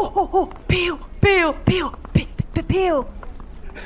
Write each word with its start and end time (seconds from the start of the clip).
oh, 0.00 0.18
oh, 0.18 0.34
oh, 0.34 0.48
Peo, 0.66 0.98
Peo, 1.20 1.52
Peo, 1.64 1.90
Pe- 2.12 2.62
Peo. 2.62 3.04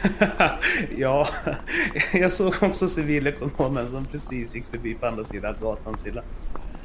ja, 0.97 1.29
jag 2.13 2.33
såg 2.33 2.55
också 2.61 2.89
civilekonomen 2.89 3.91
som 3.91 4.05
precis 4.05 4.55
gick 4.55 4.69
förbi 4.71 4.95
på 4.95 5.07
andra 5.07 5.25
sidan 5.25 5.55
gatan 5.61 5.99
Silla. 5.99 6.23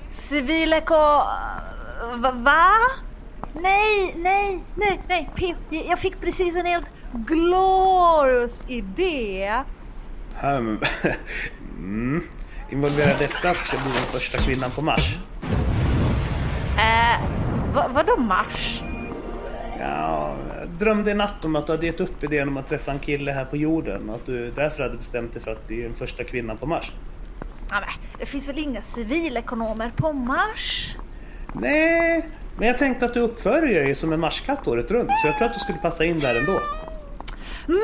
Civileko... 0.09 0.95
Va? 2.33 2.71
Nej, 3.53 4.15
nej, 4.15 4.63
nej, 4.75 5.01
nej, 5.07 5.29
Peo. 5.35 5.55
Jag 5.69 5.99
fick 5.99 6.21
precis 6.21 6.55
en 6.57 6.65
helt 6.65 6.91
glorious 7.13 8.63
idé. 8.67 9.53
Um, 10.43 10.79
mm. 11.77 12.23
Involverar 12.69 13.19
detta 13.19 13.37
att 13.37 13.43
jag 13.43 13.55
ska 13.55 13.77
bli 13.77 13.91
den 13.91 14.01
första 14.01 14.37
kvinnan 14.37 14.71
på 14.71 14.81
Mars? 14.81 15.17
Eh, 16.77 17.21
va, 17.73 17.87
vadå 17.93 18.17
Mars? 18.17 18.83
Ja, 19.79 20.35
jag 20.59 20.69
drömde 20.69 21.11
i 21.11 21.13
natt 21.13 21.45
om 21.45 21.55
att 21.55 21.65
du 21.65 21.71
hade 21.71 21.85
gett 21.85 21.99
upp 21.99 22.23
idén 22.23 22.47
om 22.47 22.57
att 22.57 22.67
träffa 22.69 22.91
en 22.91 22.99
kille 22.99 23.31
här 23.31 23.45
på 23.45 23.57
jorden 23.57 24.09
och 24.09 24.15
att 24.15 24.25
du 24.25 24.51
därför 24.51 24.83
hade 24.83 24.97
bestämt 24.97 25.33
dig 25.33 25.41
för 25.41 25.51
att 25.51 25.67
bli 25.67 25.81
den 25.81 25.93
första 25.93 26.23
kvinnan 26.23 26.57
på 26.57 26.65
Mars. 26.65 26.91
Ja, 27.69 27.75
men, 27.79 27.89
det 28.19 28.25
finns 28.25 28.49
väl 28.49 28.59
inga 28.59 28.81
civilekonomer 28.81 29.91
på 29.95 30.13
Mars? 30.13 30.95
Nej, 31.53 32.29
men 32.57 32.67
jag 32.67 32.77
tänkte 32.77 33.05
att 33.05 33.13
du 33.13 33.19
uppför 33.19 33.61
dig 33.61 33.95
som 33.95 34.13
en 34.13 34.19
marskatt 34.19 34.67
året 34.67 34.91
runt 34.91 35.09
så 35.21 35.27
jag 35.27 35.37
tror 35.37 35.47
att 35.47 35.53
du 35.53 35.59
skulle 35.59 35.77
passa 35.77 36.05
in 36.05 36.19
där 36.19 36.35
ändå. 36.35 36.59
MUP! 37.67 37.79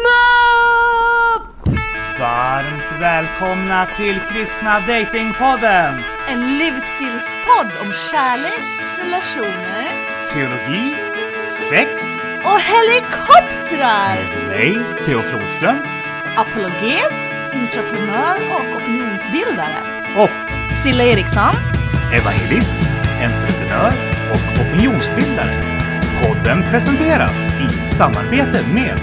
Varmt 2.19 3.01
välkomna 3.01 3.87
till 3.97 4.19
Kristna 4.19 4.79
Datingpodden! 4.79 5.93
En 6.27 6.57
livsstilspodd 6.57 7.71
om 7.81 7.91
kärlek, 8.11 8.61
relationer 9.03 10.05
Teologi, 10.33 11.04
sex 11.55 11.89
och 12.45 12.59
helikoptrar! 12.59 14.35
med 14.35 14.47
mig, 14.47 14.73
P.O. 15.05 15.21
Flodström 15.21 15.77
Apologet, 16.37 17.13
entreprenör 17.53 18.35
och 18.55 18.77
opinionsbildare. 18.81 19.77
och 20.17 20.29
Silla 20.75 21.03
Eriksson. 21.03 21.53
evangelist, 22.13 22.81
entreprenör 23.21 23.93
och 24.31 24.41
opinionsbildare. 24.61 25.81
Podden 26.23 26.63
presenteras 26.71 27.37
i 27.47 27.69
samarbete 27.95 28.59
med 28.73 28.99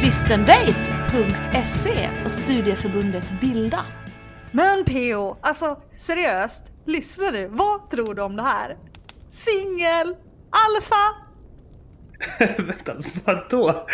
kristendate.se 0.00 2.10
och 2.24 2.32
studieförbundet 2.32 3.30
Bilda. 3.40 3.84
Men 4.50 4.84
PO, 4.84 5.36
alltså 5.42 5.78
seriöst, 5.98 6.62
lyssnar 6.86 7.32
du? 7.32 7.48
Vad 7.48 7.90
tror 7.90 8.14
du 8.14 8.22
om 8.22 8.36
det 8.36 8.42
här? 8.42 8.76
Singel, 9.30 10.06
alfa, 10.50 11.14
Vänta, 12.58 12.96
vadå? 13.24 13.86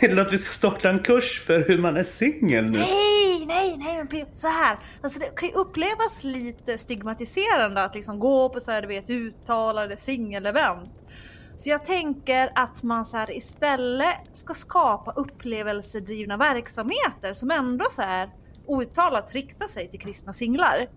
Vill 0.00 0.16
du 0.16 0.22
att 0.22 0.32
vi 0.32 0.38
ska 0.38 0.52
starta 0.52 0.90
en 0.90 0.98
kurs 0.98 1.42
för 1.46 1.64
hur 1.68 1.78
man 1.78 1.96
är 1.96 2.02
singel 2.02 2.64
nu? 2.64 2.78
Nej, 2.78 3.46
nej, 3.46 3.76
nej 3.78 4.04
men 4.10 4.26
så 4.34 4.48
här. 4.48 4.78
Alltså 5.02 5.18
det 5.18 5.36
kan 5.36 5.48
ju 5.48 5.54
upplevas 5.54 6.24
lite 6.24 6.78
stigmatiserande 6.78 7.84
att 7.84 7.94
liksom 7.94 8.18
gå 8.18 8.48
på 8.48 8.60
så 8.60 8.70
här, 8.70 8.82
du 8.82 8.88
vet, 8.88 9.10
uttalade 9.10 9.96
singelevent. 9.96 11.04
Så 11.54 11.70
jag 11.70 11.84
tänker 11.84 12.52
att 12.54 12.82
man 12.82 13.04
så 13.04 13.16
här 13.16 13.36
istället 13.36 14.16
ska 14.32 14.54
skapa 14.54 15.12
upplevelsedrivna 15.12 16.36
verksamheter 16.36 17.32
som 17.32 17.50
ändå 17.50 17.84
så 17.90 18.02
här 18.02 18.30
outtalat 18.66 19.34
riktar 19.34 19.68
sig 19.68 19.90
till 19.90 20.00
kristna 20.00 20.32
singlar. 20.32 20.88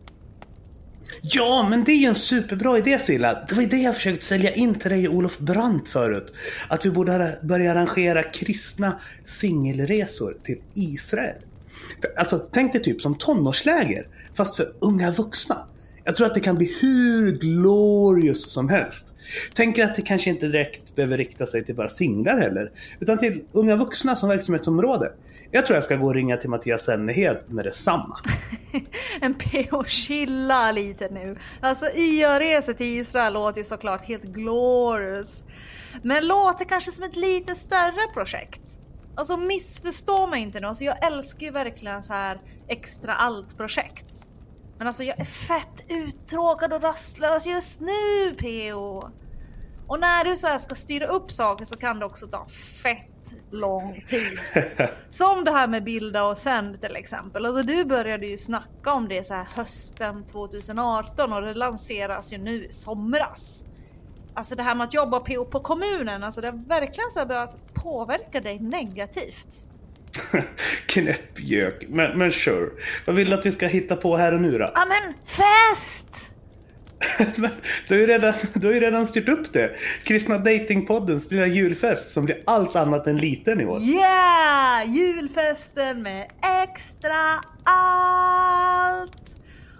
Ja, 1.21 1.67
men 1.69 1.83
det 1.83 1.91
är 1.91 1.97
ju 1.97 2.05
en 2.05 2.15
superbra 2.15 2.77
idé 2.77 2.99
Silla. 2.99 3.45
Det 3.49 3.55
var 3.55 3.61
ju 3.61 3.67
det 3.67 3.77
jag 3.77 3.95
försökte 3.95 4.25
sälja 4.25 4.53
in 4.53 4.75
till 4.75 4.91
dig 4.91 5.07
och 5.07 5.15
Olof 5.15 5.39
Brandt 5.39 5.89
förut. 5.89 6.33
Att 6.67 6.85
vi 6.85 6.89
borde 6.89 7.39
börja 7.41 7.71
arrangera 7.71 8.23
kristna 8.23 8.99
singelresor 9.23 10.37
till 10.43 10.61
Israel. 10.73 11.35
Alltså, 12.17 12.39
tänk 12.51 12.73
dig 12.73 12.83
typ 12.83 13.01
som 13.01 13.15
tonårsläger, 13.15 14.07
fast 14.33 14.55
för 14.55 14.73
unga 14.79 15.11
vuxna. 15.11 15.57
Jag 16.03 16.15
tror 16.15 16.27
att 16.27 16.33
det 16.33 16.39
kan 16.39 16.55
bli 16.55 16.77
hur 16.81 17.31
glorious 17.31 18.51
som 18.51 18.69
helst. 18.69 19.13
Tänker 19.53 19.83
att 19.83 19.95
det 19.95 20.01
kanske 20.01 20.29
inte 20.29 20.47
direkt 20.47 20.95
behöver 20.95 21.17
rikta 21.17 21.45
sig 21.45 21.65
till 21.65 21.75
bara 21.75 21.87
singlar 21.87 22.37
heller, 22.37 22.71
utan 22.99 23.17
till 23.17 23.43
unga 23.51 23.75
vuxna 23.75 24.15
som 24.15 24.29
verksamhetsområde. 24.29 25.11
Jag 25.55 25.65
tror 25.65 25.75
jag 25.75 25.83
ska 25.83 25.95
gå 25.95 26.05
och 26.05 26.13
ringa 26.13 26.37
till 26.37 26.49
Mattias 26.49 26.85
Sennehed 26.85 27.43
med 27.47 27.65
detsamma. 27.65 28.17
En 29.21 29.33
PO 29.33 29.83
chilla 29.83 30.71
lite 30.71 31.09
nu. 31.09 31.37
Alltså 31.61 31.85
YA-resor 31.85 32.73
till 32.73 32.85
Israel 32.85 33.33
låter 33.33 33.57
ju 33.57 33.65
såklart 33.65 34.03
helt 34.03 34.23
glorious. 34.23 35.43
Men 36.03 36.27
låter 36.27 36.65
kanske 36.65 36.91
som 36.91 37.03
ett 37.03 37.15
lite 37.15 37.55
större 37.55 38.13
projekt. 38.13 38.79
Alltså 39.15 39.37
missförstå 39.37 40.27
mig 40.27 40.41
inte 40.41 40.59
nu, 40.59 40.67
alltså 40.67 40.83
jag 40.83 41.05
älskar 41.05 41.45
ju 41.45 41.51
verkligen 41.51 42.03
så 42.03 42.13
här 42.13 42.39
extra 42.67 43.13
allt-projekt. 43.15 44.27
Men 44.77 44.87
alltså 44.87 45.03
jag 45.03 45.19
är 45.19 45.25
fett 45.25 45.85
uttråkad 45.89 46.73
och 46.73 46.81
rastlös 46.81 47.47
just 47.47 47.81
nu 47.81 48.35
PO. 48.39 49.09
Och 49.87 49.99
när 49.99 50.23
du 50.23 50.35
så 50.35 50.47
här 50.47 50.57
ska 50.57 50.75
styra 50.75 51.07
upp 51.07 51.31
saker 51.31 51.65
så 51.65 51.77
kan 51.77 51.99
det 51.99 52.05
också 52.05 52.27
ta 52.27 52.47
fett 52.83 53.14
lång 53.59 54.03
tid. 54.07 54.39
Som 55.09 55.43
det 55.43 55.51
här 55.51 55.67
med 55.67 55.83
bilda 55.83 56.23
och 56.23 56.37
sänd 56.37 56.81
till 56.81 56.95
exempel. 56.95 57.45
Alltså 57.45 57.63
du 57.63 57.85
började 57.85 58.27
ju 58.27 58.37
snacka 58.37 58.93
om 58.93 59.07
det 59.07 59.25
så 59.25 59.33
här 59.33 59.47
hösten 59.55 60.23
2018 60.23 61.33
och 61.33 61.41
det 61.41 61.53
lanseras 61.53 62.33
ju 62.33 62.37
nu 62.37 62.65
i 62.65 62.71
somras. 62.71 63.63
Alltså 64.33 64.55
det 64.55 64.63
här 64.63 64.75
med 64.75 64.85
att 64.85 64.93
jobba 64.93 65.19
på, 65.19 65.45
på 65.45 65.59
kommunen, 65.59 66.23
alltså 66.23 66.41
det 66.41 66.47
har 66.47 66.67
verkligen 66.67 67.11
så 67.11 67.25
börjat 67.25 67.73
påverka 67.73 68.41
dig 68.41 68.59
negativt. 68.59 69.65
Knäppjök. 70.85 71.85
Men, 71.89 72.17
men 72.17 72.31
sure. 72.31 72.69
Vad 73.05 73.15
vill 73.15 73.29
du 73.29 73.35
att 73.35 73.45
vi 73.45 73.51
ska 73.51 73.67
hitta 73.67 73.95
på 73.95 74.17
här 74.17 74.31
och 74.31 74.41
nu 74.41 74.57
då? 74.57 74.69
Ja 74.73 74.85
men 74.85 75.13
fest! 75.13 76.34
Du 77.87 77.93
har 77.95 78.01
ju 78.01 78.07
redan, 78.07 78.33
du 78.53 78.67
har 78.67 78.73
ju 78.73 78.79
redan 78.79 79.07
styrt 79.07 79.29
upp 79.29 79.53
det. 79.53 79.75
Kristna 80.03 80.37
Datingpoddens 80.37 81.31
lilla 81.31 81.47
julfest 81.47 82.13
som 82.13 82.25
blir 82.25 82.41
allt 82.45 82.75
annat 82.75 83.07
än 83.07 83.17
liten 83.17 83.61
i 83.61 83.65
år. 83.65 83.81
Yeah! 83.81 84.95
Julfesten 84.95 86.01
med 86.01 86.31
extra 86.63 87.41
allt! 87.63 89.39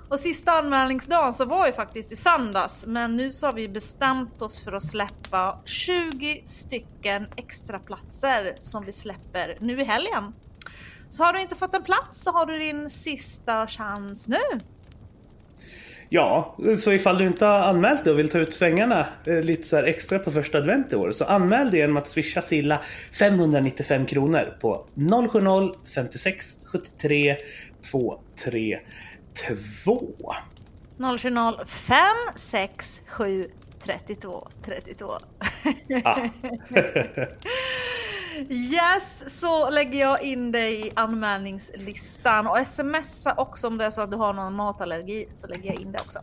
Och 0.10 0.20
sista 0.20 0.52
anmälningsdagen 0.52 1.34
så 1.34 1.46
var 1.46 1.68
ju 1.68 1.74
faktiskt 1.74 2.12
i 2.12 2.16
söndags 2.16 2.86
men 2.88 3.16
nu 3.16 3.30
så 3.30 3.46
har 3.46 3.54
vi 3.54 3.68
bestämt 3.68 4.42
oss 4.42 4.64
för 4.64 4.72
att 4.72 4.84
släppa 4.84 5.62
20 5.66 6.44
stycken 6.46 7.28
extra 7.38 7.80
platser 7.80 8.56
som 8.62 8.86
vi 8.86 8.92
släpper 8.92 9.58
nu 9.60 9.82
i 9.82 9.84
helgen. 9.84 10.34
Så 11.10 11.24
har 11.24 11.34
du 11.34 11.42
inte 11.42 11.56
fått 11.56 11.76
en 11.76 11.84
plats 11.84 12.24
så 12.24 12.32
har 12.32 12.46
du 12.46 12.60
din 12.60 12.90
sista 12.90 13.68
chans 13.68 14.28
nu. 14.28 14.60
Ja, 16.10 16.56
så 16.78 16.92
ifall 16.92 17.18
du 17.18 17.28
inte 17.28 17.46
har 17.46 17.60
anmält 17.60 18.04
dig 18.04 18.14
och 18.14 18.20
vill 18.20 18.30
ta 18.30 18.38
ut 18.38 18.54
svängarna 18.54 19.08
eh, 19.26 19.42
lite 19.42 19.68
så 19.68 19.78
extra 19.78 20.20
på 20.20 20.32
första 20.32 20.58
advent 20.58 20.94
i 20.94 20.96
år 20.96 21.12
så 21.12 21.26
anmäl 21.26 21.72
dig 21.72 21.80
genom 21.80 21.98
att 21.98 22.10
swisha 22.10 22.42
Silla 22.42 22.82
595 23.20 24.06
kronor 24.06 24.58
på 24.62 24.86
070 25.32 25.80
56 25.96 26.46
73 26.66 27.36
232. 27.92 30.14
020 31.18 31.54
5 31.66 31.98
6 32.36 33.02
7 33.08 33.50
32 33.86 34.48
32. 34.66 35.12
Ah. 36.04 36.20
Yes, 38.50 39.40
så 39.40 39.70
lägger 39.70 40.00
jag 40.00 40.24
in 40.24 40.52
dig 40.52 40.88
i 40.88 40.92
anmälningslistan 40.96 42.48
och 42.48 42.68
smsa 42.68 43.34
också 43.38 43.68
om 43.68 43.78
det 43.78 43.86
är 43.86 43.90
så 43.90 44.02
att 44.02 44.12
du 44.12 44.18
har 44.18 44.34
någon 44.34 44.54
matallergi 44.54 45.26
så 45.38 45.48
lägger 45.48 45.66
jag 45.72 45.82
in 45.82 45.92
det 45.92 46.00
också. 46.02 46.20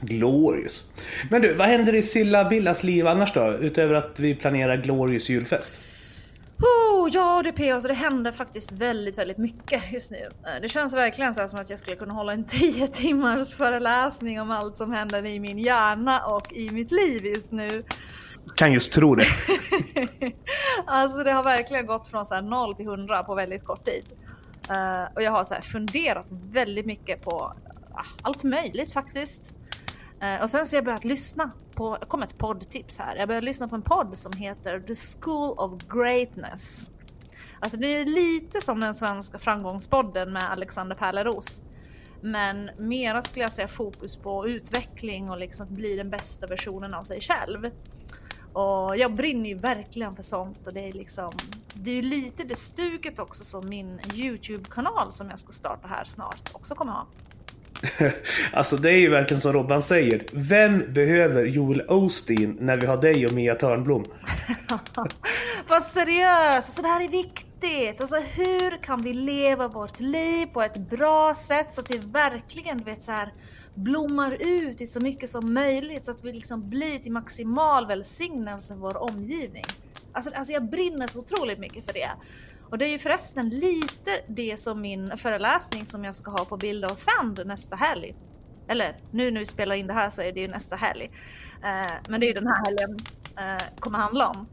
Glorious. 0.00 0.84
Men 1.30 1.42
du, 1.42 1.54
vad 1.54 1.68
händer 1.68 1.94
i 1.94 2.02
Silla 2.02 2.44
Billas 2.44 2.82
liv 2.84 3.06
annars 3.06 3.32
då? 3.32 3.52
Utöver 3.60 3.94
att 3.94 4.20
vi 4.20 4.34
planerar 4.34 4.76
Glorious 4.76 5.28
julfest? 5.28 5.74
Oh, 6.58 7.08
ja 7.12 7.42
du 7.44 7.52
PO, 7.52 7.80
så 7.80 7.88
det 7.88 7.94
händer 7.94 8.32
faktiskt 8.32 8.72
väldigt, 8.72 9.18
väldigt 9.18 9.38
mycket 9.38 9.92
just 9.92 10.10
nu. 10.10 10.28
Eh, 10.46 10.60
Det 10.62 10.68
känns 10.68 10.94
verkligen 10.94 11.34
så 11.34 11.48
som 11.48 11.58
att 11.60 11.70
jag 11.70 11.78
skulle 11.78 11.96
kunna 11.96 12.14
hålla 12.14 12.32
en 12.32 12.44
10 12.48 12.86
timmars 12.88 13.54
föreläsning 13.54 14.40
om 14.40 14.50
allt 14.50 14.76
som 14.76 14.92
händer 14.92 15.26
i 15.26 15.40
min 15.40 15.58
hjärna 15.58 16.26
och 16.26 16.52
i 16.52 16.70
mitt 16.70 16.90
liv 16.92 17.26
just 17.26 17.52
nu. 17.52 17.84
Kan 18.56 18.72
just 18.72 18.92
tro 18.92 19.14
det. 19.14 19.26
Alltså 20.86 21.24
det 21.24 21.32
har 21.32 21.44
verkligen 21.44 21.86
gått 21.86 22.08
från 22.08 22.26
så 22.26 22.34
här 22.34 22.42
0 22.42 22.74
till 22.74 22.86
100 22.86 23.22
på 23.22 23.34
väldigt 23.34 23.64
kort 23.64 23.84
tid. 23.84 24.04
Uh, 24.70 25.14
och 25.14 25.22
jag 25.22 25.30
har 25.30 25.44
så 25.44 25.54
här 25.54 25.60
funderat 25.60 26.26
väldigt 26.30 26.86
mycket 26.86 27.22
på 27.22 27.52
uh, 27.90 28.00
allt 28.22 28.44
möjligt 28.44 28.92
faktiskt. 28.92 29.54
Uh, 30.22 30.42
och 30.42 30.50
sen 30.50 30.66
så 30.66 30.74
har 30.74 30.78
jag 30.78 30.84
börjat 30.84 31.04
lyssna 31.04 31.50
på, 31.74 31.96
det 32.00 32.06
kom 32.06 32.22
ett 32.22 32.38
poddtips 32.38 32.98
här. 32.98 33.16
Jag 33.16 33.28
började 33.28 33.44
lyssna 33.44 33.68
på 33.68 33.74
en 33.74 33.82
podd 33.82 34.18
som 34.18 34.32
heter 34.32 34.80
The 34.80 34.94
School 34.94 35.58
of 35.58 35.82
Greatness. 35.88 36.90
Alltså 37.60 37.78
det 37.78 37.86
är 37.86 38.04
lite 38.04 38.60
som 38.60 38.80
den 38.80 38.94
svenska 38.94 39.38
framgångspodden 39.38 40.32
med 40.32 40.50
Alexander 40.50 40.96
Pärleros. 40.96 41.62
Men 42.20 42.70
mera 42.78 43.22
skulle 43.22 43.44
jag 43.44 43.52
säga 43.52 43.68
fokus 43.68 44.16
på 44.16 44.48
utveckling 44.48 45.30
och 45.30 45.38
liksom 45.38 45.64
att 45.64 45.70
bli 45.70 45.96
den 45.96 46.10
bästa 46.10 46.46
versionen 46.46 46.94
av 46.94 47.02
sig 47.02 47.20
själv. 47.20 47.70
Och 48.52 48.96
jag 48.96 49.14
brinner 49.14 49.48
ju 49.48 49.54
verkligen 49.54 50.16
för 50.16 50.22
sånt 50.22 50.66
och 50.66 50.72
det 50.72 50.88
är 50.88 50.92
liksom 50.92 51.32
Det 51.74 51.90
är 51.90 51.94
ju 51.94 52.02
lite 52.02 52.44
det 52.44 52.56
stuket 52.56 53.18
också 53.18 53.44
som 53.44 53.68
min 53.68 54.00
Youtube-kanal 54.14 55.12
som 55.12 55.30
jag 55.30 55.38
ska 55.38 55.52
starta 55.52 55.88
här 55.88 56.04
snart 56.04 56.50
också 56.52 56.74
kommer 56.74 56.92
ha. 56.92 57.06
alltså 58.52 58.76
det 58.76 58.90
är 58.90 58.98
ju 58.98 59.08
verkligen 59.08 59.40
som 59.40 59.52
Robban 59.52 59.82
säger. 59.82 60.24
Vem 60.32 60.92
behöver 60.92 61.46
Joel 61.46 61.82
Osteen 61.88 62.56
när 62.60 62.76
vi 62.76 62.86
har 62.86 62.96
dig 62.96 63.26
och 63.26 63.32
Mia 63.32 63.54
Törnblom? 63.54 64.04
Fast 65.66 65.94
seriöst, 65.94 66.56
alltså 66.56 66.82
det 66.82 66.88
här 66.88 67.04
är 67.04 67.08
viktigt. 67.08 68.00
Alltså 68.00 68.16
hur 68.16 68.82
kan 68.82 69.02
vi 69.02 69.14
leva 69.14 69.68
vårt 69.68 70.00
liv 70.00 70.46
på 70.46 70.62
ett 70.62 70.78
bra 70.78 71.34
sätt 71.34 71.72
så 71.72 71.80
att 71.80 71.90
vi 71.90 71.98
verkligen 71.98 72.78
du 72.78 72.84
vet 72.84 73.02
så 73.02 73.12
här 73.12 73.32
blommar 73.74 74.36
ut 74.40 74.80
i 74.80 74.86
så 74.86 75.00
mycket 75.00 75.30
som 75.30 75.54
möjligt 75.54 76.04
så 76.04 76.10
att 76.10 76.24
vi 76.24 76.32
liksom 76.32 76.70
blir 76.70 76.98
till 76.98 77.12
maximal 77.12 77.86
välsignelse 77.86 78.74
för 78.74 78.80
vår 78.80 78.96
omgivning. 78.96 79.64
Alltså, 80.12 80.34
alltså 80.34 80.52
jag 80.52 80.70
brinner 80.70 81.06
så 81.06 81.18
otroligt 81.18 81.58
mycket 81.58 81.84
för 81.84 81.92
det. 81.92 82.10
Och 82.70 82.78
det 82.78 82.86
är 82.86 82.90
ju 82.90 82.98
förresten 82.98 83.48
lite 83.48 84.20
det 84.28 84.60
som 84.60 84.80
min 84.80 85.16
föreläsning 85.16 85.86
som 85.86 86.04
jag 86.04 86.14
ska 86.14 86.30
ha 86.30 86.44
på 86.44 86.56
Bilda 86.56 86.88
och 86.90 86.98
Sand 86.98 87.40
nästa 87.46 87.76
helg. 87.76 88.14
Eller 88.68 88.96
nu 89.10 89.30
när 89.30 89.38
vi 89.38 89.46
spelar 89.46 89.76
in 89.76 89.86
det 89.86 89.94
här 89.94 90.10
så 90.10 90.22
är 90.22 90.32
det 90.32 90.40
ju 90.40 90.48
nästa 90.48 90.76
helg. 90.76 91.10
Eh, 91.64 91.92
men 92.08 92.20
det 92.20 92.26
är 92.26 92.28
ju 92.28 92.34
den 92.34 92.46
här 92.46 92.64
helgen 92.64 92.98
eh, 93.36 93.64
kommer 93.80 93.98
handla 93.98 94.28
om. 94.28 94.46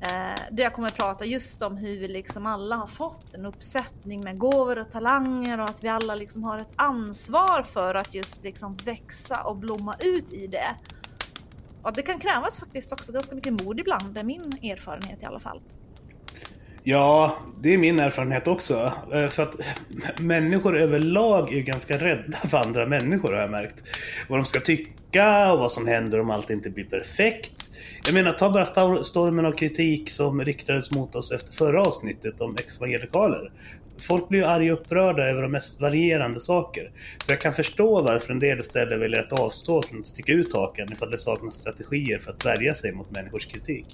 Eh, 0.00 0.42
där 0.50 0.62
jag 0.62 0.72
kommer 0.72 0.88
att 0.88 0.96
prata 0.96 1.24
just 1.24 1.62
om 1.62 1.76
hur 1.76 1.96
vi 1.96 2.08
liksom 2.08 2.46
alla 2.46 2.76
har 2.76 2.86
fått 2.86 3.34
en 3.34 3.46
uppsättning 3.46 4.24
med 4.24 4.38
gåvor 4.38 4.78
och 4.78 4.90
talanger 4.90 5.60
och 5.60 5.68
att 5.68 5.84
vi 5.84 5.88
alla 5.88 6.14
liksom 6.14 6.44
har 6.44 6.58
ett 6.58 6.72
ansvar 6.76 7.62
för 7.62 7.94
att 7.94 8.14
just 8.14 8.44
liksom 8.44 8.76
växa 8.84 9.42
och 9.42 9.56
blomma 9.56 9.94
ut 10.00 10.32
i 10.32 10.46
det. 10.46 10.76
Och 11.82 11.92
det 11.92 12.02
kan 12.02 12.18
krävas 12.18 12.58
faktiskt 12.58 12.92
också 12.92 13.12
ganska 13.12 13.34
mycket 13.34 13.64
mod 13.64 13.80
ibland, 13.80 14.14
det 14.14 14.20
är 14.20 14.24
min 14.24 14.58
erfarenhet 14.62 15.22
i 15.22 15.26
alla 15.26 15.40
fall. 15.40 15.60
Ja, 16.88 17.38
det 17.60 17.74
är 17.74 17.78
min 17.78 18.00
erfarenhet 18.00 18.46
också. 18.46 18.92
Eh, 19.12 19.28
för 19.28 19.42
att 19.42 19.60
eh, 19.60 19.66
människor 20.20 20.76
överlag 20.78 21.54
är 21.54 21.60
ganska 21.60 21.98
rädda 21.98 22.38
för 22.38 22.58
andra 22.58 22.86
människor 22.86 23.32
har 23.32 23.40
jag 23.40 23.50
märkt. 23.50 23.82
Vad 24.28 24.38
de 24.38 24.44
ska 24.44 24.60
tycka 24.60 25.52
och 25.52 25.58
vad 25.58 25.72
som 25.72 25.86
händer 25.86 26.20
om 26.20 26.30
allt 26.30 26.50
inte 26.50 26.70
blir 26.70 26.84
perfekt. 26.84 27.55
Jag 28.04 28.14
menar, 28.14 28.32
ta 28.32 28.50
bara 28.50 29.04
stormen 29.04 29.46
av 29.46 29.52
kritik 29.52 30.10
som 30.10 30.44
riktades 30.44 30.90
mot 30.90 31.14
oss 31.14 31.32
efter 31.32 31.52
förra 31.52 31.82
avsnittet 31.82 32.40
om 32.40 32.56
evangelikaler. 32.76 33.50
Folk 33.98 34.28
blir 34.28 34.40
ju 34.40 34.46
arga 34.46 34.72
och 34.72 34.80
upprörda 34.80 35.22
över 35.22 35.42
de 35.42 35.52
mest 35.52 35.80
varierande 35.80 36.40
saker. 36.40 36.90
Så 37.18 37.32
jag 37.32 37.40
kan 37.40 37.52
förstå 37.52 38.02
varför 38.02 38.32
en 38.32 38.38
del 38.38 38.60
istället 38.60 39.00
väljer 39.00 39.20
att 39.20 39.40
avstå 39.40 39.82
från 39.82 40.00
att 40.00 40.06
sticka 40.06 40.32
ut 40.32 40.54
hakan, 40.54 40.92
ifall 40.92 41.10
det 41.10 41.18
saknas 41.18 41.54
strategier 41.54 42.18
för 42.18 42.30
att 42.30 42.46
värja 42.46 42.74
sig 42.74 42.92
mot 42.92 43.10
människors 43.10 43.46
kritik. 43.46 43.86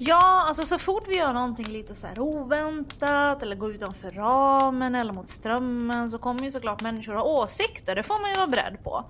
Ja, 0.00 0.44
alltså 0.46 0.62
så 0.62 0.78
fort 0.78 1.04
vi 1.08 1.16
gör 1.16 1.32
någonting 1.32 1.66
lite 1.66 1.94
så 1.94 2.06
här 2.06 2.20
oväntat 2.20 3.42
eller 3.42 3.56
går 3.56 3.74
utanför 3.74 4.10
ramen 4.10 4.94
eller 4.94 5.12
mot 5.12 5.28
strömmen 5.28 6.10
så 6.10 6.18
kommer 6.18 6.42
ju 6.42 6.50
såklart 6.50 6.82
människor 6.82 7.14
ha 7.14 7.22
åsikter. 7.22 7.94
Det 7.94 8.02
får 8.02 8.20
man 8.20 8.30
ju 8.30 8.36
vara 8.36 8.46
beredd 8.46 8.84
på. 8.84 9.04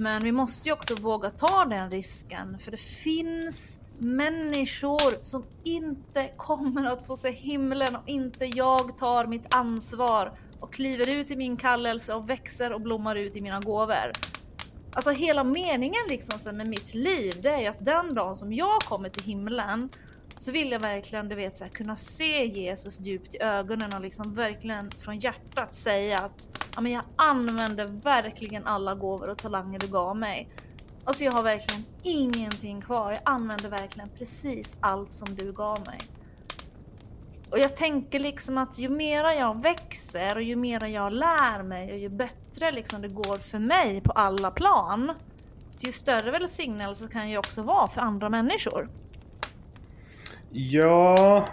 Men 0.00 0.22
vi 0.22 0.32
måste 0.32 0.68
ju 0.68 0.72
också 0.72 0.94
våga 0.94 1.30
ta 1.30 1.64
den 1.64 1.90
risken 1.90 2.58
för 2.58 2.70
det 2.70 2.80
finns 2.80 3.78
människor 3.98 5.24
som 5.24 5.44
inte 5.64 6.30
kommer 6.36 6.86
att 6.86 7.06
få 7.06 7.16
se 7.16 7.30
himlen 7.30 7.96
om 7.96 8.02
inte 8.06 8.44
jag 8.44 8.98
tar 8.98 9.26
mitt 9.26 9.54
ansvar 9.54 10.32
och 10.60 10.72
kliver 10.72 11.10
ut 11.10 11.30
i 11.30 11.36
min 11.36 11.56
kallelse 11.56 12.14
och 12.14 12.30
växer 12.30 12.72
och 12.72 12.80
blommar 12.80 13.16
ut 13.16 13.36
i 13.36 13.40
mina 13.40 13.60
gåvor. 13.60 14.12
Alltså 14.92 15.10
hela 15.10 15.44
meningen 15.44 16.02
liksom 16.08 16.56
med 16.56 16.68
mitt 16.68 16.94
liv, 16.94 17.34
det 17.42 17.48
är 17.48 17.60
ju 17.60 17.66
att 17.66 17.84
den 17.84 18.14
dagen 18.14 18.36
som 18.36 18.52
jag 18.52 18.80
kommer 18.80 19.08
till 19.08 19.22
himlen 19.22 19.88
så 20.40 20.52
vill 20.52 20.72
jag 20.72 20.80
verkligen 20.80 21.28
du 21.28 21.34
vet, 21.34 21.56
så 21.56 21.64
här, 21.64 21.70
kunna 21.70 21.96
se 21.96 22.44
Jesus 22.46 23.00
djupt 23.00 23.34
i 23.34 23.42
ögonen 23.42 23.94
och 23.94 24.00
liksom 24.00 24.34
verkligen 24.34 24.90
från 24.90 25.18
hjärtat 25.18 25.74
säga 25.74 26.18
att 26.18 26.48
ja, 26.74 26.80
men 26.80 26.92
jag 26.92 27.04
använder 27.16 27.86
verkligen 27.86 28.66
alla 28.66 28.94
gåvor 28.94 29.28
och 29.28 29.38
talanger 29.38 29.78
du 29.78 29.86
gav 29.86 30.16
mig. 30.16 30.48
Alltså 31.04 31.24
jag 31.24 31.32
har 31.32 31.42
verkligen 31.42 31.84
ingenting 32.02 32.80
kvar. 32.80 33.12
Jag 33.12 33.20
använder 33.24 33.68
verkligen 33.68 34.08
precis 34.18 34.76
allt 34.80 35.12
som 35.12 35.34
du 35.34 35.52
gav 35.52 35.86
mig. 35.86 36.00
Och 37.50 37.58
jag 37.58 37.76
tänker 37.76 38.20
liksom 38.20 38.58
att 38.58 38.78
ju 38.78 38.88
mera 38.88 39.34
jag 39.34 39.62
växer 39.62 40.36
och 40.36 40.42
ju 40.42 40.56
mera 40.56 40.88
jag 40.88 41.12
lär 41.12 41.62
mig 41.62 41.92
och 41.92 41.98
ju 41.98 42.08
bättre 42.08 42.72
liksom 42.72 43.02
det 43.02 43.08
går 43.08 43.38
för 43.38 43.58
mig 43.58 44.00
på 44.00 44.12
alla 44.12 44.50
plan. 44.50 45.12
Ju 45.78 45.92
större 45.92 46.30
välsignelse 46.30 47.08
kan 47.08 47.30
jag 47.30 47.38
också 47.38 47.62
vara 47.62 47.88
för 47.88 48.00
andra 48.00 48.28
människor. 48.28 48.88
Ja, 50.52 51.44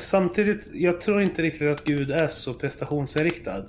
samtidigt, 0.00 0.70
jag 0.72 1.00
tror 1.00 1.22
inte 1.22 1.42
riktigt 1.42 1.68
att 1.68 1.84
Gud 1.84 2.10
är 2.10 2.28
så 2.28 2.54
prestationsinriktad. 2.54 3.64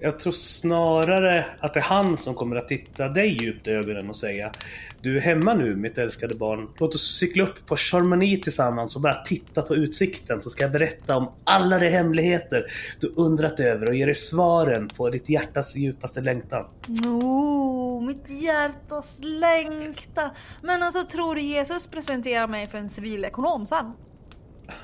Jag 0.00 0.18
tror 0.18 0.32
snarare 0.32 1.46
att 1.60 1.74
det 1.74 1.80
är 1.80 1.84
han 1.84 2.16
som 2.16 2.34
kommer 2.34 2.56
att 2.56 2.68
titta 2.68 3.08
dig 3.08 3.36
djupt 3.42 3.66
i 3.66 3.70
ögonen 3.70 4.08
och 4.08 4.16
säga 4.16 4.52
Du 5.00 5.16
är 5.16 5.20
hemma 5.20 5.54
nu 5.54 5.76
mitt 5.76 5.98
älskade 5.98 6.34
barn. 6.34 6.68
Låt 6.78 6.94
oss 6.94 7.18
cykla 7.18 7.44
upp 7.44 7.66
på 7.66 7.76
Charmony 7.76 8.40
tillsammans 8.40 8.96
och 8.96 9.02
bara 9.02 9.14
titta 9.14 9.62
på 9.62 9.74
utsikten 9.74 10.42
så 10.42 10.50
ska 10.50 10.64
jag 10.64 10.72
berätta 10.72 11.16
om 11.16 11.32
alla 11.44 11.78
de 11.78 11.88
hemligheter 11.88 12.64
du 13.00 13.12
undrat 13.16 13.60
över 13.60 13.88
och 13.88 13.94
ge 13.94 14.06
dig 14.06 14.14
svaren 14.14 14.88
på 14.88 15.10
ditt 15.10 15.28
hjärtas 15.28 15.76
djupaste 15.76 16.20
längtan. 16.20 16.64
Oh, 17.06 18.06
mitt 18.06 18.30
hjärtas 18.30 19.20
längtan. 19.22 20.30
Men 20.62 20.82
alltså 20.82 21.04
tror 21.04 21.34
du 21.34 21.40
Jesus 21.40 21.86
presenterar 21.86 22.48
mig 22.48 22.66
för 22.66 22.78
en 22.78 22.88
civilekonom 22.88 23.66
sen? 23.66 23.92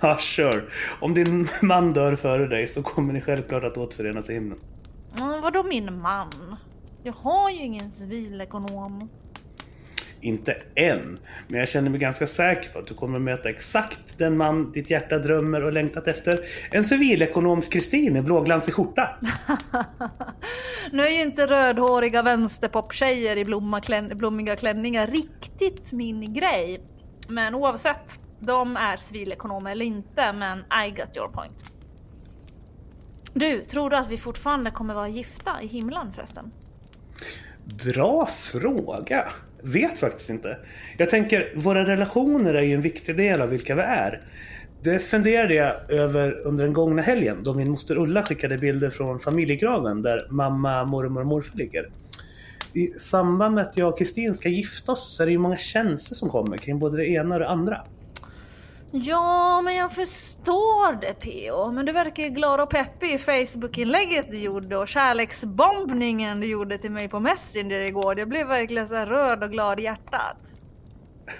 Ja, 0.00 0.18
sure. 0.18 0.62
Om 1.00 1.14
din 1.14 1.48
man 1.62 1.92
dör 1.92 2.16
före 2.16 2.46
dig 2.46 2.66
så 2.66 2.82
kommer 2.82 3.12
ni 3.12 3.20
självklart 3.20 3.64
att 3.64 3.76
återförenas 3.76 4.30
i 4.30 4.34
himlen. 4.34 4.58
Mm, 5.20 5.40
vadå 5.40 5.62
min 5.62 6.02
man? 6.02 6.56
Jag 7.02 7.12
har 7.12 7.50
ju 7.50 7.56
ingen 7.56 7.90
civilekonom. 7.90 9.08
Inte 10.20 10.56
än, 10.74 11.18
men 11.48 11.58
jag 11.58 11.68
känner 11.68 11.90
mig 11.90 12.00
ganska 12.00 12.26
säker 12.26 12.72
på 12.72 12.78
att 12.78 12.86
du 12.86 12.94
kommer 12.94 13.16
att 13.16 13.22
möta 13.22 13.48
exakt 13.48 14.18
den 14.18 14.36
man 14.36 14.72
ditt 14.72 14.90
hjärta 14.90 15.18
drömmer 15.18 15.62
och 15.62 15.72
längtat 15.72 16.08
efter. 16.08 16.40
En 16.70 16.84
civilekonoms 16.84 17.68
Kristin 17.68 18.16
i 18.16 18.22
blåglansig 18.22 18.74
skjorta. 18.74 19.18
nu 20.92 21.02
är 21.02 21.10
ju 21.10 21.22
inte 21.22 21.46
rödhåriga 21.46 22.22
vänsterpoptjejer 22.22 23.36
i 23.36 23.44
blommiga 24.14 24.56
klänningar 24.56 25.06
riktigt 25.06 25.92
min 25.92 26.34
grej. 26.34 26.80
Men 27.28 27.54
oavsett, 27.54 28.18
de 28.46 28.76
är 28.76 28.96
civilekonomer 28.96 29.70
eller 29.70 29.84
inte, 29.84 30.32
men 30.32 30.58
I 30.58 30.90
got 30.90 31.16
your 31.16 31.28
point. 31.28 31.64
Du, 33.32 33.64
tror 33.64 33.90
du 33.90 33.96
att 33.96 34.10
vi 34.10 34.18
fortfarande 34.18 34.70
kommer 34.70 34.94
vara 34.94 35.08
gifta 35.08 35.62
i 35.62 35.66
himlen 35.66 36.12
förresten? 36.12 36.52
Bra 37.84 38.26
fråga. 38.26 39.24
Vet 39.62 39.98
faktiskt 39.98 40.30
inte. 40.30 40.58
Jag 40.96 41.10
tänker, 41.10 41.52
våra 41.56 41.86
relationer 41.86 42.54
är 42.54 42.62
ju 42.62 42.74
en 42.74 42.80
viktig 42.80 43.16
del 43.16 43.40
av 43.40 43.48
vilka 43.48 43.74
vi 43.74 43.82
är. 43.82 44.20
Det 44.82 44.98
funderade 44.98 45.54
jag 45.54 45.90
över 45.90 46.46
under 46.46 46.64
den 46.64 46.72
gångna 46.72 47.02
helgen 47.02 47.42
då 47.42 47.54
min 47.54 47.70
moster 47.70 47.98
Ulla 47.98 48.22
skickade 48.22 48.58
bilder 48.58 48.90
från 48.90 49.18
familjegraven 49.18 50.02
där 50.02 50.26
mamma, 50.30 50.84
mormor 50.84 51.20
och 51.20 51.26
morfar 51.26 51.58
ligger. 51.58 51.90
I 52.72 52.86
samband 52.86 53.54
med 53.54 53.66
att 53.66 53.76
jag 53.76 53.88
och 53.88 53.98
Kristin 53.98 54.34
ska 54.34 54.48
gifta 54.48 54.92
oss 54.92 55.16
så 55.16 55.22
är 55.22 55.26
det 55.26 55.32
ju 55.32 55.38
många 55.38 55.56
känslor 55.56 56.14
som 56.14 56.30
kommer 56.30 56.56
kring 56.56 56.78
både 56.78 56.96
det 56.96 57.06
ena 57.06 57.34
och 57.34 57.40
det 57.40 57.48
andra. 57.48 57.84
Ja, 58.96 59.62
men 59.64 59.74
jag 59.74 59.92
förstår 59.92 61.00
det 61.00 61.14
PO. 61.14 61.72
Men 61.72 61.86
du 61.86 61.92
verkar 61.92 62.22
ju 62.22 62.28
glad 62.28 62.60
och 62.60 62.70
peppig 62.70 63.14
i 63.14 63.18
Facebook-inlägget 63.18 64.30
du 64.30 64.38
gjorde 64.38 64.76
och 64.76 64.88
kärleksbombningen 64.88 66.40
du 66.40 66.46
gjorde 66.46 66.78
till 66.78 66.90
mig 66.90 67.08
på 67.08 67.20
Messenger 67.20 67.80
igår. 67.80 68.18
Jag 68.18 68.28
blev 68.28 68.46
verkligen 68.46 68.88
så 68.88 68.94
rörd 68.94 69.42
och 69.42 69.50
glad 69.50 69.80
i 69.80 69.82
hjärtat. 69.82 70.36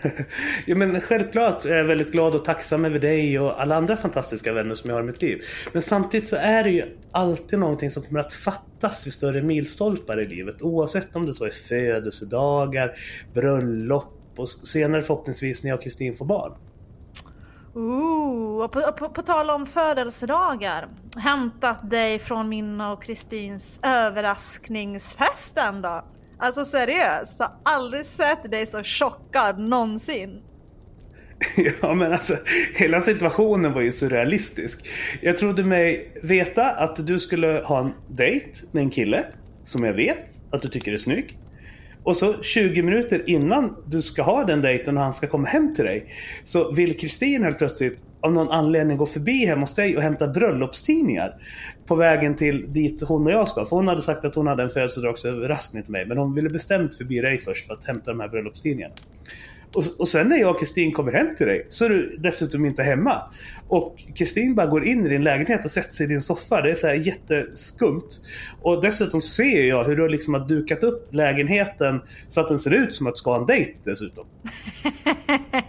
ja, 0.67 0.77
men 0.77 1.01
självklart 1.01 1.65
är 1.65 1.71
jag 1.71 1.85
väldigt 1.85 2.13
glad 2.13 2.35
och 2.35 2.45
tacksam 2.45 2.85
över 2.85 2.99
dig 2.99 3.39
och 3.39 3.63
alla 3.63 3.77
andra 3.77 3.97
fantastiska 3.97 4.53
vänner 4.53 4.75
som 4.75 4.91
jag 4.91 4.97
har 4.97 5.03
i 5.03 5.07
mitt 5.07 5.23
liv. 5.23 5.41
Men 5.73 5.83
samtidigt 5.83 6.29
så 6.29 6.37
är 6.37 6.65
det 6.65 6.71
ju 6.71 6.85
alltid 7.13 7.59
någonting 7.59 7.91
som 7.91 8.03
kommer 8.03 8.21
att 8.21 8.33
fattas 8.33 9.07
vid 9.07 9.13
större 9.13 9.43
milstolpar 9.43 10.21
i 10.21 10.27
livet. 10.27 10.63
Oavsett 10.63 11.17
om 11.17 11.27
det 11.27 11.35
så 11.35 11.45
är 11.45 11.51
födelsedagar, 11.51 12.95
bröllop 13.35 14.35
och 14.37 14.49
senare 14.49 15.03
förhoppningsvis 15.03 15.63
när 15.63 15.71
jag 15.71 15.77
och 15.77 15.83
Kristin 15.83 16.15
får 16.15 16.25
barn. 16.25 16.53
Ooh, 17.75 18.69
på, 18.69 18.93
på, 18.93 19.09
på 19.09 19.23
tal 19.23 19.51
om 19.51 19.67
födelsedagar. 19.67 20.89
Hämtat 21.17 21.91
dig 21.91 22.19
från 22.19 22.49
min 22.49 22.81
och 22.81 23.03
Kristins 23.03 23.81
överraskningsfest 23.83 25.59
då. 25.83 26.05
Alltså 26.39 26.65
seriöst, 26.65 27.37
jag 27.39 27.47
har 27.47 27.75
aldrig 27.75 28.05
sett 28.05 28.51
dig 28.51 28.67
så 28.67 28.83
chockad 28.83 29.59
någonsin. 29.59 30.43
Ja 31.83 31.95
men 31.95 32.13
alltså, 32.13 32.37
hela 32.75 33.01
situationen 33.01 33.73
var 33.73 33.81
ju 33.81 33.93
surrealistisk. 33.93 34.87
Jag 35.21 35.39
trodde 35.39 35.65
mig 35.65 36.13
veta 36.23 36.71
att 36.71 37.07
du 37.07 37.19
skulle 37.19 37.63
ha 37.65 37.81
en 37.81 37.93
dejt 38.09 38.61
med 38.73 38.83
en 38.83 38.91
kille 38.91 39.25
som 39.65 39.85
jag 39.85 39.93
vet 39.93 40.41
att 40.51 40.63
du 40.63 40.69
tycker 40.69 40.93
är 40.93 40.99
snygg. 40.99 41.39
Och 42.05 42.17
så 42.17 42.43
20 42.43 42.83
minuter 42.83 43.31
innan 43.31 43.77
du 43.87 44.03
ska 44.03 44.23
ha 44.23 44.45
den 44.45 44.63
dejten 44.63 44.97
och 44.97 45.03
han 45.03 45.13
ska 45.13 45.27
komma 45.27 45.49
hem 45.49 45.75
till 45.75 45.85
dig. 45.85 46.07
Så 46.45 46.73
vill 46.73 46.99
Kristin 46.99 47.43
helt 47.43 47.59
plötsligt 47.59 48.05
av 48.21 48.33
någon 48.33 48.51
anledning 48.51 48.97
gå 48.97 49.07
förbi 49.07 49.47
hem 49.47 49.61
hos 49.61 49.75
dig 49.75 49.97
och 49.97 50.03
hämta 50.03 50.29
bröllopstidningar. 50.29 51.35
På 51.87 51.95
vägen 51.95 52.35
till 52.35 52.73
dit 52.73 53.03
hon 53.03 53.27
och 53.27 53.33
jag 53.33 53.49
ska. 53.49 53.65
För 53.65 53.77
hon 53.77 53.89
hade 53.89 54.03
sagt 54.03 54.25
att 54.25 54.35
hon 54.35 54.47
hade 54.47 54.63
en 54.63 54.71
födelsedagsöverraskning 54.71 55.83
till 55.83 55.93
mig. 55.93 56.07
Men 56.07 56.19
hon 56.19 56.35
ville 56.35 56.49
bestämt 56.49 56.97
förbi 56.97 57.21
dig 57.21 57.39
först 57.39 57.67
för 57.67 57.75
att 57.75 57.87
hämta 57.87 58.11
de 58.11 58.21
här 58.21 58.29
bröllopstidningarna. 58.29 58.95
Och, 59.75 59.85
och 59.99 60.09
sen 60.09 60.29
när 60.29 60.37
jag 60.37 60.51
och 60.51 60.61
Kristin 60.61 60.93
kommer 60.93 61.13
hem 61.13 61.37
till 61.37 61.47
dig 61.47 61.67
så 61.69 61.85
är 61.85 61.89
du 61.89 62.17
dessutom 62.19 62.65
inte 62.65 62.83
hemma. 62.83 63.23
Och 63.69 64.05
Kristin 64.15 64.55
bara 64.55 64.67
går 64.67 64.85
in 64.85 65.07
i 65.07 65.09
din 65.09 65.25
lägenhet 65.25 65.65
och 65.65 65.71
sätter 65.71 65.95
sig 65.95 66.07
i 66.07 66.09
din 66.09 66.23
soffa. 66.23 66.63
Det 66.63 66.71
är 66.71 66.75
så 66.75 66.87
här 66.87 66.95
jätteskumt. 66.95 68.09
Och 68.63 68.83
dessutom 68.83 69.21
ser 69.21 69.69
jag 69.69 69.85
hur 69.85 69.97
du 69.97 70.09
liksom 70.09 70.35
har 70.35 70.49
dukat 70.49 70.83
upp 70.83 71.09
lägenheten 71.11 72.03
så 72.29 72.41
att 72.41 72.49
den 72.49 72.59
ser 72.59 72.71
ut 72.71 72.95
som 72.95 73.07
att 73.07 73.15
du 73.15 73.19
ska 73.19 73.31
ha 73.31 73.41
en 73.41 73.47
dejt 73.47 73.73
dessutom. 73.85 74.27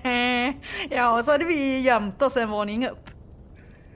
ja, 0.90 1.18
och 1.18 1.26
så 1.26 1.32
hade 1.32 1.46
vi 1.46 1.80
gömt 1.80 2.22
oss 2.22 2.38
en 2.38 2.50
våning 2.50 2.88
upp. 2.88 3.15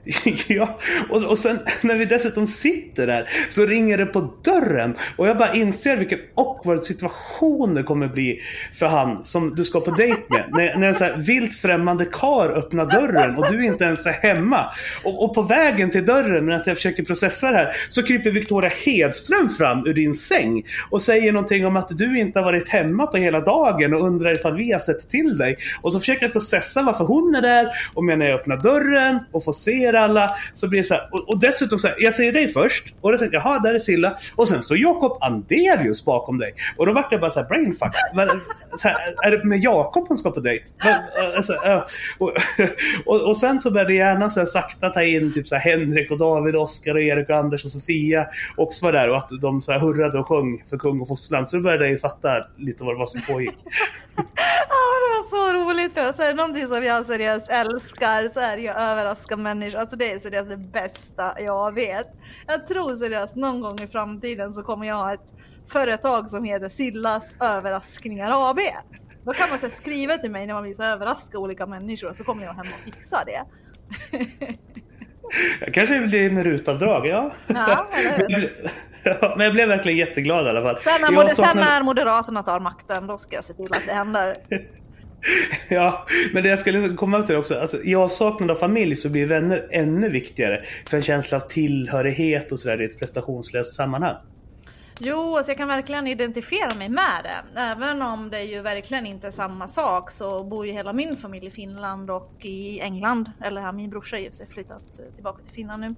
ja, 0.48 0.78
och, 1.08 1.24
och 1.24 1.38
sen 1.38 1.58
när 1.82 1.94
vi 1.94 2.04
dessutom 2.04 2.46
sitter 2.46 3.06
där 3.06 3.28
så 3.50 3.66
ringer 3.66 3.98
det 3.98 4.06
på 4.06 4.34
dörren 4.44 4.94
och 5.16 5.28
jag 5.28 5.38
bara 5.38 5.54
inser 5.54 5.96
vilken 5.96 6.18
awkward 6.34 6.82
situation 6.82 7.74
det 7.74 7.82
kommer 7.82 8.08
bli 8.08 8.40
för 8.74 8.86
han 8.86 9.24
som 9.24 9.54
du 9.54 9.64
ska 9.64 9.80
på 9.80 9.90
dejt 9.90 10.22
med. 10.28 10.44
När, 10.50 10.78
när 10.78 10.88
en 10.88 10.94
så 10.94 11.04
här 11.04 11.16
vilt 11.16 11.54
främmande 11.54 12.04
kar 12.04 12.48
öppnar 12.48 12.86
dörren 12.86 13.36
och 13.36 13.52
du 13.52 13.64
inte 13.64 13.84
ens 13.84 14.06
är 14.06 14.12
hemma. 14.12 14.66
Och, 15.04 15.24
och 15.24 15.34
på 15.34 15.42
vägen 15.42 15.90
till 15.90 16.06
dörren 16.06 16.44
medan 16.44 16.60
jag 16.66 16.76
försöker 16.76 17.02
processa 17.02 17.50
det 17.50 17.56
här 17.56 17.68
så 17.88 18.02
kryper 18.02 18.30
Victoria 18.30 18.70
Hedström 18.84 19.48
fram 19.48 19.86
ur 19.86 19.94
din 19.94 20.14
säng 20.14 20.62
och 20.90 21.02
säger 21.02 21.32
någonting 21.32 21.66
om 21.66 21.76
att 21.76 21.88
du 21.88 22.18
inte 22.18 22.38
har 22.38 22.44
varit 22.44 22.68
hemma 22.68 23.06
på 23.06 23.16
hela 23.16 23.40
dagen 23.40 23.94
och 23.94 24.06
undrar 24.06 24.32
ifall 24.32 24.56
vi 24.56 24.72
har 24.72 24.78
sett 24.78 25.08
till 25.08 25.38
dig. 25.38 25.56
Och 25.82 25.92
så 25.92 26.00
försöker 26.00 26.22
jag 26.22 26.32
processa 26.32 26.82
varför 26.82 27.04
hon 27.04 27.34
är 27.34 27.42
där 27.42 27.68
och 27.94 28.04
medan 28.04 28.26
jag 28.26 28.40
öppnar 28.40 28.56
dörren 28.56 29.18
och 29.32 29.44
får 29.44 29.52
se 29.52 29.89
ser 29.90 29.98
alla. 29.98 30.30
Så 30.54 30.68
blir 30.68 30.80
det 30.80 30.84
så 30.84 30.94
här, 30.94 31.08
och, 31.12 31.28
och, 31.28 31.40
dessutom 31.40 31.78
så 31.78 31.88
här, 31.88 31.96
jag 31.98 32.14
ser 32.14 32.32
dig 32.32 32.48
först. 32.48 32.94
Och 33.00 33.12
då 33.12 33.18
tänkte 33.18 33.36
jag, 33.36 33.44
jaha, 33.44 33.58
där 33.58 33.74
är 33.74 33.78
Silla. 33.78 34.16
Och 34.36 34.48
sen 34.48 34.62
står 34.62 34.78
Jakob 34.78 35.18
Andelius 35.20 36.04
bakom 36.04 36.38
dig. 36.38 36.54
Och 36.76 36.86
då 36.86 36.92
vart 36.92 37.12
jag 37.12 37.20
bara 37.20 37.30
så 37.30 37.40
här 37.40 37.48
brainfuck. 37.48 37.94
Så 38.78 38.88
här, 38.88 38.96
är 39.22 39.30
det 39.30 39.44
med 39.44 39.58
Jakob 39.58 40.08
hon 40.08 40.18
ska 40.18 40.30
på 40.30 40.40
dejt? 40.40 40.64
Alltså, 41.36 41.54
och, 42.18 42.32
och, 43.06 43.28
och, 43.28 43.36
sen 43.36 43.60
så 43.60 43.70
började 43.70 43.94
hjärnan 43.94 44.30
så 44.30 44.40
här, 44.40 44.46
sakta 44.46 44.90
ta 44.90 45.02
in 45.02 45.32
typ 45.32 45.48
så 45.48 45.56
här, 45.56 45.70
Henrik 45.70 46.10
och 46.10 46.18
David, 46.18 46.56
Oskar 46.56 46.94
och 46.94 47.02
Erik 47.02 47.28
och 47.28 47.36
Anders 47.36 47.64
och 47.64 47.70
Sofia 47.70 48.26
också 48.56 48.84
var 48.84 48.92
där 48.92 49.10
och 49.10 49.16
att 49.16 49.28
de 49.40 49.62
så 49.62 49.72
här, 49.72 49.78
hurrade 49.78 50.18
och 50.18 50.28
sjöng 50.28 50.62
för 50.70 50.78
kung 50.78 51.00
och 51.00 51.08
fosterland. 51.08 51.48
Så 51.48 51.56
då 51.56 51.62
började 51.62 51.88
jag 51.88 52.00
fatta 52.00 52.42
lite 52.56 52.84
vad 52.84 52.94
det 52.94 52.98
var 52.98 53.06
som 53.06 53.20
pågick. 53.22 53.58
Ja, 54.68 54.76
det 55.02 55.08
var 55.16 55.24
så 55.30 55.52
roligt. 55.52 56.16
Så 56.16 56.22
är 56.22 56.26
det 56.26 56.34
någonting 56.34 56.66
som 56.66 56.84
jag 56.84 57.06
seriöst 57.06 57.48
älskar 57.48 58.28
så 58.28 58.40
är 58.40 58.56
det 58.56 58.62
ju 58.62 58.68
att 58.68 58.76
överraska 58.76 59.36
människor. 59.36 59.79
Alltså 59.80 59.96
det 59.96 60.12
är 60.12 60.18
seriöst 60.18 60.48
det 60.50 60.56
bästa 60.56 61.34
jag 61.40 61.74
vet. 61.74 62.06
Jag 62.46 62.66
tror 62.66 62.96
seriöst 62.96 63.36
någon 63.36 63.60
gång 63.60 63.78
i 63.82 63.86
framtiden 63.86 64.52
så 64.54 64.62
kommer 64.62 64.86
jag 64.86 64.94
ha 64.96 65.14
ett 65.14 65.34
företag 65.72 66.30
som 66.30 66.44
heter 66.44 66.68
Sillas 66.68 67.34
överraskningar 67.40 68.50
AB. 68.50 68.58
Då 69.24 69.32
kan 69.32 69.48
man 69.50 69.58
så 69.58 69.70
skriva 69.70 70.16
till 70.18 70.30
mig 70.30 70.46
när 70.46 70.54
man 70.54 70.62
vill 70.62 70.76
så 70.76 70.82
överraska 70.82 71.38
olika 71.38 71.66
människor 71.66 72.12
så 72.12 72.24
kommer 72.24 72.44
jag 72.44 72.52
hem 72.54 72.66
och 72.74 72.84
fixa 72.94 73.24
det. 73.26 73.42
Jag 75.60 75.74
kanske 75.74 76.00
blir 76.00 76.30
med 76.30 76.44
rutavdrag, 76.44 77.06
ja. 77.06 77.30
Ja, 79.04 79.34
men 79.36 79.44
jag 79.44 79.52
blev 79.52 79.68
verkligen 79.68 79.98
jätteglad 79.98 80.46
i 80.46 80.48
alla 80.48 80.62
fall. 80.62 80.80
Sen 80.80 80.92
när, 81.00 81.12
Jag 81.12 81.14
mod- 81.14 81.26
sen 81.28 81.36
saknar- 81.36 81.64
när 81.64 81.82
Moderaterna 81.82 82.42
tar 82.42 82.60
makten, 82.60 83.06
då 83.06 83.18
ska 83.18 83.34
jag 83.36 83.44
se 83.44 83.54
till 83.54 83.72
att 83.72 83.86
det 83.86 83.92
händer. 83.92 84.36
Ja, 85.68 86.06
men 86.32 86.42
det 86.42 86.48
jag 86.48 86.58
skulle 86.58 86.94
komma 86.94 87.22
till 87.22 87.36
också. 87.36 87.54
Alltså, 87.54 87.82
I 87.82 87.94
avsaknad 87.94 88.50
av 88.50 88.54
familj 88.54 88.96
så 88.96 89.08
blir 89.08 89.26
vänner 89.26 89.68
ännu 89.70 90.08
viktigare. 90.08 90.60
För 90.86 90.96
en 90.96 91.02
känsla 91.02 91.36
av 91.36 91.40
tillhörighet 91.40 92.52
och 92.52 92.60
sådär 92.60 92.82
i 92.82 92.84
ett 92.84 92.98
prestationslöst 92.98 93.74
sammanhang. 93.74 94.16
Jo, 95.02 95.36
alltså 95.36 95.50
jag 95.50 95.58
kan 95.58 95.68
verkligen 95.68 96.06
identifiera 96.06 96.74
mig 96.74 96.88
med 96.88 97.24
det. 97.24 97.60
Även 97.60 98.02
om 98.02 98.30
det 98.30 98.42
ju 98.42 98.60
verkligen 98.60 99.06
inte 99.06 99.26
är 99.26 99.30
samma 99.30 99.68
sak 99.68 100.10
så 100.10 100.44
bor 100.44 100.66
ju 100.66 100.72
hela 100.72 100.92
min 100.92 101.16
familj 101.16 101.46
i 101.46 101.50
Finland 101.50 102.10
och 102.10 102.32
i 102.40 102.80
England. 102.80 103.30
Eller 103.40 103.60
ja, 103.60 103.72
min 103.72 103.90
brorsa 103.90 104.16
har 104.16 104.20
ju 104.20 104.32
sig 104.32 104.46
flyttat 104.46 104.98
eh, 104.98 105.14
tillbaka 105.14 105.42
till 105.42 105.54
Finland 105.54 105.80
nu. 105.80 105.94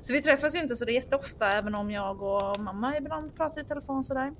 Så 0.00 0.12
vi 0.12 0.22
träffas 0.22 0.54
ju 0.54 0.60
inte 0.60 0.76
så 0.76 0.84
det 0.84 0.92
är 0.92 0.94
jätteofta 0.94 1.48
även 1.48 1.74
om 1.74 1.90
jag 1.90 2.22
och 2.22 2.60
mamma 2.60 2.96
ibland 2.96 3.36
pratar 3.36 3.60
i 3.60 3.64
telefon 3.64 4.04
sådär. 4.04 4.32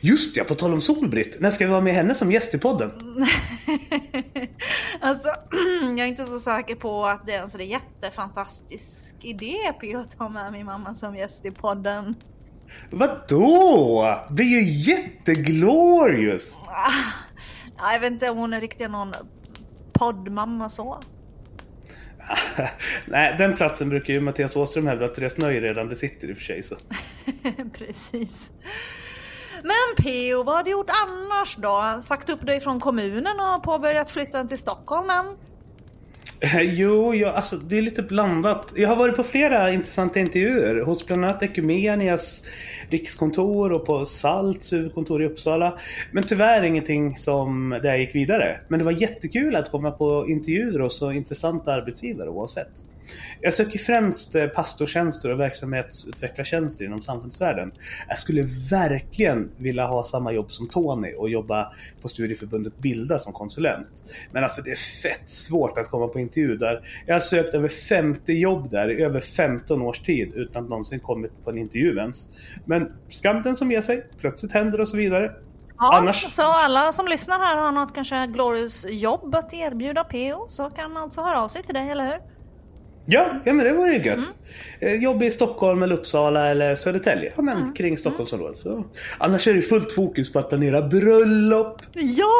Just 0.00 0.36
ja, 0.36 0.44
på 0.44 0.54
tal 0.54 0.72
om 0.72 0.80
Solbritt. 0.80 1.40
När 1.40 1.50
ska 1.50 1.64
vi 1.64 1.70
vara 1.70 1.80
med 1.80 1.94
henne 1.94 2.14
som 2.14 2.32
gäst 2.32 2.54
i 2.54 2.58
podden? 2.58 2.90
alltså, 5.00 5.28
jag 5.82 5.98
är 5.98 6.06
inte 6.06 6.24
så 6.24 6.38
säker 6.38 6.74
på 6.74 7.06
att 7.06 7.26
det 7.26 7.34
är 7.34 7.42
en 7.42 7.50
sådär 7.50 7.64
jättefantastisk 7.64 9.14
idé 9.20 9.56
P 9.80 9.94
att 9.94 10.18
ta 10.18 10.28
med 10.28 10.52
min 10.52 10.66
mamma 10.66 10.94
som 10.94 11.16
gäst 11.16 11.46
i 11.46 11.50
podden. 11.50 12.14
Vadå? 12.90 14.18
Det 14.28 14.34
blir 14.34 14.46
ju 14.46 14.64
jätteglorious! 14.64 16.58
Ja, 17.76 17.92
Jag 17.92 18.00
vet 18.00 18.12
inte 18.12 18.30
om 18.30 18.38
hon 18.38 18.52
är 18.52 18.60
riktigt 18.60 18.90
någon 18.90 19.12
poddmamma 19.92 20.68
så. 20.68 21.00
Nej, 23.06 23.34
den 23.38 23.56
platsen 23.56 23.88
brukar 23.88 24.14
ju 24.14 24.20
Mattias 24.20 24.56
Åström 24.56 24.86
hävda 24.86 25.04
att 25.04 25.14
Therese 25.14 25.38
Nöje 25.38 25.60
redan 25.60 25.88
besitter 25.88 26.30
i 26.30 26.32
och 26.32 26.36
för 26.36 26.44
sig. 26.44 26.62
Så. 26.62 26.76
Precis. 27.78 28.50
Men 29.62 30.04
P.O. 30.04 30.42
vad 30.42 30.54
har 30.54 30.62
du 30.62 30.70
gjort 30.70 30.90
annars 30.90 31.56
då? 31.56 32.00
Sagt 32.02 32.28
upp 32.28 32.46
dig 32.46 32.60
från 32.60 32.80
kommunen 32.80 33.40
och 33.40 33.62
påbörjat 33.62 34.10
flytten 34.10 34.48
till 34.48 34.58
Stockholm 34.58 35.10
än? 35.10 35.26
Eh, 36.40 36.60
jo, 36.60 37.14
jag, 37.14 37.34
alltså, 37.34 37.56
det 37.56 37.78
är 37.78 37.82
lite 37.82 38.02
blandat. 38.02 38.72
Jag 38.76 38.88
har 38.88 38.96
varit 38.96 39.16
på 39.16 39.22
flera 39.22 39.70
intressanta 39.70 40.20
intervjuer 40.20 40.84
hos 40.84 41.06
bland 41.06 41.24
annat 41.24 41.42
Ekumenias 41.42 42.42
rikskontor 42.90 43.72
och 43.72 43.86
på 43.86 44.04
Salts 44.04 44.72
huvudkontor 44.72 45.22
i 45.22 45.26
Uppsala. 45.26 45.78
Men 46.12 46.24
tyvärr 46.24 46.62
ingenting 46.62 47.16
som 47.16 47.70
där 47.70 47.88
jag 47.88 48.00
gick 48.00 48.14
vidare. 48.14 48.60
Men 48.68 48.78
det 48.78 48.84
var 48.84 48.92
jättekul 48.92 49.56
att 49.56 49.70
komma 49.70 49.90
på 49.90 50.28
intervjuer 50.28 50.78
hos 50.78 50.98
så 50.98 51.12
intressanta 51.12 51.72
arbetsgivare 51.72 52.28
oavsett. 52.28 52.84
Jag 53.40 53.54
söker 53.54 53.78
främst 53.78 54.34
eh, 54.34 54.46
pastortjänster 54.46 55.32
och 55.32 55.40
verksamhetsutvecklartjänster 55.40 56.84
inom 56.84 56.98
samfundsvärlden. 56.98 57.72
Jag 58.08 58.18
skulle 58.18 58.42
verkligen 58.70 59.50
vilja 59.56 59.86
ha 59.86 60.04
samma 60.04 60.32
jobb 60.32 60.52
som 60.52 60.68
Tony 60.68 61.14
och 61.14 61.30
jobba 61.30 61.72
på 62.02 62.08
studieförbundet 62.08 62.78
Bilda 62.78 63.18
som 63.18 63.32
konsulent. 63.32 64.02
Men 64.32 64.42
alltså 64.42 64.62
det 64.62 64.70
är 64.70 65.02
fett 65.02 65.30
svårt 65.30 65.78
att 65.78 65.88
komma 65.88 66.08
på 66.08 66.20
intervju 66.20 66.56
där. 66.56 67.02
Jag 67.06 67.14
har 67.14 67.20
sökt 67.20 67.54
över 67.54 67.68
50 67.68 68.32
jobb 68.32 68.70
där 68.70 68.90
i 68.90 69.02
över 69.02 69.20
15 69.20 69.82
års 69.82 69.98
tid 69.98 70.32
utan 70.34 70.64
att 70.64 70.70
någonsin 70.70 71.00
kommit 71.00 71.44
på 71.44 71.50
en 71.50 71.58
intervju 71.58 71.98
ens. 71.98 72.28
Men 72.64 72.92
skam 73.08 73.42
den 73.42 73.56
som 73.56 73.72
ger 73.72 73.80
sig. 73.80 74.06
Plötsligt 74.20 74.52
händer 74.52 74.80
och 74.80 74.88
så 74.88 74.96
vidare. 74.96 75.32
Ja, 75.78 75.96
Annars- 75.98 76.30
så 76.30 76.42
alla 76.42 76.92
som 76.92 77.06
lyssnar 77.06 77.38
här 77.38 77.56
har 77.56 77.72
något 77.72 77.94
kanske 77.94 78.26
glorious 78.26 78.86
jobb 78.88 79.34
att 79.34 79.54
erbjuda 79.54 80.04
P.O. 80.04 80.44
så 80.48 80.70
kan 80.70 80.96
alltså 80.96 81.20
höra 81.20 81.42
av 81.42 81.48
sig 81.48 81.62
till 81.62 81.74
dig, 81.74 81.90
eller 81.90 82.04
hur? 82.04 82.31
Ja, 83.06 83.40
ja 83.44 83.52
men 83.52 83.64
det 83.64 83.72
vore 83.72 83.92
ju 83.92 84.02
gött. 84.02 84.34
Eh, 84.80 84.94
Jobb 84.94 85.22
i 85.22 85.30
Stockholm 85.30 85.82
eller 85.82 85.94
Uppsala 85.94 86.48
eller 86.48 86.74
Södertälje. 86.74 87.32
Ja 87.36 87.42
men 87.42 87.72
kring 87.72 87.98
Stockholmsområdet. 87.98 88.58
Så. 88.58 88.84
Annars 89.18 89.48
är 89.48 89.54
det 89.54 89.62
fullt 89.62 89.92
fokus 89.92 90.32
på 90.32 90.38
att 90.38 90.48
planera 90.48 90.82
bröllop. 90.82 91.82
Ja, 91.94 92.32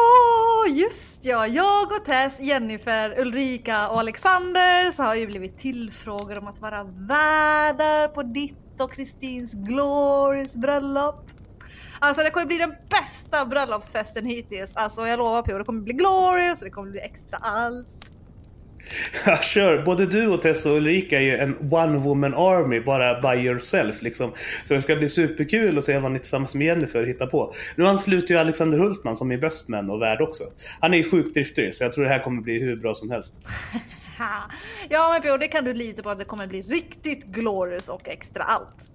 just 0.69 1.25
ja. 1.25 1.47
Jag 1.47 1.91
och 1.91 2.05
Tess, 2.05 2.39
Jennifer, 2.41 3.19
Ulrika 3.19 3.89
och 3.89 3.99
Alexander 3.99 4.91
så 4.91 5.03
har 5.03 5.15
ju 5.15 5.27
blivit 5.27 5.57
tillfrågade 5.57 6.39
om 6.39 6.47
att 6.47 6.61
vara 6.61 6.83
värdar 6.83 8.07
på 8.07 8.23
ditt 8.23 8.55
och 8.79 8.93
Kristins 8.93 9.53
glorious 9.53 10.55
bröllop. 10.55 11.25
Alltså 11.99 12.23
det 12.23 12.29
kommer 12.29 12.45
bli 12.45 12.57
den 12.57 12.73
bästa 12.89 13.45
bröllopsfesten 13.45 14.25
hittills. 14.25 14.75
Alltså 14.75 15.07
jag 15.07 15.17
lovar 15.19 15.41
på 15.41 15.57
det 15.57 15.63
kommer 15.63 15.81
bli 15.81 15.93
glorious 15.93 16.61
och 16.61 16.65
det 16.65 16.71
kommer 16.71 16.91
bli 16.91 16.99
extra 16.99 17.37
allt. 17.37 18.13
Ja, 19.25 19.37
sure. 19.37 19.81
Både 19.81 20.05
du 20.05 20.27
och 20.27 20.41
Tessa 20.41 20.69
och 20.71 20.77
Ulrika 20.77 21.17
är 21.17 21.21
ju 21.21 21.37
en 21.37 21.57
one 21.71 21.97
woman 21.97 22.33
army 22.33 22.79
bara 22.79 23.21
by 23.21 23.41
yourself 23.41 24.01
liksom. 24.01 24.31
Så 24.65 24.73
det 24.73 24.81
ska 24.81 24.95
bli 24.95 25.09
superkul 25.09 25.77
att 25.77 25.83
se 25.83 25.99
vad 25.99 26.11
ni 26.11 26.19
tillsammans 26.19 26.55
med 26.55 26.67
Jennifer 26.67 27.05
hittar 27.05 27.27
på. 27.27 27.53
Nu 27.75 27.87
ansluter 27.87 28.33
ju 28.33 28.39
Alexander 28.39 28.77
Hultman 28.77 29.17
som 29.17 29.31
är 29.31 29.37
bestman 29.37 29.89
och 29.89 30.01
värd 30.01 30.21
också. 30.21 30.43
Han 30.79 30.93
är 30.93 30.97
ju 30.97 31.09
sjukt 31.09 31.33
driftig 31.33 31.75
så 31.75 31.83
jag 31.83 31.93
tror 31.93 32.03
det 32.03 32.09
här 32.09 32.23
kommer 32.23 32.41
bli 32.41 32.59
hur 32.59 32.75
bra 32.75 32.93
som 32.93 33.11
helst. 33.11 33.33
Ja 34.89 35.11
men 35.11 35.21
Björn, 35.21 35.39
det 35.39 35.47
kan 35.47 35.63
du 35.65 35.73
lita 35.73 36.03
på 36.03 36.09
att 36.09 36.19
det 36.19 36.25
kommer 36.25 36.47
bli 36.47 36.61
riktigt 36.61 37.25
glorious 37.25 37.89
och 37.89 38.09
extra 38.09 38.43
allt. 38.43 38.91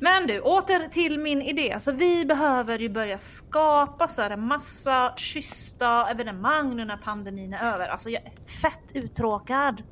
Men 0.00 0.26
du, 0.26 0.40
åter 0.40 0.88
till 0.88 1.18
min 1.18 1.42
idé. 1.42 1.76
Så 1.80 1.92
vi 1.92 2.24
behöver 2.24 2.78
ju 2.78 2.88
börja 2.88 3.18
skapa 3.18 4.08
så 4.08 4.22
här 4.22 4.30
en 4.30 4.46
massa 4.46 5.14
schyssta 5.16 6.10
evenemang 6.10 6.76
nu 6.76 6.84
när 6.84 6.96
pandemin 6.96 7.54
är 7.54 7.72
över. 7.74 7.88
Alltså 7.88 8.10
jag 8.10 8.22
är 8.22 8.32
fett 8.62 8.92
uttråkad. 8.94 9.82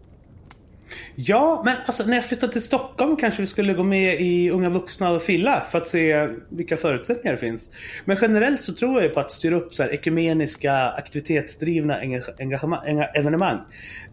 Ja, 1.14 1.62
men 1.64 1.76
alltså 1.86 2.04
när 2.04 2.14
jag 2.14 2.24
flyttade 2.24 2.52
till 2.52 2.62
Stockholm 2.62 3.16
kanske 3.16 3.42
vi 3.42 3.46
skulle 3.46 3.74
gå 3.74 3.82
med 3.82 4.20
i 4.20 4.50
Unga 4.50 4.70
Vuxna 4.70 5.10
och 5.10 5.22
Filla 5.22 5.62
för 5.70 5.78
att 5.78 5.88
se 5.88 6.28
vilka 6.48 6.76
förutsättningar 6.76 7.32
det 7.32 7.38
finns. 7.38 7.70
Men 8.04 8.18
generellt 8.20 8.60
så 8.60 8.74
tror 8.74 8.94
jag 8.94 9.02
ju 9.02 9.08
på 9.08 9.20
att 9.20 9.30
styra 9.30 9.56
upp 9.56 9.74
så 9.74 9.82
här 9.82 9.92
ekumeniska, 9.92 10.74
aktivitetsdrivna 10.90 12.00
evenemang. 13.14 13.58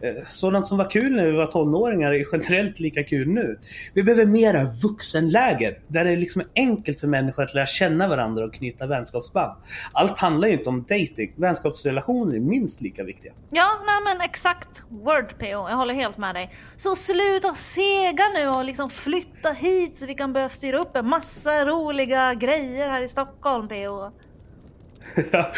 Eh, 0.00 0.14
sådant 0.26 0.66
som 0.66 0.78
var 0.78 0.90
kul 0.90 1.16
när 1.16 1.26
vi 1.26 1.32
var 1.32 1.46
tonåringar 1.46 2.12
är 2.12 2.26
generellt 2.32 2.80
lika 2.80 3.04
kul 3.04 3.28
nu. 3.28 3.58
Vi 3.94 4.02
behöver 4.02 4.26
mera 4.26 4.64
vuxenläger 4.64 5.78
där 5.88 6.04
det 6.04 6.16
liksom 6.16 6.40
är 6.40 6.48
enkelt 6.54 7.00
för 7.00 7.06
människor 7.06 7.42
att 7.42 7.54
lära 7.54 7.66
känna 7.66 8.08
varandra 8.08 8.44
och 8.44 8.54
knyta 8.54 8.86
vänskapsband. 8.86 9.52
Allt 9.92 10.18
handlar 10.18 10.48
ju 10.48 10.54
inte 10.54 10.68
om 10.68 10.82
dating. 10.82 11.32
Vänskapsrelationer 11.36 12.36
är 12.36 12.40
minst 12.40 12.80
lika 12.80 13.04
viktiga. 13.04 13.32
Ja, 13.50 13.68
nej 13.86 14.14
men 14.14 14.20
exakt. 14.20 14.82
Word 14.88 15.38
PO, 15.38 15.46
jag 15.46 15.76
håller 15.76 15.94
helt 15.94 16.18
med 16.18 16.34
dig. 16.34 16.50
Så 16.76 16.96
sluta 16.96 17.52
sega 17.52 18.24
nu 18.34 18.48
och 18.48 18.64
liksom 18.64 18.90
flytta 18.90 19.50
hit 19.50 19.96
så 19.96 20.06
vi 20.06 20.14
kan 20.14 20.32
börja 20.32 20.48
styra 20.48 20.78
upp 20.78 20.96
en 20.96 21.08
massa 21.08 21.64
roliga 21.64 22.34
grejer 22.34 22.90
här 22.90 23.00
i 23.00 23.08
Stockholm 23.08 23.68
PO. 23.68 24.12
Ja, 25.32 25.52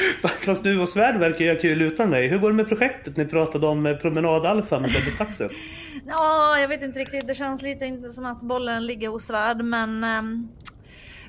Fast 0.44 0.64
du 0.64 0.80
och 0.80 0.88
Svärd 0.88 1.18
verkar 1.18 1.54
ha 1.54 1.60
kul 1.60 1.82
utan 1.82 2.10
dig. 2.10 2.28
Hur 2.28 2.38
går 2.38 2.50
det 2.50 2.56
med 2.56 2.68
projektet 2.68 3.16
ni 3.16 3.26
pratade 3.26 3.66
om 3.66 3.82
med 3.82 4.00
Promenad 4.00 4.46
Alfa 4.46 4.78
med 4.78 4.90
Sebbe 4.90 5.10
Staxet? 5.10 5.52
Ja, 6.06 6.58
jag 6.58 6.68
vet 6.68 6.82
inte 6.82 6.98
riktigt. 6.98 7.26
Det 7.26 7.34
känns 7.34 7.62
lite 7.62 7.84
inte 7.84 8.10
som 8.10 8.26
att 8.26 8.42
bollen 8.42 8.86
ligger 8.86 9.08
hos 9.08 9.24
Svärd, 9.24 9.64
men 9.64 10.04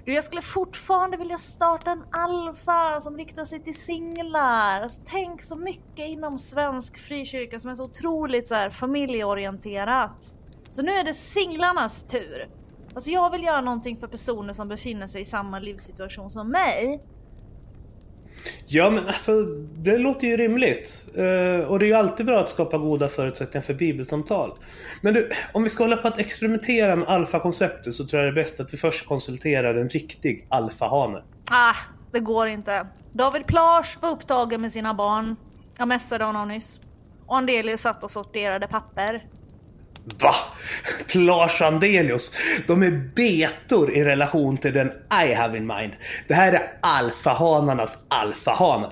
du, 0.06 0.14
jag 0.14 0.24
skulle 0.24 0.42
fortfarande 0.42 1.18
vilja 1.18 1.38
starta 1.38 1.92
en 1.92 2.04
alfa 2.12 3.00
som 3.00 3.18
riktar 3.18 3.46
sig 3.46 3.60
till 3.60 3.80
singlar. 3.80 4.82
Alltså, 4.82 5.02
tänk 5.06 5.44
så 5.44 5.56
mycket 5.56 6.08
inom 6.08 6.40
svensk 6.40 7.00
frikyrka 7.00 7.60
som 7.60 7.72
är 7.72 7.76
så 7.76 7.84
otroligt 7.84 8.48
så 8.48 8.56
här, 8.56 8.70
familjeorienterat. 8.70 10.36
Så 10.72 10.82
nu 10.82 10.92
är 10.92 11.04
det 11.04 11.14
singlarnas 11.14 12.04
tur. 12.04 12.50
Alltså 12.94 13.12
jag 13.12 13.32
vill 13.32 13.44
göra 13.44 13.62
någonting 13.62 13.98
för 13.98 14.08
personer 14.08 14.54
som 14.54 14.68
befinner 14.68 15.08
sig 15.08 15.22
i 15.22 15.26
samma 15.26 15.60
livssituation 15.60 16.30
som 16.30 16.50
mig. 16.50 17.02
Ja 18.68 18.90
men 18.90 19.08
alltså 19.08 19.42
det 19.74 19.98
låter 19.98 20.28
ju 20.28 20.38
rimligt. 20.38 21.06
Eh, 21.16 21.68
och 21.68 21.80
det 21.80 21.86
är 21.86 21.88
ju 21.88 21.94
alltid 21.94 22.26
bra 22.26 22.40
att 22.40 22.50
skapa 22.50 22.78
goda 22.78 23.08
förutsättningar 23.08 23.62
för 23.62 23.74
bibelsamtal. 23.74 24.52
Men 25.02 25.14
du, 25.14 25.30
om 25.54 25.64
vi 25.64 25.70
ska 25.70 25.84
hålla 25.84 25.98
på 25.98 26.08
att 26.08 26.18
experimentera 26.18 26.96
med 26.96 27.08
alfakonceptet 27.08 27.94
så 27.94 28.06
tror 28.06 28.22
jag 28.22 28.34
det 28.34 28.42
är 28.42 28.44
bäst 28.44 28.60
att 28.60 28.74
vi 28.74 28.78
först 28.78 29.06
konsulterar 29.06 29.76
en 29.76 29.90
riktig 29.90 30.48
alfahane. 30.50 31.24
Ah, 31.52 31.76
det 32.12 32.20
går 32.20 32.48
inte. 32.48 32.88
David 33.14 33.46
Plage 33.48 33.98
var 34.02 34.10
upptagen 34.10 34.62
med 34.62 34.72
sina 34.72 34.94
barn. 34.94 35.36
Jag 35.78 35.88
messade 35.88 36.24
honom 36.24 36.48
nyss. 36.48 36.82
Och 37.26 37.38
Andelius 37.38 37.82
satt 37.82 38.04
och 38.04 38.12
sorterade 38.12 38.68
papper. 38.68 39.24
Va? 40.06 40.34
Lars 41.14 41.62
Andelius. 41.62 42.32
De 42.68 42.84
är 42.84 42.92
betor 43.16 43.92
i 43.92 44.04
relation 44.04 44.58
till 44.58 44.74
den 44.74 44.92
I 45.28 45.34
have 45.34 45.58
in 45.58 45.68
mind. 45.68 45.92
Det 46.28 46.34
här 46.34 46.54
är 46.54 46.78
alfahanarnas 46.82 47.98
alfahane. 48.08 48.88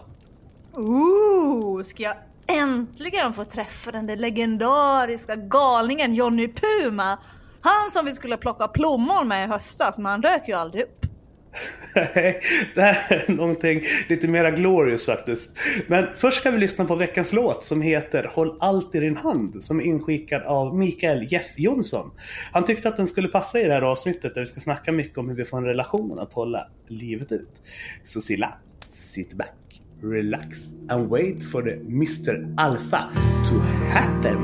Ooh, 0.73 1.83
ska 1.83 2.03
jag 2.03 2.15
äntligen 2.47 3.33
få 3.33 3.43
träffa 3.43 3.91
den 3.91 4.07
där 4.07 4.15
legendariska 4.15 5.35
galningen 5.35 6.15
Johnny 6.15 6.53
Puma? 6.53 7.17
Han 7.61 7.89
som 7.89 8.05
vi 8.05 8.11
skulle 8.11 8.37
plocka 8.37 8.67
plommon 8.67 9.27
med 9.27 9.45
i 9.45 9.51
höstas, 9.51 9.97
men 9.97 10.05
han 10.05 10.21
dök 10.21 10.47
ju 10.47 10.53
aldrig 10.53 10.83
upp. 10.83 11.05
Nej, 11.95 12.39
det 12.75 12.81
här 12.81 13.23
är 13.27 13.33
någonting 13.33 13.81
lite 14.09 14.27
mera 14.27 14.51
glorious 14.51 15.05
faktiskt. 15.05 15.51
Men 15.87 16.07
först 16.15 16.37
ska 16.37 16.51
vi 16.51 16.57
lyssna 16.57 16.85
på 16.85 16.95
veckans 16.95 17.33
låt 17.33 17.63
som 17.63 17.81
heter 17.81 18.23
Håll 18.23 18.57
allt 18.59 18.95
i 18.95 18.99
din 18.99 19.17
hand 19.17 19.63
som 19.63 19.79
är 19.79 19.83
inskickad 19.83 20.41
av 20.41 20.77
Mikael 20.77 21.31
Jeff 21.31 21.51
Jonsson. 21.55 22.11
Han 22.51 22.65
tyckte 22.65 22.89
att 22.89 22.97
den 22.97 23.07
skulle 23.07 23.27
passa 23.27 23.59
i 23.59 23.63
det 23.63 23.73
här 23.73 23.81
avsnittet 23.81 24.33
där 24.33 24.41
vi 24.41 24.47
ska 24.47 24.59
snacka 24.59 24.91
mycket 24.91 25.17
om 25.17 25.29
hur 25.29 25.35
vi 25.35 25.45
får 25.45 25.57
en 25.57 25.65
relation 25.65 26.19
att 26.19 26.33
hålla 26.33 26.67
livet 26.87 27.31
ut. 27.31 27.63
Så 28.03 28.21
Silla, 28.21 28.53
sit 28.89 29.33
back, 29.33 29.81
relax 30.03 30.59
and 30.89 31.09
wait 31.09 31.51
for 31.51 31.61
the 31.61 31.73
Mr. 31.73 32.53
Alpha 32.57 33.09
to 33.49 33.59
happen. 33.89 34.43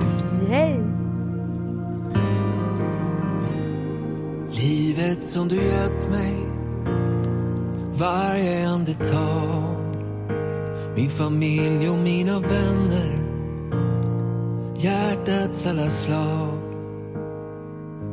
Yay! 0.49 0.77
Livet 4.51 5.23
som 5.23 5.47
du 5.47 5.55
gett 5.55 6.09
mig 6.09 6.56
varje 7.99 8.67
andetag. 8.67 9.95
Min 10.95 11.09
familj 11.09 11.89
och 11.89 11.97
mina 11.97 12.39
vänner. 12.39 13.15
Hjärtats 14.75 15.67
alla 15.67 15.89
slag. 15.89 16.57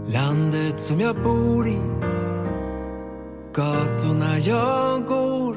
Landet 0.06 0.80
som 0.80 1.00
jag 1.00 1.22
bor 1.22 1.68
i. 1.68 1.78
Gatorna 3.54 4.38
jag 4.38 5.04
går. 5.06 5.56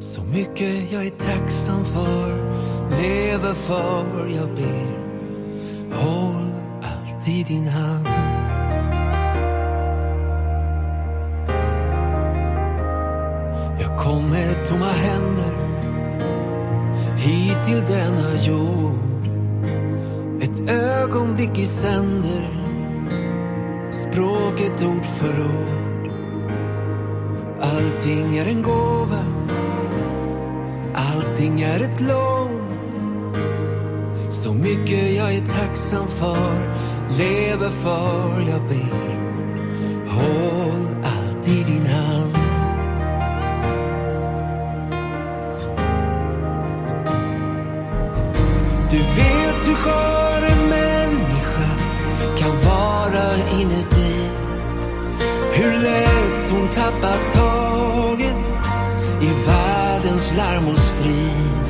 Så 0.00 0.22
mycket 0.22 0.92
jag 0.92 1.06
är 1.06 1.10
tacksam 1.10 1.84
för. 1.84 2.52
Lever 2.90 3.54
för, 3.54 4.28
jag 4.36 4.48
ber. 4.48 4.98
Håll 5.92 6.52
alltid 6.82 7.46
din 7.46 7.68
hand. 7.68 8.31
Kom 14.02 14.30
med 14.30 14.64
tomma 14.64 14.92
händer 14.92 15.52
hit 17.16 17.64
till 17.64 17.82
denna 17.86 18.36
jord. 18.36 19.26
Ett 20.42 20.70
ögonblick 20.70 21.58
i 21.58 21.66
sänder, 21.66 22.48
språket 23.90 24.82
ord 24.82 25.04
för 25.04 25.40
ord. 25.40 26.10
Allting 27.60 28.36
är 28.36 28.46
en 28.46 28.62
gåva, 28.62 29.24
allting 30.94 31.60
är 31.60 31.80
ett 31.80 32.00
lån. 32.00 32.62
Så 34.28 34.54
mycket 34.54 35.16
jag 35.16 35.34
är 35.34 35.46
tacksam 35.46 36.08
för, 36.08 36.74
lever 37.18 37.70
för, 37.70 38.50
jag 38.50 38.62
ber. 38.68 39.12
Tappat 57.02 57.32
taget 57.32 58.54
i 59.22 59.46
världens 59.46 60.32
larm 60.36 60.68
och 60.68 60.78
strid. 60.78 61.64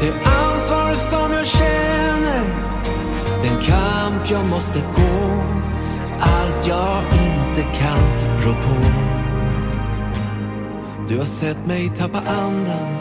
Det 0.00 0.12
ansvar 0.30 0.94
som 0.94 1.32
jag 1.32 1.46
känner, 1.46 2.42
den 3.42 3.60
kamp 3.62 4.30
jag 4.30 4.46
måste 4.46 4.80
gå. 4.80 5.42
Allt 6.20 6.66
jag 6.66 7.02
inte 7.12 7.78
kan 7.78 7.98
rå 8.40 8.52
på. 8.52 8.76
Du 11.08 11.18
har 11.18 11.24
sett 11.24 11.66
mig 11.66 11.88
tappa 11.88 12.18
andan 12.18 12.96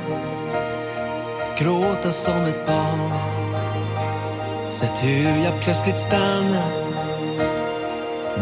gråta 1.60 2.12
som 2.12 2.46
ett 2.46 2.68
barn 2.68 3.12
Sett 4.70 5.04
hur 5.04 5.44
jag 5.44 5.62
plötsligt 5.64 5.98
stannar 5.98 6.72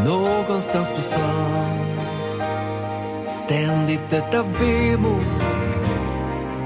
någonstans 0.05 0.91
på 0.91 1.01
stan 1.01 1.92
Ständigt 3.45 4.09
detta 4.09 4.43
vemod 4.43 5.23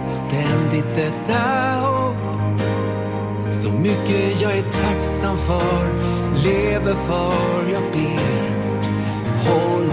Ständigt 0.08 0.96
detta 0.96 1.40
hopp. 1.80 2.62
Så 3.52 3.72
mycket 3.72 4.42
jag 4.42 4.58
är 4.58 4.62
tacksam 4.62 5.38
för 5.38 5.88
Lever 6.44 6.94
för, 6.94 7.72
jag 7.72 7.84
ber. 7.92 8.48
Håll 9.50 9.92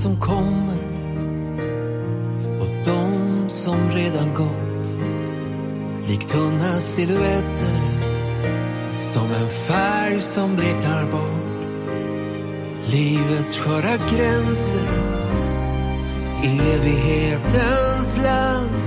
som 0.00 0.20
kommer 0.20 0.78
och 2.60 2.84
de 2.84 3.44
som 3.48 3.90
redan 3.90 4.34
gått. 4.34 4.96
Lik 6.08 6.26
tunna 6.26 6.80
silhuetter 6.80 7.80
som 8.96 9.30
en 9.30 9.48
färg 9.48 10.20
som 10.20 10.56
bleknar 10.56 11.04
bort. 11.10 11.66
Livets 12.86 13.58
sköra 13.58 13.96
gränser, 14.16 14.88
evighetens 16.42 18.18
land. 18.22 18.82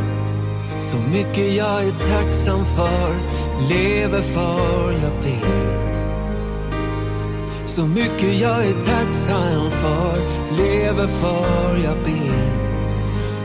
Så 0.80 0.97
mycket 0.97 1.54
jag 1.54 1.84
är 1.84 1.91
tacksam 1.91 2.65
för, 2.65 3.15
lever 3.69 4.21
för 4.21 4.91
jag 4.91 5.12
ber. 5.23 5.92
Så 7.75 7.88
mycket 7.88 8.39
jag 8.41 8.65
är 8.65 8.73
tacksam 8.73 9.71
för, 9.71 10.17
lever 10.57 11.07
för 11.07 11.83
jag 11.83 11.97
ber. 12.03 12.63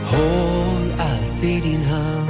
Håll 0.05 0.91
alltid 0.99 1.63
din 1.63 1.81
hand. 1.81 2.29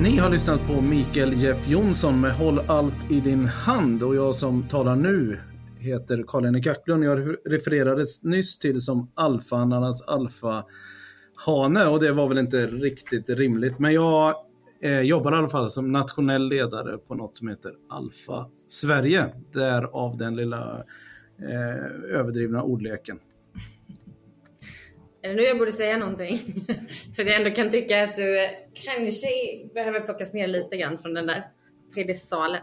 Ni 0.00 0.18
har 0.18 0.30
lyssnat 0.30 0.66
på 0.66 0.80
Mikael 0.80 1.42
Jeff 1.42 1.68
Jonsson 1.68 2.20
med 2.20 2.32
Håll 2.32 2.58
allt 2.58 3.10
i 3.10 3.20
din 3.20 3.44
hand 3.44 4.02
och 4.02 4.14
jag 4.14 4.34
som 4.34 4.68
talar 4.68 4.96
nu 4.96 5.40
heter 5.78 6.24
Karl-Henrik 6.26 6.66
Acklund. 6.66 7.04
Jag 7.04 7.36
refererades 7.44 8.24
nyss 8.24 8.58
till 8.58 8.80
som 8.80 9.12
alfahanarnas 9.14 10.02
alfahane 10.02 11.86
och 11.86 12.00
det 12.00 12.12
var 12.12 12.28
väl 12.28 12.38
inte 12.38 12.66
riktigt 12.66 13.28
rimligt. 13.28 13.78
Men 13.78 13.92
jag 13.92 14.34
eh, 14.82 15.00
jobbar 15.00 15.32
i 15.32 15.36
alla 15.36 15.48
fall 15.48 15.70
som 15.70 15.92
nationell 15.92 16.48
ledare 16.48 16.98
på 16.98 17.14
något 17.14 17.36
som 17.36 17.48
heter 17.48 17.72
Alfa 17.88 18.46
Sverige. 18.66 19.26
Därav 19.52 20.16
den 20.16 20.36
lilla 20.36 20.84
eh, 21.42 22.18
överdrivna 22.18 22.62
ordleken. 22.62 23.20
Är 25.22 25.28
det 25.28 25.34
nu 25.34 25.42
jag 25.42 25.58
borde 25.58 25.72
säga 25.72 25.96
någonting? 25.96 26.38
För 27.16 27.22
att 27.22 27.28
jag 27.28 27.36
ändå 27.36 27.50
kan 27.50 27.70
tycka 27.70 28.04
att 28.04 28.16
du 28.16 28.48
kanske 28.74 29.28
behöver 29.74 30.00
plockas 30.00 30.32
ner 30.32 30.46
lite 30.46 30.76
grann 30.76 30.98
från 30.98 31.14
den 31.14 31.26
där 31.26 31.42
piedestalen. 31.94 32.62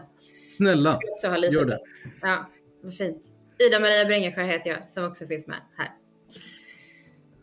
Snälla, 0.56 1.00
också 1.12 1.28
ha 1.28 1.36
lite 1.36 1.54
gör 1.54 1.64
det. 1.64 1.78
Ja, 2.22 2.50
vad 2.82 2.94
fint. 2.94 3.22
Ida 3.58 3.80
Maria 3.80 4.04
Brängesjö 4.04 4.42
heter 4.42 4.70
jag 4.70 4.90
som 4.90 5.04
också 5.04 5.26
finns 5.26 5.46
med 5.46 5.60
här. 5.76 5.90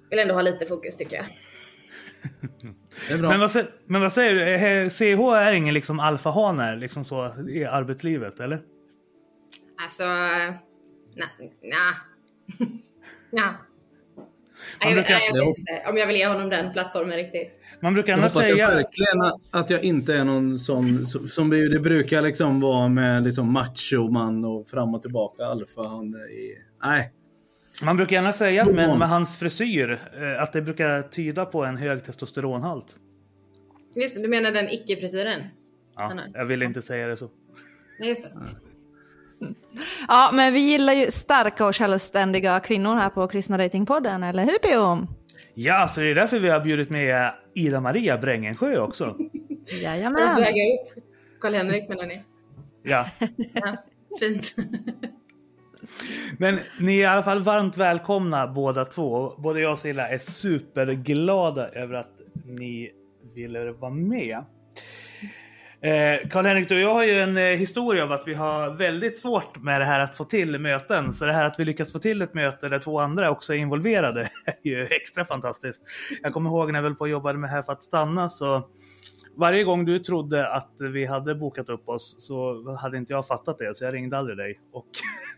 Vill 0.10 0.20
ändå 0.20 0.34
ha 0.34 0.42
lite 0.42 0.66
fokus 0.66 0.98
tycker 0.98 1.16
jag. 1.16 1.26
Det 3.08 3.14
är 3.14 3.18
bra. 3.18 3.30
Men 3.30 3.40
vad, 3.40 3.52
men 3.86 4.02
vad 4.02 4.14
säger 4.14 4.34
du? 4.84 4.90
CH 4.90 5.20
är 5.20 5.54
ingen 5.54 5.74
liksom 5.74 6.00
alfahane 6.00 6.76
liksom 6.76 7.06
så 7.06 7.34
i 7.50 7.66
arbetslivet, 7.66 8.40
eller? 8.40 8.62
Alltså, 9.84 10.04
na, 11.16 11.26
na. 11.62 11.96
na. 13.32 13.56
Man 14.82 14.90
Jag, 14.90 14.96
vet- 14.96 15.06
brukar- 15.08 15.14
nej, 15.20 15.30
jag 15.34 15.46
vet 15.46 15.58
inte 15.58 15.90
om 15.90 15.98
jag 15.98 16.08
vill 16.08 16.16
ge 16.16 16.28
honom 16.28 16.50
den 16.50 16.74
plattformen 16.74 17.18
riktigt. 17.18 17.60
Man 17.80 17.94
brukar 17.94 18.14
annars 18.14 18.32
hoppas 18.32 18.50
jag 18.50 18.58
säga... 18.58 18.68
verkligen 18.70 19.40
att 19.52 19.70
jag 19.70 19.84
inte 19.84 20.14
är 20.16 20.24
någon 20.24 20.60
sån 20.60 21.06
som 21.06 21.28
som 21.28 21.50
det 21.50 21.70
det 21.70 21.80
brukar 21.80 22.22
liksom 22.22 22.60
vara 22.60 22.88
med 22.88 23.24
liksom 23.24 23.52
machoman 23.54 24.46
och 24.46 24.68
fram 24.70 24.96
och 24.96 25.02
tillbaka 25.02 25.46
alfa. 25.46 25.82
Han 25.88 26.14
är 26.14 26.32
i, 26.32 26.58
nej, 26.84 27.12
Man 27.84 27.98
brukar 27.98 28.16
gärna 28.16 28.34
säga 28.34 28.62
att 28.64 28.76
med, 28.76 28.98
med 29.00 29.10
hans 29.10 29.40
frisyr, 29.40 30.00
eh, 30.18 30.42
att 30.44 30.54
det 30.54 30.62
brukar 30.62 31.02
tyda 31.02 31.46
på 31.46 31.66
en 31.66 31.78
hög 31.78 32.04
testosteronhalt. 32.06 32.96
Just 33.96 34.16
det, 34.16 34.22
du 34.22 34.28
menar 34.28 34.52
den 34.52 34.70
icke-frisyren? 34.70 35.42
Ja, 35.96 36.14
jag 36.34 36.46
vill 36.46 36.64
inte 36.64 36.82
säga 36.82 37.08
det 37.08 37.18
så. 37.18 37.30
Nej, 38.00 38.10
just 38.10 38.24
det. 38.24 38.30
Ja, 40.08 40.30
men 40.34 40.54
vi 40.54 40.60
gillar 40.60 40.94
ju 40.94 41.12
starka 41.12 41.66
och 41.66 41.76
självständiga 41.76 42.60
kvinnor 42.60 42.96
här 42.96 43.10
på 43.10 43.28
Kristna 43.28 43.58
Datingpodden, 43.58 44.24
eller 44.24 44.44
hur 44.44 44.58
Pio? 44.60 45.08
Ja, 45.54 45.88
så 45.88 46.02
det 46.02 46.12
är 46.12 46.16
därför 46.16 46.40
vi 46.40 46.50
har 46.50 46.60
bjudit 46.60 46.90
med 46.90 47.32
Ida 47.56 47.82
Maria 47.82 48.18
Brängensjö 48.18 48.78
också. 48.80 49.06
För 49.06 49.76
att 49.76 49.82
Jajamän. 49.82 50.36
väga 50.42 50.50
upp 50.74 51.04
Karl-Henrik 51.42 51.90
menar 51.90 52.06
ni? 52.06 52.22
Ja, 52.84 53.06
Ja, 53.54 53.78
fint. 54.20 54.56
men 56.38 56.60
ni 56.80 57.00
är 57.00 57.04
i 57.04 57.06
alla 57.06 57.24
fall 57.24 57.42
varmt 57.42 57.78
välkomna 57.78 58.48
båda 58.48 58.86
två. 58.86 59.34
Både 59.38 59.62
jag 59.62 59.72
och 59.74 59.80
Silla 59.80 60.08
är 60.10 60.18
superglada 60.18 61.68
över 61.70 61.94
att 61.94 62.12
ni 62.46 62.92
ville 63.36 63.72
vara 63.72 63.92
med. 63.92 64.38
Eh, 65.84 66.30
Karl-Henrik, 66.30 66.70
du 66.70 66.76
och 66.76 66.82
jag 66.82 66.94
har 66.94 67.04
ju 67.04 67.20
en 67.20 67.38
eh, 67.38 67.44
historia 67.44 68.04
av 68.04 68.12
att 68.12 68.28
vi 68.28 68.34
har 68.34 68.70
väldigt 68.70 69.18
svårt 69.18 69.64
med 69.64 69.82
det 69.82 69.86
här 69.86 70.00
att 70.00 70.16
få 70.16 70.26
till 70.26 70.60
möten. 70.60 71.14
Så 71.14 71.26
det 71.26 71.34
här 71.34 71.46
att 71.46 71.60
vi 71.60 71.66
lyckats 71.66 71.92
få 71.92 72.00
till 72.00 72.22
ett 72.22 72.34
möte 72.34 72.70
där 72.70 72.80
två 72.80 73.00
andra 73.00 73.32
också 73.32 73.54
är 73.54 73.58
involverade 73.58 74.22
är 74.46 74.70
ju 74.70 74.84
extra 74.84 75.26
fantastiskt. 75.26 75.84
Jag 76.22 76.34
kommer 76.34 76.50
ihåg 76.50 76.72
när 76.72 76.80
jag 76.80 76.84
väl 76.84 76.96
på 76.96 77.02
och 77.02 77.10
jobbade 77.10 77.40
med 77.40 77.50
Här 77.50 77.64
för 77.64 77.74
att 77.74 77.84
stanna 77.84 78.30
så 78.30 78.70
varje 79.36 79.64
gång 79.64 79.86
du 79.86 80.00
trodde 80.00 80.50
att 80.50 80.76
vi 80.80 81.06
hade 81.06 81.36
bokat 81.36 81.70
upp 81.70 81.90
oss 81.90 82.16
så 82.20 82.72
hade 82.76 82.98
inte 82.98 83.14
jag 83.14 83.28
fattat 83.28 83.58
det, 83.58 83.78
så 83.78 83.84
jag 83.84 83.94
ringde 83.94 84.18
aldrig 84.18 84.38
dig. 84.38 84.60
Och 84.72 84.90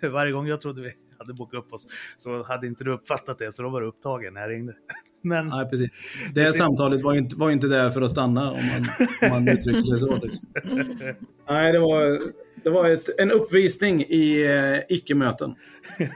varje 0.11 0.31
gång 0.31 0.47
jag 0.47 0.61
trodde 0.61 0.81
vi 0.81 0.91
hade 1.17 1.33
bokat 1.33 1.57
upp 1.57 1.73
oss 1.73 1.87
så 2.17 2.43
hade 2.43 2.67
inte 2.67 2.83
du 2.83 2.93
uppfattat 2.93 3.39
det, 3.39 3.51
så 3.51 3.63
då 3.63 3.69
var 3.69 3.81
du 3.81 3.87
upptagen 3.87 4.33
när 4.33 4.41
jag 4.41 4.49
ringde. 4.49 4.73
Men 5.25 5.47
nej 5.47 5.69
precis. 5.69 5.91
Det 6.33 6.53
samtalet 6.53 7.03
var 7.03 7.13
ju 7.13 7.19
inte, 7.19 7.35
var 7.35 7.47
ju 7.49 7.53
inte 7.53 7.67
där 7.67 7.89
för 7.89 8.01
att 8.01 8.11
stanna 8.11 8.51
om 8.51 8.59
man, 8.67 8.85
om 9.21 9.29
man 9.29 9.47
uttrycker 9.57 9.83
sig 9.83 9.97
så. 9.97 10.15
Liksom. 10.15 10.47
Nej, 11.49 11.71
det 11.71 11.79
var, 11.79 12.19
det 12.63 12.69
var 12.69 12.89
ett, 12.89 13.19
en 13.19 13.31
uppvisning 13.31 14.01
i 14.03 14.45
eh, 14.45 14.79
icke-möten. 14.95 15.55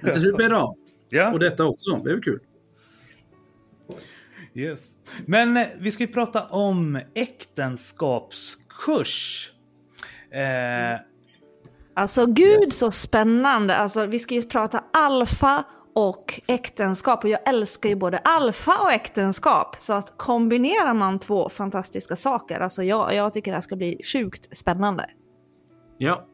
Men 0.02 0.12
till 0.14 0.22
slut 0.22 0.36
blev 0.38 0.50
det 0.50 0.58
av. 0.58 0.76
ja, 1.10 1.34
Och 1.34 1.40
detta 1.40 1.66
också. 1.66 1.96
Det 1.96 2.12
är 2.12 2.22
kul. 2.22 2.40
yes. 4.56 4.92
Men 5.26 5.58
eh, 5.58 5.66
vi 5.80 5.92
ska 5.92 6.04
ju 6.04 6.14
prata 6.14 6.46
om 6.46 7.00
äktenskapskurs. 7.16 9.52
Eh, 10.32 11.00
Alltså 11.94 12.26
gud 12.26 12.74
så 12.74 12.92
spännande. 12.92 13.76
Alltså, 13.76 14.06
vi 14.06 14.20
ska 14.20 14.36
ju 14.36 14.42
prata 14.42 14.84
alfa 14.94 15.64
och 16.08 16.42
äktenskap 16.48 17.24
och 17.24 17.30
jag 17.30 17.50
älskar 17.50 17.90
ju 17.90 17.96
både 17.96 18.18
alfa 18.18 18.78
och 18.84 18.92
äktenskap. 18.92 19.76
Så 19.80 19.94
att 19.94 20.18
kombinerar 20.18 20.94
man 20.94 21.20
två 21.20 21.50
fantastiska 21.50 22.16
saker, 22.16 22.60
alltså 22.60 22.84
jag, 22.84 23.14
jag 23.16 23.34
tycker 23.34 23.52
det 23.52 23.56
här 23.58 23.62
ska 23.62 23.76
bli 23.76 24.02
sjukt 24.14 24.58
spännande. 24.58 25.06
Ja. 25.98 26.26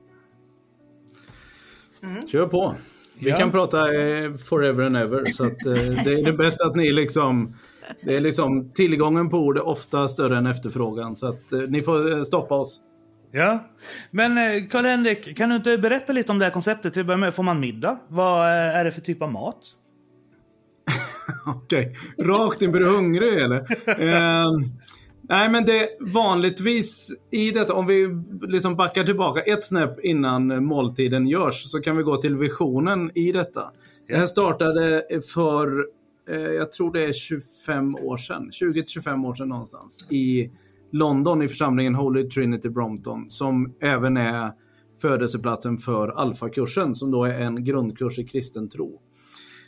Kör 2.27 2.47
på. 2.47 2.75
Vi 3.19 3.29
Ja. 3.29 3.37
kan 3.37 3.51
prata 3.51 3.93
eh, 3.93 4.35
forever 4.37 4.83
and 4.83 4.97
ever. 4.97 5.25
Så 5.25 5.43
att, 5.43 5.65
eh, 5.65 5.73
det 6.05 6.13
är 6.13 6.25
det 6.25 6.33
bästa 6.33 6.65
att 6.65 6.75
ni 6.75 6.91
liksom... 6.93 7.55
Det 8.01 8.15
är 8.15 8.21
liksom 8.21 8.69
tillgången 8.69 9.29
på 9.29 9.37
ord 9.37 9.57
är 9.57 9.67
ofta 9.67 10.07
större 10.07 10.37
än 10.37 10.45
efterfrågan. 10.45 11.15
Så 11.15 11.27
att 11.27 11.53
eh, 11.53 11.59
ni 11.59 11.83
får 11.83 12.23
stoppa 12.23 12.55
oss. 12.55 12.79
Ja. 13.35 13.69
Men 14.11 14.37
eh, 14.37 14.67
Karl-Henrik, 14.67 15.37
kan 15.37 15.49
du 15.49 15.55
inte 15.55 15.77
berätta 15.77 16.13
lite 16.13 16.31
om 16.31 16.39
det 16.39 16.45
här 16.45 16.51
konceptet 16.51 16.93
till 16.93 16.99
att 16.99 17.05
börja 17.05 17.17
med? 17.17 17.35
Får 17.35 17.43
man 17.43 17.59
middag? 17.59 17.99
Vad 18.07 18.47
eh, 18.47 18.77
är 18.77 18.85
det 18.85 18.91
för 18.91 19.01
typ 19.01 19.21
av 19.21 19.31
mat? 19.31 19.61
Okej, 21.45 21.95
rakt 22.19 22.61
in. 22.61 22.71
Blir 22.71 22.81
du 22.81 22.89
hungrig 22.89 23.33
eller? 23.33 23.89
Ehm, 24.01 24.61
nej, 25.21 25.49
men 25.49 25.65
det 25.65 25.89
vanligtvis 25.99 27.09
i 27.31 27.51
detta, 27.51 27.73
om 27.73 27.85
vi 27.85 28.07
liksom 28.47 28.75
backar 28.75 29.03
tillbaka 29.03 29.41
ett 29.41 29.65
snäpp 29.65 29.99
innan 29.99 30.65
måltiden 30.65 31.27
görs, 31.27 31.71
så 31.71 31.81
kan 31.81 31.97
vi 31.97 32.03
gå 32.03 32.17
till 32.17 32.35
visionen 32.35 33.11
i 33.15 33.31
detta. 33.31 33.71
Det 34.07 34.17
här 34.17 34.25
startade 34.25 35.03
för, 35.33 35.85
eh, 36.29 36.39
jag 36.39 36.71
tror 36.71 36.93
det 36.93 37.03
är 37.03 37.13
25 37.13 37.95
år 37.95 38.17
sedan, 38.17 38.49
20-25 38.51 39.25
år 39.25 39.33
sedan 39.33 39.49
någonstans, 39.49 40.05
i 40.09 40.51
London 40.91 41.41
i 41.41 41.47
församlingen 41.47 41.95
Holy 41.95 42.29
Trinity 42.29 42.69
Brompton, 42.69 43.29
som 43.29 43.73
även 43.79 44.17
är 44.17 44.51
födelseplatsen 45.01 45.77
för 45.77 46.07
Alfa-kursen, 46.07 46.95
som 46.95 47.11
då 47.11 47.25
är 47.25 47.39
en 47.39 47.63
grundkurs 47.63 48.19
i 48.19 48.23
kristen 48.23 48.69
tro. 48.69 49.01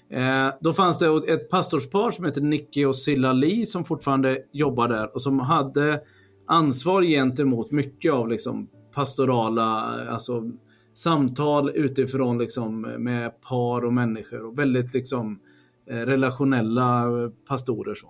Eh, 0.10 0.50
då 0.62 0.74
fanns 0.74 1.00
det 1.00 1.34
ett 1.34 1.50
pastorspar 1.50 2.12
som 2.12 2.26
heter 2.26 2.42
Nicky 2.42 2.86
och 2.86 2.96
Silla 2.96 3.34
Lee 3.34 3.66
som 3.66 3.86
fortfarande 3.86 4.44
jobbar 4.52 4.88
där 4.88 5.16
och 5.16 5.22
som 5.22 5.40
hade 5.40 6.02
ansvar 6.46 7.02
gentemot 7.02 7.72
mycket 7.72 8.14
av 8.14 8.30
liksom 8.30 8.68
pastorala 8.94 9.64
alltså, 10.10 10.52
samtal 10.94 11.70
utifrån 11.70 12.38
liksom, 12.38 12.82
med 12.82 13.42
par 13.42 13.86
och 13.86 13.94
människor 13.94 14.46
och 14.46 14.60
väldigt 14.60 14.94
liksom, 14.94 15.40
eh, 15.90 15.96
relationella 15.96 17.04
eh, 17.04 17.30
pastorer. 17.48 17.96
Så. 17.96 18.08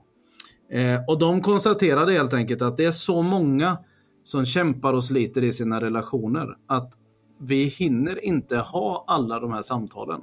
Eh, 0.70 1.00
och 1.08 1.20
de 1.20 1.42
konstaterade 1.42 2.14
helt 2.14 2.34
enkelt 2.34 2.62
att 2.62 2.78
det 2.78 2.86
är 2.86 2.92
så 2.92 3.22
många 3.22 3.78
som 4.24 4.46
kämpar 4.46 4.94
och 4.94 5.04
sliter 5.04 5.44
i 5.44 5.52
sina 5.52 5.82
relationer 5.82 6.58
att 6.68 6.94
vi 7.40 7.64
hinner 7.64 8.26
inte 8.26 8.58
ha 8.58 9.04
alla 9.08 9.40
de 9.40 9.52
här 9.52 9.62
samtalen. 9.62 10.22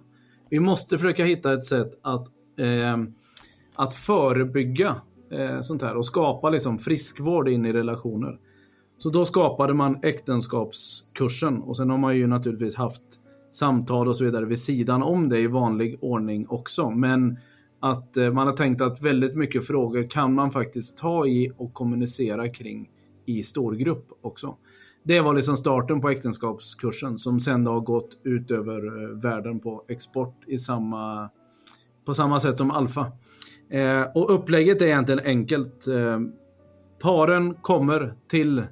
Vi 0.51 0.61
måste 0.61 0.99
försöka 0.99 1.25
hitta 1.25 1.53
ett 1.53 1.65
sätt 1.65 1.99
att, 2.03 2.29
eh, 2.59 2.97
att 3.75 3.95
förebygga 3.95 4.97
eh, 5.31 5.61
sånt 5.61 5.83
här 5.83 5.97
och 5.97 6.07
skapa 6.07 6.51
liksom 6.51 6.79
friskvård 6.79 7.49
in 7.49 7.67
i 7.67 7.73
relationer. 7.73 8.39
Så 8.99 9.11
då 9.11 9.25
skapade 9.25 9.75
man 9.75 9.99
äktenskapskursen 10.03 11.63
och 11.63 11.77
sen 11.77 11.91
har 11.91 11.99
man 11.99 12.17
ju 12.17 12.27
naturligtvis 12.27 12.77
haft 12.77 13.03
samtal 13.53 14.09
och 14.09 14.17
så 14.17 14.25
vidare 14.25 14.45
vid 14.45 14.59
sidan 14.59 15.03
om 15.03 15.29
det 15.29 15.39
i 15.39 15.47
vanlig 15.47 15.99
ordning 16.01 16.47
också. 16.49 16.91
Men 16.91 17.39
att 17.85 18.17
eh, 18.17 18.31
man 18.31 18.47
har 18.47 18.57
tänkt 18.57 18.81
att 18.81 19.03
väldigt 19.03 19.37
mycket 19.37 19.67
frågor 19.67 20.03
kan 20.11 20.35
man 20.35 20.51
faktiskt 20.51 20.97
ta 20.97 21.27
i 21.27 21.53
och 21.57 21.75
kommunicera 21.75 22.49
kring 22.49 22.91
i 23.27 23.43
storgrupp 23.43 24.07
också. 24.21 24.57
Det 25.03 25.21
var 25.21 25.35
liksom 25.35 25.57
starten 25.57 26.01
på 26.01 26.11
äktenskapskursen 26.11 27.19
som 27.19 27.41
sen 27.41 27.67
har 27.67 27.81
gått 27.81 28.19
ut 28.23 28.51
över 28.51 29.03
eh, 29.03 29.09
världen 29.09 29.61
på 29.61 29.85
export 29.89 30.43
i 30.47 30.59
samma, 30.59 31.31
på 32.05 32.15
samma 32.15 32.41
sätt 32.41 32.59
som 32.59 32.71
Alfa. 32.71 33.13
Eh, 33.71 34.03
och 34.15 34.35
upplägget 34.35 34.83
är 34.83 34.87
egentligen 34.87 35.21
enkelt. 35.25 35.87
Eh, 35.87 36.21
paren 37.03 37.55
kommer 37.55 38.15
till 38.29 38.63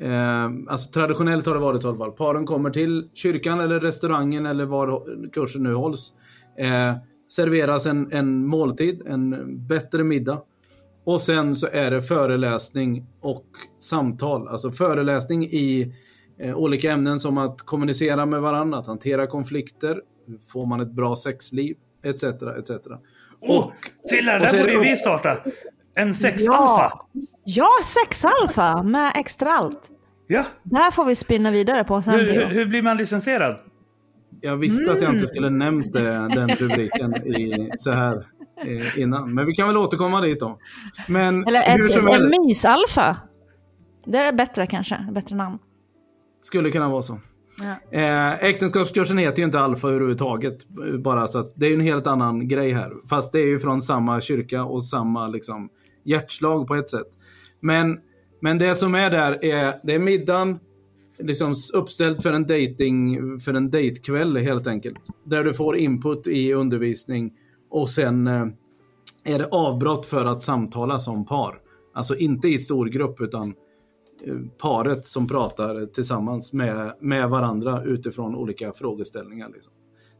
Eh, 0.00 0.44
alltså 0.68 0.90
traditionellt 0.90 1.46
har 1.46 1.54
det 1.54 1.60
varit 1.60 1.84
i 1.84 1.86
alla 1.86 1.96
fall. 1.96 2.12
Paren 2.12 2.46
kommer 2.46 2.70
till 2.70 3.08
kyrkan 3.14 3.60
eller 3.60 3.80
restaurangen 3.80 4.46
eller 4.46 4.64
var 4.64 5.02
kursen 5.32 5.62
nu 5.62 5.74
hålls. 5.74 6.12
Eh, 6.58 6.96
serveras 7.34 7.86
en, 7.86 8.12
en 8.12 8.46
måltid, 8.46 9.02
en 9.06 9.44
bättre 9.66 10.04
middag. 10.04 10.42
Och 11.04 11.20
sen 11.20 11.54
så 11.54 11.66
är 11.72 11.90
det 11.90 12.02
föreläsning 12.02 13.06
och 13.20 13.46
samtal. 13.80 14.48
Alltså 14.48 14.70
föreläsning 14.70 15.44
i 15.44 15.94
eh, 16.38 16.56
olika 16.56 16.92
ämnen 16.92 17.18
som 17.18 17.38
att 17.38 17.62
kommunicera 17.62 18.26
med 18.26 18.40
varandra, 18.40 18.78
att 18.78 18.86
hantera 18.86 19.26
konflikter, 19.26 20.00
får 20.52 20.66
man 20.66 20.80
ett 20.80 20.92
bra 20.92 21.16
sexliv, 21.16 21.76
etc. 22.04 22.22
etc. 22.22 22.70
Och 23.40 23.72
Silla, 24.10 24.38
där 24.38 24.58
borde 24.58 24.78
vi 24.78 24.96
starta! 24.96 25.36
En 25.94 26.14
sexalfa! 26.14 26.52
Ja. 26.52 27.06
ja, 27.44 27.70
sexalfa 27.84 28.82
med 28.82 29.12
extra 29.16 29.52
allt. 29.52 29.90
Ja. 30.26 30.44
Det 30.62 30.76
här 30.76 30.90
får 30.90 31.04
vi 31.04 31.14
spinna 31.14 31.50
vidare 31.50 31.84
på 31.84 32.02
sen. 32.02 32.14
Hur, 32.14 32.32
hur, 32.32 32.46
hur 32.46 32.66
blir 32.66 32.82
man 32.82 32.96
licensierad? 32.96 33.56
Jag 34.42 34.56
visste 34.56 34.92
att 34.92 35.02
jag 35.02 35.14
inte 35.14 35.26
skulle 35.26 35.50
nämnt 35.50 35.92
det, 35.92 36.28
den 36.34 36.48
rubriken 36.48 37.16
i, 37.16 37.70
så 37.78 37.90
här 37.90 38.26
eh, 38.64 38.98
innan. 38.98 39.34
Men 39.34 39.46
vi 39.46 39.52
kan 39.52 39.66
väl 39.66 39.76
återkomma 39.76 40.20
dit 40.20 40.40
då. 40.40 40.58
Men 41.08 41.46
Eller 41.46 41.76
hur 41.76 41.84
ett, 41.84 41.92
som 41.92 42.08
en 42.08 42.30
mysalfa. 42.46 43.16
Det 44.06 44.18
är 44.18 44.32
bättre 44.32 44.66
kanske, 44.66 45.08
bättre 45.12 45.36
namn. 45.36 45.58
skulle 46.42 46.70
kunna 46.70 46.88
vara 46.88 47.02
så. 47.02 47.20
Ja. 47.60 47.98
Eh, 47.98 48.44
äktenskapskursen 48.44 49.18
heter 49.18 49.38
ju 49.38 49.44
inte 49.44 49.60
Alfa 49.60 49.88
överhuvudtaget. 49.88 50.68
Bara 50.98 51.26
så 51.26 51.38
att 51.38 51.52
det 51.54 51.66
är 51.66 51.74
en 51.74 51.80
helt 51.80 52.06
annan 52.06 52.48
grej 52.48 52.72
här. 52.72 52.92
Fast 53.08 53.32
det 53.32 53.40
är 53.40 53.46
ju 53.46 53.58
från 53.58 53.82
samma 53.82 54.20
kyrka 54.20 54.64
och 54.64 54.84
samma 54.84 55.28
liksom, 55.28 55.68
hjärtslag 56.04 56.66
på 56.66 56.74
ett 56.74 56.90
sätt. 56.90 57.08
Men, 57.60 57.98
men 58.40 58.58
det 58.58 58.74
som 58.74 58.94
är 58.94 59.10
där 59.10 59.44
är, 59.44 59.74
det 59.82 59.94
är 59.94 59.98
middagen, 59.98 60.58
liksom 61.22 61.54
uppställt 61.74 62.22
för 62.22 62.32
en 62.32 62.42
dating, 62.42 63.18
för 63.40 63.54
en 63.54 63.70
datekväll 63.70 64.36
helt 64.36 64.66
enkelt. 64.66 64.98
Där 65.24 65.44
du 65.44 65.54
får 65.54 65.76
input 65.76 66.26
i 66.26 66.52
undervisning 66.52 67.32
och 67.70 67.90
sen 67.90 68.26
eh, 68.26 68.46
är 69.24 69.38
det 69.38 69.48
avbrott 69.50 70.06
för 70.06 70.24
att 70.24 70.42
samtala 70.42 70.98
som 70.98 71.26
par. 71.26 71.60
Alltså 71.94 72.16
inte 72.16 72.48
i 72.48 72.58
stor 72.58 72.86
grupp 72.86 73.20
utan 73.20 73.54
eh, 74.24 74.34
paret 74.58 75.06
som 75.06 75.28
pratar 75.28 75.86
tillsammans 75.86 76.52
med, 76.52 76.94
med 77.00 77.30
varandra 77.30 77.84
utifrån 77.84 78.34
olika 78.34 78.72
frågeställningar. 78.72 79.50
Liksom. 79.54 79.72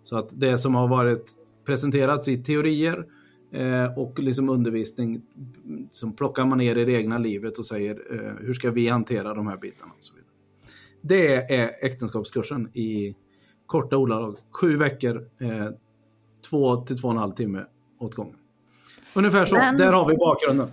Så 0.02 0.16
att 0.18 0.28
det 0.32 0.58
som 0.58 0.74
har 0.74 0.88
varit 0.88 1.30
presenterats 1.64 2.28
i 2.28 2.42
teorier 2.42 3.06
eh, 3.52 3.98
och 3.98 4.18
liksom 4.18 4.48
undervisning 4.48 5.22
mm, 5.64 5.88
som 5.92 6.12
plockar 6.12 6.44
man 6.44 6.58
ner 6.58 6.76
i 6.76 6.84
det 6.84 6.92
egna 6.92 7.18
livet 7.18 7.58
och 7.58 7.66
säger 7.66 8.02
eh, 8.10 8.46
hur 8.46 8.54
ska 8.54 8.70
vi 8.70 8.88
hantera 8.88 9.34
de 9.34 9.46
här 9.46 9.56
bitarna. 9.56 9.92
Och 10.00 10.06
så 10.06 10.14
vidare. 10.14 10.21
Det 11.02 11.54
är 11.54 11.84
äktenskapskursen 11.84 12.70
i 12.76 13.14
korta 13.66 13.96
ordalag. 13.96 14.36
Sju 14.50 14.76
veckor, 14.76 15.16
eh, 15.40 15.68
två 16.50 16.76
till 16.76 17.00
två 17.00 17.08
och 17.08 17.14
en 17.14 17.20
halv 17.20 17.32
timme 17.32 17.64
åt 17.98 18.14
gången. 18.14 18.36
Ungefär 19.14 19.44
så. 19.44 19.56
Men- 19.56 19.76
Där 19.76 19.92
har 19.92 20.08
vi 20.08 20.16
bakgrunden. 20.16 20.68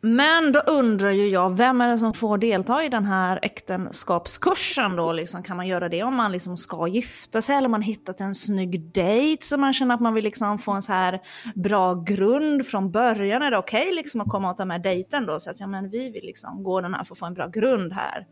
Men 0.00 0.52
då 0.52 0.60
undrar 0.60 1.10
ju 1.10 1.28
jag, 1.28 1.56
vem 1.56 1.80
är 1.80 1.88
det 1.88 1.98
som 1.98 2.14
får 2.14 2.38
delta 2.38 2.84
i 2.84 2.88
den 2.88 3.04
här 3.04 3.38
äktenskapskursen 3.42 4.96
då? 4.96 5.12
Liksom, 5.12 5.42
kan 5.42 5.56
man 5.56 5.66
göra 5.68 5.88
det 5.88 6.02
om 6.02 6.14
man 6.14 6.32
liksom 6.32 6.56
ska 6.56 6.86
gifta 6.86 7.42
sig 7.42 7.56
eller 7.56 7.68
man 7.68 7.82
hittat 7.82 8.20
en 8.20 8.34
snygg 8.34 8.80
dejt 8.80 9.42
så 9.44 9.56
man 9.58 9.72
känner 9.72 9.94
att 9.94 10.00
man 10.00 10.14
vill 10.14 10.24
liksom 10.24 10.58
få 10.58 10.72
en 10.72 10.82
så 10.82 10.92
här 10.92 11.20
bra 11.54 11.94
grund 11.94 12.66
från 12.66 12.90
början? 12.90 13.42
Är 13.42 13.50
det 13.50 13.58
okej 13.58 13.92
liksom 13.92 14.20
att 14.20 14.28
komma 14.28 14.50
och 14.50 14.56
ta 14.56 14.64
med 14.64 14.82
dejten 14.82 15.26
då? 15.26 15.40
Så 15.40 15.50
att 15.50 15.60
ja, 15.60 15.66
men 15.66 15.90
vi 15.90 16.10
vill 16.10 16.24
liksom 16.24 16.62
gå 16.62 16.80
den 16.80 16.94
här 16.94 17.04
för 17.04 17.14
att 17.14 17.18
få 17.18 17.26
en 17.26 17.34
bra 17.34 17.46
grund 17.46 17.92
här. 17.92 18.26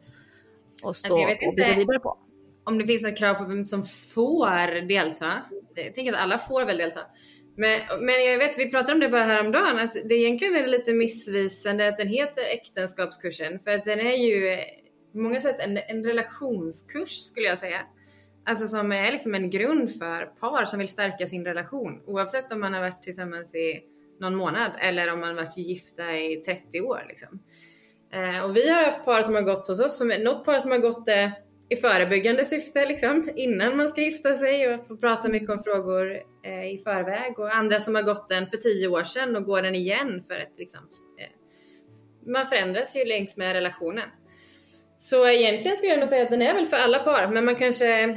Och 0.86 0.96
stå 0.96 1.06
Alltså, 1.06 1.20
jag 1.20 1.28
vet 1.28 1.48
och 1.48 1.54
bygga 1.54 1.76
vidare 1.76 1.98
på. 1.98 2.18
om 2.64 2.78
det 2.78 2.86
finns 2.86 3.02
några 3.02 3.16
krav 3.16 3.34
på 3.34 3.44
vem 3.44 3.66
som 3.66 3.84
får 3.84 4.88
delta. 4.88 5.32
Jag 5.74 5.94
tänker 5.94 6.12
att 6.12 6.18
alla 6.18 6.38
får 6.38 6.64
väl 6.64 6.78
delta. 6.78 7.00
Men, 7.56 7.80
men 8.00 8.24
jag 8.24 8.38
vet, 8.38 8.58
vi 8.58 8.70
pratade 8.70 8.92
om 8.92 9.00
det 9.00 9.08
bara 9.08 9.24
häromdagen, 9.24 9.78
att 9.78 9.92
det 10.04 10.14
egentligen 10.14 10.56
är 10.56 10.66
lite 10.66 10.92
missvisande 10.92 11.88
att 11.88 11.98
den 11.98 12.08
heter 12.08 12.42
äktenskapskursen. 12.42 13.60
För 13.60 13.70
att 13.70 13.84
den 13.84 14.00
är 14.00 14.16
ju 14.16 14.56
på 15.12 15.18
många 15.18 15.40
sätt 15.40 15.56
en, 15.60 15.78
en 15.88 16.04
relationskurs 16.04 17.10
skulle 17.10 17.46
jag 17.46 17.58
säga. 17.58 17.80
Alltså 18.44 18.66
som 18.66 18.92
är 18.92 19.12
liksom 19.12 19.34
en 19.34 19.50
grund 19.50 19.90
för 19.90 20.26
par 20.26 20.64
som 20.64 20.78
vill 20.78 20.88
stärka 20.88 21.26
sin 21.26 21.44
relation. 21.44 22.02
Oavsett 22.06 22.52
om 22.52 22.60
man 22.60 22.74
har 22.74 22.80
varit 22.80 23.02
tillsammans 23.02 23.54
i 23.54 23.80
någon 24.20 24.34
månad 24.34 24.72
eller 24.80 25.12
om 25.12 25.20
man 25.20 25.28
har 25.28 25.44
varit 25.44 25.58
gifta 25.58 26.16
i 26.16 26.36
30 26.36 26.80
år. 26.80 27.04
Liksom. 27.08 27.42
Eh, 28.16 28.44
och 28.44 28.56
vi 28.56 28.70
har 28.70 28.82
haft 28.82 29.04
par 29.04 29.22
som 29.22 29.34
har 29.34 29.42
gått 29.42 29.68
hos 29.68 29.80
oss, 29.80 29.98
som, 29.98 30.08
något 30.08 30.44
par 30.44 30.58
som 30.58 30.70
har 30.70 30.78
gått 30.78 31.08
eh, 31.08 31.30
i 31.68 31.76
förebyggande 31.76 32.44
syfte 32.44 32.86
liksom, 32.86 33.30
innan 33.36 33.76
man 33.76 33.88
ska 33.88 34.00
gifta 34.00 34.34
sig 34.34 34.74
och 34.74 34.86
få 34.86 34.96
prata 34.96 35.28
mycket 35.28 35.50
om 35.50 35.62
frågor 35.62 36.22
eh, 36.42 36.72
i 36.72 36.80
förväg 36.84 37.38
och 37.38 37.56
andra 37.56 37.80
som 37.80 37.94
har 37.94 38.02
gått 38.02 38.28
den 38.28 38.46
för 38.46 38.56
tio 38.56 38.88
år 38.88 39.04
sedan 39.04 39.36
och 39.36 39.44
går 39.44 39.62
den 39.62 39.74
igen 39.74 40.24
för 40.28 40.34
att 40.34 40.58
liksom, 40.58 40.80
eh, 41.18 42.32
man 42.32 42.46
förändras 42.46 42.96
ju 42.96 43.04
längs 43.04 43.36
med 43.36 43.52
relationen. 43.52 44.08
Så 44.98 45.28
egentligen 45.28 45.76
skulle 45.76 45.92
jag 45.92 46.00
nog 46.00 46.08
säga 46.08 46.22
att 46.22 46.30
den 46.30 46.42
är 46.42 46.54
väl 46.54 46.66
för 46.66 46.76
alla 46.76 46.98
par, 46.98 47.28
men 47.28 47.44
man 47.44 47.56
kanske 47.56 48.16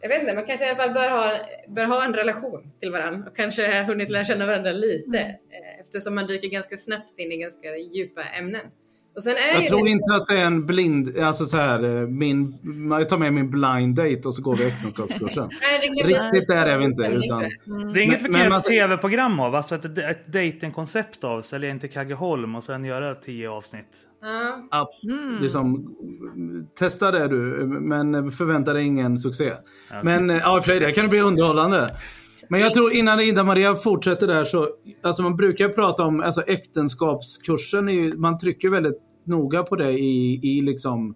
jag 0.00 0.08
vet 0.08 0.20
inte, 0.20 0.34
man 0.34 0.46
kanske 0.46 0.66
i 0.66 0.68
alla 0.68 0.76
fall 0.76 0.94
bör 0.94 1.10
ha, 1.10 1.38
bör 1.68 1.84
ha 1.84 2.04
en 2.04 2.14
relation 2.14 2.72
till 2.80 2.92
varandra 2.92 3.30
och 3.30 3.36
kanske 3.36 3.82
hunnit 3.82 4.08
lära 4.08 4.24
känna 4.24 4.46
varandra 4.46 4.72
lite 4.72 5.18
eh, 5.18 5.80
eftersom 5.80 6.14
man 6.14 6.26
dyker 6.26 6.48
ganska 6.48 6.76
snabbt 6.76 7.18
in 7.18 7.32
i 7.32 7.36
ganska 7.36 7.76
djupa 7.76 8.24
ämnen. 8.24 8.70
Och 9.16 9.22
sen 9.22 9.32
är 9.32 9.52
Jag 9.54 9.62
ju 9.62 9.66
tror 9.68 9.84
det- 9.84 9.90
inte 9.90 10.14
att 10.14 10.26
det 10.26 10.34
är 10.40 10.46
en 10.46 10.66
blind, 10.66 11.18
alltså 11.18 11.44
så 11.44 11.56
här, 11.56 11.84
eh, 12.02 12.08
min, 12.08 12.54
jag 12.90 13.08
tar 13.08 13.18
med 13.18 13.32
min 13.32 13.50
blind 13.50 13.94
date 13.96 14.20
och 14.24 14.34
så 14.34 14.42
går 14.42 14.56
vi 14.56 14.66
äktenskapskursen. 14.66 15.48
Riktigt 16.04 16.48
där 16.48 16.66
är 16.66 16.78
vi 16.78 16.84
inte. 16.84 17.02
Utan, 17.02 17.40
för 17.40 17.92
det. 17.94 18.00
Är 18.00 18.04
inget 18.04 18.22
Men- 18.22 18.30
vi 18.32 18.32
kan 18.32 18.32
men 18.32 18.44
göra 18.44 18.56
ett 18.56 18.64
tv-program 18.64 19.40
av, 19.40 19.54
alltså 19.54 19.74
ett, 19.74 19.98
ett 19.98 20.26
datingkoncept 20.26 21.24
av, 21.24 21.42
sälja 21.42 21.70
in 21.70 21.78
till 21.80 21.90
Kaggeholm 21.90 22.54
och 22.54 22.64
sen 22.64 22.84
göra 22.84 23.14
tio 23.14 23.50
avsnitt. 23.50 23.86
Ja. 24.22 24.68
Absolut. 24.70 25.40
Liksom, 25.42 25.96
testa 26.78 27.10
det 27.10 27.28
du, 27.28 27.66
men 27.66 28.30
förvänta 28.32 28.72
dig 28.72 28.84
ingen 28.86 29.18
succé. 29.18 29.52
Men 30.02 30.30
eh, 30.30 30.36
ja, 30.36 30.60
för 30.60 30.80
det 30.80 30.92
kan 30.92 31.08
bli 31.08 31.20
underhållande. 31.20 31.90
Men 32.48 32.60
jag 32.60 32.74
tror 32.74 32.92
innan 32.92 33.20
Ida-Maria 33.20 33.74
fortsätter 33.74 34.26
där 34.26 34.44
så, 34.44 34.68
alltså 35.02 35.22
man 35.22 35.36
brukar 35.36 35.68
prata 35.68 36.04
om, 36.04 36.20
alltså 36.20 36.42
äktenskapskursen, 36.42 37.88
är 37.88 37.92
ju, 37.92 38.16
man 38.16 38.38
trycker 38.38 38.70
väldigt 38.70 38.98
noga 39.24 39.62
på 39.62 39.76
det 39.76 39.90
i, 39.90 40.40
i 40.42 40.62
liksom 40.62 41.14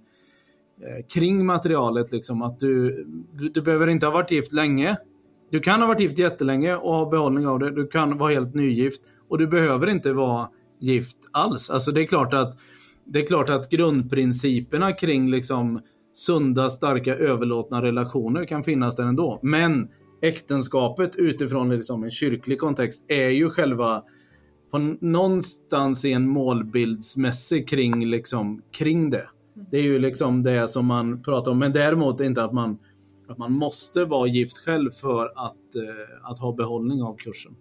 eh, 0.80 1.06
kring 1.14 1.46
materialet 1.46 2.12
liksom 2.12 2.42
att 2.42 2.60
du, 2.60 3.04
du, 3.32 3.48
du 3.48 3.62
behöver 3.62 3.86
inte 3.86 4.06
ha 4.06 4.12
varit 4.12 4.30
gift 4.30 4.52
länge. 4.52 4.96
Du 5.50 5.60
kan 5.60 5.80
ha 5.80 5.88
varit 5.88 6.00
gift 6.00 6.18
jättelänge 6.18 6.76
och 6.76 6.94
ha 6.94 7.10
behållning 7.10 7.46
av 7.46 7.58
det. 7.58 7.70
Du 7.70 7.86
kan 7.86 8.18
vara 8.18 8.32
helt 8.32 8.54
nygift 8.54 9.02
och 9.28 9.38
du 9.38 9.46
behöver 9.46 9.86
inte 9.86 10.12
vara 10.12 10.48
gift 10.80 11.16
alls. 11.32 11.70
Alltså 11.70 11.92
det 11.92 12.00
är 12.00 12.06
klart 12.06 12.34
att 12.34 12.58
det 13.04 13.18
är 13.18 13.26
klart 13.26 13.50
att 13.50 13.70
grundprinciperna 13.70 14.92
kring 14.92 15.30
liksom 15.30 15.80
sunda, 16.12 16.70
starka, 16.70 17.16
överlåtna 17.16 17.82
relationer 17.82 18.44
kan 18.44 18.62
finnas 18.62 18.96
där 18.96 19.04
ändå. 19.04 19.40
Men 19.42 19.88
äktenskapet 20.22 21.16
utifrån 21.16 21.76
liksom 21.76 22.04
en 22.04 22.10
kyrklig 22.10 22.58
kontext 22.58 23.04
är 23.08 23.28
ju 23.28 23.50
själva 23.50 24.04
på 24.70 24.78
någonstans 25.00 26.04
i 26.04 26.12
en 26.12 26.28
målbildsmässig 26.28 27.68
kring, 27.68 28.06
liksom, 28.06 28.62
kring 28.70 29.10
det. 29.10 29.28
Det 29.70 29.78
är 29.78 29.82
ju 29.82 29.98
liksom 29.98 30.42
det 30.42 30.68
som 30.68 30.86
man 30.86 31.22
pratar 31.22 31.50
om. 31.50 31.58
Men 31.58 31.72
däremot 31.72 32.20
inte 32.20 32.42
att 32.42 32.52
man, 32.52 32.78
att 33.28 33.38
man 33.38 33.52
måste 33.52 34.04
vara 34.04 34.28
gift 34.28 34.58
själv 34.58 34.90
för 34.90 35.26
att, 35.26 35.76
eh, 35.76 36.30
att 36.30 36.38
ha 36.38 36.52
behållning 36.52 37.02
av 37.02 37.16
kursen. 37.16 37.56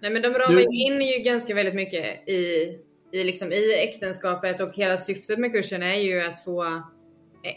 Nej 0.00 0.10
men 0.10 0.22
de 0.22 0.28
ramar 0.28 0.60
ju 0.60 0.86
in 0.86 1.00
ju 1.00 1.22
ganska 1.22 1.54
väldigt 1.54 1.74
mycket 1.74 2.28
i, 2.28 2.32
i, 3.12 3.24
liksom, 3.24 3.52
i 3.52 3.74
äktenskapet 3.88 4.60
och 4.60 4.74
hela 4.74 4.96
syftet 4.96 5.38
med 5.38 5.52
kursen 5.52 5.82
är 5.82 5.94
ju 5.94 6.20
att 6.20 6.44
få 6.44 6.82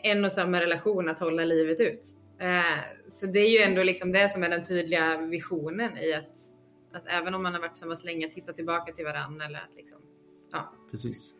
en 0.03 0.25
och 0.25 0.31
samma 0.31 0.61
relation 0.61 1.09
att 1.09 1.19
hålla 1.19 1.45
livet 1.45 1.81
ut. 1.81 2.01
Eh, 2.39 2.82
så 3.08 3.26
det 3.26 3.39
är 3.39 3.50
ju 3.50 3.58
ändå 3.58 3.84
liksom 3.84 4.12
det 4.12 4.30
som 4.30 4.43
är 4.43 4.50
den 4.50 4.63
tydliga 4.65 5.17
visionen 5.17 5.98
i 5.98 6.13
att, 6.13 6.38
att 6.93 7.08
även 7.08 7.34
om 7.36 7.43
man 7.43 7.54
har 7.54 7.60
varit 7.62 7.74
tillsammans 7.74 8.04
länge 8.04 8.28
att 8.28 8.34
hitta 8.34 8.54
tillbaka 8.54 8.93
till 8.93 9.06
varandra 9.06 9.45
eller 9.45 9.60
att 9.60 9.76
liksom, 9.78 9.98
ja. 10.52 10.74
Precis. 10.91 11.36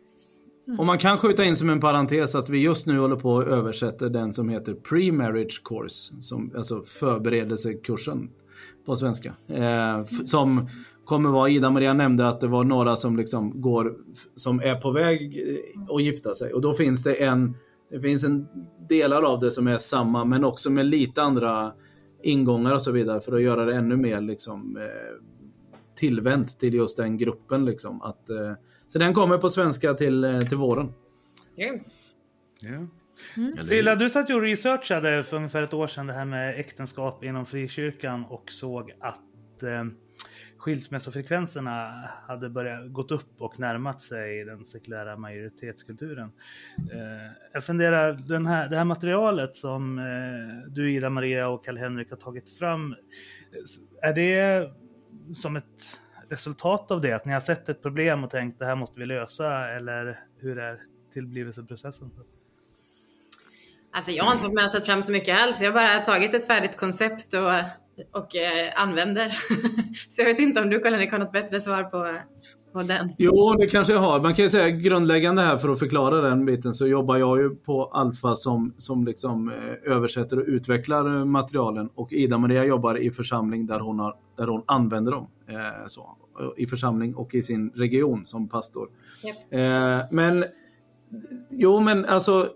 Och 0.78 0.86
man 0.86 0.98
kan 0.98 1.18
skjuta 1.18 1.44
in 1.44 1.56
som 1.56 1.70
en 1.70 1.80
parentes 1.80 2.34
att 2.34 2.48
vi 2.48 2.58
just 2.58 2.86
nu 2.86 2.98
håller 2.98 3.16
på 3.16 3.30
och 3.30 3.44
översätter 3.48 4.08
den 4.08 4.32
som 4.32 4.48
heter 4.48 4.72
Pre-Marriage 4.74 5.62
Course, 5.64 6.14
som, 6.20 6.52
alltså 6.56 6.82
förberedelsekursen 6.82 8.30
på 8.86 8.96
svenska. 8.96 9.34
Eh, 9.48 9.98
f- 10.00 10.08
som 10.26 10.68
kommer 11.04 11.30
vara. 11.30 11.48
Ida-Maria 11.48 11.92
nämnde 11.92 12.28
att 12.28 12.40
det 12.40 12.46
var 12.46 12.64
några 12.64 12.96
som 12.96 13.16
liksom 13.16 13.60
går, 13.60 13.96
som 14.34 14.60
är 14.60 14.74
på 14.80 14.90
väg 14.90 15.38
eh, 15.48 15.94
att 15.94 16.02
gifta 16.02 16.34
sig. 16.34 16.52
Och 16.52 16.60
då 16.60 16.74
finns 16.74 17.02
det 17.02 17.14
en, 17.14 17.54
det 17.90 18.00
finns 18.00 18.24
en 18.24 18.48
delar 18.88 19.22
av 19.22 19.40
det 19.40 19.50
som 19.50 19.66
är 19.66 19.78
samma 19.78 20.24
men 20.24 20.44
också 20.44 20.70
med 20.70 20.86
lite 20.86 21.22
andra 21.22 21.72
ingångar 22.22 22.74
och 22.74 22.82
så 22.82 22.92
vidare 22.92 23.20
för 23.20 23.36
att 23.36 23.42
göra 23.42 23.64
det 23.64 23.76
ännu 23.76 23.96
mer 23.96 24.20
liksom, 24.20 24.76
eh, 24.76 24.82
tillvänt 25.94 26.58
till 26.60 26.74
just 26.74 26.96
den 26.96 27.16
gruppen. 27.16 27.64
Liksom. 27.64 28.02
Att, 28.02 28.30
eh, 28.30 28.52
så 28.86 28.98
den 28.98 29.14
kommer 29.14 29.38
på 29.38 29.48
svenska 29.48 29.94
till, 29.94 30.24
eh, 30.24 30.40
till 30.40 30.56
våren. 30.58 30.92
Grymt. 31.56 31.82
Ja. 32.60 32.86
Eller- 33.42 33.62
Silla, 33.62 33.94
du 33.94 34.10
satt 34.10 34.30
ju 34.30 34.34
och 34.34 34.42
researchade 34.42 35.22
för 35.22 35.36
ungefär 35.36 35.62
ett 35.62 35.74
år 35.74 35.86
sedan 35.86 36.06
det 36.06 36.12
här 36.12 36.24
med 36.24 36.60
äktenskap 36.60 37.24
inom 37.24 37.46
frikyrkan 37.46 38.24
och 38.24 38.52
såg 38.52 38.92
att 39.00 39.62
eh, 39.62 39.84
skilsmässofrekvenserna 40.66 42.08
hade 42.26 42.48
börjat 42.48 42.92
gått 42.92 43.10
upp 43.10 43.40
och 43.42 43.60
närmat 43.60 44.02
sig 44.02 44.44
den 44.44 44.64
sekulära 44.64 45.16
majoritetskulturen. 45.16 46.32
Eh, 46.92 47.32
jag 47.52 47.64
funderar, 47.64 48.12
den 48.12 48.46
här, 48.46 48.68
det 48.68 48.76
här 48.76 48.84
materialet 48.84 49.56
som 49.56 49.98
eh, 49.98 50.72
du, 50.72 50.92
Ida 50.92 51.10
Maria 51.10 51.48
och 51.48 51.64
Karl-Henrik 51.64 52.10
har 52.10 52.16
tagit 52.16 52.50
fram, 52.50 52.92
eh, 52.92 54.08
är 54.08 54.12
det 54.12 54.70
som 55.36 55.56
ett 55.56 56.00
resultat 56.28 56.90
av 56.90 57.00
det? 57.00 57.12
Att 57.12 57.24
ni 57.24 57.32
har 57.32 57.40
sett 57.40 57.68
ett 57.68 57.82
problem 57.82 58.24
och 58.24 58.30
tänkt 58.30 58.58
det 58.58 58.66
här 58.66 58.76
måste 58.76 59.00
vi 59.00 59.06
lösa 59.06 59.68
eller 59.68 60.18
hur 60.38 60.58
är 60.58 60.80
tillblivelseprocessen? 61.12 62.10
Alltså 63.92 64.12
jag 64.12 64.24
har 64.24 64.32
inte 64.32 64.44
fått 64.44 64.54
med 64.54 64.84
fram 64.86 65.02
så 65.02 65.12
mycket 65.12 65.38
alls. 65.38 65.60
Jag 65.60 65.72
har 65.72 65.74
bara 65.74 66.04
tagit 66.04 66.34
ett 66.34 66.46
färdigt 66.46 66.76
koncept 66.76 67.34
och, 67.34 67.52
och 68.12 68.36
eh, 68.36 68.72
använder. 68.82 69.28
så 70.08 70.22
jag 70.22 70.26
vet 70.26 70.38
inte 70.38 70.60
om 70.60 70.70
du 70.70 70.78
Karl-Henrik 70.78 71.12
har 71.12 71.18
något 71.18 71.32
bättre 71.32 71.60
svar 71.60 71.84
på, 71.84 72.18
på 72.72 72.82
den. 72.82 73.12
Jo, 73.18 73.52
det 73.52 73.66
kanske 73.66 73.92
jag 73.92 74.00
har. 74.00 74.20
Man 74.20 74.34
kan 74.34 74.42
ju 74.42 74.48
säga 74.48 74.70
grundläggande 74.70 75.42
här 75.42 75.58
för 75.58 75.68
att 75.68 75.78
förklara 75.78 76.20
den 76.20 76.44
biten 76.44 76.74
så 76.74 76.86
jobbar 76.86 77.16
jag 77.16 77.38
ju 77.38 77.50
på 77.54 77.84
Alfa 77.84 78.34
som, 78.34 78.74
som 78.78 79.04
liksom 79.04 79.48
eh, 79.48 79.92
översätter 79.92 80.38
och 80.38 80.44
utvecklar 80.46 81.24
materialen 81.24 81.90
och 81.94 82.12
Ida-Maria 82.12 82.64
jobbar 82.64 82.98
i 82.98 83.10
församling 83.10 83.66
där 83.66 83.80
hon, 83.80 83.98
har, 83.98 84.16
där 84.36 84.46
hon 84.46 84.62
använder 84.66 85.12
dem. 85.12 85.28
Eh, 85.48 85.86
så, 85.86 86.16
I 86.56 86.66
församling 86.66 87.14
och 87.14 87.34
i 87.34 87.42
sin 87.42 87.70
region 87.70 88.26
som 88.26 88.48
pastor. 88.48 88.88
Eh, 89.50 90.00
men 90.10 90.44
jo, 91.50 91.80
men 91.80 92.04
alltså 92.04 92.48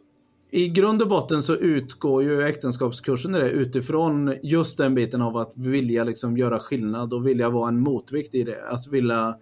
i 0.50 0.68
grund 0.68 1.02
och 1.02 1.08
botten 1.08 1.42
så 1.42 1.56
utgår 1.56 2.22
ju 2.22 2.42
äktenskapskursen 2.42 3.32
det 3.32 3.50
utifrån 3.50 4.34
just 4.42 4.78
den 4.78 4.94
biten 4.94 5.22
av 5.22 5.36
att 5.36 5.52
vilja 5.56 6.04
liksom 6.04 6.36
göra 6.36 6.58
skillnad 6.58 7.12
och 7.12 7.26
vilja 7.26 7.50
vara 7.50 7.68
en 7.68 7.80
motvikt 7.80 8.34
i 8.34 8.42
det. 8.42 8.68
Att 8.68 8.86
vilja 8.86 9.36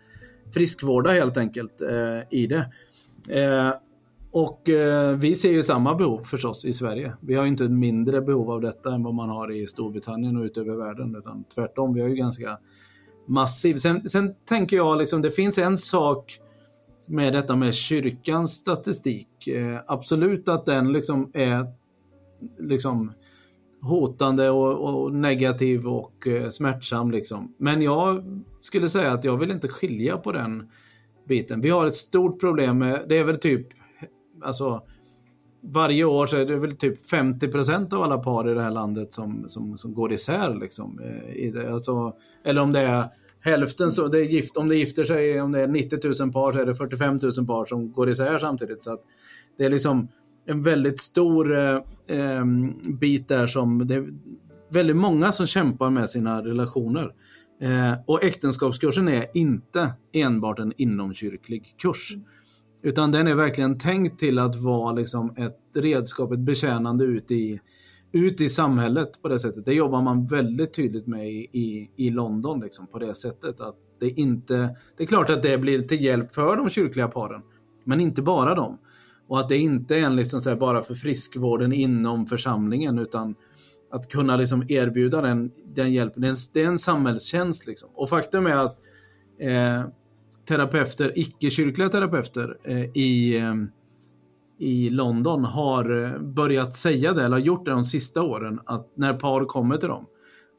friskvårda 0.54 1.10
helt 1.10 1.36
enkelt 1.36 1.80
eh, 1.80 2.38
i 2.38 2.46
det. 2.46 2.72
Eh, 3.30 3.72
och 4.30 4.68
eh, 4.68 5.16
vi 5.16 5.34
ser 5.34 5.50
ju 5.50 5.62
samma 5.62 5.94
behov 5.94 6.22
förstås 6.22 6.64
i 6.64 6.72
Sverige. 6.72 7.12
Vi 7.20 7.34
har 7.34 7.42
ju 7.42 7.48
inte 7.48 7.64
ett 7.64 7.70
mindre 7.70 8.20
behov 8.20 8.50
av 8.50 8.60
detta 8.60 8.94
än 8.94 9.02
vad 9.02 9.14
man 9.14 9.28
har 9.28 9.52
i 9.52 9.66
Storbritannien 9.66 10.36
och 10.36 10.44
utöver 10.44 10.74
världen. 10.74 11.16
Utan 11.16 11.44
tvärtom, 11.54 11.94
vi 11.94 12.00
har 12.00 12.08
ju 12.08 12.14
ganska 12.14 12.58
massiv. 13.26 13.76
Sen, 13.76 14.08
sen 14.08 14.34
tänker 14.44 14.76
jag 14.76 14.98
liksom, 14.98 15.22
det 15.22 15.30
finns 15.30 15.58
en 15.58 15.76
sak 15.76 16.40
med 17.08 17.32
detta 17.32 17.56
med 17.56 17.74
kyrkans 17.74 18.52
statistik. 18.52 19.48
Eh, 19.48 19.78
absolut 19.86 20.48
att 20.48 20.66
den 20.66 20.92
liksom 20.92 21.30
är 21.34 21.66
liksom 22.58 23.12
hotande 23.80 24.50
och, 24.50 25.02
och 25.02 25.14
negativ 25.14 25.86
och 25.86 26.26
eh, 26.26 26.48
smärtsam. 26.48 27.10
Liksom. 27.10 27.54
Men 27.58 27.82
jag 27.82 28.24
skulle 28.60 28.88
säga 28.88 29.12
att 29.12 29.24
jag 29.24 29.36
vill 29.36 29.50
inte 29.50 29.68
skilja 29.68 30.16
på 30.16 30.32
den 30.32 30.70
biten. 31.28 31.60
Vi 31.60 31.70
har 31.70 31.86
ett 31.86 31.96
stort 31.96 32.40
problem 32.40 32.78
med, 32.78 33.04
det 33.08 33.18
är 33.18 33.24
väl 33.24 33.38
typ, 33.38 33.66
alltså 34.42 34.82
varje 35.60 36.04
år 36.04 36.26
så 36.26 36.36
är 36.36 36.46
det 36.46 36.56
väl 36.56 36.76
typ 36.76 37.10
50% 37.12 37.94
av 37.94 38.02
alla 38.02 38.18
par 38.18 38.50
i 38.50 38.54
det 38.54 38.62
här 38.62 38.70
landet 38.70 39.14
som, 39.14 39.44
som, 39.48 39.78
som 39.78 39.94
går 39.94 40.12
isär. 40.12 40.54
Liksom, 40.54 41.00
eh, 41.00 41.36
i 41.36 41.50
det. 41.50 41.72
Alltså, 41.72 42.16
eller 42.44 42.62
om 42.62 42.72
det 42.72 42.80
är 42.80 43.08
hälften 43.40 43.90
så, 43.90 44.08
det 44.08 44.18
är 44.18 44.24
gift, 44.24 44.56
om 44.56 44.68
det 44.68 44.76
gifter 44.76 45.04
sig, 45.04 45.40
om 45.40 45.52
det 45.52 45.60
är 45.60 45.66
90 45.66 46.24
000 46.24 46.32
par 46.32 46.52
så 46.52 46.58
är 46.58 46.66
det 46.66 46.74
45 46.74 47.18
000 47.22 47.46
par 47.46 47.64
som 47.64 47.92
går 47.92 48.10
isär 48.10 48.38
samtidigt. 48.38 48.84
Så 48.84 48.92
att 48.92 49.00
det 49.58 49.64
är 49.64 49.70
liksom 49.70 50.08
en 50.46 50.62
väldigt 50.62 51.00
stor 51.00 51.58
eh, 51.58 51.80
ehm, 52.06 52.80
bit 53.00 53.28
där 53.28 53.46
som 53.46 53.86
det 53.86 53.94
är 53.94 54.08
väldigt 54.68 54.96
många 54.96 55.32
som 55.32 55.46
kämpar 55.46 55.90
med 55.90 56.10
sina 56.10 56.44
relationer. 56.44 57.12
Eh, 57.60 57.94
och 58.06 58.24
äktenskapskursen 58.24 59.08
är 59.08 59.26
inte 59.34 59.92
enbart 60.12 60.58
en 60.58 60.72
inomkyrklig 60.76 61.74
kurs. 61.78 62.14
Utan 62.82 63.12
den 63.12 63.26
är 63.26 63.34
verkligen 63.34 63.78
tänkt 63.78 64.20
till 64.20 64.38
att 64.38 64.56
vara 64.56 64.92
liksom 64.92 65.34
ett 65.36 65.58
redskap, 65.74 66.32
ett 66.32 66.38
betjänande 66.38 67.04
ut 67.04 67.30
i, 67.30 67.60
ut 68.12 68.40
i 68.40 68.48
samhället 68.48 69.22
på 69.22 69.28
det 69.28 69.38
sättet. 69.38 69.64
Det 69.64 69.74
jobbar 69.74 70.02
man 70.02 70.26
väldigt 70.26 70.74
tydligt 70.74 71.06
med 71.06 71.28
i, 71.30 71.48
i, 71.52 71.90
i 71.96 72.10
London 72.10 72.60
liksom, 72.60 72.86
på 72.86 72.98
det 72.98 73.14
sättet. 73.14 73.60
Att 73.60 73.76
det, 74.00 74.10
inte, 74.10 74.76
det 74.96 75.02
är 75.02 75.06
klart 75.06 75.30
att 75.30 75.42
det 75.42 75.58
blir 75.58 75.82
till 75.82 76.04
hjälp 76.04 76.32
för 76.32 76.56
de 76.56 76.70
kyrkliga 76.70 77.08
paren, 77.08 77.42
men 77.84 78.00
inte 78.00 78.22
bara 78.22 78.54
dem. 78.54 78.78
Och 79.26 79.40
att 79.40 79.48
det 79.48 79.56
inte 79.56 79.96
är 79.96 80.00
en 80.00 80.16
liksom 80.16 80.40
så 80.40 80.50
här 80.50 80.56
bara 80.56 80.82
för 80.82 80.94
friskvården 80.94 81.72
inom 81.72 82.26
församlingen 82.26 82.98
utan 82.98 83.34
att 83.90 84.08
kunna 84.08 84.36
liksom 84.36 84.64
erbjuda 84.68 85.20
den, 85.20 85.50
den 85.74 85.92
hjälpen. 85.92 86.22
Det 86.22 86.28
är 86.28 86.30
en, 86.30 86.36
det 86.54 86.62
är 86.62 86.66
en 86.66 86.78
samhällstjänst. 86.78 87.66
Liksom. 87.66 87.88
Och 87.94 88.08
faktum 88.08 88.46
är 88.46 88.56
att 88.56 88.78
eh, 89.38 89.84
terapeuter, 90.48 91.12
icke-kyrkliga 91.18 91.88
terapeuter 91.88 92.58
eh, 92.64 92.84
i, 92.84 93.36
eh, 93.36 93.54
i 94.58 94.90
London 94.90 95.44
har 95.44 96.04
eh, 96.04 96.18
börjat 96.18 96.76
säga 96.76 97.12
det, 97.12 97.24
eller 97.24 97.36
har 97.36 97.44
gjort 97.44 97.64
det 97.64 97.70
de 97.70 97.84
sista 97.84 98.22
åren, 98.22 98.60
att 98.66 98.92
när 98.94 99.14
par 99.14 99.44
kommer 99.44 99.76
till 99.76 99.88
dem 99.88 100.06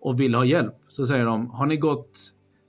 och 0.01 0.19
vill 0.19 0.35
ha 0.35 0.45
hjälp 0.45 0.75
så 0.87 1.05
säger 1.05 1.25
de, 1.25 1.49
har 1.49 1.65
ni 1.65 1.77
gått 1.77 2.19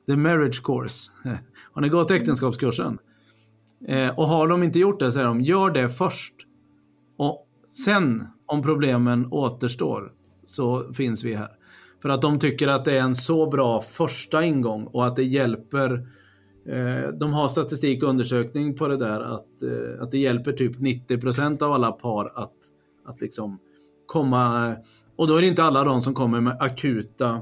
the 0.06 0.16
marriage 0.16 0.62
course? 0.62 1.10
har 1.72 1.82
ni 1.82 1.88
gått 1.88 2.10
äktenskapskursen? 2.10 2.98
Eh, 3.88 4.18
och 4.18 4.28
har 4.28 4.48
de 4.48 4.62
inte 4.62 4.78
gjort 4.78 4.98
det 4.98 5.12
säger 5.12 5.26
de, 5.26 5.40
gör 5.40 5.70
det 5.70 5.88
först. 5.88 6.34
Och 7.16 7.46
sen, 7.84 8.26
om 8.46 8.62
problemen 8.62 9.28
återstår, 9.30 10.12
så 10.44 10.92
finns 10.92 11.24
vi 11.24 11.34
här. 11.34 11.50
För 12.02 12.08
att 12.08 12.22
de 12.22 12.38
tycker 12.38 12.68
att 12.68 12.84
det 12.84 12.96
är 12.96 13.00
en 13.00 13.14
så 13.14 13.46
bra 13.46 13.80
första 13.80 14.44
ingång 14.44 14.84
och 14.84 15.06
att 15.06 15.16
det 15.16 15.24
hjälper 15.24 15.92
eh, 15.92 16.00
de 17.14 17.32
har 17.32 17.48
statistik 17.48 18.02
och 18.02 18.08
undersökning 18.08 18.76
på 18.76 18.88
det 18.88 18.96
där 18.96 19.20
att, 19.20 19.62
eh, 19.62 20.02
att 20.02 20.10
det 20.10 20.18
hjälper 20.18 20.52
typ 20.52 20.78
90% 20.78 21.62
av 21.62 21.72
alla 21.72 21.92
par 21.92 22.32
att, 22.34 22.54
att 23.04 23.20
liksom 23.20 23.58
komma 24.06 24.76
och 25.16 25.28
då 25.28 25.36
är 25.36 25.40
det 25.40 25.46
inte 25.46 25.64
alla 25.64 25.84
de 25.84 26.00
som 26.00 26.14
kommer 26.14 26.40
med 26.40 26.56
akuta 26.60 27.40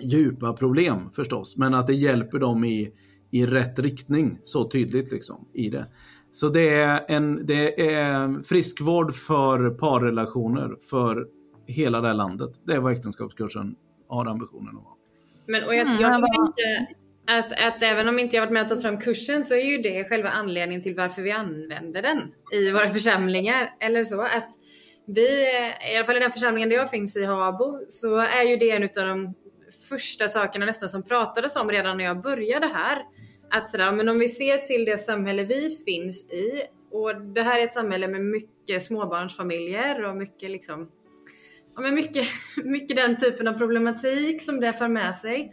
djupa 0.00 0.52
problem 0.52 1.10
förstås 1.12 1.56
men 1.56 1.74
att 1.74 1.86
det 1.86 1.94
hjälper 1.94 2.38
dem 2.38 2.64
i, 2.64 2.92
i 3.30 3.46
rätt 3.46 3.78
riktning 3.78 4.38
så 4.42 4.68
tydligt 4.68 5.12
liksom 5.12 5.48
i 5.52 5.70
det. 5.70 5.86
Så 6.30 6.48
det 6.48 6.68
är, 6.68 7.04
en, 7.08 7.46
det 7.46 7.90
är 7.94 8.42
friskvård 8.42 9.14
för 9.14 9.70
parrelationer 9.70 10.76
för 10.90 11.28
hela 11.66 12.00
det 12.00 12.06
här 12.06 12.14
landet. 12.14 12.50
Det 12.64 12.72
är 12.72 12.80
vad 12.80 12.92
äktenskapskursen 12.92 13.76
har 14.08 14.26
ambitionen 14.26 14.68
att 14.68 14.84
vara. 14.84 14.94
Men 15.46 15.64
och 15.64 15.74
jag, 15.74 15.86
Mm, 15.86 16.00
jag 16.00 16.16
tror 16.16 16.46
inte 16.46 16.94
att, 17.26 17.52
att 17.52 17.82
även 17.82 18.08
om 18.08 18.18
inte 18.18 18.36
jag 18.36 18.42
varit 18.42 18.52
med 18.52 18.62
och 18.62 18.68
tagit 18.68 18.82
fram 18.82 19.00
kursen 19.00 19.46
så 19.46 19.54
är 19.54 19.64
ju 19.64 19.78
det 19.78 20.08
själva 20.08 20.30
anledningen 20.30 20.82
till 20.82 20.94
varför 20.94 21.22
vi 21.22 21.30
använder 21.30 22.02
den 22.02 22.34
i 22.52 22.70
våra 22.70 22.88
församlingar. 22.88 23.74
Eller 23.80 24.04
så 24.04 24.22
att 24.22 24.48
vi, 25.06 25.42
eh, 25.42 25.92
i 25.92 25.96
alla 25.96 26.04
fall 26.04 26.16
i 26.16 26.20
den 26.20 26.32
församlingen 26.32 26.68
där 26.68 26.76
jag 26.76 26.90
finns 26.90 27.16
i 27.16 27.24
Habo, 27.24 27.80
så 27.88 28.18
är 28.18 28.42
ju 28.42 28.56
det 28.56 28.70
en 28.70 28.82
av 28.82 29.08
de 29.08 29.34
första 29.88 30.28
sakerna 30.28 30.66
nästan 30.66 30.88
som 30.88 31.02
pratades 31.02 31.56
om 31.56 31.70
redan 31.70 31.96
när 31.96 32.04
jag 32.04 32.22
började 32.22 32.66
här. 32.66 33.02
Att 33.50 33.70
sådär, 33.70 33.92
men 33.92 34.08
om 34.08 34.18
vi 34.18 34.28
ser 34.28 34.58
till 34.58 34.84
det 34.84 34.98
samhälle 34.98 35.44
vi 35.44 35.78
finns 35.84 36.32
i 36.32 36.62
och 36.90 37.20
det 37.20 37.42
här 37.42 37.60
är 37.60 37.64
ett 37.64 37.74
samhälle 37.74 38.08
med 38.08 38.20
mycket 38.20 38.82
småbarnsfamiljer 38.82 40.04
och 40.04 40.16
mycket 40.16 40.50
liksom 40.50 40.90
ja, 41.74 41.80
men 41.80 41.94
mycket, 41.94 42.26
mycket 42.64 42.96
den 42.96 43.16
typen 43.16 43.48
av 43.48 43.52
problematik 43.52 44.42
som 44.42 44.60
det 44.60 44.72
för 44.72 44.88
med 44.88 45.16
sig. 45.16 45.52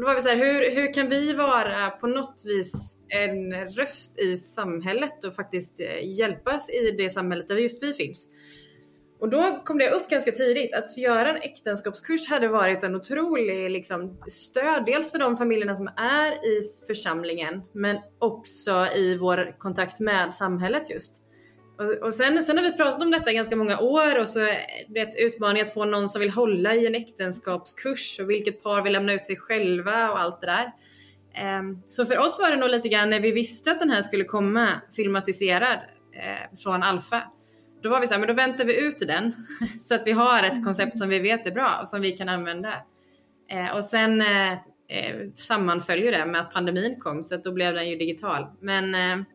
Och 0.00 0.04
då 0.04 0.08
var 0.08 0.14
vi 0.14 0.20
så 0.20 0.28
här, 0.28 0.36
hur, 0.36 0.74
hur 0.74 0.94
kan 0.94 1.08
vi 1.08 1.32
vara 1.32 1.90
på 1.90 2.06
något 2.06 2.42
vis 2.46 2.98
en 3.08 3.68
röst 3.68 4.20
i 4.20 4.36
samhället 4.36 5.24
och 5.24 5.34
faktiskt 5.34 5.80
eh, 5.80 6.18
hjälpas 6.18 6.70
i 6.70 6.90
det 6.90 7.10
samhället 7.10 7.48
där 7.48 7.56
just 7.56 7.82
vi 7.82 7.94
finns? 7.94 8.28
Och 9.20 9.28
då 9.28 9.62
kom 9.64 9.78
det 9.78 9.90
upp 9.90 10.10
ganska 10.10 10.32
tidigt 10.32 10.74
att 10.74 10.98
göra 10.98 11.28
en 11.28 11.36
äktenskapskurs 11.36 12.28
hade 12.28 12.48
varit 12.48 12.84
en 12.84 12.94
otrolig 12.94 13.70
liksom, 13.70 14.18
stöd. 14.28 14.84
Dels 14.86 15.10
för 15.10 15.18
de 15.18 15.36
familjerna 15.36 15.74
som 15.74 15.88
är 15.96 16.32
i 16.32 16.64
församlingen 16.86 17.62
men 17.72 17.98
också 18.18 18.86
i 18.96 19.16
vår 19.16 19.58
kontakt 19.58 20.00
med 20.00 20.34
samhället 20.34 20.90
just. 20.90 21.22
Och, 21.80 22.06
och 22.06 22.14
sen, 22.14 22.42
sen 22.42 22.56
har 22.58 22.64
vi 22.64 22.72
pratat 22.72 23.02
om 23.02 23.10
detta 23.10 23.30
i 23.30 23.34
ganska 23.34 23.56
många 23.56 23.78
år 23.78 24.20
och 24.20 24.28
så 24.28 24.40
är 24.40 24.66
det 24.88 25.00
ett 25.00 25.18
utmaning 25.18 25.62
att 25.62 25.74
få 25.74 25.84
någon 25.84 26.08
som 26.08 26.20
vill 26.20 26.30
hålla 26.30 26.74
i 26.74 26.86
en 26.86 26.94
äktenskapskurs 26.94 28.20
och 28.20 28.30
vilket 28.30 28.62
par 28.62 28.82
vill 28.82 28.92
lämna 28.92 29.12
ut 29.12 29.24
sig 29.24 29.36
själva 29.36 30.10
och 30.10 30.20
allt 30.20 30.40
det 30.40 30.46
där. 30.46 30.72
Um, 31.58 31.82
Så 31.88 32.06
för 32.06 32.18
oss 32.18 32.40
var 32.40 32.50
det 32.50 32.56
nog 32.56 32.70
lite 32.70 32.88
grann 32.88 33.10
när 33.10 33.20
vi 33.20 33.32
visste 33.32 33.70
att 33.70 33.78
den 33.78 33.90
här 33.90 34.02
skulle 34.02 34.24
komma 34.24 34.68
filmatiserad 34.96 35.78
eh, 36.12 36.56
från 36.58 36.82
Alfa. 36.82 37.22
Då 37.82 37.88
var 37.88 38.00
vi 38.00 38.06
så 38.06 38.14
här, 38.14 38.20
men 38.20 38.28
då 38.28 38.34
väntar 38.34 38.64
vi 38.64 38.80
ut 38.80 38.98
den 38.98 39.32
så 39.80 39.94
att 39.94 40.06
vi 40.06 40.12
har 40.12 40.42
ett 40.42 40.64
koncept 40.64 40.98
som 40.98 41.08
vi 41.08 41.18
vet 41.18 41.46
är 41.46 41.50
bra 41.50 41.78
och 41.82 41.88
som 41.88 42.00
vi 42.00 42.12
kan 42.12 42.28
använda. 42.28 42.74
Eh, 43.50 43.76
och 43.76 43.84
sen 43.84 44.20
eh, 44.20 44.52
eh, 44.52 45.30
sammanföljer 45.36 46.12
det 46.12 46.26
med 46.26 46.40
att 46.40 46.52
pandemin 46.52 47.00
kom 47.00 47.24
så 47.24 47.34
att 47.34 47.44
då 47.44 47.52
blev 47.52 47.74
den 47.74 47.88
ju 47.88 47.96
digital. 47.96 48.46
Men, 48.60 48.94
eh, 48.94 49.26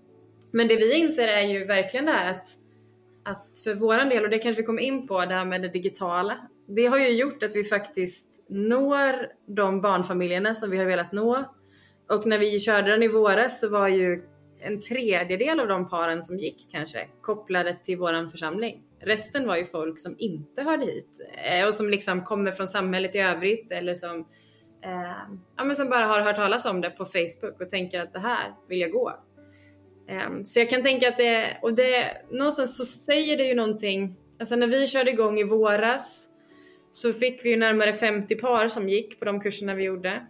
men 0.56 0.68
det 0.68 0.76
vi 0.76 1.00
inser 1.00 1.28
är 1.28 1.42
ju 1.42 1.66
verkligen 1.66 2.06
det 2.06 2.12
här 2.12 2.32
att, 2.32 2.48
att 3.24 3.56
för 3.64 3.76
våran 3.76 4.10
del, 4.10 4.24
och 4.24 4.30
det 4.30 4.40
kanske 4.40 4.62
vi 4.62 4.66
kommer 4.66 4.82
in 4.82 5.08
på, 5.08 5.26
det 5.26 5.34
här 5.34 5.46
med 5.46 5.62
det 5.62 5.70
digitala. 5.70 6.38
Det 6.68 6.86
har 6.86 6.98
ju 6.98 7.10
gjort 7.10 7.44
att 7.44 7.56
vi 7.56 7.64
faktiskt 7.64 8.44
når 8.50 9.28
de 9.48 9.82
barnfamiljerna 9.82 10.56
som 10.56 10.70
vi 10.70 10.78
har 10.78 10.86
velat 10.86 11.12
nå. 11.12 11.44
Och 12.10 12.26
när 12.26 12.40
vi 12.40 12.60
körde 12.60 12.92
den 12.92 13.04
i 13.04 13.08
våras 13.08 13.60
så 13.60 13.70
var 13.70 13.88
ju 13.88 14.24
en 14.60 14.80
tredjedel 14.80 15.60
av 15.60 15.68
de 15.68 15.90
paren 15.90 16.24
som 16.24 16.38
gick 16.38 16.68
kanske 16.72 17.08
kopplade 17.22 17.78
till 17.84 17.98
våran 17.98 18.30
församling. 18.30 18.84
Resten 19.00 19.48
var 19.48 19.58
ju 19.58 19.66
folk 19.66 20.00
som 20.00 20.16
inte 20.20 20.62
hörde 20.62 20.86
hit 20.86 21.20
eh, 21.52 21.68
och 21.68 21.74
som 21.74 21.90
liksom 21.90 22.24
kommer 22.24 22.52
från 22.52 22.68
samhället 22.68 23.16
i 23.16 23.20
övrigt 23.20 23.72
eller 23.72 23.96
som, 23.96 24.20
eh, 24.82 25.38
ja, 25.58 25.64
men 25.64 25.76
som 25.76 25.90
bara 25.90 26.06
har 26.06 26.22
hört 26.22 26.36
talas 26.36 26.66
om 26.66 26.82
det 26.82 26.90
på 26.90 27.06
Facebook 27.06 27.62
och 27.62 27.70
tänker 27.70 28.02
att 28.02 28.14
det 28.14 28.20
här 28.20 28.54
vill 28.68 28.80
jag 28.80 28.92
gå. 28.92 29.14
Um, 30.10 30.46
så 30.46 30.60
jag 30.60 30.70
kan 30.70 30.84
tänka 30.84 31.10
att 31.10 31.18
det, 31.18 31.58
och 31.62 31.74
det, 31.74 32.18
någonstans 32.32 32.78
så 32.78 32.86
säger 32.86 33.38
det 33.38 33.44
ju 33.44 33.56
någonting, 33.56 34.16
alltså 34.40 34.56
när 34.56 34.68
vi 34.68 34.88
körde 34.88 35.12
igång 35.12 35.40
i 35.40 35.44
våras 35.44 36.30
så 36.92 37.14
fick 37.14 37.46
vi 37.46 37.50
ju 37.50 37.58
närmare 37.58 37.94
50 37.94 38.36
par 38.36 38.68
som 38.68 38.90
gick 38.90 39.20
på 39.20 39.26
de 39.26 39.42
kurserna 39.42 39.76
vi 39.76 39.84
gjorde. 39.84 40.28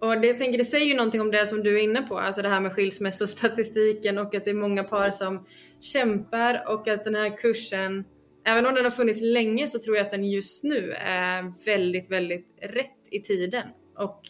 Och 0.00 0.20
det, 0.20 0.26
jag 0.26 0.38
tänker, 0.38 0.58
det 0.58 0.64
säger 0.64 0.86
ju 0.86 0.94
någonting 0.94 1.20
om 1.20 1.30
det 1.30 1.46
som 1.46 1.62
du 1.62 1.78
är 1.78 1.82
inne 1.82 2.02
på, 2.02 2.18
alltså 2.18 2.42
det 2.42 2.48
här 2.48 2.60
med 2.60 2.72
skilsmässostatistiken 2.72 4.18
och 4.18 4.34
att 4.34 4.44
det 4.44 4.50
är 4.50 4.54
många 4.54 4.84
par 4.84 5.10
som 5.10 5.46
kämpar 5.80 6.64
och 6.68 6.88
att 6.88 7.04
den 7.04 7.14
här 7.14 7.36
kursen, 7.36 8.04
även 8.44 8.66
om 8.66 8.74
den 8.74 8.84
har 8.84 8.90
funnits 8.90 9.22
länge 9.22 9.68
så 9.68 9.78
tror 9.78 9.96
jag 9.96 10.04
att 10.04 10.10
den 10.10 10.24
just 10.24 10.64
nu 10.64 10.92
är 10.98 11.52
väldigt, 11.64 12.10
väldigt 12.10 12.46
rätt 12.62 13.08
i 13.10 13.20
tiden. 13.20 13.68
Och 13.96 14.20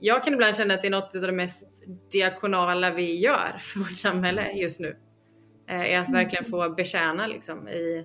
jag 0.00 0.24
kan 0.24 0.34
ibland 0.34 0.56
känna 0.56 0.74
att 0.74 0.82
det 0.82 0.88
är 0.88 0.90
något 0.90 1.14
av 1.14 1.22
det 1.22 1.32
mest 1.32 1.84
diakonala 2.12 2.94
vi 2.94 3.20
gör 3.20 3.58
för 3.60 3.78
vårt 3.78 3.96
samhälle 3.96 4.52
just 4.52 4.80
nu. 4.80 4.96
Eh, 5.68 5.80
Är 5.80 6.00
att 6.00 6.12
verkligen 6.12 6.44
få 6.44 6.70
betjäna 6.70 7.26
liksom 7.26 7.68
i, 7.68 8.04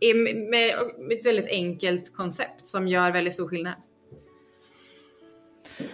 i 0.00 0.14
med, 0.14 0.50
med 0.50 1.18
ett 1.18 1.26
väldigt 1.26 1.48
enkelt 1.48 2.16
koncept 2.16 2.66
som 2.66 2.88
gör 2.88 3.10
väldigt 3.10 3.34
stor 3.34 3.48
skillnad. 3.48 3.74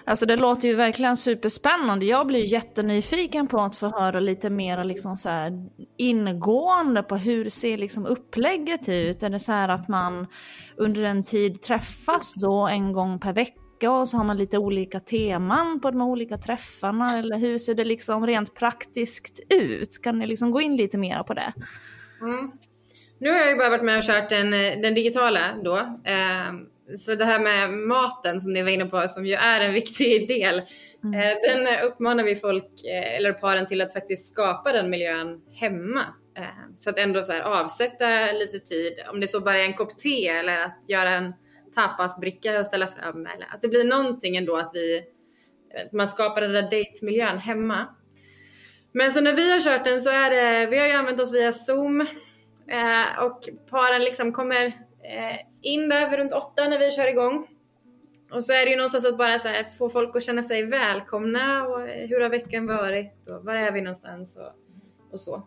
Alltså 0.05 0.26
det 0.26 0.36
låter 0.36 0.68
ju 0.68 0.74
verkligen 0.74 1.16
superspännande. 1.16 2.07
Jag 2.07 2.26
blir 2.26 2.53
jättenyfiken 2.53 3.49
på 3.49 3.61
att 3.61 3.76
få 3.76 3.88
höra 3.88 4.20
lite 4.20 4.51
mer 4.51 4.84
liksom 4.84 5.16
så 5.16 5.28
här 5.28 5.53
ingående 5.97 7.03
på 7.03 7.16
hur 7.16 7.45
ser 7.51 7.78
liksom 7.78 8.07
upplägget 8.07 8.88
ut? 8.88 9.22
Är 9.22 9.30
det 9.30 9.41
så 9.41 9.53
här 9.53 9.68
att 9.68 9.88
man 9.88 10.26
under 10.76 11.05
en 11.05 11.24
tid 11.24 11.62
träffas 11.62 12.34
då 12.34 12.66
en 12.66 12.93
gång 12.93 13.20
per 13.20 13.32
vecka 13.32 13.59
och 13.89 14.09
så 14.09 14.16
har 14.16 14.24
man 14.24 14.37
lite 14.37 14.59
olika 14.59 15.01
teman 15.01 15.81
på 15.81 15.91
de 15.91 16.03
olika 16.03 16.39
träffarna? 16.39 17.18
Eller 17.18 17.39
hur 17.39 17.59
ser 17.59 17.74
det 17.74 17.85
liksom 17.85 18.26
rent 18.26 18.55
praktiskt 18.55 19.41
ut? 19.49 20.03
Kan 20.03 20.18
ni 20.18 20.26
liksom 20.26 20.51
gå 20.51 20.61
in 20.61 20.76
lite 20.76 20.99
mer 20.99 21.22
på 21.22 21.35
det? 21.35 21.53
Mm. 22.20 22.53
Nu 23.18 23.31
har 23.31 23.39
jag 23.39 23.49
ju 23.49 23.57
bara 23.57 23.70
varit 23.70 23.85
med 23.85 23.99
och 23.99 24.05
kört 24.05 24.28
den, 24.28 24.55
eh, 24.55 24.81
den 24.81 24.95
digitala 24.95 25.41
då. 25.64 25.76
Eh, 26.05 26.53
så 26.97 27.14
det 27.14 27.24
här 27.24 27.41
med 27.41 27.70
maten 27.70 28.41
som 28.41 28.53
ni 28.53 28.62
var 28.62 28.70
inne 28.70 28.87
på, 28.87 29.09
som 29.09 29.26
ju 29.26 29.35
är 29.35 29.61
en 29.61 29.74
viktig 29.74 30.28
del, 30.41 30.59
eh, 30.59 31.41
den 31.43 31.85
uppmanar 31.85 32.24
vi 32.24 32.37
folk, 32.37 32.85
eh, 32.85 33.16
eller 33.16 33.33
paren 33.33 33.66
till 33.66 33.81
att 33.81 33.93
faktiskt 33.93 34.33
skapa 34.33 34.72
den 34.72 34.91
miljön 34.91 35.41
hemma. 35.53 36.05
Eh, 36.39 36.74
så 36.76 36.91
att 36.91 36.99
ändå 36.99 37.22
så 37.22 37.33
här, 37.33 37.41
avsätta 37.41 38.33
lite 38.33 38.59
tid, 38.59 38.93
om 39.12 39.20
det 39.20 39.28
så 39.28 39.41
bara 39.41 39.59
är 39.59 39.64
en 39.64 39.74
kopp 39.74 39.99
te 39.99 40.28
eller 40.28 40.59
att 40.59 40.85
göra 40.89 41.11
en 41.11 41.33
tapasbricka 41.74 42.58
och 42.58 42.66
ställa 42.66 42.86
fram. 42.86 43.26
Eller 43.26 43.46
att 43.54 43.62
det 43.62 43.68
blir 43.68 43.84
någonting 43.84 44.36
ändå 44.36 44.56
att 44.56 44.70
vi, 44.74 45.02
man 45.92 46.08
skapar 46.08 46.40
den 46.40 46.52
där 46.52 46.70
dejtmiljön 46.70 47.38
hemma. 47.38 47.86
Men 48.92 49.12
så 49.12 49.20
när 49.20 49.32
vi 49.32 49.52
har 49.52 49.60
kört 49.60 49.84
den 49.84 50.00
så 50.00 50.10
är 50.10 50.30
det, 50.30 50.66
vi 50.66 50.78
har 50.78 50.86
ju 50.86 50.92
använt 50.92 51.20
oss 51.20 51.34
via 51.34 51.52
Zoom 51.52 52.00
eh, 52.66 53.24
och 53.24 53.48
paren 53.70 54.04
liksom 54.04 54.32
kommer 54.32 54.66
eh, 55.02 55.36
in 55.62 55.88
där 55.88 56.10
vid 56.10 56.18
runt 56.18 56.32
åtta 56.32 56.68
när 56.68 56.78
vi 56.78 56.90
kör 56.90 57.06
igång. 57.06 57.48
Och 58.30 58.44
så 58.44 58.52
är 58.52 58.64
det 58.64 58.70
ju 58.70 58.76
någonstans 58.76 59.06
att 59.06 59.18
bara 59.18 59.38
så 59.38 59.48
här, 59.48 59.64
få 59.64 59.88
folk 59.88 60.16
att 60.16 60.24
känna 60.24 60.42
sig 60.42 60.62
välkomna 60.62 61.66
och 61.66 61.88
eh, 61.88 62.08
hur 62.08 62.20
har 62.20 62.30
veckan 62.30 62.66
varit 62.66 63.28
och 63.28 63.44
var 63.44 63.54
är 63.54 63.72
vi 63.72 63.80
någonstans 63.80 64.36
och, 64.36 64.52
och 65.12 65.20
så. 65.20 65.46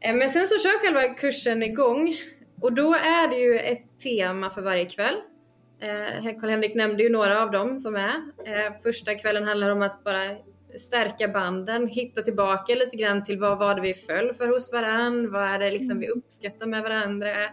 Eh, 0.00 0.14
Men 0.14 0.30
sen 0.30 0.48
så 0.48 0.58
kör 0.58 0.78
själva 0.78 1.14
kursen 1.14 1.62
igång 1.62 2.16
och 2.60 2.72
då 2.72 2.94
är 2.94 3.28
det 3.28 3.36
ju 3.36 3.58
ett 3.58 4.00
tema 4.02 4.50
för 4.50 4.62
varje 4.62 4.84
kväll. 4.84 5.16
Eh, 5.80 6.40
Karl-Henrik 6.40 6.74
nämnde 6.74 7.02
ju 7.02 7.10
några 7.10 7.42
av 7.42 7.50
dem 7.50 7.78
som 7.78 7.96
är. 7.96 8.14
Eh, 8.44 8.72
Första 8.82 9.14
kvällen 9.14 9.44
handlar 9.44 9.70
om 9.70 9.82
att 9.82 10.04
bara 10.04 10.36
stärka 10.78 11.28
banden, 11.28 11.88
hitta 11.88 12.22
tillbaka 12.22 12.74
lite 12.74 12.96
grann 12.96 13.24
till 13.24 13.38
vad 13.38 13.58
var 13.58 13.74
det 13.74 13.80
vi 13.80 13.94
föll 13.94 14.34
för 14.34 14.48
hos 14.48 14.72
varann, 14.72 15.32
vad 15.32 15.42
är 15.42 15.58
det 15.58 15.70
liksom 15.70 15.98
vi 15.98 16.08
uppskattar 16.08 16.66
med 16.66 16.82
varandra. 16.82 17.44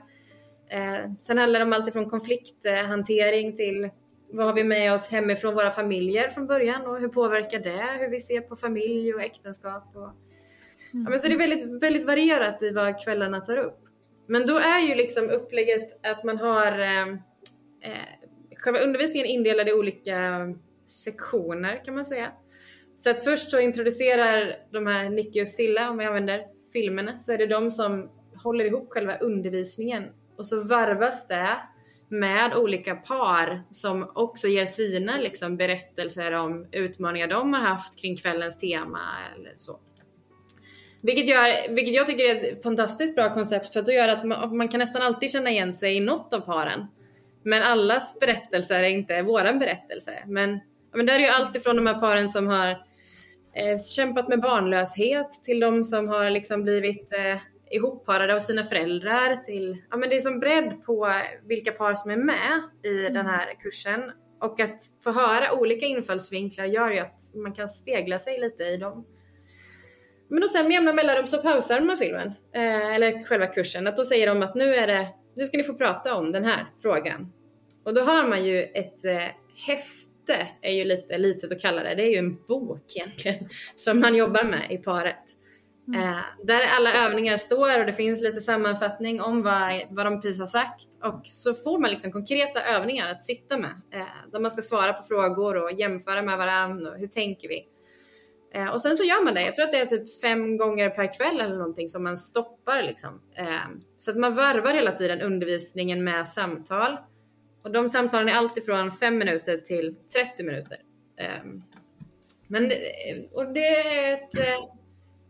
Eh, 0.70 1.12
sen 1.22 1.38
handlar 1.38 1.60
det 1.60 1.66
om 1.66 1.74
allt 1.74 1.88
ifrån 1.88 2.10
konflikthantering 2.10 3.56
till 3.56 3.90
vad 4.32 4.46
har 4.46 4.54
vi 4.54 4.64
med 4.64 4.94
oss 4.94 5.08
hemifrån 5.08 5.56
våra 5.56 5.72
familjer 5.72 6.30
från 6.30 6.48
början 6.48 6.86
och 6.86 7.00
hur 7.00 7.08
påverkar 7.08 7.60
det 7.60 8.00
hur 8.00 8.10
vi 8.10 8.20
ser 8.20 8.42
på 8.42 8.56
familj 8.56 9.14
och 9.14 9.22
äktenskap. 9.22 9.96
Och... 9.96 10.10
Ja, 10.92 11.10
men 11.10 11.20
så 11.20 11.28
det 11.28 11.34
är 11.34 11.38
väldigt, 11.38 11.84
väldigt 11.84 12.06
varierat 12.06 12.64
i 12.64 12.70
vad 12.70 13.04
kvällarna 13.04 13.42
tar 13.42 13.58
upp. 13.58 13.80
Men 14.28 14.48
då 14.48 14.58
är 14.58 14.80
ju 14.80 14.96
liksom 14.96 15.30
upplägget 15.30 16.06
att 16.06 16.24
man 16.24 16.38
har 16.38 16.80
eh, 16.80 17.08
eh, 17.82 18.17
själva 18.68 18.80
undervisningen 18.80 19.28
indelad 19.28 19.68
i 19.70 19.74
olika 19.74 20.48
sektioner 20.86 21.86
kan 21.86 21.96
man 21.96 22.06
säga. 22.06 22.32
Så 22.96 23.10
att 23.10 23.24
först 23.24 23.52
så 23.52 23.60
introducerar 23.60 24.56
de 24.72 24.88
här 24.88 25.10
Nicky 25.10 25.42
och 25.42 25.48
Silla, 25.48 25.90
om 25.90 25.98
vi 25.98 26.06
använder 26.06 26.46
filmerna, 26.74 27.20
så 27.20 27.34
är 27.34 27.38
det 27.38 27.48
de 27.48 27.72
som 27.72 28.10
håller 28.44 28.66
ihop 28.66 28.88
själva 28.90 29.18
undervisningen 29.18 30.04
och 30.38 30.48
så 30.48 30.64
varvas 30.64 31.28
det 31.28 31.58
med 32.10 32.56
olika 32.56 32.96
par 32.96 33.64
som 33.72 34.12
också 34.16 34.48
ger 34.48 34.66
sina 34.66 35.18
liksom, 35.18 35.58
berättelser 35.58 36.32
om 36.32 36.68
utmaningar 36.72 37.28
de 37.28 37.54
har 37.54 37.62
haft 37.62 38.02
kring 38.02 38.18
kvällens 38.18 38.58
tema 38.58 39.00
eller 39.36 39.54
så. 39.58 39.80
Vilket, 41.02 41.30
gör, 41.30 41.76
vilket 41.76 41.94
jag 41.94 42.08
tycker 42.08 42.24
är 42.24 42.52
ett 42.52 42.64
fantastiskt 42.64 43.16
bra 43.16 43.34
koncept 43.34 43.74
för 43.74 43.80
att 43.80 43.86
det 43.86 43.94
gör 43.94 44.08
att 44.08 44.26
man, 44.26 44.58
man 44.58 44.68
kan 44.68 44.80
nästan 44.80 45.02
alltid 45.02 45.32
känna 45.32 45.50
igen 45.50 45.74
sig 45.74 45.98
i 45.98 46.00
något 46.00 46.34
av 46.34 46.40
paren. 46.40 46.88
Men 47.48 47.64
allas 47.64 48.20
berättelser 48.20 48.80
är 48.80 48.90
inte 48.90 49.22
våran 49.22 49.60
berättelse. 49.60 50.24
Men, 50.26 50.60
men 50.94 51.06
där 51.06 51.14
är 51.14 51.20
ju 51.20 51.28
allt 51.28 51.56
ifrån 51.56 51.76
de 51.76 51.88
här 51.88 52.00
paren 52.00 52.30
som 52.30 52.48
har 52.48 52.70
eh, 53.54 53.80
kämpat 53.96 54.28
med 54.28 54.42
barnlöshet 54.42 55.32
till 55.44 55.60
de 55.60 55.84
som 55.84 56.08
har 56.08 56.30
liksom 56.30 56.64
blivit 56.64 57.14
eh, 57.14 57.40
ihopparade 57.72 58.36
av 58.36 58.40
sina 58.40 58.64
föräldrar 58.64 59.36
till, 59.36 59.78
ja 59.92 59.98
men 59.98 60.10
det 60.10 60.16
är 60.16 60.20
som 60.20 60.40
bredd 60.40 60.84
på 60.86 61.14
vilka 61.44 61.72
par 61.72 61.94
som 61.94 62.12
är 62.12 62.18
med 62.18 62.62
i 62.84 63.10
den 63.10 63.26
här 63.26 63.54
kursen. 63.62 64.12
Och 64.42 64.60
att 64.60 64.80
få 65.04 65.12
höra 65.12 65.54
olika 65.54 65.86
infallsvinklar 65.86 66.66
gör 66.66 66.92
ju 66.92 67.00
att 67.00 67.20
man 67.36 67.54
kan 67.54 67.70
spegla 67.70 68.20
sig 68.20 68.40
lite 68.40 68.64
i 68.64 68.78
dem. 68.78 69.06
Men 70.28 70.42
då 70.42 70.48
sen 70.48 70.64
med 70.64 70.74
jämna 70.74 70.94
mellanrum 70.94 71.28
så 71.28 71.38
pausar 71.38 71.80
de 71.80 71.90
här 71.90 71.96
filmen, 71.96 72.28
eh, 72.56 72.96
eller 72.96 73.24
själva 73.24 73.48
kursen, 73.48 73.88
att 73.88 73.98
då 73.98 74.04
säger 74.04 74.28
de 74.28 74.44
att 74.44 74.56
nu 74.56 74.76
är 74.76 74.88
det, 74.88 75.08
nu 75.36 75.46
ska 75.46 75.58
ni 75.58 75.64
få 75.64 75.74
prata 75.74 76.16
om 76.16 76.32
den 76.32 76.46
här 76.46 76.66
frågan. 76.82 77.32
Och 77.88 77.94
då 77.94 78.02
har 78.02 78.28
man 78.28 78.46
ju 78.46 78.64
ett 78.64 79.06
eh, 79.06 79.28
häfte, 79.68 80.48
är 80.62 80.72
ju 80.72 80.84
lite 80.84 81.18
litet 81.18 81.52
att 81.52 81.62
kalla 81.62 81.84
det, 81.84 81.96
det 81.96 82.04
är 82.04 82.12
ju 82.12 82.18
en 82.18 82.46
bok 82.48 82.84
egentligen, 82.96 83.38
som 83.76 84.00
man 84.00 84.16
jobbar 84.16 84.44
med 84.44 84.72
i 84.72 84.78
paret. 84.78 85.24
Eh, 85.96 86.46
där 86.46 86.62
alla 86.78 86.94
övningar 86.94 87.38
står 87.38 87.80
och 87.80 87.86
det 87.86 87.94
finns 87.94 88.22
lite 88.22 88.42
sammanfattning 88.42 89.22
om 89.22 89.44
vad, 89.44 89.82
vad 89.90 90.06
de 90.06 90.22
precis 90.22 90.40
har 90.40 90.48
sagt. 90.48 90.88
Och 91.04 91.22
så 91.24 91.54
får 91.54 91.80
man 91.80 91.92
liksom 91.92 92.12
konkreta 92.12 92.64
övningar 92.64 93.12
att 93.12 93.24
sitta 93.24 93.58
med. 93.58 93.82
Eh, 93.94 94.32
där 94.32 94.40
man 94.40 94.52
ska 94.52 94.62
svara 94.62 94.94
på 94.94 95.04
frågor 95.04 95.64
och 95.64 95.72
jämföra 95.72 96.22
med 96.22 96.38
varandra 96.38 96.92
och 96.92 96.98
hur 96.98 97.08
tänker 97.08 97.48
vi? 97.48 97.68
Eh, 98.54 98.68
och 98.68 98.82
sen 98.82 98.96
så 98.96 99.04
gör 99.04 99.24
man 99.24 99.34
det. 99.34 99.42
Jag 99.42 99.56
tror 99.56 99.66
att 99.66 99.72
det 99.72 99.80
är 99.80 99.86
typ 99.86 100.22
fem 100.22 100.58
gånger 100.58 100.90
per 100.90 101.18
kväll 101.18 101.42
eller 101.42 101.58
någonting 101.58 101.90
som 101.90 102.04
man 102.04 102.18
stoppar 102.18 102.84
liksom. 102.84 103.22
Eh, 103.36 103.78
så 103.98 104.12
att 104.12 104.18
man 104.18 104.36
varvar 104.36 104.74
hela 104.74 104.92
tiden 104.92 105.22
undervisningen 105.22 106.04
med 106.04 106.28
samtal. 106.28 106.98
Och 107.62 107.72
de 107.72 107.90
samtalen 107.90 108.30
är 108.30 108.34
alltifrån 108.34 108.92
fem 108.92 109.18
minuter 109.18 109.58
till 109.58 109.96
30 110.14 110.44
minuter. 110.44 110.78
Eh, 111.18 111.44
men 112.48 112.72
och 113.32 113.54
det 113.54 113.68
är 113.68 114.14
ett 114.14 114.40
eh, 114.40 114.70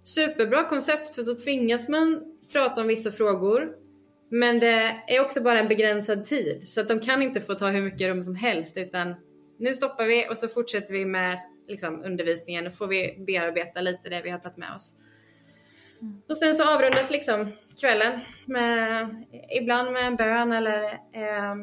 superbra 0.04 0.64
koncept 0.64 1.16
för 1.16 1.24
då 1.24 1.36
tvingas 1.36 1.90
man 1.90 2.38
prata 2.52 2.82
om 2.82 2.88
vissa 2.88 3.12
frågor. 3.12 3.76
Men 4.30 4.60
det 4.60 5.02
är 5.08 5.20
också 5.20 5.42
bara 5.44 5.60
en 5.60 5.68
begränsad 5.68 6.26
tid 6.26 6.70
så 6.70 6.82
att 6.82 6.88
de 6.88 7.00
kan 7.00 7.24
inte 7.24 7.42
få 7.42 7.56
ta 7.56 7.70
hur 7.70 7.82
mycket 7.82 8.08
rum 8.08 8.24
som 8.24 8.36
helst 8.36 8.78
utan 8.78 9.16
nu 9.58 9.74
stoppar 9.74 10.06
vi 10.06 10.30
och 10.30 10.38
så 10.38 10.48
fortsätter 10.48 10.94
vi 10.94 11.06
med 11.06 11.38
liksom, 11.68 12.04
undervisningen. 12.04 12.64
Då 12.64 12.72
får 12.72 12.88
vi 12.88 13.24
bearbeta 13.28 13.82
lite 13.82 14.10
det 14.10 14.22
vi 14.22 14.30
har 14.30 14.40
tagit 14.40 14.58
med 14.58 14.76
oss. 14.76 14.96
Och 16.30 16.38
sen 16.38 16.54
så 16.54 16.74
avrundas 16.76 17.12
liksom 17.12 17.52
kvällen 17.80 18.20
med, 18.46 19.10
ibland 19.62 19.92
med 19.92 20.08
en 20.08 20.16
bön 20.16 20.52
eller 20.52 20.84
eh, 21.14 21.56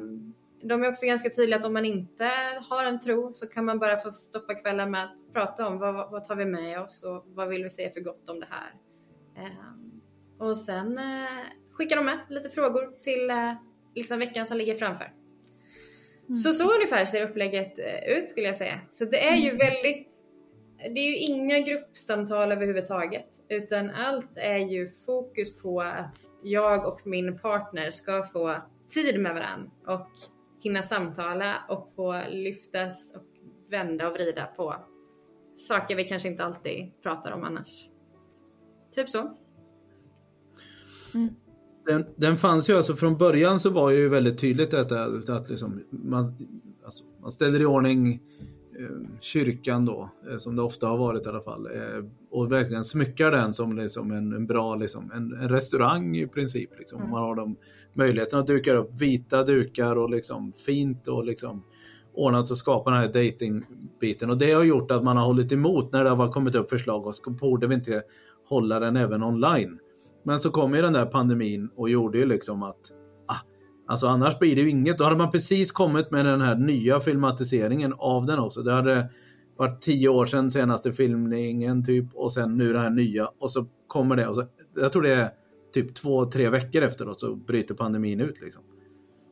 de 0.64 0.84
är 0.84 0.88
också 0.88 1.06
ganska 1.06 1.30
tydliga 1.30 1.58
att 1.58 1.64
om 1.64 1.72
man 1.72 1.84
inte 1.84 2.30
har 2.68 2.84
en 2.84 3.00
tro 3.00 3.34
så 3.34 3.46
kan 3.46 3.64
man 3.64 3.78
bara 3.78 3.98
få 3.98 4.12
stoppa 4.12 4.54
kvällen 4.54 4.90
med 4.90 5.04
att 5.04 5.32
prata 5.32 5.66
om 5.66 5.78
vad, 5.78 6.10
vad 6.10 6.24
tar 6.24 6.36
vi 6.36 6.44
med 6.44 6.80
oss 6.80 7.04
och 7.04 7.24
vad 7.26 7.48
vill 7.48 7.62
vi 7.62 7.70
säga 7.70 7.90
för 7.90 8.00
gott 8.00 8.28
om 8.28 8.40
det 8.40 8.48
här. 8.50 8.74
Eh, 9.36 10.46
och 10.46 10.56
sen 10.56 10.98
eh, 10.98 11.44
skickar 11.72 11.96
de 11.96 12.04
med 12.04 12.18
lite 12.28 12.50
frågor 12.50 13.00
till 13.02 13.30
eh, 13.30 13.52
liksom 13.94 14.18
veckan 14.18 14.46
som 14.46 14.58
ligger 14.58 14.74
framför. 14.74 15.12
Mm. 16.28 16.36
Så 16.36 16.52
så 16.52 16.74
ungefär 16.74 17.04
ser 17.04 17.28
upplägget 17.28 17.78
eh, 17.78 18.18
ut 18.18 18.28
skulle 18.28 18.46
jag 18.46 18.56
säga. 18.56 18.80
Så 18.90 19.04
det 19.04 19.28
är 19.28 19.36
ju 19.36 19.50
mm. 19.50 19.58
väldigt 19.58 20.10
det 20.78 21.00
är 21.00 21.10
ju 21.10 21.16
inga 21.16 21.60
gruppsamtal 21.60 22.52
överhuvudtaget, 22.52 23.28
utan 23.48 23.90
allt 23.90 24.30
är 24.36 24.58
ju 24.58 24.88
fokus 24.88 25.56
på 25.56 25.80
att 25.80 26.18
jag 26.42 26.86
och 26.86 27.06
min 27.06 27.38
partner 27.38 27.90
ska 27.90 28.22
få 28.22 28.56
tid 28.88 29.20
med 29.20 29.34
varandra 29.34 29.70
och 29.86 30.08
hinna 30.64 30.82
samtala 30.82 31.56
och 31.68 31.92
få 31.96 32.22
lyftas 32.30 33.16
och 33.16 33.22
vända 33.70 34.08
och 34.08 34.14
vrida 34.14 34.46
på 34.46 34.76
saker 35.54 35.96
vi 35.96 36.04
kanske 36.04 36.28
inte 36.28 36.44
alltid 36.44 37.02
pratar 37.02 37.32
om 37.32 37.44
annars. 37.44 37.88
Typ 38.94 39.10
så. 39.10 39.36
Mm. 41.14 41.28
Den, 41.86 42.06
den 42.16 42.36
fanns 42.36 42.70
ju 42.70 42.76
alltså 42.76 42.94
från 42.94 43.18
början 43.18 43.60
så 43.60 43.70
var 43.70 43.90
ju 43.90 44.08
väldigt 44.08 44.38
tydligt 44.38 44.70
detta 44.70 45.04
att 45.28 45.50
liksom 45.50 45.82
man, 45.90 46.36
alltså, 46.84 47.04
man 47.20 47.32
ställer 47.32 47.60
i 47.60 47.66
ordning 47.66 48.22
kyrkan 49.20 49.84
då, 49.84 50.10
eh, 50.30 50.36
som 50.36 50.56
det 50.56 50.62
ofta 50.62 50.86
har 50.86 50.98
varit 50.98 51.26
i 51.26 51.28
alla 51.28 51.40
fall. 51.40 51.66
Eh, 51.66 52.04
och 52.30 52.52
verkligen 52.52 52.84
smyckar 52.84 53.30
den 53.30 53.52
som 53.52 53.76
liksom 53.76 54.10
en, 54.10 54.32
en 54.32 54.46
bra 54.46 54.74
liksom, 54.74 55.10
en, 55.14 55.32
en, 55.32 55.48
restaurang 55.48 56.16
i 56.16 56.26
princip. 56.26 56.70
Liksom. 56.78 56.98
Mm. 56.98 57.10
Man 57.10 57.22
har 57.22 57.34
de 57.34 57.56
möjligheten 57.92 58.38
att 58.38 58.46
duka 58.46 58.74
upp 58.74 59.00
vita 59.00 59.42
dukar 59.42 59.96
och 59.96 60.10
liksom 60.10 60.52
fint 60.52 61.08
och 61.08 61.24
liksom 61.24 61.62
ordnat 62.14 62.50
och 62.50 62.56
skapat 62.56 62.92
den 62.92 63.00
här 63.00 63.06
datingbiten. 63.06 64.30
Och 64.30 64.38
det 64.38 64.52
har 64.52 64.64
gjort 64.64 64.90
att 64.90 65.04
man 65.04 65.16
har 65.16 65.24
hållit 65.24 65.52
emot 65.52 65.92
när 65.92 66.04
det 66.04 66.10
har 66.10 66.32
kommit 66.32 66.54
upp 66.54 66.70
förslag 66.70 67.06
och 67.06 67.32
borde 67.40 67.66
vi 67.66 67.74
inte 67.74 68.02
hålla 68.48 68.80
den 68.80 68.96
även 68.96 69.22
online. 69.22 69.78
Men 70.22 70.38
så 70.38 70.50
kom 70.50 70.74
ju 70.74 70.82
den 70.82 70.92
där 70.92 71.06
pandemin 71.06 71.68
och 71.76 71.90
gjorde 71.90 72.18
ju 72.18 72.26
liksom 72.26 72.62
att 72.62 72.92
Alltså 73.86 74.06
annars 74.06 74.38
blir 74.38 74.56
det 74.56 74.62
ju 74.62 74.70
inget. 74.70 74.98
Då 74.98 75.04
hade 75.04 75.16
man 75.16 75.30
precis 75.30 75.72
kommit 75.72 76.10
med 76.10 76.26
den 76.26 76.40
här 76.40 76.54
nya 76.54 77.00
filmatiseringen 77.00 77.94
av 77.98 78.26
den 78.26 78.38
också. 78.38 78.62
Det 78.62 78.72
hade 78.72 79.10
varit 79.56 79.82
tio 79.82 80.08
år 80.08 80.26
sedan 80.26 80.50
senaste 80.50 80.92
filmningen 80.92 81.84
typ 81.84 82.06
och 82.14 82.32
sen 82.32 82.56
nu 82.56 82.72
den 82.72 82.82
här 82.82 82.90
nya 82.90 83.30
och 83.38 83.50
så 83.50 83.66
kommer 83.86 84.16
det 84.16 84.28
och 84.28 84.34
så, 84.34 84.44
jag 84.76 84.92
tror 84.92 85.02
det 85.02 85.14
är 85.14 85.30
typ 85.74 85.94
två, 85.94 86.26
tre 86.26 86.48
veckor 86.48 86.82
efteråt 86.82 87.20
så 87.20 87.34
bryter 87.34 87.74
pandemin 87.74 88.20
ut 88.20 88.40
liksom. 88.40 88.62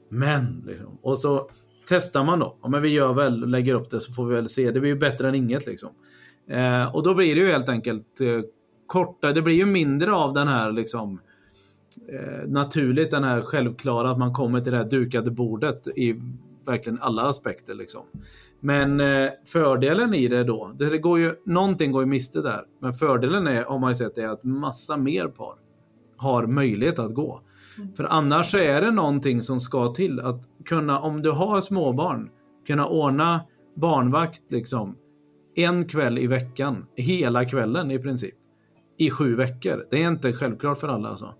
Men, 0.08 0.64
liksom, 0.66 0.98
och 1.02 1.18
så 1.18 1.50
testar 1.88 2.24
man 2.24 2.38
då. 2.38 2.58
Ja, 2.62 2.68
men 2.68 2.82
vi 2.82 2.88
gör 2.88 3.12
väl, 3.12 3.50
lägger 3.50 3.74
upp 3.74 3.90
det 3.90 4.00
så 4.00 4.12
får 4.12 4.26
vi 4.26 4.34
väl 4.34 4.48
se. 4.48 4.70
Det 4.70 4.80
blir 4.80 4.90
ju 4.90 4.98
bättre 4.98 5.28
än 5.28 5.34
inget 5.34 5.66
liksom. 5.66 5.90
Eh, 6.48 6.94
och 6.94 7.02
då 7.02 7.14
blir 7.14 7.34
det 7.34 7.40
ju 7.40 7.52
helt 7.52 7.68
enkelt 7.68 8.20
eh, 8.20 8.40
korta, 8.86 9.32
det 9.32 9.42
blir 9.42 9.54
ju 9.54 9.66
mindre 9.66 10.12
av 10.12 10.32
den 10.32 10.48
här 10.48 10.72
liksom 10.72 11.12
eh, 11.12 11.18
naturligt 12.46 13.10
den 13.10 13.24
här 13.24 13.42
självklara 13.42 14.10
att 14.10 14.18
man 14.18 14.32
kommer 14.32 14.60
till 14.60 14.72
det 14.72 14.78
här 14.78 14.90
dukade 14.90 15.30
bordet 15.30 15.86
i 15.86 16.20
verkligen 16.66 16.98
alla 17.02 17.22
aspekter. 17.22 17.74
Liksom. 17.74 18.02
Men 18.60 19.00
eh, 19.00 19.30
fördelen 19.46 20.14
i 20.14 20.28
det 20.28 20.44
då, 20.44 20.72
det 20.78 20.98
går 20.98 21.18
ju, 21.18 21.34
någonting 21.44 21.92
går 21.92 22.02
ju 22.02 22.08
miste 22.08 22.42
där. 22.42 22.64
Men 22.80 22.92
fördelen 22.92 23.46
är, 23.46 23.64
har 23.64 23.78
man 23.78 23.96
sett, 23.96 24.18
är 24.18 24.28
att 24.28 24.44
massa 24.44 24.96
mer 24.96 25.28
par 25.28 25.54
har 26.16 26.46
möjlighet 26.46 26.98
att 26.98 27.14
gå. 27.14 27.40
Mm. 27.78 27.94
För 27.94 28.04
annars 28.04 28.50
så 28.50 28.58
är 28.58 28.80
det 28.80 28.90
någonting 28.90 29.42
som 29.42 29.60
ska 29.60 29.94
till. 29.94 30.20
Att 30.20 30.48
kunna, 30.64 31.00
om 31.00 31.22
du 31.22 31.30
har 31.30 31.60
småbarn, 31.60 32.30
kunna 32.66 32.86
ordna 32.86 33.40
barnvakt 33.74 34.52
liksom 34.52 34.96
en 35.54 35.88
kväll 35.88 36.18
i 36.18 36.26
veckan, 36.26 36.86
hela 36.96 37.44
kvällen 37.44 37.90
i 37.90 37.98
princip. 37.98 38.34
I 38.98 39.10
sju 39.10 39.34
veckor. 39.34 39.86
Det 39.90 40.02
är 40.02 40.08
inte 40.08 40.32
självklart 40.32 40.78
för 40.78 40.88
alla 40.88 41.08
alltså. 41.08 41.34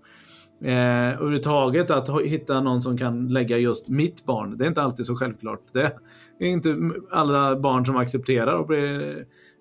Eh, 0.63 1.13
överhuvudtaget 1.13 1.91
att 1.91 2.21
hitta 2.21 2.61
någon 2.61 2.81
som 2.81 2.97
kan 2.97 3.27
lägga 3.27 3.57
just 3.57 3.89
mitt 3.89 4.25
barn, 4.25 4.57
det 4.57 4.63
är 4.63 4.67
inte 4.67 4.81
alltid 4.81 5.05
så 5.05 5.15
självklart. 5.15 5.61
Det 5.73 5.93
är 6.39 6.45
inte 6.45 6.77
alla 7.11 7.59
barn 7.59 7.85
som 7.85 7.97
accepterar 7.97 8.61
att 8.61 8.67
bli, 8.67 9.15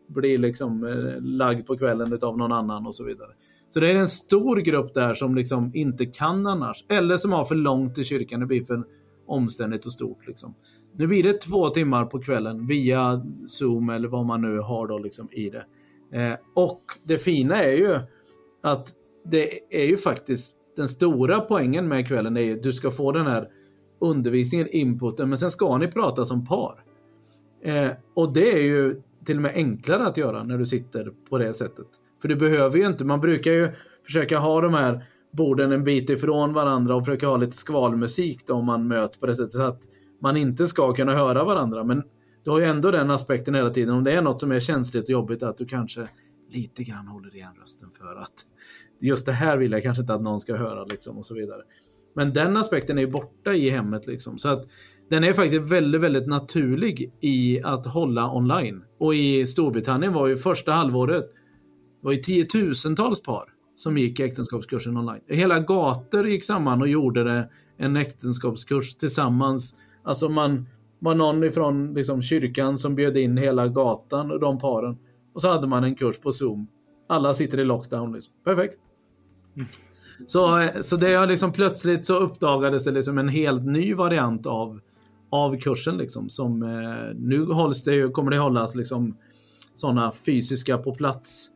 bli 0.09 0.39
liksom, 0.39 0.85
eh, 0.85 1.21
lagd 1.21 1.67
på 1.67 1.79
kvällen 1.79 2.19
av 2.23 2.39
någon 2.39 2.53
annan 2.53 2.87
och 2.87 2.95
så 2.95 3.05
vidare. 3.05 3.31
Så 3.69 3.81
det 3.81 3.91
är 3.91 3.95
en 3.95 4.09
stor 4.09 4.57
grupp 4.57 4.95
där 4.95 5.15
som 5.15 5.35
liksom 5.35 5.71
inte 5.75 6.07
kan 6.07 6.47
annars. 6.47 6.85
Eller 6.89 7.17
som 7.17 7.33
har 7.33 7.45
för 7.45 7.55
långt 7.55 7.95
till 7.95 8.05
kyrkan. 8.05 8.41
Det 8.41 8.47
blir 8.47 8.65
för 8.65 8.85
omständigt 9.27 9.87
och 9.87 9.93
stort. 9.93 10.27
Liksom. 10.27 10.55
Nu 10.97 11.07
blir 11.07 11.23
det 11.23 11.41
två 11.41 11.71
timmar 11.71 12.05
på 12.05 12.21
kvällen 12.21 12.67
via 12.67 13.23
Zoom 13.47 13.91
eller 13.91 14.09
vad 14.09 14.27
man 14.27 14.43
nu 14.43 14.59
har 14.59 14.87
då 14.87 14.99
liksom 14.99 15.29
i 15.33 15.51
det. 15.51 15.65
Eh, 16.19 16.37
och 16.55 16.83
det 17.05 17.19
fina 17.19 17.65
är 17.65 17.73
ju 17.73 17.99
att 18.63 18.89
det 19.25 19.61
är 19.71 19.85
ju 19.85 19.97
faktiskt 19.97 20.57
den 20.77 20.89
stora 20.89 21.41
poängen 21.41 21.89
med 21.89 22.09
kvällen 22.09 22.37
är 22.37 22.53
att 22.53 22.63
du 22.63 22.73
ska 22.73 22.91
få 22.91 23.13
den 23.13 23.27
här 23.27 23.49
undervisningen, 24.01 24.69
inputen, 24.69 25.29
men 25.29 25.39
sen 25.39 25.51
ska 25.51 25.79
ni 25.79 25.89
prata 25.89 26.25
som 26.25 26.47
par. 26.47 26.85
Eh, 27.63 27.91
och 28.15 28.33
det 28.33 28.53
är 28.53 28.63
ju 28.63 29.03
till 29.25 29.37
och 29.37 29.43
med 29.43 29.53
enklare 29.55 30.07
att 30.07 30.17
göra 30.17 30.43
när 30.43 30.59
du 30.59 30.67
sitter 30.67 31.13
på 31.31 31.39
det 31.39 31.53
sättet. 31.53 31.87
För 32.23 32.29
du 32.29 32.37
behöver 32.37 32.79
ju 32.79 32.87
inte, 32.87 33.05
man 33.05 33.21
brukar 33.21 33.51
ju 33.51 33.73
försöka 34.05 34.39
ha 34.39 34.61
de 34.61 34.75
här 34.75 35.05
borden 35.33 35.73
en 35.73 35.85
bit 35.85 36.11
ifrån 36.11 36.53
varandra 36.53 36.95
och 36.95 37.07
försöka 37.07 37.27
ha 37.27 37.37
lite 37.37 37.57
skvalmusik 37.57 38.47
då 38.47 38.55
om 38.55 38.67
man 38.67 38.89
möts 38.89 39.21
på 39.21 39.27
det 39.27 39.35
sättet 39.35 39.53
så 39.53 39.63
att 39.63 39.83
man 40.21 40.37
inte 40.37 40.67
ska 40.67 40.93
kunna 40.93 41.15
höra 41.15 41.45
varandra. 41.45 41.85
Men 41.85 42.03
du 42.45 42.51
har 42.51 42.59
ju 42.59 42.65
ändå 42.65 42.91
den 42.91 43.11
aspekten 43.11 43.55
hela 43.55 43.71
tiden. 43.71 43.95
Om 43.95 44.05
det 44.05 44.13
är 44.13 44.23
något 44.23 44.41
som 44.41 44.53
är 44.53 44.61
känsligt 44.61 45.05
och 45.05 45.11
jobbigt 45.11 45.43
att 45.43 45.57
du 45.57 45.67
kanske 45.67 46.09
lite 46.51 46.85
grann 46.85 47.07
håller 47.07 47.37
igen 47.37 47.53
rösten 47.61 47.91
för 47.91 48.17
att 48.17 48.47
just 49.03 49.27
det 49.27 49.33
här 49.33 49.57
vill 49.57 49.73
jag 49.73 49.83
kanske 49.83 50.01
inte 50.01 50.15
att 50.15 50.23
någon 50.23 50.41
ska 50.41 50.57
höra 50.57 50.85
liksom 50.85 51.19
och 51.19 51.27
så 51.27 51.35
vidare. 51.35 51.63
Men 52.15 52.33
den 52.33 52.57
aspekten 52.57 52.99
är 52.99 53.07
borta 53.07 53.55
i 53.55 53.71
hemmet 53.71 54.07
liksom. 54.07 54.39
Så 54.39 54.49
att 54.49 54.67
den 55.11 55.25
är 55.25 55.33
faktiskt 55.33 55.73
väldigt, 55.73 56.01
väldigt 56.01 56.27
naturlig 56.27 57.13
i 57.21 57.63
att 57.63 57.87
hålla 57.87 58.33
online. 58.33 58.85
Och 58.99 59.15
i 59.15 59.47
Storbritannien 59.47 60.13
var 60.13 60.27
ju 60.27 60.37
första 60.37 60.73
halvåret 60.73 61.31
var 62.01 62.13
ju 62.13 62.19
tiotusentals 62.19 63.23
par 63.23 63.45
som 63.75 63.99
gick 63.99 64.21
äktenskapskursen 64.21 64.97
online. 64.97 65.21
Hela 65.29 65.61
gator 65.61 66.29
gick 66.29 66.45
samman 66.45 66.83
och 66.83 66.89
gjorde 66.89 67.25
det 67.25 67.49
en 67.77 67.97
äktenskapskurs 67.97 68.95
tillsammans. 68.95 69.75
Alltså 70.03 70.29
man 70.29 70.67
var 70.99 71.15
någon 71.15 71.45
ifrån 71.45 71.95
liksom, 71.95 72.23
kyrkan 72.23 72.79
som 72.79 72.95
bjöd 72.95 73.17
in 73.17 73.37
hela 73.37 73.69
gatan 73.69 74.31
och 74.31 74.41
de 74.41 74.59
paren. 74.59 74.99
Och 75.35 75.43
så 75.43 75.49
hade 75.49 75.67
man 75.67 75.85
en 75.85 75.95
kurs 75.95 76.19
på 76.19 76.33
Zoom. 76.33 76.67
Alla 77.09 77.35
sitter 77.35 77.61
i 77.61 77.65
lockdown. 77.65 78.13
Liksom. 78.13 78.35
Perfekt. 78.45 78.79
Så, 80.27 80.69
så 80.81 80.97
det 80.97 81.15
har 81.15 81.27
liksom 81.27 81.53
plötsligt 81.53 82.07
så 82.07 82.15
uppdagades 82.15 82.85
det 82.85 82.91
liksom 82.91 83.19
en 83.19 83.29
helt 83.29 83.65
ny 83.65 83.95
variant 83.95 84.47
av, 84.47 84.81
av 85.31 85.61
kursen 85.61 85.97
liksom 85.97 86.31
som 86.31 86.63
eh, 86.63 87.15
nu 87.17 87.45
hålls 87.45 87.83
det, 87.83 88.13
kommer 88.13 88.31
det 88.31 88.39
hållas 88.39 88.75
liksom 88.75 89.17
sådana 89.75 90.13
fysiska 90.13 90.79
på 90.79 90.95
plats 90.95 91.49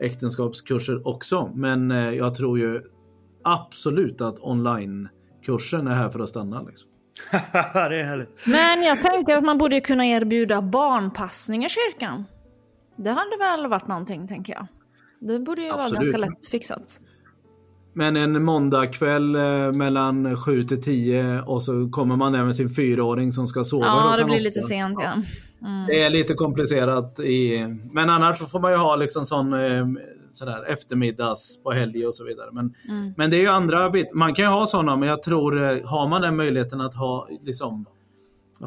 äktenskapskurser 0.00 1.08
också. 1.08 1.52
Men 1.54 1.90
eh, 1.90 2.10
jag 2.10 2.34
tror 2.34 2.58
ju 2.58 2.82
absolut 3.44 4.20
att 4.20 4.38
online-kursen 4.40 5.86
är 5.86 5.94
här 5.94 6.08
för 6.08 6.20
att 6.20 6.28
stanna. 6.28 6.62
Liksom. 6.62 6.90
det 7.52 8.00
är 8.00 8.04
härligt. 8.04 8.46
Men 8.46 8.82
jag 8.82 9.02
tänker 9.02 9.36
att 9.36 9.44
man 9.44 9.58
borde 9.58 9.80
kunna 9.80 10.06
erbjuda 10.06 10.62
barnpassning 10.62 11.64
i 11.64 11.68
kyrkan. 11.68 12.24
Det 12.96 13.10
hade 13.10 13.36
väl 13.38 13.66
varit 13.66 13.88
någonting, 13.88 14.28
tänker 14.28 14.52
jag. 14.52 14.66
Det 15.20 15.38
borde 15.38 15.62
ju 15.62 15.68
Absolut. 15.68 15.92
vara 15.92 16.02
ganska 16.02 16.18
lätt 16.18 16.46
fixat. 16.46 17.00
Men 17.98 18.16
en 18.16 18.44
måndagkväll 18.44 19.34
eh, 19.34 19.72
mellan 19.72 20.36
7 20.36 20.64
till 20.64 20.82
10 20.82 21.42
och 21.42 21.62
så 21.62 21.88
kommer 21.88 22.16
man 22.16 22.32
där 22.32 22.44
med 22.44 22.56
sin 22.56 22.70
fyraåring 22.70 23.32
som 23.32 23.48
ska 23.48 23.64
sova. 23.64 23.86
Ja, 23.86 24.16
det 24.18 24.24
blir 24.24 24.40
lite 24.40 24.62
sent 24.62 24.98
ja. 25.02 25.12
Mm. 25.62 25.86
Det 25.86 26.02
är 26.02 26.10
lite 26.10 26.34
komplicerat. 26.34 27.20
I, 27.20 27.66
men 27.92 28.10
annars 28.10 28.38
får 28.38 28.60
man 28.60 28.72
ju 28.72 28.76
ha 28.76 28.96
liksom 28.96 29.26
sån 29.26 29.52
eh, 29.52 29.86
sådär, 30.30 30.72
eftermiddags 30.72 31.62
på 31.62 31.72
helg 31.72 32.06
och 32.06 32.14
så 32.14 32.24
vidare. 32.24 32.48
Men, 32.52 32.74
mm. 32.88 33.14
men 33.16 33.30
det 33.30 33.36
är 33.36 33.40
ju 33.40 33.48
andra 33.48 33.90
bit. 33.90 34.14
Man 34.14 34.34
kan 34.34 34.44
ju 34.44 34.50
ha 34.50 34.66
sådana, 34.66 34.96
men 34.96 35.08
jag 35.08 35.22
tror 35.22 35.62
eh, 35.62 35.88
har 35.88 36.08
man 36.08 36.22
den 36.22 36.36
möjligheten 36.36 36.80
att 36.80 36.94
ha 36.94 37.28
liksom 37.42 37.86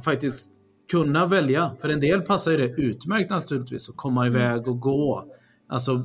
faktiskt 0.04 0.48
kunna 0.92 1.26
välja. 1.26 1.72
För 1.82 1.90
en 1.90 2.00
del 2.00 2.22
passar 2.22 2.52
ju 2.52 2.58
det 2.58 2.82
utmärkt 2.82 3.30
naturligtvis 3.30 3.90
att 3.90 3.98
komma 3.98 4.26
mm. 4.26 4.42
iväg 4.42 4.68
och 4.68 4.80
gå. 4.80 5.26
Alltså 5.70 6.02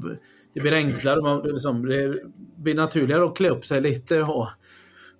det 0.57 0.63
blir 0.63 0.73
enklare, 0.73 1.23
man, 1.23 1.43
liksom, 1.43 1.87
det 1.87 2.23
blir 2.57 2.75
naturligare 2.75 3.25
att 3.25 3.37
klä 3.37 3.51
upp 3.51 3.65
sig 3.65 3.81
lite 3.81 4.23
och 4.23 4.49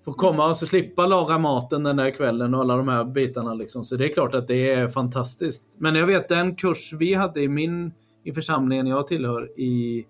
få 0.05 0.13
komma 0.13 0.47
och 0.49 0.57
så 0.57 0.67
slippa 0.67 1.07
laga 1.07 1.39
maten 1.39 1.83
den 1.83 1.97
där 1.97 2.11
kvällen 2.11 2.55
och 2.55 2.61
alla 2.61 2.77
de 2.77 2.89
här 2.89 3.05
bitarna. 3.05 3.55
Liksom. 3.55 3.85
Så 3.85 3.97
det 3.97 4.05
är 4.05 4.13
klart 4.13 4.35
att 4.35 4.47
det 4.49 4.71
är 4.71 4.89
fantastiskt. 4.89 5.67
Men 5.79 5.95
jag 5.95 6.07
vet 6.07 6.29
den 6.29 6.57
kurs 6.57 6.93
vi 6.93 7.15
hade 7.15 7.41
i 7.43 7.49
min 7.49 7.93
i 8.25 8.33
församlingen 8.33 8.87
jag 8.87 9.07
tillhör 9.07 9.61
i, 9.61 10.07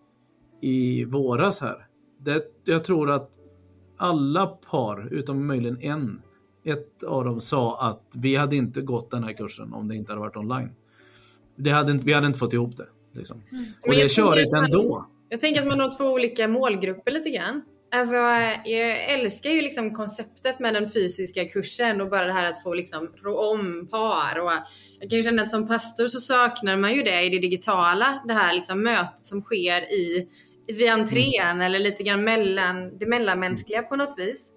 i 0.61 1.05
våras 1.05 1.61
här. 1.61 1.87
Det, 2.21 2.43
jag 2.65 2.85
tror 2.85 3.11
att 3.11 3.31
alla 3.97 4.47
par, 4.47 5.09
utom 5.15 5.47
möjligen 5.47 5.81
en, 5.81 6.23
ett 6.65 7.03
av 7.03 7.25
dem 7.25 7.41
sa 7.41 7.79
att 7.91 8.03
vi 8.15 8.37
hade 8.37 8.57
inte 8.57 8.81
gått 8.81 9.11
den 9.11 9.25
här 9.25 9.33
kursen 9.33 9.73
om 9.73 9.89
det 9.89 9.97
inte 9.97 10.13
hade 10.13 10.21
varit 10.21 10.37
online. 10.37 10.71
Det 11.57 11.71
hade, 11.71 11.93
inte- 11.93 12.07
vi 12.07 12.13
hade 12.13 12.27
inte 12.27 12.39
fått 12.39 12.53
ihop 12.53 12.77
det. 12.77 12.87
Liksom. 13.13 13.37
Och 13.83 13.89
Men 13.89 13.97
det 13.97 14.03
är 14.03 14.09
körigt 14.09 14.53
ändå. 14.55 15.07
Jag 15.29 15.41
tänker 15.41 15.61
att 15.61 15.67
man 15.67 15.81
har 15.81 15.97
två 15.97 16.05
olika 16.05 16.49
målgrupper 16.49 17.11
lite 17.11 17.31
grann. 17.31 17.63
Alltså, 17.91 18.17
jag 18.65 19.05
älskar 19.05 19.51
ju 19.51 19.63
liksom 19.63 19.95
konceptet 19.95 20.59
med 20.61 20.75
den 20.75 20.89
fysiska 20.89 21.45
kursen 21.45 22.01
och 22.01 22.11
bara 22.11 22.27
det 22.27 22.33
här 22.33 22.45
att 22.45 22.63
få 22.63 22.75
liksom 22.75 23.13
rå 23.25 23.51
om 23.51 23.89
par. 23.91 24.39
Och 24.39 24.51
jag 25.01 25.11
kan 25.11 25.17
ju 25.17 25.23
känna 25.23 25.43
att 25.43 25.51
som 25.51 25.69
pastor 25.69 26.07
så 26.07 26.21
saknar 26.21 26.77
man 26.77 26.95
ju 26.95 27.03
det 27.03 27.23
i 27.23 27.29
det 27.29 27.39
digitala. 27.39 28.23
Det 28.27 28.35
här 28.35 28.55
liksom 28.55 28.83
mötet 28.83 29.27
som 29.27 29.43
sker 29.43 29.93
i, 29.93 30.29
vid 30.67 30.91
entrén 30.91 31.61
eller 31.61 31.79
lite 31.79 32.03
grann 32.03 32.25
mellan, 32.25 32.99
det 32.99 33.07
mellanmänskliga 33.07 33.83
på 33.83 33.97
något 33.97 34.19
vis. 34.19 34.53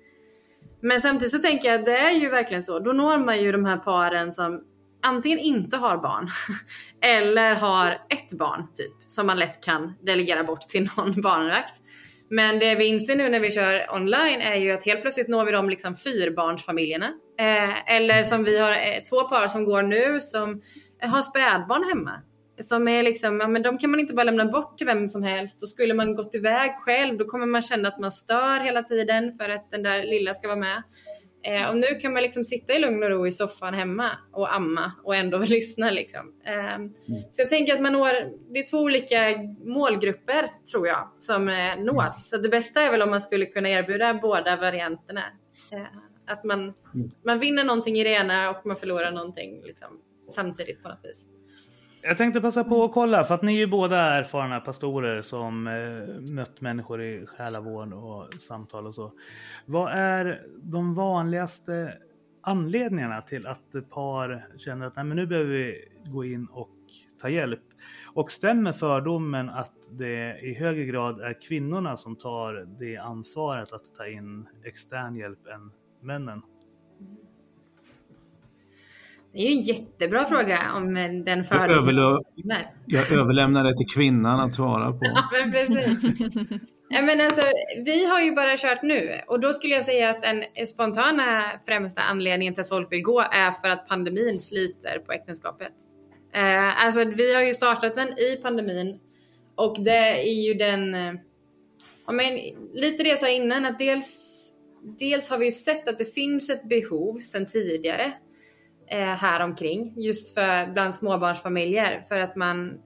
Men 0.81 1.01
samtidigt 1.01 1.31
så 1.31 1.39
tänker 1.39 1.69
jag 1.69 1.79
att 1.79 1.85
det 1.85 1.97
är 1.97 2.11
ju 2.11 2.29
verkligen 2.29 2.63
så. 2.63 2.79
Då 2.79 2.91
når 2.91 3.17
man 3.17 3.43
ju 3.43 3.51
de 3.51 3.65
här 3.65 3.77
paren 3.77 4.33
som 4.33 4.63
antingen 5.01 5.39
inte 5.39 5.77
har 5.77 5.97
barn 5.97 6.29
eller 7.01 7.55
har 7.55 7.91
ett 8.09 8.33
barn 8.33 8.67
typ 8.75 8.93
som 9.07 9.27
man 9.27 9.39
lätt 9.39 9.63
kan 9.63 9.93
delegera 10.01 10.43
bort 10.43 10.61
till 10.61 10.89
någon 10.97 11.21
barnvakt. 11.21 11.81
Men 12.29 12.59
det 12.59 12.75
vi 12.75 12.85
inser 12.85 13.15
nu 13.15 13.29
när 13.29 13.39
vi 13.39 13.51
kör 13.51 13.93
online 13.93 14.41
är 14.41 14.55
ju 14.55 14.71
att 14.71 14.85
helt 14.85 15.01
plötsligt 15.01 15.27
når 15.27 15.45
vi 15.45 15.51
de 15.51 15.69
liksom 15.69 15.95
fyrbarnsfamiljerna. 15.95 17.13
Eh, 17.39 17.95
eller 17.95 18.23
som 18.23 18.43
vi 18.43 18.59
har 18.59 18.71
eh, 18.71 19.03
två 19.09 19.23
par 19.23 19.47
som 19.47 19.65
går 19.65 19.81
nu 19.81 20.19
som 20.19 20.61
har 21.01 21.21
spädbarn 21.21 21.83
hemma. 21.89 22.21
Som 22.61 22.87
är 22.87 23.03
liksom, 23.03 23.39
ja, 23.39 23.47
men 23.47 23.61
de 23.61 23.77
kan 23.77 23.91
man 23.91 23.99
inte 23.99 24.13
bara 24.13 24.23
lämna 24.23 24.45
bort 24.45 24.77
till 24.77 24.87
vem 24.87 25.09
som 25.09 25.23
helst. 25.23 25.61
Då 25.61 25.67
skulle 25.67 25.93
man 25.93 26.15
gått 26.15 26.35
iväg 26.35 26.71
själv, 26.75 27.17
då 27.17 27.25
kommer 27.25 27.45
man 27.45 27.61
känna 27.61 27.87
att 27.87 27.99
man 27.99 28.11
stör 28.11 28.59
hela 28.59 28.83
tiden 28.83 29.33
för 29.33 29.49
att 29.49 29.71
den 29.71 29.83
där 29.83 30.03
lilla 30.03 30.33
ska 30.33 30.47
vara 30.47 30.59
med. 30.59 30.83
Eh, 31.43 31.69
och 31.69 31.77
nu 31.77 31.87
kan 32.01 32.13
man 32.13 32.23
liksom 32.23 32.45
sitta 32.45 32.73
i 32.73 32.79
lugn 32.79 33.03
och 33.03 33.09
ro 33.09 33.27
i 33.27 33.31
soffan 33.31 33.73
hemma 33.73 34.09
och 34.31 34.55
amma 34.55 34.91
och 35.03 35.15
ändå 35.15 35.37
lyssna. 35.47 35.89
Liksom. 35.89 36.33
Eh, 36.45 36.77
Så 37.31 37.41
jag 37.41 37.49
tänker 37.49 37.73
att 37.73 37.81
man 37.81 37.93
når, 37.93 38.11
det 38.53 38.59
är 38.59 38.69
två 38.69 38.77
olika 38.77 39.17
målgrupper 39.65 40.51
tror 40.71 40.87
jag 40.87 41.09
som 41.19 41.49
eh, 41.49 41.75
nås. 41.79 42.29
Så 42.29 42.37
det 42.37 42.49
bästa 42.49 42.81
är 42.81 42.91
väl 42.91 43.01
om 43.01 43.09
man 43.09 43.21
skulle 43.21 43.45
kunna 43.45 43.69
erbjuda 43.69 44.13
båda 44.13 44.55
varianterna. 44.55 45.21
Eh, 45.71 45.81
att 46.27 46.43
man, 46.43 46.73
man 47.25 47.39
vinner 47.39 47.63
någonting 47.63 47.99
i 47.99 48.03
det 48.03 48.09
ena 48.09 48.49
och 48.49 48.65
man 48.65 48.75
förlorar 48.75 49.11
någonting 49.11 49.61
liksom, 49.63 49.87
samtidigt 50.31 50.83
på 50.83 50.89
något 50.89 50.99
vis. 51.03 51.25
Jag 52.01 52.17
tänkte 52.17 52.41
passa 52.41 52.63
på 52.63 52.83
att 52.83 52.93
kolla, 52.93 53.23
för 53.23 53.35
att 53.35 53.41
ni 53.41 53.53
är 53.53 53.59
ju 53.59 53.67
båda 53.67 53.97
erfarna 53.97 54.59
pastorer 54.59 55.21
som 55.21 55.67
eh, 55.67 56.33
mött 56.33 56.61
människor 56.61 57.01
i 57.01 57.25
själavård 57.25 57.93
och 57.93 58.33
samtal 58.41 58.87
och 58.87 58.95
så. 58.95 59.11
Vad 59.65 59.91
är 59.91 60.41
de 60.63 60.95
vanligaste 60.95 61.97
anledningarna 62.41 63.21
till 63.21 63.47
att 63.47 63.89
par 63.89 64.45
känner 64.57 64.87
att 64.87 64.95
Nej, 64.95 65.05
men 65.05 65.17
nu 65.17 65.25
behöver 65.25 65.49
vi 65.49 65.87
gå 66.05 66.25
in 66.25 66.47
och 66.51 66.69
ta 67.21 67.29
hjälp? 67.29 67.63
Och 68.13 68.31
stämmer 68.31 68.71
fördomen 68.71 69.49
att 69.49 69.73
det 69.91 70.39
i 70.39 70.53
högre 70.53 70.85
grad 70.85 71.21
är 71.21 71.41
kvinnorna 71.41 71.97
som 71.97 72.15
tar 72.15 72.67
det 72.79 72.97
ansvaret 72.97 73.73
att 73.73 73.95
ta 73.97 74.07
in 74.07 74.47
extern 74.63 75.15
hjälp 75.15 75.47
än 75.47 75.71
männen? 76.01 76.41
Det 79.33 79.39
är 79.39 79.43
ju 79.45 79.51
en 79.51 79.61
jättebra 79.61 80.25
fråga 80.25 80.59
om 80.75 80.93
den 80.93 81.25
Jag, 81.37 81.47
fördomen 81.47 81.71
överlö- 81.83 82.19
stämmer. 82.39 82.65
jag 82.85 83.11
överlämnar 83.11 83.63
det 83.63 83.77
till 83.77 83.87
kvinnan 83.87 84.39
att 84.39 84.55
svara 84.55 84.91
på. 84.91 84.99
Ja, 85.03 85.23
men 85.31 85.51
precis. 85.51 85.87
Ja, 86.91 87.01
men 87.01 87.21
alltså, 87.21 87.41
vi 87.85 88.05
har 88.05 88.21
ju 88.21 88.31
bara 88.31 88.57
kört 88.57 88.81
nu 88.83 89.21
och 89.27 89.39
då 89.39 89.53
skulle 89.53 89.73
jag 89.75 89.83
säga 89.85 90.09
att 90.09 90.21
den 90.21 90.43
spontana 90.67 91.43
främsta 91.65 92.01
anledningen 92.01 92.53
till 92.53 92.61
att 92.61 92.69
folk 92.69 92.91
vill 92.91 93.01
gå 93.01 93.19
är 93.21 93.51
för 93.51 93.67
att 93.67 93.87
pandemin 93.87 94.39
sliter 94.39 94.99
på 94.99 95.11
äktenskapet. 95.11 95.71
Eh, 96.33 96.85
alltså, 96.85 97.03
vi 97.05 97.33
har 97.35 97.41
ju 97.41 97.53
startat 97.53 97.95
den 97.95 98.07
i 98.19 98.39
pandemin 98.43 98.99
och 99.55 99.83
det 99.83 100.21
är 100.29 100.43
ju 100.47 100.53
den, 100.53 100.95
eh, 100.95 101.13
ja, 102.05 102.11
men, 102.13 102.39
lite 102.73 103.03
det 103.03 103.09
jag 103.09 103.19
sa 103.19 103.29
innan, 103.29 103.65
att 103.65 103.79
dels, 103.79 104.35
dels 104.99 105.29
har 105.29 105.37
vi 105.37 105.45
ju 105.45 105.51
sett 105.51 105.87
att 105.89 105.97
det 105.97 106.13
finns 106.13 106.49
ett 106.49 106.69
behov 106.69 107.19
sedan 107.19 107.45
tidigare 107.45 108.11
eh, 108.91 108.99
här 108.99 109.43
omkring 109.43 109.93
just 109.97 110.33
för 110.33 110.73
bland 110.73 110.95
småbarnsfamiljer 110.95 112.01
för 112.01 112.19
att 112.19 112.35
man 112.35 112.79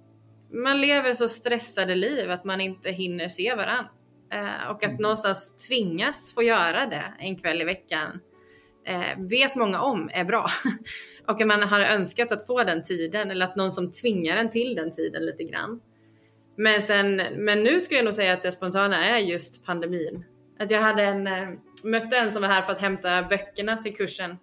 man 0.54 0.82
lever 0.82 1.14
så 1.14 1.28
stressade 1.28 1.96
liv 1.96 2.32
att 2.32 2.44
man 2.44 2.62
inte 2.62 2.92
hinner 2.92 3.30
se 3.30 3.56
varann. 3.56 3.86
Eh, 4.34 4.70
och 4.70 4.84
att 4.84 5.00
någonstans 5.00 5.68
tvingas 5.68 6.34
få 6.34 6.44
göra 6.44 6.86
det 6.86 7.14
en 7.20 7.36
kväll 7.36 7.62
i 7.62 7.66
veckan 7.66 8.20
eh, 8.86 9.18
vet 9.18 9.56
många 9.56 9.82
om 9.82 10.10
är 10.14 10.24
bra. 10.24 10.48
och 11.28 11.42
att 11.42 11.48
man 11.48 11.64
har 11.64 11.80
önskat 11.80 12.32
att 12.32 12.48
få 12.48 12.64
den 12.64 12.84
tiden 12.84 13.32
eller 13.32 13.46
att 13.46 13.56
någon 13.56 13.72
som 13.72 13.92
tvingar 13.92 14.38
en 14.38 14.50
till 14.50 14.76
den 14.76 14.92
tiden 14.92 15.26
lite 15.26 15.44
grann. 15.44 15.82
Men, 16.56 16.82
sen, 16.82 17.22
men 17.36 17.64
nu 17.64 17.82
skulle 17.82 17.98
jag 17.98 18.06
nog 18.06 18.14
säga 18.14 18.34
att 18.34 18.44
det 18.44 18.52
spontana 18.52 19.06
är 19.06 19.18
just 19.18 19.66
pandemin. 19.66 20.26
Att 20.60 20.72
jag 20.72 20.82
hade 20.82 21.04
en, 21.04 21.28
eh, 21.28 21.50
mötte 21.84 22.18
en 22.18 22.32
som 22.32 22.42
var 22.42 22.50
här 22.50 22.62
för 22.62 22.72
att 22.72 22.82
hämta 22.82 23.24
böckerna 23.24 23.78
till 23.78 23.96
kursen. 23.96 24.38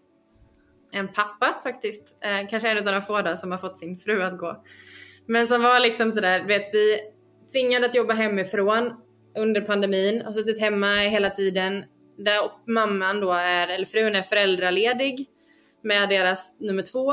En 0.92 1.08
pappa 1.08 1.60
faktiskt. 1.62 2.16
Eh, 2.20 2.48
kanske 2.50 2.68
en 2.68 2.78
av 2.78 2.84
de 2.84 3.02
få 3.02 3.22
där 3.22 3.36
som 3.36 3.50
har 3.50 3.58
fått 3.58 3.78
sin 3.78 3.98
fru 3.98 4.22
att 4.22 4.38
gå. 4.38 4.64
Men 5.26 5.46
som 5.46 5.62
var 5.62 5.80
liksom 5.80 6.12
sådär, 6.12 6.44
vet 6.44 6.74
vi 6.74 7.00
tvingade 7.52 7.86
att 7.86 7.94
jobba 7.94 8.14
hemifrån 8.14 8.92
under 9.38 9.60
pandemin, 9.60 10.22
har 10.22 10.32
suttit 10.32 10.60
hemma 10.60 10.96
hela 10.96 11.30
tiden. 11.30 11.84
Där 12.16 12.50
mamman 12.66 13.20
då 13.20 13.32
är, 13.32 13.68
eller 13.68 13.86
frun 13.86 14.14
är 14.14 14.22
föräldraledig 14.22 15.26
med 15.82 16.08
deras 16.08 16.60
nummer 16.60 16.82
två. 16.82 17.12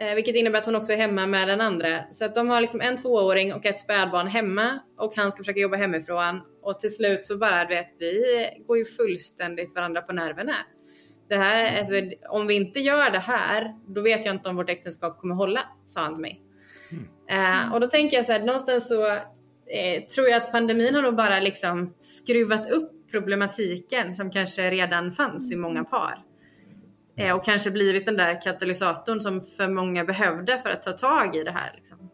Eh, 0.00 0.14
vilket 0.14 0.36
innebär 0.36 0.58
att 0.58 0.66
hon 0.66 0.76
också 0.76 0.92
är 0.92 0.96
hemma 0.96 1.26
med 1.26 1.48
den 1.48 1.60
andra. 1.60 2.04
Så 2.12 2.24
att 2.24 2.34
de 2.34 2.48
har 2.48 2.60
liksom 2.60 2.80
en 2.80 2.96
tvååring 2.96 3.54
och 3.54 3.66
ett 3.66 3.80
spädbarn 3.80 4.26
hemma 4.26 4.78
och 4.96 5.16
han 5.16 5.32
ska 5.32 5.38
försöka 5.38 5.60
jobba 5.60 5.76
hemifrån. 5.76 6.40
Och 6.62 6.80
till 6.80 6.94
slut 6.94 7.24
så 7.24 7.38
bara, 7.38 7.64
du 7.64 7.74
vet, 7.74 7.94
vi 7.98 8.24
går 8.66 8.78
ju 8.78 8.84
fullständigt 8.84 9.74
varandra 9.74 10.02
på 10.02 10.12
nerverna. 10.12 10.54
Det 11.28 11.36
här, 11.36 11.78
alltså, 11.78 11.94
om 12.28 12.46
vi 12.46 12.54
inte 12.54 12.80
gör 12.80 13.10
det 13.10 13.18
här, 13.18 13.74
då 13.86 14.00
vet 14.00 14.24
jag 14.24 14.34
inte 14.34 14.48
om 14.48 14.56
vårt 14.56 14.70
äktenskap 14.70 15.18
kommer 15.18 15.34
hålla, 15.34 15.60
sa 15.84 16.00
han 16.00 16.14
till 16.14 16.22
mig. 16.22 16.42
Eh, 17.28 17.72
och 17.72 17.80
då 17.80 17.86
tänker 17.86 18.16
jag 18.16 18.26
så 18.26 18.32
här, 18.32 18.40
någonstans 18.40 18.88
så 18.88 19.06
eh, 19.06 20.04
tror 20.14 20.28
jag 20.28 20.42
att 20.42 20.52
pandemin 20.52 20.94
har 20.94 21.02
nog 21.02 21.16
bara 21.16 21.40
liksom 21.40 21.94
skruvat 21.98 22.70
upp 22.70 23.10
problematiken 23.10 24.14
som 24.14 24.30
kanske 24.30 24.70
redan 24.70 25.12
fanns 25.12 25.52
i 25.52 25.56
många 25.56 25.84
par. 25.84 26.24
Eh, 27.16 27.36
och 27.36 27.44
kanske 27.44 27.70
blivit 27.70 28.06
den 28.06 28.16
där 28.16 28.42
katalysatorn 28.42 29.20
som 29.20 29.40
för 29.40 29.68
många 29.68 30.04
behövde 30.04 30.58
för 30.58 30.70
att 30.70 30.82
ta 30.82 30.92
tag 30.92 31.36
i 31.36 31.44
det 31.44 31.50
här. 31.50 31.72
Liksom. 31.74 32.10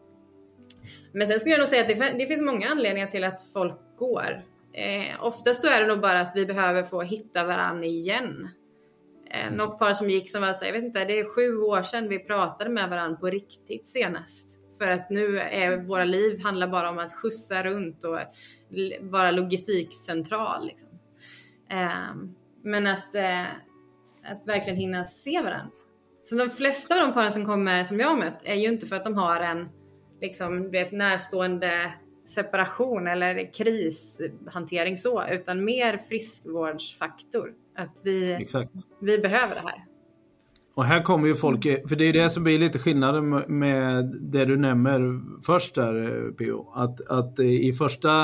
Men 1.11 1.27
sen 1.27 1.39
skulle 1.39 1.53
jag 1.53 1.59
nog 1.59 1.67
säga 1.67 1.81
att 1.81 1.87
det, 1.87 2.17
det 2.17 2.25
finns 2.27 2.41
många 2.41 2.69
anledningar 2.69 3.07
till 3.07 3.23
att 3.23 3.41
folk 3.53 3.79
går. 3.97 4.43
Eh, 4.73 5.23
oftast 5.23 5.61
så 5.61 5.69
är 5.69 5.81
det 5.81 5.87
nog 5.87 6.01
bara 6.01 6.21
att 6.21 6.31
vi 6.35 6.45
behöver 6.45 6.83
få 6.83 7.01
hitta 7.01 7.43
varann 7.43 7.83
igen. 7.83 8.49
Eh, 9.35 9.51
något 9.51 9.79
par 9.79 9.93
som 9.93 10.09
gick 10.09 10.31
som 10.31 10.41
var 10.41 10.53
så 10.53 10.65
jag 10.65 10.73
vet 10.73 10.83
inte, 10.83 11.05
det 11.05 11.19
är 11.19 11.35
sju 11.35 11.57
år 11.57 11.83
sedan 11.83 12.09
vi 12.09 12.19
pratade 12.19 12.69
med 12.69 12.89
varandra 12.89 13.17
på 13.19 13.27
riktigt 13.27 13.87
senast. 13.87 14.59
För 14.77 14.87
att 14.87 15.09
nu 15.09 15.39
är 15.39 15.77
våra 15.77 16.05
liv 16.05 16.43
handlar 16.43 16.67
bara 16.67 16.89
om 16.89 16.99
att 16.99 17.13
skjutsa 17.13 17.63
runt 17.63 18.03
och 18.03 18.19
vara 19.01 19.31
logistikcentral. 19.31 20.67
Liksom. 20.67 20.89
Eh, 21.69 22.15
men 22.63 22.87
att, 22.87 23.15
eh, 23.15 23.45
att 24.23 24.47
verkligen 24.47 24.79
hinna 24.79 25.05
se 25.05 25.41
varandra. 25.41 25.71
Så 26.23 26.35
de 26.35 26.49
flesta 26.49 26.95
av 26.95 27.01
de 27.01 27.13
paren 27.13 27.31
som 27.31 27.45
kommer, 27.45 27.83
som 27.83 27.99
jag 27.99 28.07
har 28.07 28.17
mött, 28.17 28.41
är 28.43 28.55
ju 28.55 28.67
inte 28.67 28.85
för 28.85 28.95
att 28.95 29.03
de 29.03 29.13
har 29.13 29.39
en 29.39 29.69
liksom, 30.21 30.71
vet, 30.71 30.91
närstående 30.91 31.93
separation 32.25 33.07
eller 33.07 33.53
krishantering 33.53 34.97
så, 34.97 35.27
utan 35.27 35.65
mer 35.65 35.97
friskvårdsfaktor. 35.97 37.53
Att 37.75 38.01
vi, 38.03 38.33
Exakt. 38.33 38.71
vi 39.01 39.17
behöver 39.17 39.55
det 39.55 39.61
här. 39.61 39.85
Och 40.75 40.85
här 40.85 41.01
kommer 41.03 41.27
ju 41.27 41.35
folk, 41.35 41.63
för 41.63 41.95
det 41.95 42.05
är 42.05 42.13
det 42.13 42.29
som 42.29 42.43
blir 42.43 42.57
lite 42.59 42.79
skillnaden 42.79 43.29
med- 43.59 44.17
det 44.21 44.45
du 44.45 44.57
nämner 44.57 45.21
först 45.45 45.75
där 45.75 46.25
eh, 46.25 46.31
P.O. 46.31 46.71
Att, 46.75 47.01
att 47.07 47.39
eh, 47.39 47.45
i 47.45 47.73
första, 47.73 48.21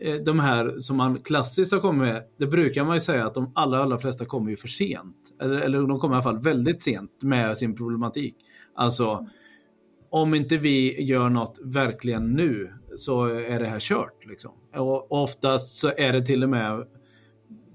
eh, 0.00 0.14
de 0.24 0.38
här 0.40 0.78
som 0.78 0.96
man 0.96 1.18
klassiskt 1.22 1.72
har 1.72 1.80
kommit 1.80 2.08
med, 2.08 2.22
det 2.38 2.46
brukar 2.46 2.84
man 2.84 2.96
ju 2.96 3.00
säga 3.00 3.26
att 3.26 3.34
de 3.34 3.52
allra, 3.54 3.82
allra 3.82 3.98
flesta 3.98 4.24
kommer 4.24 4.50
ju 4.50 4.56
för 4.56 4.68
sent. 4.68 5.16
Eller, 5.42 5.60
eller 5.60 5.78
de 5.82 5.98
kommer 5.98 6.14
i 6.14 6.16
alla 6.16 6.22
fall 6.22 6.38
väldigt 6.42 6.82
sent 6.82 7.22
med 7.22 7.58
sin 7.58 7.76
problematik. 7.76 8.36
Alltså, 8.74 9.28
om 10.10 10.34
inte 10.34 10.56
vi 10.56 11.02
gör 11.02 11.28
något 11.28 11.58
verkligen 11.64 12.32
nu 12.32 12.72
så 12.96 13.24
är 13.26 13.60
det 13.60 13.66
här 13.66 13.80
kört. 13.80 14.26
Liksom. 14.26 14.52
Och 14.76 15.12
oftast 15.12 15.74
så 15.80 15.92
är 15.96 16.12
det 16.12 16.26
till 16.26 16.42
och 16.42 16.48
med 16.50 16.86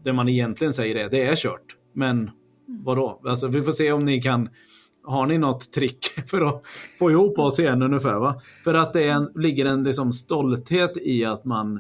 det 0.04 0.14
man 0.14 0.30
egentligen 0.30 0.74
säger 0.74 0.96
är 0.96 1.10
det 1.10 1.26
är 1.26 1.36
kört. 1.36 1.76
Men 1.94 2.32
vadå? 2.68 3.22
Alltså, 3.26 3.48
vi 3.48 3.62
får 3.62 3.72
se 3.72 3.92
om 3.92 4.06
ni 4.06 4.22
kan 4.22 4.50
har 5.04 5.26
ni 5.26 5.38
något 5.38 5.72
trick 5.72 6.06
för 6.28 6.42
att 6.42 6.62
få 7.00 7.12
ihop 7.12 7.40
oss 7.40 7.60
igen 7.60 7.82
ungefär? 7.82 8.20
Va? 8.20 8.42
För 8.64 8.74
att 8.74 8.94
det 8.94 9.10
en, 9.10 9.32
ligger 9.36 9.66
en 9.66 9.84
liksom 9.84 10.14
stolthet 10.14 10.98
i 10.98 11.26
att 11.26 11.46
man 11.46 11.80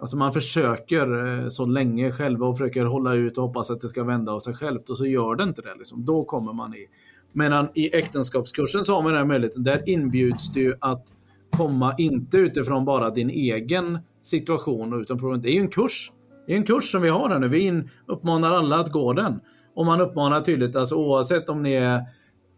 Alltså 0.00 0.16
man 0.16 0.32
försöker 0.32 1.26
eh, 1.42 1.48
så 1.48 1.66
länge 1.66 2.12
själva 2.12 2.46
och 2.46 2.58
försöker 2.58 2.84
hålla 2.84 3.14
ut 3.14 3.38
och 3.38 3.44
hoppas 3.44 3.70
att 3.70 3.80
det 3.80 3.88
ska 3.88 4.04
vända 4.04 4.32
av 4.32 4.40
sig 4.40 4.54
självt 4.54 4.90
och 4.90 4.98
så 4.98 5.06
gör 5.06 5.34
det 5.34 5.44
inte 5.44 5.62
det. 5.62 5.74
Liksom. 5.78 6.04
Då 6.04 6.24
kommer 6.24 6.52
man 6.52 6.74
i. 6.74 6.86
Medan 7.32 7.68
i 7.74 7.96
äktenskapskursen 7.96 8.84
så 8.84 8.94
har 8.94 9.02
man 9.02 9.12
den 9.12 9.18
här 9.18 9.26
möjligheten. 9.26 9.64
Där 9.64 9.88
inbjuds 9.88 10.52
du 10.52 10.78
att 10.80 11.14
komma 11.50 11.94
inte 11.98 12.36
utifrån 12.36 12.84
bara 12.84 13.10
din 13.10 13.30
egen 13.30 13.98
situation 14.22 15.00
utan. 15.00 15.40
Det 15.40 15.48
är 15.48 15.54
ju 15.54 15.60
en 15.60 15.68
kurs. 15.68 16.12
Det 16.48 16.54
är 16.54 16.56
en 16.56 16.64
kurs 16.64 16.90
som 16.90 17.02
vi 17.02 17.08
har 17.08 17.30
här 17.30 17.38
nu. 17.38 17.48
Vi 17.48 17.82
uppmanar 18.06 18.52
alla 18.52 18.76
att 18.76 18.92
gå 18.92 19.12
den. 19.12 19.40
Och 19.74 19.86
man 19.86 20.00
uppmanar 20.00 20.40
tydligt, 20.40 20.76
alltså 20.76 20.94
oavsett 20.94 21.48
om 21.48 21.62
ni 21.62 21.72
är 21.72 21.94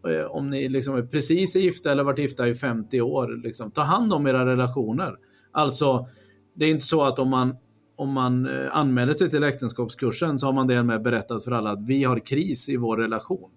eh, 0.07 0.25
om 0.29 0.49
ni 0.49 0.69
liksom 0.69 0.95
är 0.95 1.01
precis 1.01 1.55
är 1.55 1.59
gifta 1.59 1.91
eller 1.91 2.03
varit 2.03 2.19
gifta 2.19 2.47
i 2.47 2.55
50 2.55 3.01
år, 3.01 3.41
liksom, 3.43 3.71
ta 3.71 3.81
hand 3.81 4.13
om 4.13 4.27
era 4.27 4.45
relationer. 4.45 5.15
Alltså, 5.51 6.07
det 6.53 6.65
är 6.65 6.69
inte 6.69 6.85
så 6.85 7.03
att 7.03 7.19
om 7.19 7.29
man, 7.29 7.55
om 7.95 8.09
man 8.09 8.45
eh, 8.45 8.77
anmäler 8.77 9.13
sig 9.13 9.29
till 9.29 9.43
äktenskapskursen 9.43 10.39
så 10.39 10.45
har 10.45 10.53
man 10.53 10.67
därmed 10.67 11.01
berättat 11.01 11.43
för 11.43 11.51
alla 11.51 11.71
att 11.71 11.87
vi 11.87 12.03
har 12.03 12.19
kris 12.19 12.69
i 12.69 12.77
vår 12.77 12.97
relation. 12.97 13.49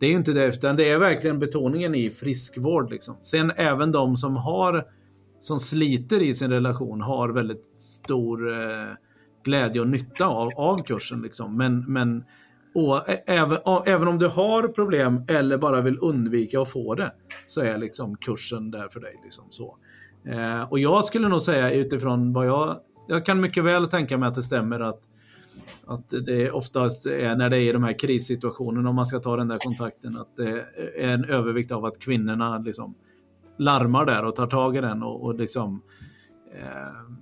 Det 0.00 0.06
är 0.06 0.12
inte 0.12 0.32
det, 0.32 0.46
utan 0.46 0.76
det 0.76 0.90
är 0.90 0.98
verkligen 0.98 1.38
betoningen 1.38 1.94
i 1.94 2.10
friskvård. 2.10 2.90
Liksom. 2.90 3.16
Sen 3.22 3.52
även 3.56 3.92
de 3.92 4.16
som 4.16 4.36
har 4.36 4.86
som 5.40 5.58
sliter 5.58 6.22
i 6.22 6.34
sin 6.34 6.50
relation 6.50 7.00
har 7.00 7.28
väldigt 7.28 7.64
stor 7.78 8.52
eh, 8.52 8.94
glädje 9.50 9.80
och 9.80 9.88
nytta 9.88 10.26
av, 10.26 10.48
av 10.56 10.78
kursen. 10.78 11.22
Liksom. 11.22 11.56
Men, 11.56 11.84
men 11.92 12.24
och 12.74 13.02
även, 13.26 13.58
och 13.64 13.88
även 13.88 14.08
om 14.08 14.18
du 14.18 14.28
har 14.28 14.68
problem 14.68 15.24
eller 15.28 15.58
bara 15.58 15.80
vill 15.80 15.98
undvika 16.00 16.60
att 16.60 16.70
få 16.70 16.94
det 16.94 17.12
så 17.46 17.60
är 17.60 17.78
liksom 17.78 18.16
kursen 18.16 18.70
där 18.70 18.88
för 18.88 19.00
dig. 19.00 19.20
Liksom 19.24 19.44
så. 19.50 19.76
Eh, 20.24 20.62
och 20.62 20.78
jag 20.78 21.04
skulle 21.04 21.28
nog 21.28 21.40
säga 21.40 21.70
utifrån 21.70 22.32
vad 22.32 22.46
jag... 22.46 22.80
Jag 23.08 23.26
kan 23.26 23.40
mycket 23.40 23.64
väl 23.64 23.88
tänka 23.88 24.18
mig 24.18 24.28
att 24.28 24.34
det 24.34 24.42
stämmer 24.42 24.80
att, 24.80 25.00
att 25.86 26.10
det 26.26 26.50
oftast 26.50 27.06
är 27.06 27.36
när 27.36 27.50
det 27.50 27.56
är 27.56 27.68
i 27.68 27.72
de 27.72 27.84
här 27.84 27.98
krissituationerna, 27.98 28.88
om 28.88 28.96
man 28.96 29.06
ska 29.06 29.18
ta 29.18 29.36
den 29.36 29.48
där 29.48 29.58
kontakten, 29.58 30.16
att 30.16 30.36
det 30.36 30.64
är 30.98 31.08
en 31.08 31.24
övervikt 31.24 31.72
av 31.72 31.84
att 31.84 31.98
kvinnorna 31.98 32.58
liksom 32.58 32.94
larmar 33.58 34.04
där 34.04 34.24
och 34.24 34.36
tar 34.36 34.46
tag 34.46 34.76
i 34.76 34.80
den 34.80 35.02
och, 35.02 35.22
och 35.22 35.34
liksom 35.34 35.82
eh, 36.54 37.16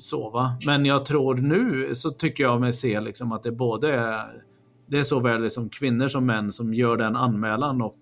sova. 0.00 0.52
Men 0.66 0.84
jag 0.84 1.04
tror 1.04 1.34
nu 1.34 1.94
så 1.94 2.10
tycker 2.10 2.44
jag 2.44 2.60
mig 2.60 2.72
se 2.72 3.00
liksom 3.00 3.32
att 3.32 3.42
det 3.42 3.52
både 3.52 3.94
är, 3.94 4.42
det 4.86 4.98
är 4.98 5.02
såväl 5.02 5.42
liksom 5.42 5.70
kvinnor 5.70 6.08
som 6.08 6.26
män 6.26 6.52
som 6.52 6.74
gör 6.74 6.96
den 6.96 7.16
anmälan 7.16 7.82
och 7.82 7.98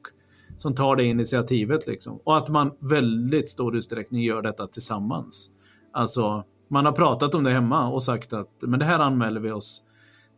som 0.57 0.75
tar 0.75 0.97
det 0.97 1.05
initiativet. 1.05 1.87
Liksom. 1.87 2.21
Och 2.25 2.37
att 2.37 2.49
man 2.49 2.73
väldigt 2.79 3.49
stor 3.49 3.77
utsträckning 3.77 4.23
gör 4.23 4.43
detta 4.43 4.67
tillsammans. 4.67 5.51
Alltså, 5.93 6.45
man 6.69 6.85
har 6.85 6.93
pratat 6.93 7.35
om 7.35 7.45
det 7.45 7.51
hemma 7.51 7.89
och 7.89 8.03
sagt 8.03 8.33
att 8.33 8.51
men 8.61 8.79
det 8.79 8.85
här 8.85 8.99
anmäler 8.99 9.41
vi 9.41 9.51
oss 9.51 9.83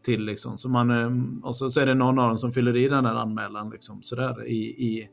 till. 0.03 0.25
Liksom. 0.25 0.57
Så 0.57 0.69
man, 0.69 0.91
eh, 0.91 1.47
och 1.47 1.57
så, 1.57 1.81
är 1.81 1.87
det 1.87 1.95
någon 1.95 2.19
av 2.19 2.29
dem 2.29 2.39
som 2.39 2.53
fyller 2.53 2.77
i 2.77 2.89
den 2.89 3.05
här 3.05 3.15
anmälan. 3.15 3.71
Liksom, 3.71 4.03
sådär, 4.03 4.47
i, 4.47 4.59
i, 4.59 5.09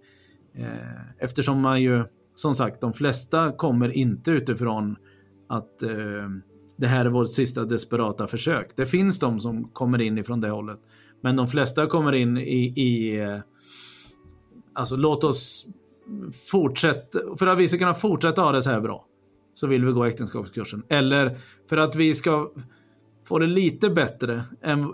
eh, 0.53 1.23
eftersom 1.23 1.61
man 1.61 1.81
ju, 1.81 2.03
som 2.35 2.55
sagt, 2.55 2.81
de 2.81 2.93
flesta 2.93 3.51
kommer 3.51 3.97
inte 3.97 4.31
utifrån 4.31 4.95
att 5.47 5.83
eh, 5.83 5.89
det 6.77 6.87
här 6.87 7.05
är 7.05 7.09
vårt 7.09 7.31
sista 7.31 7.65
desperata 7.65 8.27
försök. 8.27 8.71
Det 8.75 8.85
finns 8.85 9.19
de 9.19 9.39
som 9.39 9.69
kommer 9.69 10.01
in 10.01 10.17
ifrån 10.17 10.41
det 10.41 10.49
hållet. 10.49 10.79
Men 11.21 11.35
de 11.35 11.47
flesta 11.47 11.87
kommer 11.87 12.15
in 12.15 12.37
i, 12.37 12.73
i 12.75 13.19
eh, 13.19 13.39
Alltså 14.77 14.95
låt 14.95 15.23
oss 15.23 15.65
fortsätta, 16.51 17.19
för 17.39 17.47
att 17.47 17.59
vi 17.59 17.67
ska 17.67 17.77
kunna 17.77 17.93
fortsätta 17.93 18.41
ha 18.41 18.51
det 18.51 18.61
så 18.61 18.69
här 18.69 18.81
bra. 18.81 19.05
Så 19.53 19.67
vill 19.67 19.85
vi 19.85 19.91
gå 19.91 20.05
äktenskapskursen. 20.05 20.83
Eller 20.89 21.37
för 21.69 21.77
att 21.77 21.95
vi 21.95 22.13
ska 22.13 22.51
få 23.27 23.39
det 23.39 23.47
lite 23.47 23.89
bättre. 23.89 24.43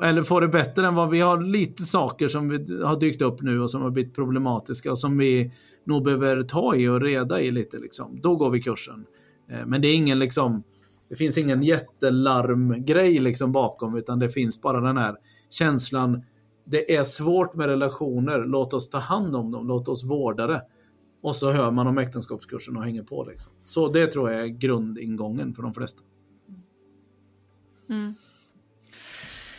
eller 0.04 0.24
få 0.24 0.40
det 0.40 0.48
bättre 0.48 0.88
än 0.88 0.96
vad 0.96 1.10
vi 1.10 1.20
har 1.20 1.42
lite 1.42 1.84
saker 1.84 2.28
som 2.28 2.50
har 2.84 3.00
dykt 3.00 3.22
upp 3.22 3.42
nu 3.42 3.62
och 3.62 3.72
som 3.72 3.82
har 3.82 3.90
blivit 3.90 4.16
problematiska 4.16 4.92
och 4.92 5.00
som 5.00 5.18
vi 5.18 5.52
nog 5.84 6.04
behöver 6.04 6.44
ta 6.44 6.76
i 6.76 6.88
och 6.88 7.02
reda 7.02 7.42
i 7.42 7.52
lite. 7.52 7.78
Liksom. 7.78 8.20
Då 8.22 8.36
går 8.36 8.50
vi 8.50 8.62
kursen. 8.62 9.06
Eh, 9.54 9.66
men 9.66 9.82
det 9.82 9.88
är 9.88 9.96
ingen 9.96 10.20
liksom 10.20 10.64
det 11.10 11.16
finns 11.16 11.38
ingen 11.38 11.64
jättelarmgrej 11.64 13.20
liksom 13.20 13.52
bakom 13.52 13.98
utan 13.98 14.20
det 14.20 14.30
finns 14.30 14.62
bara 14.62 14.82
den 14.82 14.98
här 14.98 15.18
känslan 15.50 16.24
det 16.66 16.96
är 16.96 17.04
svårt 17.04 17.56
med 17.56 17.68
relationer, 17.68 18.46
låt 18.46 18.74
oss 18.74 18.90
ta 18.90 18.98
hand 18.98 19.36
om 19.36 19.52
dem, 19.52 19.68
låt 19.68 19.88
oss 19.88 20.04
vårda 20.04 20.48
det. 20.48 20.62
Och 21.22 21.36
så 21.36 21.52
hör 21.52 21.72
man 21.72 21.88
om 21.88 21.98
äktenskapskursen 21.98 22.78
och 22.78 22.84
hänger 22.84 23.04
på. 23.04 23.24
Liksom. 23.24 23.54
Så 23.64 23.88
det 23.88 24.08
tror 24.08 24.32
jag 24.32 24.42
är 24.42 24.48
grundingången 24.48 25.54
för 25.54 25.64
de 25.64 25.74
flesta. 25.74 26.04
Mm. 27.90 28.14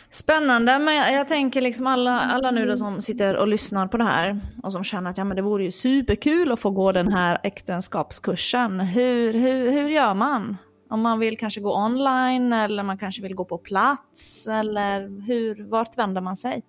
Spännande, 0.09 0.79
men 0.79 0.95
jag, 0.95 1.27
tänker 1.27 1.61
liksom 1.61 1.87
alla, 1.87 2.19
alla 2.19 2.51
nu 2.51 2.65
då 2.65 2.77
som 2.77 3.01
sitter 3.01 3.35
och 3.35 3.47
lyssnar 3.47 3.87
på 3.87 3.97
det 3.97 4.03
här 4.03 4.39
och 4.63 4.71
som 4.71 4.83
känner 4.83 5.09
att 5.09 5.17
ja, 5.17 5.23
men 5.23 5.35
det 5.35 5.41
vore 5.41 5.63
ju 5.63 5.71
superkul 5.71 6.51
att 6.51 6.59
få 6.59 6.69
gå 6.69 6.91
den 6.91 7.13
här 7.13 7.39
äktenskapskursen. 7.43 8.79
Hur, 8.79 9.33
hur, 9.33 9.71
hur 9.71 9.89
gör 9.89 10.13
man? 10.13 10.57
Om 10.89 11.01
man 11.01 11.19
vill 11.19 11.37
kanske 11.37 11.61
gå 11.61 11.85
online 11.85 12.53
eller 12.53 12.83
man 12.83 12.97
kanske 12.97 13.21
vill 13.21 13.35
gå 13.35 13.45
på 13.45 13.57
plats 13.57 14.47
eller 14.47 15.27
hur, 15.27 15.69
vart 15.69 15.97
vänder 15.97 16.21
man 16.21 16.35
sig? 16.35 16.61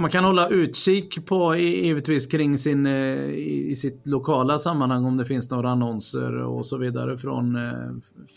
Man 0.00 0.10
kan 0.10 0.24
hålla 0.24 0.48
utkik 0.48 1.26
på 1.26 1.56
givetvis 1.56 2.26
kring 2.26 2.58
sin, 2.58 2.86
eh, 2.86 3.30
i 3.70 3.74
sitt 3.76 4.06
lokala 4.06 4.58
sammanhang 4.58 5.04
om 5.04 5.16
det 5.16 5.24
finns 5.24 5.50
några 5.50 5.70
annonser 5.70 6.42
och 6.42 6.66
så 6.66 6.78
vidare 6.78 7.18
från, 7.18 7.56
eh, 7.56 7.90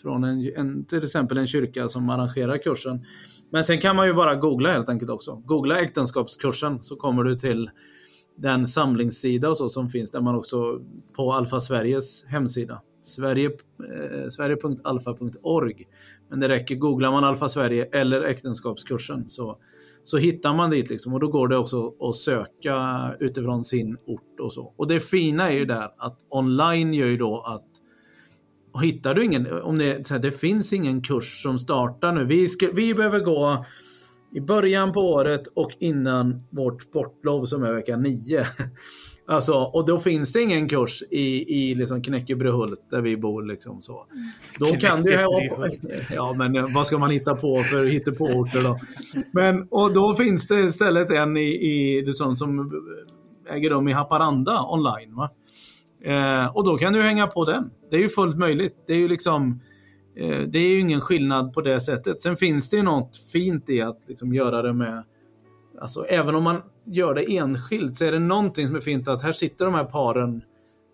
från 0.04 0.24
en, 0.24 0.52
en, 0.56 0.86
till 0.86 1.04
exempel 1.04 1.38
en 1.38 1.48
kyrka 1.48 1.88
som 1.88 2.10
arrangerar 2.10 2.58
kursen. 2.58 3.06
Men 3.50 3.64
sen 3.64 3.82
kan 3.82 3.96
man 3.96 4.08
ju 4.08 4.14
bara 4.14 4.36
googla 4.36 4.72
helt 4.72 4.90
enkelt 4.90 5.12
också. 5.12 5.36
Googla 5.46 5.80
äktenskapskursen 5.80 6.84
så 6.84 6.96
kommer 6.96 7.24
du 7.24 7.36
till 7.36 7.70
den 8.38 8.68
samlingssida 8.68 9.50
och 9.50 9.58
så 9.58 9.70
som 9.70 9.90
finns 9.90 10.12
där 10.12 10.22
man 10.22 10.36
också 10.36 10.80
på 11.16 11.34
Alfa 11.34 11.60
Sveriges 11.60 12.26
hemsida. 12.26 12.82
Sverige, 13.02 13.46
eh, 13.46 14.28
Sverige.alfa.org. 14.30 15.88
Men 16.30 16.40
det 16.40 16.50
räcker, 16.50 16.76
googlar 16.76 17.12
man 17.12 17.24
Alfa 17.24 17.48
Sverige 17.48 17.86
eller 17.92 18.22
äktenskapskursen 18.22 19.30
så 19.30 19.58
så 20.08 20.18
hittar 20.18 20.54
man 20.54 20.70
dit 20.70 20.90
liksom 20.90 21.14
och 21.14 21.20
då 21.20 21.28
går 21.28 21.48
det 21.48 21.58
också 21.58 21.94
att 22.00 22.16
söka 22.16 22.76
utifrån 23.20 23.64
sin 23.64 23.98
ort 24.06 24.40
och 24.40 24.54
så. 24.54 24.74
Och 24.78 24.88
det 24.88 25.00
fina 25.00 25.52
är 25.52 25.54
ju 25.54 25.66
där 25.66 25.90
att 25.98 26.18
online 26.30 26.94
gör 26.94 27.08
ju 27.08 27.18
då 27.18 27.42
att 27.42 27.66
och 28.72 28.84
hittar 28.84 29.14
du 29.14 29.26
ingen, 29.26 29.62
om 29.62 29.78
det, 29.78 30.08
så 30.08 30.14
här, 30.14 30.22
det 30.22 30.32
finns 30.32 30.74
ingen 30.74 31.02
kurs 31.02 31.42
som 31.42 31.60
startar 31.60 32.14
nu. 32.14 32.26
Vi, 32.26 32.48
ska, 32.48 32.70
vi 32.74 32.94
behöver 32.94 33.20
gå 33.20 33.66
i 34.32 34.42
början 34.42 34.94
på 34.94 35.00
året 35.00 35.48
och 35.48 35.72
innan 35.80 36.44
vårt 36.50 36.82
sportlov 36.82 37.46
som 37.46 37.64
är 37.64 37.74
vecka 37.74 37.98
9. 37.98 38.46
Alltså, 39.30 39.54
och 39.54 39.86
då 39.86 40.00
finns 40.00 40.34
det 40.34 40.42
ingen 40.42 40.70
kurs 40.70 41.04
i, 41.10 41.56
i 41.60 41.76
liksom 41.76 42.02
Knäckebrehult 42.02 42.90
där 42.90 43.02
vi 43.02 43.18
bor. 43.18 43.44
Liksom 43.44 43.82
så. 43.82 44.06
Då 44.60 44.66
kan 44.66 45.04
det 45.04 45.28
Ja, 46.16 46.34
men 46.34 46.56
eh, 46.56 46.66
vad 46.76 46.88
ska 46.88 46.98
man 46.98 47.10
hitta 47.10 47.36
på 47.36 47.58
för 47.58 47.86
hittepåorter 47.86 48.64
då? 48.64 48.80
Men, 49.32 49.68
och 49.70 49.94
då 49.94 50.16
finns 50.16 50.48
det 50.48 50.60
istället 50.60 51.12
en 51.12 51.38
i, 51.38 51.42
i 51.42 52.14
sånt 52.14 52.38
som 52.38 52.72
äger 53.50 53.70
rum 53.70 53.88
i 53.88 53.94
Haparanda 53.94 54.66
online. 54.70 55.16
Va? 55.16 55.30
Eh, 56.04 56.56
och 56.56 56.64
då 56.66 56.78
kan 56.78 56.94
du 56.94 57.02
hänga 57.02 57.28
på 57.28 57.46
den. 57.46 57.70
Det 57.90 57.96
är 57.96 58.02
ju 58.02 58.10
fullt 58.10 58.38
möjligt. 58.38 58.76
Det 58.88 58.94
är 58.94 58.98
ju 58.98 59.08
liksom 59.08 59.62
eh, 60.16 60.40
det 60.40 60.60
är 60.60 60.70
ju 60.70 60.80
ingen 60.80 61.02
skillnad 61.02 61.54
på 61.54 61.62
det 61.62 61.80
sättet. 61.80 62.24
Sen 62.24 62.38
finns 62.38 62.70
det 62.70 62.78
ju 62.78 62.84
något 62.84 63.18
fint 63.34 63.70
i 63.70 63.82
att 63.82 64.06
liksom 64.08 64.34
göra 64.34 64.62
det 64.62 64.74
med 64.74 65.04
Alltså 65.82 66.06
även 66.06 66.36
om 66.36 66.44
man 66.44 66.62
gör 66.88 67.14
det 67.14 67.38
enskilt 67.38 67.98
så 67.98 68.06
är 68.06 68.12
det 68.12 68.20
någonting 68.20 68.68
som 68.68 68.76
är 68.76 68.82
fint 68.82 69.08
att 69.08 69.22
här 69.22 69.32
sitter 69.32 69.66
de 69.66 69.74
här 69.74 69.84
paren. 69.84 70.42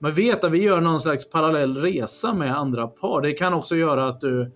Man 0.02 0.14
vet 0.14 0.44
att 0.44 0.52
vi 0.52 0.64
gör 0.64 0.82
någon 0.82 1.00
slags 1.00 1.30
parallell 1.30 1.78
resa 1.78 2.34
med 2.34 2.58
andra 2.58 2.88
par. 2.88 3.22
Det 3.22 3.32
kan 3.32 3.54
också 3.54 3.76
göra 3.76 4.08
att 4.08 4.22
du 4.22 4.42
eh, 4.42 4.48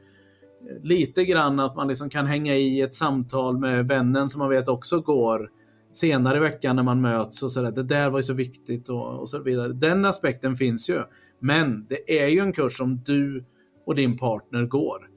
lite 0.83 1.25
grann 1.25 1.59
att 1.59 1.75
man 1.75 1.87
liksom 1.87 2.09
kan 2.09 2.25
hänga 2.25 2.55
i 2.55 2.81
ett 2.81 2.95
samtal 2.95 3.57
med 3.57 3.87
vännen 3.87 4.29
som 4.29 4.39
man 4.39 4.49
vet 4.49 4.67
också 4.67 4.99
går 4.99 5.49
senare 5.93 6.37
i 6.37 6.39
veckan 6.39 6.75
när 6.75 6.83
man 6.83 7.01
möts 7.01 7.43
och 7.43 7.51
sådär. 7.51 7.71
Det 7.71 7.83
där 7.83 8.09
var 8.09 8.19
ju 8.19 8.23
så 8.23 8.33
viktigt 8.33 8.89
och, 8.89 9.19
och 9.19 9.29
så 9.29 9.39
vidare. 9.39 9.73
Den 9.73 10.05
aspekten 10.05 10.55
finns 10.55 10.89
ju. 10.89 11.01
Men 11.39 11.85
det 11.89 12.19
är 12.23 12.27
ju 12.27 12.39
en 12.39 12.53
kurs 12.53 12.77
som 12.77 12.97
du 13.05 13.45
och 13.85 13.95
din 13.95 14.17
partner 14.17 14.65
går. 14.65 15.09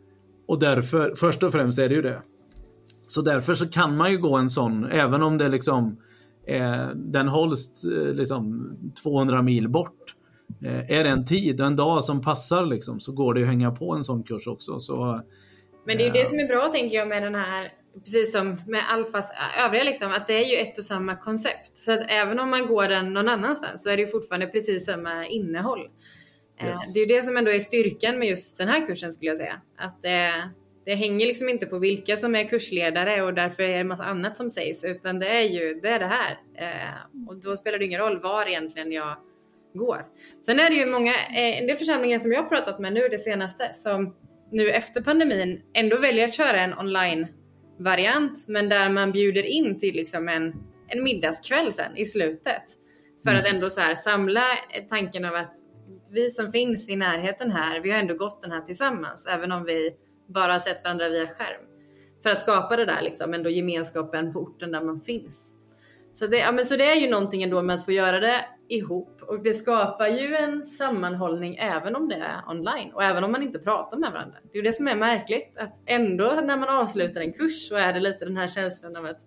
Och 0.46 0.58
därför, 0.58 1.14
först 1.14 1.42
och 1.42 1.52
främst 1.52 1.78
är 1.78 1.88
det 1.88 1.94
ju 1.94 2.02
det. 2.02 2.22
Så 3.06 3.22
därför 3.22 3.54
så 3.54 3.68
kan 3.68 3.96
man 3.96 4.10
ju 4.10 4.18
gå 4.18 4.36
en 4.36 4.50
sån, 4.50 4.84
även 4.84 5.22
om 5.22 5.38
det 5.38 5.48
liksom 5.48 5.96
eh, 6.50 6.88
den 6.94 7.28
hålls 7.28 7.84
eh, 7.84 8.14
liksom 8.14 8.72
200 9.02 9.42
mil 9.42 9.68
bort. 9.68 10.14
Eh, 10.64 10.90
är 10.90 11.04
det 11.04 11.10
en 11.10 11.24
tid 11.26 11.60
och 11.60 11.66
en 11.66 11.76
dag 11.76 12.04
som 12.04 12.20
passar 12.22 12.66
liksom, 12.66 13.00
så 13.00 13.12
går 13.12 13.34
det 13.34 13.40
att 13.40 13.46
hänga 13.46 13.70
på 13.70 13.92
en 13.92 14.04
sån 14.04 14.22
kurs 14.22 14.46
också. 14.46 14.80
Så 14.80 15.22
Men 15.86 15.96
det 15.96 16.02
är 16.02 16.06
ju 16.06 16.12
det 16.12 16.28
som 16.28 16.38
är 16.38 16.46
bra 16.46 16.68
tänker 16.68 16.96
jag 16.96 17.08
med 17.08 17.22
den 17.22 17.34
här, 17.34 17.68
precis 18.04 18.32
som 18.32 18.56
med 18.66 18.84
Alfas 18.88 19.32
övriga 19.64 19.84
liksom, 19.84 20.12
att 20.12 20.26
det 20.26 20.34
är 20.34 20.50
ju 20.50 20.56
ett 20.56 20.78
och 20.78 20.84
samma 20.84 21.16
koncept. 21.16 21.76
Så 21.76 21.92
att 21.92 22.00
även 22.08 22.38
om 22.38 22.50
man 22.50 22.66
går 22.66 22.88
den 22.88 23.12
någon 23.12 23.28
annanstans 23.28 23.82
så 23.82 23.90
är 23.90 23.96
det 23.96 24.02
ju 24.02 24.08
fortfarande 24.08 24.46
precis 24.46 24.86
samma 24.86 25.26
innehåll. 25.26 25.80
Eh, 26.60 26.66
Yes. 26.66 26.94
Det 26.94 27.00
är 27.00 27.06
ju 27.06 27.14
det 27.14 27.22
som 27.22 27.36
ändå 27.36 27.50
är 27.50 27.58
styrkan 27.58 28.18
med 28.18 28.28
just 28.28 28.58
den 28.58 28.68
här 28.68 28.86
kursen 28.86 29.12
skulle 29.12 29.30
jag 29.30 29.38
säga. 29.38 29.60
Att 29.78 30.02
det, 30.02 30.50
det 30.84 30.94
hänger 30.94 31.26
liksom 31.26 31.48
inte 31.48 31.66
på 31.66 31.78
vilka 31.78 32.16
som 32.16 32.34
är 32.34 32.44
kursledare 32.44 33.22
och 33.22 33.34
därför 33.34 33.62
är 33.62 33.68
det 33.68 33.74
en 33.74 33.88
massa 33.88 34.04
annat 34.04 34.36
som 34.36 34.50
sägs, 34.50 34.84
utan 34.84 35.18
det 35.18 35.28
är 35.28 35.42
ju 35.42 35.74
det, 35.74 35.88
är 35.88 35.98
det 35.98 36.06
här. 36.06 36.30
Eh, 36.54 37.28
och 37.28 37.36
då 37.36 37.56
spelar 37.56 37.78
det 37.78 37.84
ingen 37.84 38.00
roll 38.00 38.20
var 38.20 38.46
egentligen 38.46 38.92
jag 38.92 39.16
går. 39.74 40.06
Sen 40.46 40.60
är 40.60 40.70
det 40.70 40.76
ju 40.76 40.86
många, 40.86 41.14
eh, 41.14 41.58
en 41.58 41.66
del 41.66 41.76
församlingar 41.76 42.18
som 42.18 42.32
jag 42.32 42.42
har 42.42 42.48
pratat 42.48 42.78
med 42.78 42.92
nu 42.92 43.08
det 43.08 43.18
senaste 43.18 43.72
som 43.74 44.16
nu 44.52 44.70
efter 44.70 45.00
pandemin 45.00 45.62
ändå 45.74 45.98
väljer 45.98 46.28
att 46.28 46.34
köra 46.34 46.60
en 46.60 46.78
online 46.78 47.26
variant 47.78 48.48
men 48.48 48.68
där 48.68 48.90
man 48.90 49.12
bjuder 49.12 49.42
in 49.42 49.78
till 49.78 49.94
liksom 49.94 50.28
en, 50.28 50.54
en 50.88 51.02
middagskväll 51.02 51.72
sen 51.72 51.96
i 51.96 52.04
slutet. 52.04 52.64
För 53.24 53.34
att 53.34 53.52
ändå 53.52 53.70
så 53.70 53.80
här 53.80 53.94
samla 53.94 54.44
tanken 54.88 55.24
av 55.24 55.34
att 55.34 55.54
vi 56.10 56.30
som 56.30 56.52
finns 56.52 56.88
i 56.88 56.96
närheten 56.96 57.50
här, 57.50 57.80
vi 57.80 57.90
har 57.90 57.98
ändå 57.98 58.14
gått 58.14 58.42
den 58.42 58.52
här 58.52 58.60
tillsammans 58.60 59.26
även 59.26 59.52
om 59.52 59.64
vi 59.64 59.90
bara 60.32 60.52
har 60.52 60.58
sett 60.58 60.84
varandra 60.84 61.08
via 61.08 61.26
skärm. 61.26 61.62
För 62.22 62.30
att 62.30 62.40
skapa 62.40 62.76
det 62.76 62.84
där 62.84 63.02
liksom 63.02 63.34
ändå 63.34 63.50
gemenskapen 63.50 64.32
på 64.32 64.38
orten 64.40 64.72
där 64.72 64.82
man 64.82 65.00
finns. 65.00 65.54
Så 66.14 66.26
det, 66.26 66.38
ja, 66.38 66.52
men 66.52 66.64
så 66.64 66.76
det 66.76 66.84
är 66.84 66.96
ju 66.96 67.10
någonting 67.10 67.42
ändå 67.42 67.62
med 67.62 67.74
att 67.74 67.84
få 67.84 67.92
göra 67.92 68.20
det 68.20 68.44
ihop 68.68 69.22
och 69.22 69.42
det 69.42 69.54
skapar 69.54 70.06
ju 70.06 70.34
en 70.36 70.62
sammanhållning 70.62 71.56
även 71.56 71.96
om 71.96 72.08
det 72.08 72.14
är 72.14 72.50
online 72.50 72.92
och 72.92 73.02
även 73.02 73.24
om 73.24 73.32
man 73.32 73.42
inte 73.42 73.58
pratar 73.58 73.98
med 73.98 74.12
varandra. 74.12 74.38
Det 74.42 74.50
är 74.52 74.56
ju 74.56 74.62
det 74.62 74.72
som 74.72 74.88
är 74.88 74.94
märkligt 74.94 75.58
att 75.58 75.78
ändå 75.86 76.40
när 76.44 76.56
man 76.56 76.68
avslutar 76.68 77.20
en 77.20 77.32
kurs 77.32 77.68
så 77.68 77.76
är 77.76 77.92
det 77.92 78.00
lite 78.00 78.24
den 78.24 78.36
här 78.36 78.48
känslan 78.48 78.96
av 78.96 79.06
att 79.06 79.20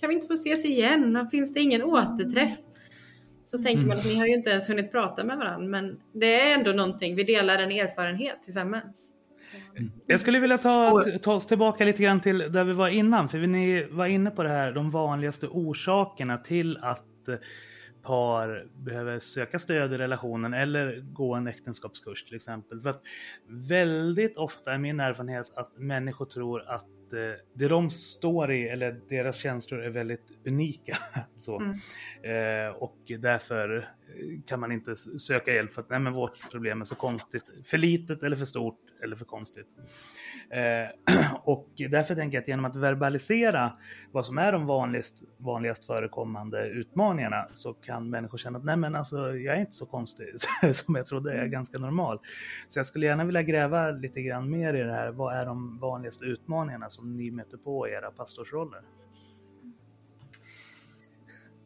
kan 0.00 0.08
vi 0.08 0.14
inte 0.14 0.26
få 0.26 0.34
ses 0.34 0.64
igen? 0.64 1.28
Finns 1.30 1.54
det 1.54 1.60
ingen 1.60 1.82
återträff? 1.82 2.58
Så 3.44 3.62
tänker 3.62 3.86
man 3.86 3.96
att 3.96 4.04
ni 4.04 4.18
har 4.18 4.26
ju 4.26 4.34
inte 4.34 4.50
ens 4.50 4.70
hunnit 4.70 4.92
prata 4.92 5.24
med 5.24 5.38
varandra 5.38 5.68
men 5.68 6.00
det 6.12 6.40
är 6.40 6.54
ändå 6.54 6.72
någonting, 6.72 7.16
vi 7.16 7.24
delar 7.24 7.58
en 7.58 7.70
erfarenhet 7.70 8.42
tillsammans. 8.42 9.10
Jag 10.06 10.20
skulle 10.20 10.38
vilja 10.38 10.58
ta, 10.58 11.04
ta 11.22 11.34
oss 11.34 11.46
tillbaka 11.46 11.84
lite 11.84 12.02
grann 12.02 12.20
till 12.20 12.38
där 12.38 12.64
vi 12.64 12.72
var 12.72 12.88
innan. 12.88 13.28
För 13.28 13.38
ni 13.38 13.86
var 13.90 14.06
inne 14.06 14.30
på 14.30 14.42
det 14.42 14.48
här, 14.48 14.72
de 14.72 14.90
vanligaste 14.90 15.46
orsakerna 15.46 16.38
till 16.38 16.78
att 16.82 17.28
eh, 17.28 17.34
par 18.04 18.66
behöver 18.84 19.18
söka 19.18 19.58
stöd 19.58 19.92
i 19.92 19.98
relationen 19.98 20.54
eller 20.54 21.00
gå 21.00 21.34
en 21.34 21.46
äktenskapskurs 21.46 22.24
till 22.24 22.36
exempel. 22.36 22.80
För 22.80 22.90
att 22.90 23.02
väldigt 23.48 24.36
ofta 24.36 24.72
är 24.72 24.78
min 24.78 25.00
erfarenhet 25.00 25.52
att 25.56 25.78
människor 25.78 26.26
tror 26.26 26.62
att 26.70 26.86
eh, 27.12 27.32
det 27.54 27.68
de 27.68 27.90
står 27.90 28.52
i 28.52 28.68
eller 28.68 29.00
deras 29.08 29.36
känslor 29.36 29.80
är 29.80 29.90
väldigt 29.90 30.32
unika. 30.46 30.98
Så. 31.34 31.60
Mm. 31.60 31.78
Eh, 32.22 32.76
och 32.76 32.98
därför 33.18 33.88
kan 34.46 34.60
man 34.60 34.72
inte 34.72 34.96
söka 34.96 35.54
hjälp 35.54 35.74
för 35.74 35.82
att 35.82 35.90
nej, 35.90 36.00
men 36.00 36.12
vårt 36.12 36.50
problem 36.50 36.80
är 36.80 36.84
så 36.84 36.94
konstigt. 36.94 37.44
För 37.64 37.78
litet 37.78 38.22
eller 38.22 38.36
för 38.36 38.44
stort 38.44 38.80
eller 39.02 39.16
för 39.16 39.24
konstigt. 39.24 39.68
Eh, 40.50 40.88
och 41.44 41.68
därför 41.90 42.14
tänker 42.14 42.36
jag 42.36 42.42
att 42.42 42.48
genom 42.48 42.64
att 42.64 42.76
verbalisera 42.76 43.72
vad 44.12 44.26
som 44.26 44.38
är 44.38 44.52
de 44.52 44.66
vanligast, 44.66 45.22
vanligast 45.36 45.86
förekommande 45.86 46.66
utmaningarna 46.66 47.46
så 47.52 47.72
kan 47.72 48.10
människor 48.10 48.38
känna 48.38 48.58
att 48.58 48.64
nej 48.64 48.76
men 48.76 48.94
alltså 48.94 49.36
jag 49.36 49.56
är 49.56 49.60
inte 49.60 49.72
så 49.72 49.86
konstig 49.86 50.26
som 50.74 50.94
jag 50.94 51.06
trodde, 51.06 51.34
jag 51.34 51.44
är 51.44 51.48
ganska 51.48 51.78
normal. 51.78 52.18
Så 52.68 52.78
jag 52.78 52.86
skulle 52.86 53.06
gärna 53.06 53.24
vilja 53.24 53.42
gräva 53.42 53.90
lite 53.90 54.22
grann 54.22 54.50
mer 54.50 54.74
i 54.74 54.82
det 54.82 54.92
här. 54.92 55.10
Vad 55.10 55.34
är 55.34 55.46
de 55.46 55.78
vanligaste 55.78 56.24
utmaningarna 56.24 56.90
som 56.90 57.16
ni 57.16 57.30
möter 57.30 57.56
på 57.56 57.88
i 57.88 57.92
era 57.92 58.10
pastorsroller? 58.10 58.80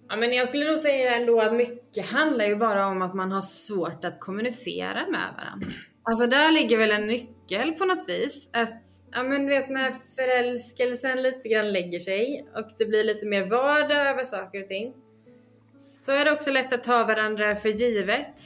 Ja, 0.08 0.16
men 0.16 0.32
jag 0.32 0.48
skulle 0.48 0.64
nog 0.64 0.78
säga 0.78 1.16
ändå 1.16 1.40
att 1.40 1.54
mycket 1.54 2.06
handlar 2.06 2.44
ju 2.44 2.56
bara 2.56 2.86
om 2.86 3.02
att 3.02 3.14
man 3.14 3.32
har 3.32 3.40
svårt 3.40 4.04
att 4.04 4.20
kommunicera 4.20 5.06
med 5.10 5.34
varandra. 5.36 5.66
Alltså 6.02 6.26
där 6.26 6.52
ligger 6.52 6.78
väl 6.78 6.90
en 6.90 7.06
nyckel 7.06 7.37
på 7.78 7.84
något 7.84 8.08
vis. 8.08 8.48
Att, 8.52 8.82
ja 9.12 9.22
men 9.22 9.46
du 9.46 9.48
vet 9.48 9.70
när 9.70 9.94
förälskelsen 10.16 11.22
lite 11.22 11.48
grann 11.48 11.72
lägger 11.72 11.98
sig 12.00 12.48
och 12.54 12.70
det 12.78 12.86
blir 12.86 13.04
lite 13.04 13.26
mer 13.26 13.46
vardag 13.46 14.06
över 14.06 14.24
saker 14.24 14.62
och 14.62 14.68
ting. 14.68 14.94
Så 15.76 16.12
är 16.12 16.24
det 16.24 16.32
också 16.32 16.50
lätt 16.50 16.72
att 16.72 16.84
ta 16.84 17.04
varandra 17.04 17.56
för 17.56 17.68
givet. 17.68 18.38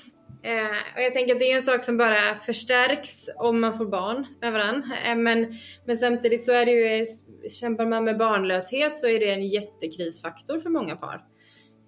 Eh, 0.42 0.94
och 0.96 1.03
jag 1.03 1.14
tänker 1.14 1.34
att 1.34 1.40
det 1.40 1.50
är 1.50 1.55
en 1.55 1.62
sak 1.62 1.84
som 1.84 1.96
bara 1.96 2.36
förstärks 2.36 3.30
om 3.36 3.61
man 3.61 3.74
får 3.74 3.86
barn 3.86 4.26
med 4.40 4.53
varandra. 4.53 4.88
Eh, 5.07 5.16
men, 5.16 5.55
men 5.84 5.96
samtidigt 5.96 6.44
så 6.44 6.53
är 6.53 6.66
det 6.66 6.72
ju, 6.72 7.07
kämpar 7.50 7.86
man 7.86 8.05
med 8.05 8.18
barnlöshet 8.18 8.98
så 8.98 9.09
är 9.09 9.20
det 9.20 9.30
en 9.30 9.46
jättekrisfaktor 9.46 10.61
för 10.61 10.70
många 10.70 10.96
par 10.96 11.24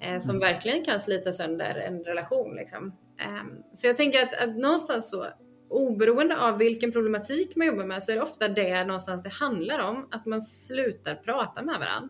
eh, 0.01 0.19
som 0.19 0.39
verkligen 0.39 0.85
kan 0.85 1.01
slita 1.01 1.33
sönder 1.33 1.75
en 1.75 2.05
relation. 2.05 2.57
Liksom. 2.57 2.93
Ehm, 3.21 3.62
så 3.75 3.87
jag 3.87 3.97
tänker 3.97 4.23
att, 4.23 4.35
att 4.35 4.57
någonstans 4.57 5.11
så, 5.11 5.27
oberoende 5.69 6.41
av 6.41 6.59
vilken 6.59 6.93
problematik 6.93 7.57
man 7.57 7.67
jobbar 7.67 7.85
med, 7.85 8.03
så 8.03 8.12
är 8.12 8.17
det 8.17 8.23
ofta 8.23 8.49
det 8.49 8.85
någonstans 8.85 9.23
det 9.23 9.29
handlar 9.29 9.79
om, 9.79 10.09
att 10.11 10.27
man 10.27 10.43
slutar 10.43 11.15
prata 11.15 11.62
med 11.62 11.79
varandra. 11.79 12.09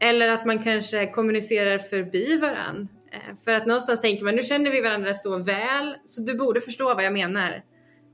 Eller 0.00 0.28
att 0.28 0.46
man 0.46 0.62
kanske 0.62 1.06
kommunicerar 1.06 1.78
förbi 1.78 2.38
varandra. 2.38 2.88
Eh, 3.12 3.36
för 3.44 3.52
att 3.52 3.66
någonstans 3.66 4.00
tänker 4.00 4.24
man, 4.24 4.36
nu 4.36 4.42
känner 4.42 4.70
vi 4.70 4.80
varandra 4.80 5.14
så 5.14 5.38
väl, 5.38 5.96
så 6.06 6.22
du 6.22 6.34
borde 6.38 6.60
förstå 6.60 6.94
vad 6.94 7.04
jag 7.04 7.12
menar. 7.12 7.64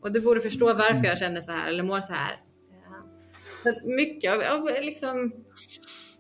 Och 0.01 0.13
du 0.13 0.21
borde 0.21 0.41
förstå 0.41 0.67
varför 0.67 1.05
jag 1.05 1.19
känner 1.19 1.41
så 1.41 1.53
här 1.53 1.69
eller 1.69 1.83
mår 1.83 2.01
så 2.01 2.13
här. 2.13 2.41
Så 3.63 3.89
mycket 3.89 4.33
av, 4.33 4.43
av 4.43 4.65
liksom, 4.65 5.33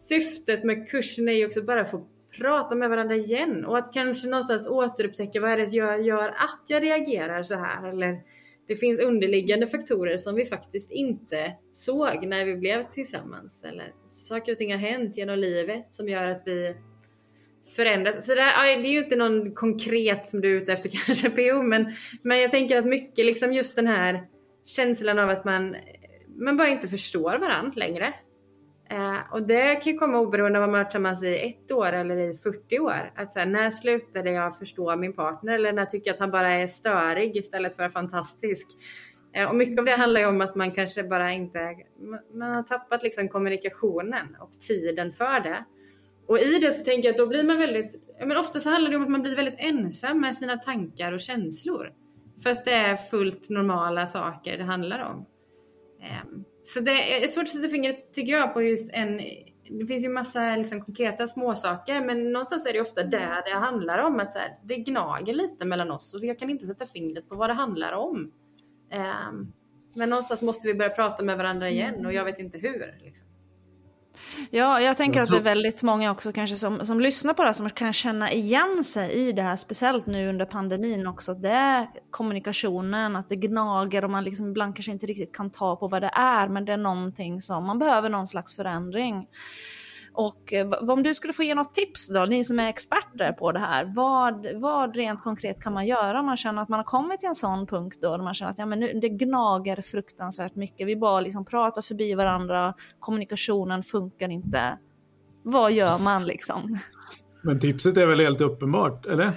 syftet 0.09 0.64
med 0.64 0.91
kursen 0.91 1.28
är 1.28 1.32
ju 1.32 1.47
också 1.47 1.62
bara 1.62 1.80
att 1.80 1.91
få 1.91 2.09
prata 2.39 2.74
med 2.74 2.91
varandra 2.91 3.16
igen 3.16 3.64
och 3.64 3.78
att 3.78 3.93
kanske 3.93 4.28
någonstans 4.28 4.68
återupptäcka 4.68 5.41
vad 5.41 5.51
är 5.51 5.57
det 5.57 5.76
jag 5.76 6.03
gör 6.03 6.28
att 6.28 6.62
jag 6.66 6.82
reagerar 6.82 7.43
så 7.43 7.55
här 7.55 7.89
eller 7.89 8.20
det 8.68 8.76
finns 8.76 9.01
underliggande 9.01 9.66
faktorer 9.66 10.16
som 10.16 10.34
vi 10.34 10.45
faktiskt 10.45 10.91
inte 10.91 11.53
såg 11.72 12.26
när 12.26 12.45
vi 12.45 12.57
blev 12.57 12.93
tillsammans 12.93 13.64
eller 13.64 13.93
saker 14.09 14.53
och 14.53 14.59
ting 14.59 14.72
har 14.72 14.78
hänt 14.78 15.16
genom 15.16 15.39
livet 15.39 15.86
som 15.91 16.09
gör 16.09 16.28
att 16.28 16.43
vi 16.47 16.74
förändras. 17.76 18.26
Så 18.26 18.34
det, 18.34 18.41
här, 18.41 18.76
det 18.76 18.89
är 18.89 18.93
ju 18.93 19.05
inte 19.05 19.16
någon 19.16 19.55
konkret 19.55 20.26
som 20.26 20.41
du 20.41 20.57
är 20.57 20.57
ute 20.62 20.72
efter 20.72 20.89
kanske 21.07 21.30
PO 21.30 21.62
men, 21.62 21.93
men 22.22 22.41
jag 22.41 22.51
tänker 22.51 22.76
att 22.76 22.86
mycket 22.86 23.26
liksom 23.26 23.53
just 23.53 23.76
den 23.76 23.86
här 23.86 24.22
känslan 24.64 25.18
av 25.18 25.30
att 25.30 25.45
man, 25.45 25.76
man 26.41 26.57
bara 26.57 26.68
inte 26.68 26.89
förstår 26.89 27.39
varandra 27.39 27.72
längre. 27.76 28.14
Eh, 28.91 29.32
och 29.32 29.43
det 29.43 29.74
kan 29.74 29.93
ju 29.93 29.99
komma 29.99 30.18
oberoende 30.18 30.59
av 30.59 30.64
om 30.64 30.70
man 30.70 30.78
har 30.78 30.84
varit 30.84 30.91
tillsammans 30.91 31.22
i 31.24 31.39
ett 31.49 31.72
år 31.72 31.93
eller 31.93 32.16
i 32.16 32.34
40 32.34 32.78
år. 32.78 33.12
Att 33.16 33.32
så 33.32 33.39
här, 33.39 33.47
när 33.47 33.70
slutade 33.70 34.30
jag 34.30 34.59
förstå 34.59 34.97
min 34.97 35.12
partner 35.12 35.53
eller 35.55 35.72
när 35.72 35.84
tycker 35.84 36.09
jag 36.11 36.14
att 36.14 36.20
han 36.20 36.30
bara 36.30 36.51
är 36.51 36.66
störig 36.66 37.36
istället 37.36 37.76
för 37.76 37.89
fantastisk? 37.89 38.66
Eh, 39.32 39.49
och 39.49 39.55
mycket 39.57 39.78
av 39.78 39.84
det 39.84 39.97
handlar 39.97 40.20
ju 40.20 40.26
om 40.26 40.41
att 40.41 40.55
man 40.55 40.70
kanske 40.70 41.03
bara 41.05 41.32
inte, 41.32 41.76
man- 42.32 42.55
har 42.55 42.62
tappat 42.62 43.03
liksom 43.03 43.28
kommunikationen 43.28 44.36
och 44.41 44.53
tiden 44.53 45.12
för 45.12 45.41
det. 45.41 45.64
Och 46.26 46.39
i 46.39 46.59
det 46.59 46.70
så 46.70 46.84
tänker 46.84 47.09
jag 47.09 47.12
att 47.12 47.18
då 47.18 47.26
blir 47.26 47.45
man 47.45 47.59
väldigt, 47.59 47.93
men 48.20 48.36
ofta 48.36 48.61
så 48.61 48.70
handlar 48.70 48.91
det 48.91 48.97
om 48.97 49.03
att 49.03 49.11
man 49.11 49.22
blir 49.22 49.36
väldigt 49.36 49.59
ensam 49.59 50.20
med 50.20 50.34
sina 50.34 50.57
tankar 50.57 51.12
och 51.12 51.20
känslor. 51.20 51.93
Fast 52.45 52.64
det 52.64 52.72
är 52.72 52.97
fullt 52.97 53.51
normala 53.51 54.07
saker 54.07 54.59
det 54.59 54.64
handlar 54.64 54.99
om. 55.11 55.26
Eh, 56.03 56.41
så 56.74 56.80
det 56.80 57.24
är 57.24 57.28
svårt 57.28 57.44
att 57.44 57.52
sätta 57.52 57.68
fingret 57.68 58.12
tycker 58.14 58.32
jag 58.32 58.54
på 58.54 58.62
just 58.62 58.90
en, 58.92 59.16
det 59.78 59.86
finns 59.86 60.04
ju 60.04 60.08
massa 60.08 60.56
liksom 60.56 60.80
konkreta 60.80 61.26
småsaker 61.26 62.00
men 62.00 62.32
någonstans 62.32 62.66
är 62.66 62.72
det 62.72 62.80
ofta 62.80 63.02
där 63.02 63.42
det 63.44 63.58
handlar 63.58 63.98
om 63.98 64.20
att 64.20 64.32
så 64.32 64.38
här, 64.38 64.58
det 64.64 64.76
gnager 64.76 65.34
lite 65.34 65.64
mellan 65.66 65.90
oss 65.90 66.14
och 66.14 66.24
jag 66.24 66.38
kan 66.38 66.50
inte 66.50 66.66
sätta 66.66 66.86
fingret 66.86 67.28
på 67.28 67.34
vad 67.36 67.50
det 67.50 67.54
handlar 67.54 67.92
om. 67.92 68.32
Ehm, 68.90 69.52
Men 69.94 70.10
någonstans 70.10 70.42
måste 70.42 70.68
vi 70.68 70.74
börja 70.74 70.90
prata 70.90 71.22
med 71.22 71.38
varandra 71.38 71.70
igen 71.70 72.06
och 72.06 72.12
jag 72.12 72.24
vet 72.24 72.38
inte 72.38 72.58
hur. 72.58 72.98
Liksom. 73.04 73.28
Ja, 74.50 74.80
jag 74.80 74.96
tänker 74.96 75.18
Jag 75.18 75.22
att 75.22 75.28
tror- 75.28 75.38
det 75.38 75.42
är 75.42 75.54
väldigt 75.54 75.82
många 75.82 76.10
också 76.10 76.32
kanske 76.32 76.56
som, 76.56 76.86
som 76.86 77.00
lyssnar 77.00 77.34
på 77.34 77.42
det 77.42 77.48
här 77.48 77.52
som 77.52 77.70
kan 77.70 77.92
känna 77.92 78.32
igen 78.32 78.84
sig 78.84 79.12
i 79.12 79.32
det 79.32 79.42
här, 79.42 79.56
speciellt 79.56 80.06
nu 80.06 80.28
under 80.28 80.44
pandemin 80.44 81.06
också. 81.06 81.34
Det 81.34 81.48
är 81.48 81.86
kommunikationen, 82.10 83.16
att 83.16 83.28
det 83.28 83.36
gnager 83.36 84.04
och 84.04 84.10
man 84.10 84.24
liksom 84.24 84.48
ibland 84.48 84.76
kanske 84.76 84.92
inte 84.92 85.06
riktigt 85.06 85.36
kan 85.36 85.50
ta 85.50 85.76
på 85.76 85.88
vad 85.88 86.02
det 86.02 86.10
är, 86.14 86.48
men 86.48 86.64
det 86.64 86.72
är 86.72 86.76
någonting 86.76 87.40
som 87.40 87.66
man 87.66 87.78
behöver 87.78 88.08
någon 88.08 88.26
slags 88.26 88.56
förändring. 88.56 89.26
Och 90.18 90.52
eh, 90.52 90.68
om 90.70 91.02
du 91.02 91.14
skulle 91.14 91.32
få 91.32 91.42
ge 91.42 91.54
något 91.54 91.74
tips 91.74 92.08
då, 92.08 92.24
ni 92.24 92.44
som 92.44 92.60
är 92.60 92.68
experter 92.68 93.32
på 93.32 93.52
det 93.52 93.58
här, 93.58 93.92
vad, 93.96 94.46
vad 94.54 94.96
rent 94.96 95.22
konkret 95.22 95.62
kan 95.62 95.72
man 95.72 95.86
göra 95.86 96.20
om 96.20 96.26
man 96.26 96.36
känner 96.36 96.62
att 96.62 96.68
man 96.68 96.78
har 96.78 96.84
kommit 96.84 97.20
till 97.20 97.28
en 97.28 97.34
sån 97.34 97.66
punkt 97.66 97.98
då, 98.02 98.16
där 98.16 98.24
man 98.24 98.34
känner 98.34 98.50
att 98.50 98.58
ja, 98.58 98.66
men 98.66 98.80
nu, 98.80 98.92
det 99.02 99.08
gnager 99.08 99.82
fruktansvärt 99.82 100.54
mycket, 100.54 100.86
vi 100.86 100.96
bara 100.96 101.20
liksom 101.20 101.44
pratar 101.44 101.82
förbi 101.82 102.14
varandra, 102.14 102.74
kommunikationen 102.98 103.82
funkar 103.82 104.28
inte. 104.28 104.78
Vad 105.42 105.72
gör 105.72 105.98
man 105.98 106.26
liksom? 106.26 106.78
Men 107.42 107.60
tipset 107.60 107.96
är 107.96 108.06
väl 108.06 108.20
helt 108.20 108.40
uppenbart, 108.40 109.06
eller? 109.06 109.32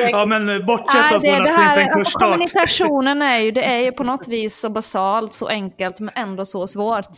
ja, 0.10 0.26
men 0.26 0.66
bortsett 0.66 0.94
Nej, 0.94 1.08
från 1.08 1.16
att 1.16 1.22
det 1.22 1.52
finns 1.52 1.76
en 1.76 1.84
här, 1.84 1.92
kursstart. 1.92 2.22
kommunikationen 2.22 3.22
är 3.22 3.38
ju, 3.38 3.50
det 3.50 3.64
är 3.64 3.80
ju 3.80 3.92
på 3.92 4.04
något 4.04 4.28
vis 4.28 4.60
så 4.60 4.70
basalt, 4.70 5.32
så 5.32 5.46
enkelt 5.48 6.00
men 6.00 6.10
ändå 6.14 6.44
så 6.44 6.66
svårt. 6.66 7.08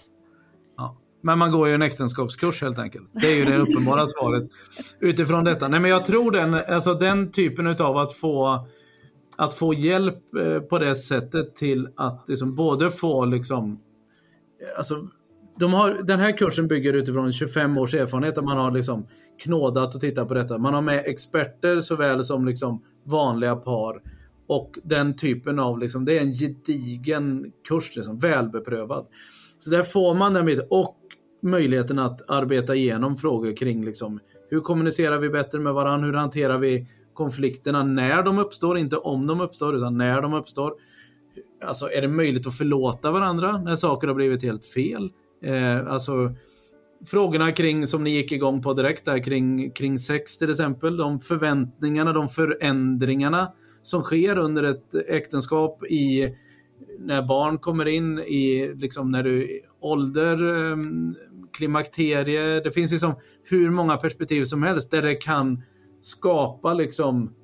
Men 1.29 1.39
man 1.39 1.53
går 1.53 1.69
ju 1.69 1.75
en 1.75 1.83
äktenskapskurs 1.83 2.63
helt 2.63 2.79
enkelt. 2.79 3.09
Det 3.13 3.27
är 3.27 3.37
ju 3.37 3.45
det 3.45 3.57
uppenbara 3.57 4.07
svaret 4.19 4.51
utifrån 5.01 5.45
detta. 5.45 5.69
Nej, 5.69 5.81
men 5.81 5.91
jag 5.91 6.05
tror 6.05 6.31
den, 6.31 6.55
alltså 6.55 6.95
den 6.95 7.31
typen 7.33 7.67
av 7.67 7.97
att 7.97 8.13
få, 8.13 8.67
att 9.39 9.55
få 9.55 9.75
hjälp 9.75 10.35
eh, 10.35 10.61
på 10.61 10.79
det 10.79 10.95
sättet 10.95 11.57
till 11.57 11.89
att 11.97 12.25
liksom 12.29 12.55
både 12.55 12.91
få 12.91 13.25
liksom, 13.25 13.81
alltså 14.77 14.95
de 15.59 15.75
har, 15.75 16.03
den 16.03 16.21
här 16.21 16.37
kursen 16.37 16.69
bygger 16.69 16.93
utifrån 16.93 17.33
25 17.33 17.79
års 17.79 17.95
erfarenhet 17.95 18.35
där 18.35 18.43
man 18.43 18.57
har 18.57 18.71
liksom 18.71 19.07
knådat 19.43 19.95
och 19.95 20.01
tittat 20.01 20.29
på 20.29 20.35
detta. 20.35 20.59
Man 20.59 20.75
har 20.75 20.83
med 20.83 21.03
experter 21.07 21.81
såväl 21.81 22.25
som 22.25 22.47
liksom 22.47 22.83
vanliga 23.05 23.57
par. 23.57 24.03
Och 24.47 24.79
den 24.85 25.17
typen 25.17 25.59
av, 25.59 25.79
liksom, 25.79 26.05
det 26.05 26.19
är 26.19 26.23
en 26.23 26.33
gedigen 26.33 27.53
kurs, 27.69 27.97
liksom, 27.97 28.19
välbeprövad. 28.19 29.07
Så 29.59 29.71
där 29.71 29.83
får 29.83 30.15
man 30.15 30.33
den 30.33 30.47
biten 30.47 30.67
och 30.71 30.98
möjligheten 31.41 31.99
att 31.99 32.31
arbeta 32.31 32.75
igenom 32.75 33.17
frågor 33.17 33.57
kring 33.57 33.85
liksom, 33.85 34.21
hur 34.51 34.61
kommunicerar 34.61 35.19
vi 35.19 35.29
bättre 35.29 35.59
med 35.61 35.75
varandra, 35.75 36.07
hur 36.07 36.15
hanterar 36.15 36.59
vi 36.59 36.87
konflikterna 37.15 37.83
när 37.83 38.23
de 38.23 38.39
uppstår, 38.39 38.79
inte 38.79 38.97
om 38.97 39.27
de 39.27 39.41
uppstår 39.41 39.77
utan 39.77 39.99
när 39.99 40.23
de 40.23 40.35
uppstår. 40.35 40.75
Alltså 41.65 41.91
är 41.91 42.01
det 42.01 42.09
möjligt 42.09 42.47
att 42.47 42.59
förlåta 42.59 43.11
varandra 43.11 43.59
när 43.59 43.77
saker 43.77 44.09
har 44.09 44.15
blivit 44.15 44.43
helt 44.43 44.65
fel? 44.65 45.11
Eh, 45.43 45.87
alltså 45.87 46.35
frågorna 47.07 47.53
kring, 47.53 47.87
som 47.87 48.05
ni 48.05 48.11
gick 48.11 48.33
igång 48.33 48.63
på 48.63 48.73
direkt 48.73 49.05
där, 49.05 49.25
kring, 49.25 49.71
kring 49.71 49.99
sex 49.99 50.39
till 50.39 50.51
exempel. 50.51 50.97
De 50.97 51.21
förväntningarna, 51.21 52.13
de 52.13 52.29
förändringarna 52.29 53.53
som 53.83 54.03
sker 54.03 54.39
under 54.39 54.63
ett 54.63 54.95
äktenskap 54.95 55.85
i 55.85 56.35
när 56.99 57.23
barn 57.23 57.59
kommer 57.59 57.89
in 57.89 58.19
i 58.19 58.73
liksom 58.75 59.11
när 59.11 59.23
du 59.23 59.61
ålder, 59.81 60.73
ehm, 60.73 61.15
klimakterie. 61.53 62.61
Det 62.61 62.73
finns 62.73 62.93
liksom 62.93 63.15
hur 63.45 63.71
många 63.71 63.97
perspektiv 63.97 64.45
som 64.45 64.63
helst 64.63 64.91
där 64.91 65.03
det 65.03 65.15
kan 65.15 65.63
skapa 66.01 66.75
liksom 66.75 67.35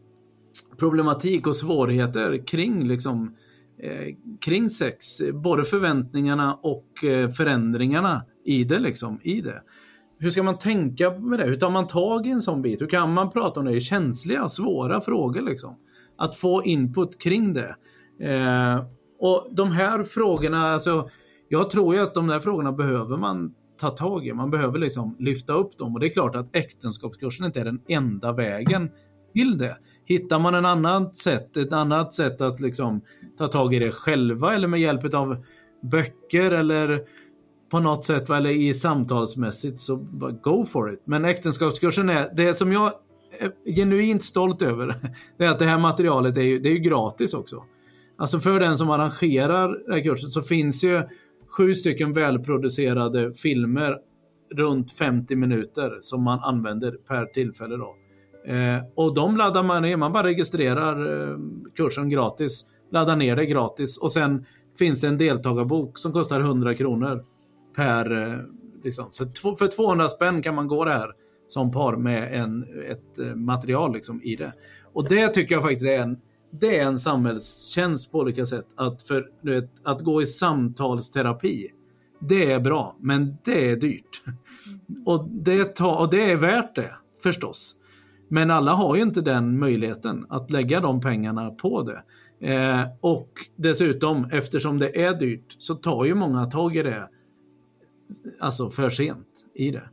problematik 0.78 1.46
och 1.46 1.56
svårigheter 1.56 2.46
kring 2.46 2.88
liksom 2.88 3.36
eh, 3.78 4.14
kring 4.40 4.70
sex. 4.70 5.22
Både 5.32 5.64
förväntningarna 5.64 6.54
och 6.62 7.04
eh, 7.04 7.28
förändringarna 7.28 8.22
i 8.44 8.64
det. 8.64 8.78
Liksom, 8.78 9.20
i 9.22 9.40
det. 9.40 9.62
Hur 10.18 10.30
ska 10.30 10.42
man 10.42 10.58
tänka 10.58 11.10
med 11.10 11.38
det? 11.38 11.46
Hur 11.46 11.56
tar 11.56 11.70
man 11.70 11.86
tag 11.86 12.26
i 12.26 12.30
en 12.30 12.40
sån 12.40 12.62
bit? 12.62 12.82
Hur 12.82 12.86
kan 12.86 13.12
man 13.12 13.30
prata 13.30 13.60
om 13.60 13.66
det? 13.66 13.72
det 13.72 13.80
känsliga, 13.80 14.48
svåra 14.48 15.00
frågor. 15.00 15.42
Liksom. 15.42 15.76
Att 16.16 16.36
få 16.36 16.64
input 16.64 17.20
kring 17.20 17.52
det. 17.52 17.76
Eh, 18.20 18.84
och 19.18 19.48
de 19.50 19.72
här 19.72 20.04
frågorna, 20.04 20.72
alltså, 20.72 21.08
jag 21.48 21.70
tror 21.70 21.94
ju 21.94 22.00
att 22.00 22.14
de 22.14 22.26
där 22.26 22.40
frågorna 22.40 22.72
behöver 22.72 23.16
man 23.16 23.54
ta 23.80 23.90
tag 23.90 24.26
i. 24.26 24.32
Man 24.32 24.50
behöver 24.50 24.78
liksom 24.78 25.16
lyfta 25.18 25.52
upp 25.52 25.78
dem 25.78 25.94
och 25.94 26.00
det 26.00 26.06
är 26.06 26.10
klart 26.10 26.36
att 26.36 26.56
äktenskapskursen 26.56 27.46
inte 27.46 27.60
är 27.60 27.64
den 27.64 27.80
enda 27.88 28.32
vägen 28.32 28.90
till 29.32 29.58
det. 29.58 29.76
Hittar 30.04 30.38
man 30.38 30.54
en 30.54 30.64
annat 30.64 31.16
sätt, 31.16 31.56
ett 31.56 31.72
annat 31.72 32.14
sätt 32.14 32.40
att 32.40 32.60
liksom 32.60 33.00
ta 33.38 33.48
tag 33.48 33.74
i 33.74 33.78
det 33.78 33.90
själva 33.90 34.54
eller 34.54 34.68
med 34.68 34.80
hjälp 34.80 35.14
av 35.14 35.44
böcker 35.82 36.50
eller 36.50 37.00
på 37.70 37.80
något 37.80 38.04
sätt 38.04 38.30
eller 38.30 38.50
i 38.50 38.74
samtalsmässigt 38.74 39.78
så 39.78 39.96
go 40.42 40.64
for 40.64 40.92
it. 40.92 41.02
Men 41.04 41.24
äktenskapskursen 41.24 42.08
är 42.08 42.30
det 42.36 42.54
som 42.54 42.72
jag 42.72 42.92
är 43.38 43.74
genuint 43.74 44.22
stolt 44.22 44.62
över. 44.62 44.94
Det 45.38 45.44
är 45.44 45.50
att 45.50 45.58
det 45.58 45.64
här 45.64 45.78
materialet 45.78 46.36
är 46.36 46.42
ju, 46.42 46.58
det 46.58 46.68
är 46.68 46.72
ju 46.72 46.78
gratis 46.78 47.34
också. 47.34 47.64
Alltså 48.16 48.38
för 48.38 48.60
den 48.60 48.76
som 48.76 48.90
arrangerar 48.90 49.68
den 49.84 49.92
här 49.92 50.02
kursen 50.02 50.30
så 50.30 50.42
finns 50.42 50.84
ju 50.84 51.02
sju 51.56 51.74
stycken 51.74 52.12
välproducerade 52.12 53.34
filmer 53.34 53.98
runt 54.54 54.92
50 54.92 55.36
minuter 55.36 55.98
som 56.00 56.22
man 56.22 56.38
använder 56.38 56.92
per 56.92 57.24
tillfälle. 57.24 57.76
Då. 57.76 57.96
Eh, 58.52 58.82
och 58.94 59.14
de 59.14 59.36
laddar 59.36 59.62
man 59.62 59.82
ner, 59.82 59.96
man 59.96 60.12
bara 60.12 60.26
registrerar 60.26 61.30
eh, 61.30 61.38
kursen 61.76 62.08
gratis, 62.08 62.64
laddar 62.90 63.16
ner 63.16 63.36
det 63.36 63.46
gratis 63.46 63.98
och 63.98 64.12
sen 64.12 64.44
finns 64.78 65.00
det 65.00 65.08
en 65.08 65.18
deltagarbok 65.18 65.98
som 65.98 66.12
kostar 66.12 66.40
100 66.40 66.74
kronor 66.74 67.24
per... 67.76 68.22
Eh, 68.22 68.38
liksom. 68.84 69.08
Så 69.10 69.54
för 69.54 69.66
200 69.66 70.08
spänn 70.08 70.42
kan 70.42 70.54
man 70.54 70.68
gå 70.68 70.84
det 70.84 70.90
här 70.90 71.12
som 71.48 71.70
par 71.70 71.96
med 71.96 72.40
en, 72.40 72.66
ett 72.90 73.18
eh, 73.18 73.34
material 73.34 73.92
liksom, 73.92 74.22
i 74.22 74.36
det. 74.36 74.52
Och 74.92 75.08
det 75.08 75.28
tycker 75.28 75.54
jag 75.54 75.62
faktiskt 75.62 75.86
är 75.86 75.98
en, 75.98 76.20
det 76.60 76.78
är 76.78 76.84
en 76.84 76.98
samhällstjänst 76.98 78.12
på 78.12 78.18
olika 78.18 78.46
sätt. 78.46 78.66
Att, 78.76 79.02
för, 79.02 79.30
vet, 79.40 79.70
att 79.82 80.00
gå 80.00 80.22
i 80.22 80.26
samtalsterapi, 80.26 81.70
det 82.20 82.52
är 82.52 82.60
bra, 82.60 82.96
men 83.00 83.36
det 83.44 83.70
är 83.70 83.76
dyrt. 83.76 84.22
Och 85.06 85.28
det, 85.28 85.64
tar, 85.64 85.96
och 85.96 86.10
det 86.10 86.30
är 86.30 86.36
värt 86.36 86.74
det, 86.74 86.94
förstås. 87.22 87.74
Men 88.28 88.50
alla 88.50 88.72
har 88.72 88.96
ju 88.96 89.02
inte 89.02 89.20
den 89.20 89.58
möjligheten 89.58 90.26
att 90.28 90.50
lägga 90.50 90.80
de 90.80 91.00
pengarna 91.00 91.50
på 91.50 91.82
det. 91.82 92.02
Eh, 92.48 92.86
och 93.00 93.30
dessutom, 93.56 94.28
eftersom 94.32 94.78
det 94.78 95.02
är 95.02 95.14
dyrt, 95.14 95.56
så 95.58 95.74
tar 95.74 96.04
ju 96.04 96.14
många 96.14 96.46
tag 96.46 96.76
i 96.76 96.82
det 96.82 97.08
alltså 98.40 98.70
för 98.70 98.90
sent 98.90 99.28
i 99.54 99.70
det. 99.70 99.88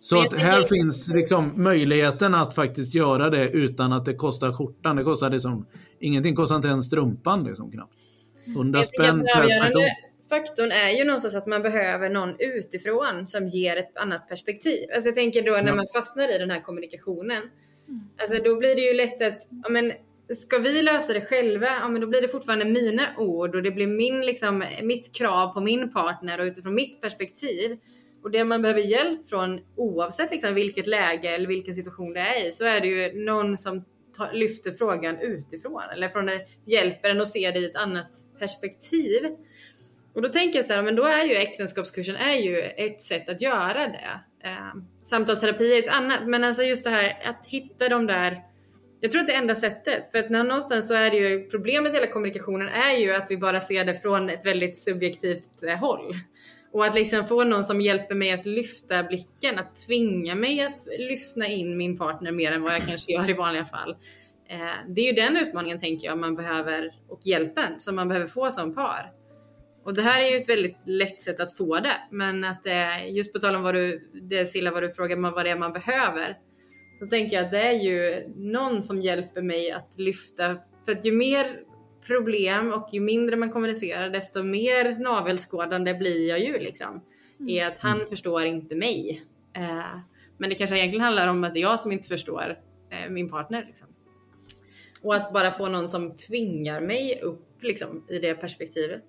Så 0.00 0.20
att 0.20 0.34
här 0.34 0.62
finns 0.62 1.10
liksom 1.14 1.62
möjligheten 1.62 2.34
att 2.34 2.54
faktiskt 2.54 2.94
göra 2.94 3.30
det 3.30 3.48
utan 3.48 3.92
att 3.92 4.04
det 4.04 4.14
kostar 4.14 4.52
skjortan. 4.52 4.96
Det 4.96 5.04
kostar 5.04 5.30
liksom, 5.30 5.66
ingenting 5.98 6.34
kostar 6.34 6.56
inte 6.56 6.68
ens 6.68 6.86
strumpan 6.86 7.44
liksom 7.44 7.70
knappt. 7.70 7.94
100 8.46 8.82
spänn 8.82 9.26
per 9.34 9.64
person. 9.64 9.82
Faktorn 10.28 10.70
är 10.70 10.90
ju 10.90 11.04
någonstans 11.04 11.34
att 11.34 11.46
man 11.46 11.62
behöver 11.62 12.10
någon 12.10 12.34
utifrån 12.38 13.26
som 13.26 13.48
ger 13.48 13.76
ett 13.76 13.96
annat 13.96 14.28
perspektiv. 14.28 14.88
Alltså 14.94 15.08
jag 15.08 15.16
tänker 15.16 15.42
då 15.42 15.52
när 15.52 15.74
man 15.74 15.86
fastnar 15.92 16.34
i 16.34 16.38
den 16.38 16.50
här 16.50 16.60
kommunikationen. 16.60 17.42
Alltså 18.20 18.42
då 18.42 18.56
blir 18.56 18.76
det 18.76 18.82
ju 18.82 18.94
lätt 18.94 19.22
att, 19.22 19.48
ja 19.62 19.68
men 19.68 19.92
ska 20.36 20.58
vi 20.58 20.82
lösa 20.82 21.12
det 21.12 21.20
själva, 21.20 21.66
ja 21.66 21.88
men 21.88 22.00
då 22.00 22.06
blir 22.06 22.22
det 22.22 22.28
fortfarande 22.28 22.64
mina 22.64 23.02
ord 23.18 23.54
och 23.54 23.62
det 23.62 23.70
blir 23.70 23.86
min, 23.86 24.20
liksom, 24.20 24.64
mitt 24.82 25.14
krav 25.14 25.54
på 25.54 25.60
min 25.60 25.92
partner 25.92 26.40
och 26.40 26.44
utifrån 26.44 26.74
mitt 26.74 27.00
perspektiv. 27.00 27.78
Och 28.22 28.30
det 28.30 28.44
man 28.44 28.62
behöver 28.62 28.80
hjälp 28.80 29.28
från 29.28 29.60
oavsett 29.76 30.30
liksom 30.30 30.54
vilket 30.54 30.86
läge 30.86 31.28
eller 31.28 31.48
vilken 31.48 31.74
situation 31.74 32.12
det 32.12 32.20
är 32.20 32.48
i 32.48 32.52
så 32.52 32.64
är 32.64 32.80
det 32.80 32.86
ju 32.86 33.24
någon 33.24 33.56
som 33.56 33.84
tar, 34.16 34.32
lyfter 34.32 34.72
frågan 34.72 35.18
utifrån 35.20 35.82
eller 35.92 36.08
från 36.08 36.30
hjälper 36.64 37.08
en 37.08 37.20
att 37.20 37.28
se 37.28 37.50
det 37.50 37.58
i 37.58 37.64
ett 37.64 37.76
annat 37.76 38.10
perspektiv. 38.38 39.36
Och 40.14 40.22
då 40.22 40.28
tänker 40.28 40.58
jag 40.58 40.66
så 40.66 40.72
här, 40.72 40.82
men 40.82 40.96
då 40.96 41.04
är 41.04 41.24
ju 41.24 41.34
äktenskapskursen 41.34 42.16
är 42.16 42.36
ju 42.36 42.60
ett 42.60 43.02
sätt 43.02 43.28
att 43.28 43.42
göra 43.42 43.86
det. 43.86 44.20
Eh, 44.44 44.74
samtalsterapi 45.02 45.74
är 45.74 45.78
ett 45.78 45.88
annat, 45.88 46.26
men 46.26 46.44
alltså 46.44 46.62
just 46.62 46.84
det 46.84 46.90
här 46.90 47.18
att 47.24 47.46
hitta 47.46 47.88
de 47.88 48.06
där 48.06 48.42
jag 49.00 49.10
tror 49.10 49.20
att 49.20 49.26
det 49.26 49.32
är 49.32 49.38
enda 49.38 49.54
sättet. 49.54 50.12
För 50.12 50.18
att 50.18 50.30
någonstans 50.30 50.88
så 50.88 50.94
är 50.94 51.10
det 51.10 51.16
ju 51.16 51.48
problemet 51.48 51.92
i 51.92 51.94
hela 51.94 52.06
kommunikationen 52.06 52.68
är 52.68 52.96
ju 52.96 53.14
att 53.14 53.30
vi 53.30 53.36
bara 53.36 53.60
ser 53.60 53.84
det 53.84 53.94
från 53.94 54.30
ett 54.30 54.46
väldigt 54.46 54.78
subjektivt 54.78 55.62
eh, 55.62 55.78
håll. 55.78 56.14
Och 56.72 56.86
att 56.86 56.94
liksom 56.94 57.24
få 57.24 57.44
någon 57.44 57.64
som 57.64 57.80
hjälper 57.80 58.14
mig 58.14 58.32
att 58.32 58.46
lyfta 58.46 59.02
blicken, 59.02 59.58
att 59.58 59.76
tvinga 59.86 60.34
mig 60.34 60.62
att 60.62 60.86
lyssna 60.98 61.46
in 61.46 61.76
min 61.76 61.98
partner 61.98 62.32
mer 62.32 62.52
än 62.52 62.62
vad 62.62 62.72
jag 62.72 62.86
kanske 62.86 63.12
gör 63.12 63.30
i 63.30 63.32
vanliga 63.32 63.64
fall. 63.64 63.96
Eh, 64.48 64.70
det 64.88 65.00
är 65.00 65.06
ju 65.06 65.12
den 65.12 65.36
utmaningen 65.36 65.78
tänker 65.78 66.06
jag 66.06 66.18
man 66.18 66.36
behöver 66.36 66.94
och 67.08 67.20
hjälpen 67.24 67.80
som 67.80 67.96
man 67.96 68.08
behöver 68.08 68.26
få 68.26 68.50
som 68.50 68.74
par. 68.74 69.12
Och 69.84 69.94
det 69.94 70.02
här 70.02 70.20
är 70.20 70.30
ju 70.30 70.36
ett 70.36 70.48
väldigt 70.48 70.76
lätt 70.86 71.22
sätt 71.22 71.40
att 71.40 71.56
få 71.56 71.80
det. 71.80 71.96
Men 72.10 72.44
att 72.44 72.66
eh, 72.66 73.10
just 73.10 73.32
på 73.32 73.38
tal 73.38 73.56
om 73.56 73.62
vad 73.62 73.74
du, 73.74 74.10
det 74.22 74.46
Silla, 74.46 74.70
vad 74.70 74.82
du 74.82 74.90
frågar 74.90 75.16
vad 75.16 75.44
det 75.44 75.50
är 75.50 75.56
man 75.56 75.72
behöver. 75.72 76.38
Så 76.98 77.06
tänker 77.06 77.36
jag 77.36 77.44
att 77.44 77.50
det 77.50 77.62
är 77.62 77.72
ju 77.72 78.28
någon 78.36 78.82
som 78.82 79.02
hjälper 79.02 79.42
mig 79.42 79.70
att 79.70 79.92
lyfta. 79.96 80.58
För 80.84 80.92
att 80.92 81.04
ju 81.04 81.12
mer 81.12 81.46
problem 82.08 82.72
och 82.72 82.88
ju 82.92 83.00
mindre 83.00 83.36
man 83.36 83.50
kommunicerar 83.50 84.10
desto 84.10 84.42
mer 84.42 84.98
navelskådande 84.98 85.94
blir 85.94 86.28
jag 86.28 86.40
ju 86.40 86.58
liksom. 86.58 87.00
Mm. 87.40 87.48
I 87.48 87.60
att 87.60 87.78
han 87.78 88.06
förstår 88.06 88.44
inte 88.44 88.74
mig. 88.74 89.22
Eh, 89.52 89.98
men 90.38 90.50
det 90.50 90.54
kanske 90.54 90.78
egentligen 90.78 91.04
handlar 91.04 91.28
om 91.28 91.44
att 91.44 91.54
det 91.54 91.60
är 91.60 91.62
jag 91.62 91.80
som 91.80 91.92
inte 91.92 92.08
förstår 92.08 92.58
eh, 92.90 93.10
min 93.10 93.30
partner. 93.30 93.64
Liksom. 93.66 93.88
Och 95.02 95.14
att 95.14 95.32
bara 95.32 95.50
få 95.50 95.68
någon 95.68 95.88
som 95.88 96.12
tvingar 96.12 96.80
mig 96.80 97.20
upp 97.22 97.62
liksom, 97.62 98.04
i 98.08 98.18
det 98.18 98.34
perspektivet. 98.34 99.04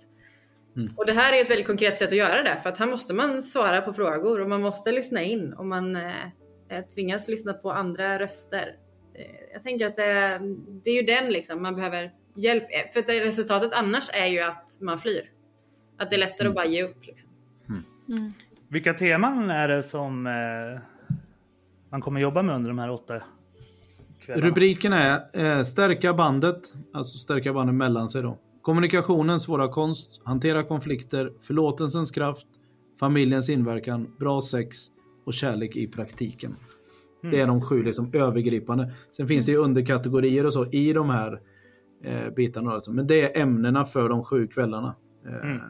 Mm. 0.76 0.94
Och 0.98 1.06
det 1.06 1.14
här 1.14 1.34
är 1.34 1.42
ett 1.42 1.50
väldigt 1.50 1.68
konkret 1.68 1.98
sätt 1.98 2.08
att 2.08 2.18
göra 2.18 2.44
det 2.44 2.60
för 2.64 2.70
att 2.70 2.78
här 2.78 2.88
måste 2.88 3.14
man 3.14 3.42
svara 3.42 3.82
på 3.82 3.94
frågor 3.94 4.42
och 4.42 4.50
man 4.50 4.62
måste 4.62 4.92
lyssna 4.92 5.24
in 5.24 5.54
och 5.54 5.66
man 5.66 5.96
eh, 5.96 6.86
tvingas 6.96 7.28
lyssna 7.28 7.54
på 7.54 7.72
andra 7.72 8.20
röster. 8.20 8.76
Eh, 9.14 9.26
jag 9.54 9.64
tänker 9.64 9.86
att 9.86 9.96
det, 9.96 10.40
det, 10.84 10.90
är 10.92 10.96
ju 10.96 11.02
den 11.02 11.30
liksom 11.30 11.62
man 11.62 11.76
behöver 11.76 12.12
hjälp. 12.40 12.64
Eh, 12.64 12.92
för 12.94 13.00
att 13.00 13.10
resultatet 13.10 13.74
annars 13.74 14.10
är 14.14 14.28
ju 14.28 14.40
att 14.40 14.78
man 14.82 15.00
flyr. 15.00 15.32
Att 15.98 16.10
det 16.10 16.16
är 16.16 16.20
lättare 16.20 16.48
mm. 16.48 16.52
att 16.52 16.56
bara 16.56 16.66
ge 16.66 16.84
upp. 16.84 17.06
Liksom. 17.06 17.30
Mm. 17.70 17.84
Mm. 18.10 18.32
Vilka 18.68 18.94
teman 18.94 19.50
är 19.50 19.68
det 19.68 19.84
som 19.84 20.28
eh, 20.28 20.82
man 21.90 22.02
kommer 22.02 22.22
jobba 22.22 22.42
med 22.42 22.56
under 22.56 22.70
de 22.70 22.80
här 22.80 22.90
åtta 22.90 23.22
kvällarna? 24.20 24.48
Rubriken 24.48 24.94
är 24.94 25.22
eh, 25.34 25.64
Stärka 25.64 26.14
bandet, 26.14 26.74
alltså 26.94 27.18
stärka 27.18 27.54
bandet 27.54 27.76
mellan 27.76 28.10
sig 28.10 28.22
då. 28.22 28.38
Kommunikationens 28.62 29.44
svåra 29.44 29.68
konst, 29.68 30.22
hantera 30.24 30.64
konflikter, 30.64 31.34
förlåtelsens 31.40 32.12
kraft, 32.12 32.48
familjens 33.00 33.50
inverkan, 33.50 34.16
bra 34.20 34.42
sex 34.42 34.78
och 35.26 35.34
kärlek 35.34 35.76
i 35.76 35.88
praktiken. 35.88 36.56
Det 37.22 37.40
är 37.40 37.48
de 37.48 37.62
sju 37.62 37.84
liksom, 37.84 38.12
övergripande. 38.14 38.94
Sen 39.12 39.28
finns 39.28 39.46
det 39.46 39.52
ju 39.52 39.58
underkategorier 39.58 40.46
och 40.46 40.54
så 40.54 40.66
i 40.66 40.94
de 40.94 41.10
här 41.10 41.40
eh, 42.04 42.30
bitarna. 42.30 42.72
Alltså. 42.72 42.92
Men 42.94 43.08
det 43.08 43.22
är 43.22 43.42
ämnena 43.42 43.86
för 43.86 44.10
de 44.10 44.24
sju 44.24 44.48
kvällarna. 44.48 44.96
Eh, 45.26 45.50
Mm. 45.50 45.62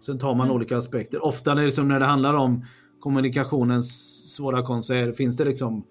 Sen 0.00 0.18
tar 0.18 0.34
man 0.34 0.50
olika 0.50 0.76
aspekter. 0.76 1.24
Ofta 1.24 1.54
när 1.54 1.62
det, 1.62 1.66
liksom, 1.66 1.88
när 1.88 2.00
det 2.00 2.06
handlar 2.06 2.34
om 2.34 2.64
kommunikationens 3.00 3.90
svåra 4.34 4.58
är, 4.58 5.12
finns 5.12 5.36
det 5.36 5.44
liksom 5.44 5.84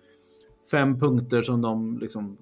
fem 0.72 1.00
punkter 1.00 1.42
som 1.42 1.62
de 1.62 1.98
liksom 1.98 2.38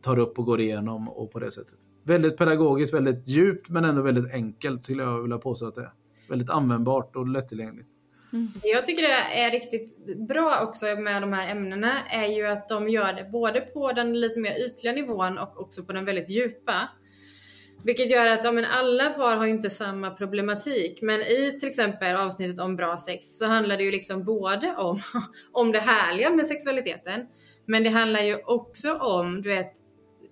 tar 0.00 0.18
upp 0.18 0.38
och 0.38 0.44
går 0.44 0.60
igenom 0.60 1.08
och 1.08 1.32
på 1.32 1.38
det 1.38 1.50
sättet. 1.50 1.74
Väldigt 2.02 2.36
pedagogiskt, 2.36 2.94
väldigt 2.94 3.28
djupt 3.28 3.68
men 3.70 3.84
ändå 3.84 4.02
väldigt 4.02 4.32
enkelt 4.32 4.84
skulle 4.84 5.02
jag 5.02 5.22
vilja 5.22 5.38
påstå 5.38 5.66
att 5.66 5.74
det 5.74 5.80
är. 5.80 5.92
Väldigt 6.28 6.50
användbart 6.50 7.16
och 7.16 7.28
lättillgängligt. 7.28 7.88
Det 8.34 8.68
Jag 8.68 8.86
tycker 8.86 9.02
det 9.02 9.38
är 9.40 9.50
riktigt 9.50 10.18
bra 10.28 10.60
också 10.62 10.86
med 10.86 11.22
de 11.22 11.32
här 11.32 11.50
ämnena 11.50 12.08
är 12.10 12.26
ju 12.26 12.46
att 12.46 12.68
de 12.68 12.88
gör 12.88 13.12
det 13.12 13.24
både 13.32 13.60
på 13.60 13.92
den 13.92 14.20
lite 14.20 14.40
mer 14.40 14.66
ytliga 14.66 14.92
nivån 14.92 15.38
och 15.38 15.60
också 15.60 15.84
på 15.84 15.92
den 15.92 16.04
väldigt 16.04 16.30
djupa. 16.30 16.88
Vilket 17.84 18.10
gör 18.10 18.26
att 18.26 18.44
ja, 18.44 18.52
men 18.52 18.64
alla 18.64 19.10
par 19.10 19.36
har 19.36 19.44
ju 19.44 19.50
inte 19.50 19.70
samma 19.70 20.10
problematik. 20.10 21.02
Men 21.02 21.20
i 21.20 21.56
till 21.60 21.68
exempel 21.68 22.16
avsnittet 22.16 22.60
om 22.60 22.76
bra 22.76 22.98
sex 22.98 23.38
så 23.38 23.46
handlar 23.46 23.76
det 23.76 23.82
ju 23.82 23.90
liksom 23.90 24.24
både 24.24 24.76
om, 24.76 25.00
om 25.52 25.72
det 25.72 25.80
härliga 25.80 26.30
med 26.30 26.46
sexualiteten. 26.46 27.26
Men 27.66 27.82
det 27.82 27.90
handlar 27.90 28.22
ju 28.22 28.42
också 28.44 28.94
om, 28.94 29.42
du 29.42 29.48
vet, 29.48 29.72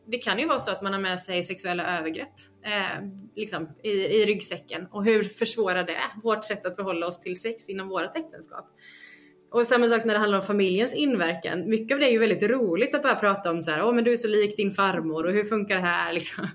det 0.06 0.18
kan 0.18 0.38
ju 0.38 0.46
vara 0.46 0.58
så 0.58 0.70
att 0.70 0.82
man 0.82 0.92
har 0.92 1.00
med 1.00 1.20
sig 1.20 1.42
sexuella 1.42 1.98
övergrepp 1.98 2.51
eh, 2.64 3.08
liksom, 3.36 3.68
i, 3.82 3.90
i 3.90 4.26
ryggsäcken. 4.26 4.86
Och 4.90 5.04
hur 5.04 5.22
försvårar 5.22 5.84
det 5.84 5.98
vårt 6.22 6.44
sätt 6.44 6.66
att 6.66 6.76
förhålla 6.76 7.06
oss 7.06 7.20
till 7.20 7.40
sex 7.40 7.68
inom 7.68 7.88
vårt 7.88 8.16
äktenskap? 8.16 8.66
Och 9.50 9.66
samma 9.66 9.88
sak 9.88 10.04
när 10.04 10.14
det 10.14 10.20
handlar 10.20 10.38
om 10.38 10.44
familjens 10.44 10.94
inverkan. 10.94 11.70
Mycket 11.70 11.94
av 11.94 12.00
det 12.00 12.06
är 12.06 12.10
ju 12.10 12.18
väldigt 12.18 12.42
roligt 12.42 12.94
att 12.94 13.02
bara 13.02 13.14
prata 13.14 13.50
om 13.50 13.60
så 13.60 13.70
här, 13.70 13.84
åh 13.84 13.94
men 13.94 14.04
du 14.04 14.12
är 14.12 14.16
så 14.16 14.28
lik 14.28 14.56
din 14.56 14.70
farmor 14.70 15.26
och 15.26 15.32
hur 15.32 15.44
funkar 15.44 15.74
det 15.74 15.82
här 15.82 16.12
liksom. 16.18 16.46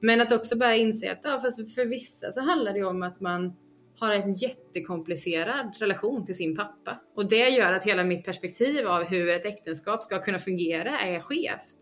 Men 0.00 0.20
att 0.20 0.32
också 0.32 0.58
börja 0.58 0.76
inse 0.76 1.12
att 1.12 1.20
ja, 1.22 1.40
fast 1.40 1.74
för 1.74 1.86
vissa 1.86 2.32
så 2.32 2.40
handlar 2.40 2.72
det 2.72 2.78
ju 2.78 2.84
om 2.84 3.02
att 3.02 3.20
man 3.20 3.56
har 3.98 4.12
en 4.12 4.32
jättekomplicerad 4.32 5.76
relation 5.80 6.26
till 6.26 6.34
sin 6.34 6.56
pappa. 6.56 7.00
Och 7.16 7.28
det 7.28 7.48
gör 7.48 7.72
att 7.72 7.84
hela 7.84 8.04
mitt 8.04 8.24
perspektiv 8.24 8.86
av 8.86 9.04
hur 9.04 9.28
ett 9.28 9.46
äktenskap 9.46 10.02
ska 10.02 10.22
kunna 10.22 10.38
fungera 10.38 11.00
är 11.00 11.20
skevt. 11.20 11.76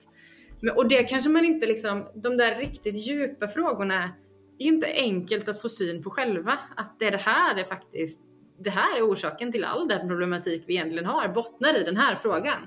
Men, 0.62 0.76
och 0.76 0.88
det 0.88 1.04
kanske 1.04 1.30
man 1.30 1.44
inte 1.44 1.66
liksom, 1.66 2.08
de 2.14 2.36
där 2.36 2.58
riktigt 2.58 3.06
djupa 3.06 3.48
frågorna 3.48 4.12
är 4.58 4.64
ju 4.64 4.68
inte 4.68 4.86
enkelt 4.86 5.48
att 5.48 5.62
få 5.62 5.68
syn 5.68 6.02
på 6.02 6.10
själva. 6.10 6.58
Att 6.76 6.98
det 6.98 7.06
är 7.06 7.10
det 7.10 7.20
här 7.22 7.54
det 7.54 7.64
faktiskt, 7.64 8.20
det 8.58 8.70
här 8.70 8.98
är 8.98 9.02
orsaken 9.02 9.52
till 9.52 9.64
all 9.64 9.88
den 9.88 10.08
problematik 10.08 10.64
vi 10.66 10.74
egentligen 10.74 11.06
har, 11.06 11.28
bottnar 11.28 11.80
i 11.80 11.84
den 11.84 11.96
här 11.96 12.14
frågan. 12.14 12.66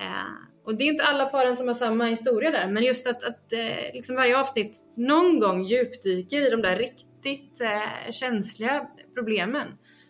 Eh, 0.00 0.64
och 0.64 0.76
det 0.76 0.84
är 0.84 0.88
inte 0.88 1.04
alla 1.04 1.26
paren 1.26 1.56
som 1.56 1.66
har 1.66 1.74
samma 1.74 2.04
historia 2.04 2.50
där, 2.50 2.68
men 2.68 2.82
just 2.82 3.06
att, 3.06 3.22
att 3.24 3.52
eh, 3.52 3.94
liksom 3.94 4.16
varje 4.16 4.40
avsnitt 4.40 4.76
någon 4.96 5.40
gång 5.40 5.62
djupdyker 5.62 6.46
i 6.46 6.50
de 6.50 6.62
där 6.62 6.76
riktigt 6.76 7.60
eh, 7.60 8.12
känsliga 8.12 8.86
problemen 9.14 9.66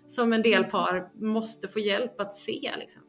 som 0.08 0.32
en 0.32 0.42
del 0.42 0.64
par 0.64 1.10
måste 1.14 1.68
få 1.68 1.78
hjälp 1.78 2.20
att 2.20 2.34
se. 2.34 2.70
Liksom. 2.78 3.02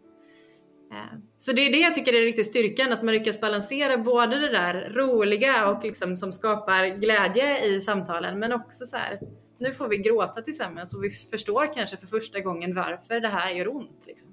Eh, 0.92 1.18
Så 1.38 1.52
det 1.52 1.62
är 1.62 1.72
det 1.72 1.78
jag 1.80 1.96
tycker 1.96 2.14
är 2.14 2.22
riktigt 2.22 2.46
styrkan, 2.46 2.92
att 2.94 3.04
man 3.04 3.14
lyckas 3.14 3.42
balansera 3.42 3.98
både 3.98 4.40
det 4.40 4.50
där 4.52 4.90
roliga 4.96 5.68
och 5.70 5.84
liksom 5.84 6.18
som 6.18 6.32
skapar 6.34 6.88
glädje 7.00 7.66
i 7.66 7.80
samtalen, 7.80 8.40
men 8.40 8.54
också 8.54 8.86
så 8.86 8.98
här, 8.98 9.20
nu 9.58 9.72
får 9.74 9.88
vi 9.88 9.98
gråta 9.98 10.42
tillsammans 10.42 10.94
och 10.94 11.04
vi 11.04 11.10
förstår 11.10 11.74
kanske 11.74 11.98
för 11.98 12.08
första 12.08 12.40
gången 12.40 12.76
varför 12.76 13.20
det 13.20 13.28
här 13.28 13.52
gör 13.52 13.76
ont. 13.76 14.04
Liksom. 14.08 14.30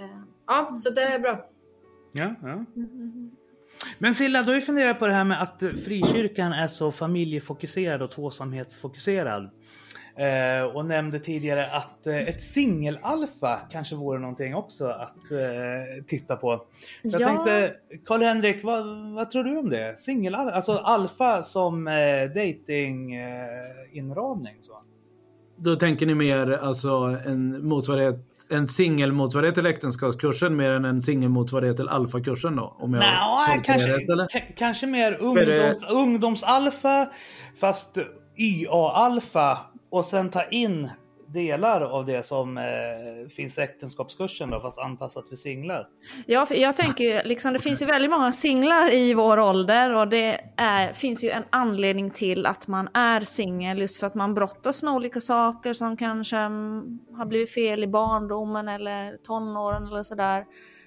Eh, 0.00 0.20
Ja, 0.46 0.78
så 0.82 0.90
det 0.90 1.02
är 1.02 1.18
bra. 1.18 1.48
Ja, 2.12 2.34
ja. 2.42 2.64
Men 3.98 4.14
Silla, 4.14 4.42
du 4.42 4.48
har 4.48 4.54
ju 4.56 4.60
funderat 4.60 4.98
på 4.98 5.06
det 5.06 5.12
här 5.12 5.24
med 5.24 5.42
att 5.42 5.58
frikyrkan 5.84 6.52
är 6.52 6.68
så 6.68 6.92
familjefokuserad 6.92 8.02
och 8.02 8.10
tvåsamhetsfokuserad. 8.10 9.50
Eh, 10.16 10.64
och 10.64 10.86
nämnde 10.86 11.18
tidigare 11.18 11.66
att 11.66 12.06
eh, 12.06 12.16
ett 12.28 12.42
singelalfa 12.42 13.60
kanske 13.70 13.94
vore 13.96 14.18
någonting 14.18 14.54
också 14.54 14.86
att 14.86 15.30
eh, 15.30 16.04
titta 16.06 16.36
på. 16.36 16.56
Så 17.02 17.08
jag 17.12 17.20
Ja. 17.20 17.26
tänkte, 17.26 17.74
Karl-Henrik, 18.06 18.64
vad, 18.64 18.86
vad 19.14 19.30
tror 19.30 19.44
du 19.44 19.56
om 19.58 19.70
det? 19.70 19.98
Singelalfa, 20.00 20.50
alltså 20.56 20.72
alfa 20.72 21.42
som 21.42 21.88
eh, 21.88 21.94
dating 22.34 23.14
eh, 23.14 23.28
inramning 23.92 24.56
så. 24.60 24.72
Då 25.56 25.76
tänker 25.76 26.06
ni 26.06 26.14
mer 26.14 26.50
alltså 26.52 26.90
en 27.26 27.66
motsvarighet 27.68 28.16
en 28.50 28.68
singelmotsvarighet 28.68 29.54
till 29.54 29.66
äktenskapskursen 29.66 30.56
mer 30.56 30.70
än 30.70 30.84
en 30.84 31.02
singelmotsvarighet 31.02 31.76
till 31.76 31.88
alfakursen 31.88 32.56
då? 32.56 32.76
Om 32.78 32.94
jag 32.94 33.02
tolkar 33.46 33.64
kanske, 33.64 33.88
det 33.88 33.96
rätt 33.98 34.08
eller? 34.08 34.24
ka- 34.26 34.52
kanske 34.56 34.86
mer 34.86 35.10
det- 35.10 35.18
ungdoms, 35.18 35.84
ungdomsalfa 35.90 37.08
fast 37.60 37.98
YA-alfa 38.38 39.58
och 39.94 40.04
sen 40.04 40.30
ta 40.30 40.44
in 40.44 40.90
delar 41.26 41.80
av 41.80 42.04
det 42.04 42.22
som 42.22 42.58
eh, 42.58 43.28
finns 43.28 43.58
i 43.58 43.60
äktenskapskursen 43.60 44.50
då 44.50 44.60
fast 44.60 44.78
anpassat 44.78 45.28
för 45.28 45.36
singlar. 45.36 45.88
Ja, 46.26 46.46
för 46.46 46.54
jag 46.54 46.76
tänker 46.76 47.04
ju, 47.04 47.22
liksom, 47.28 47.52
det 47.52 47.58
finns 47.58 47.82
ju 47.82 47.86
väldigt 47.86 48.10
många 48.10 48.32
singlar 48.32 48.94
i 48.94 49.14
vår 49.14 49.38
ålder 49.38 49.94
och 49.94 50.08
det 50.08 50.40
är, 50.56 50.92
finns 50.92 51.24
ju 51.24 51.30
en 51.30 51.42
anledning 51.50 52.10
till 52.10 52.46
att 52.46 52.68
man 52.68 52.88
är 52.94 53.20
singel 53.20 53.78
just 53.78 54.00
för 54.00 54.06
att 54.06 54.14
man 54.14 54.34
brottas 54.34 54.82
med 54.82 54.94
olika 54.94 55.20
saker 55.20 55.72
som 55.72 55.96
kanske 55.96 56.36
mm, 56.36 56.98
har 57.16 57.26
blivit 57.26 57.54
fel 57.54 57.84
i 57.84 57.86
barndomen 57.86 58.68
eller 58.68 59.16
tonåren 59.16 59.86
eller 59.86 60.02
sådär. 60.02 60.44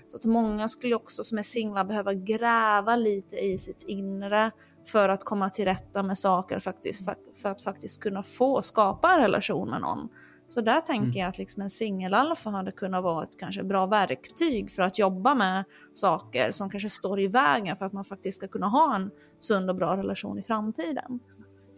Så 0.07 0.17
att 0.17 0.25
många 0.25 0.67
skulle 0.67 0.95
också 0.95 1.23
som 1.23 1.37
är 1.37 1.43
singlar 1.43 1.83
behöva 1.83 2.13
gräva 2.13 2.95
lite 2.95 3.35
i 3.35 3.57
sitt 3.57 3.83
inre 3.87 4.51
för 4.87 5.09
att 5.09 5.23
komma 5.23 5.49
till 5.49 5.65
rätta 5.65 6.03
med 6.03 6.17
saker 6.17 6.59
faktiskt, 6.59 7.05
för, 7.05 7.15
för 7.41 7.49
att 7.49 7.61
faktiskt 7.61 8.01
kunna 8.01 8.23
få 8.23 8.61
skapa 8.61 9.13
en 9.13 9.21
relation 9.21 9.69
med 9.69 9.81
någon. 9.81 10.09
Så 10.47 10.61
där 10.61 10.81
tänker 10.81 11.19
jag 11.19 11.29
att 11.29 11.37
liksom 11.37 11.63
en 11.63 11.69
singelalfa 11.69 12.49
hade 12.49 12.71
kunnat 12.71 13.03
vara 13.03 13.23
ett 13.23 13.39
kanske 13.39 13.63
bra 13.63 13.85
verktyg 13.85 14.71
för 14.71 14.83
att 14.83 14.99
jobba 14.99 15.35
med 15.35 15.63
saker 15.93 16.51
som 16.51 16.69
kanske 16.69 16.89
står 16.89 17.21
i 17.21 17.27
vägen 17.27 17.75
för 17.75 17.85
att 17.85 17.93
man 17.93 18.03
faktiskt 18.03 18.37
ska 18.37 18.47
kunna 18.47 18.67
ha 18.67 18.95
en 18.95 19.11
sund 19.39 19.69
och 19.69 19.75
bra 19.75 19.97
relation 19.97 20.39
i 20.39 20.41
framtiden. 20.41 21.19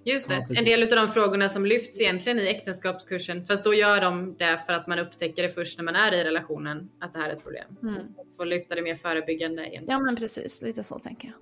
Just 0.05 0.27
det, 0.27 0.45
Ja, 0.49 0.59
en 0.59 0.65
del 0.65 0.83
av 0.83 1.07
de 1.07 1.07
frågorna 1.07 1.49
som 1.49 1.65
lyfts 1.65 2.01
egentligen 2.01 2.39
i 2.39 2.47
äktenskapskursen, 2.47 3.45
fast 3.45 3.63
då 3.63 3.73
gör 3.73 4.01
de 4.01 4.35
det 4.37 4.63
för 4.65 4.73
att 4.73 4.87
man 4.87 4.99
upptäcker 4.99 5.43
det 5.43 5.49
först 5.49 5.77
när 5.77 5.85
man 5.85 5.95
är 5.95 6.11
i 6.11 6.23
relationen, 6.23 6.89
att 6.99 7.13
det 7.13 7.19
här 7.19 7.29
är 7.29 7.33
ett 7.33 7.43
problem. 7.43 7.75
Mm. 7.83 7.95
Får 8.37 8.45
lyfta 8.45 8.75
det 8.75 8.81
mer 8.81 8.95
förebyggande 8.95 9.61
egentligen. 9.61 9.85
Ja 9.89 9.99
men 9.99 10.15
precis, 10.15 10.61
lite 10.61 10.83
så 10.83 10.99
tänker 10.99 11.27
jag. 11.27 11.37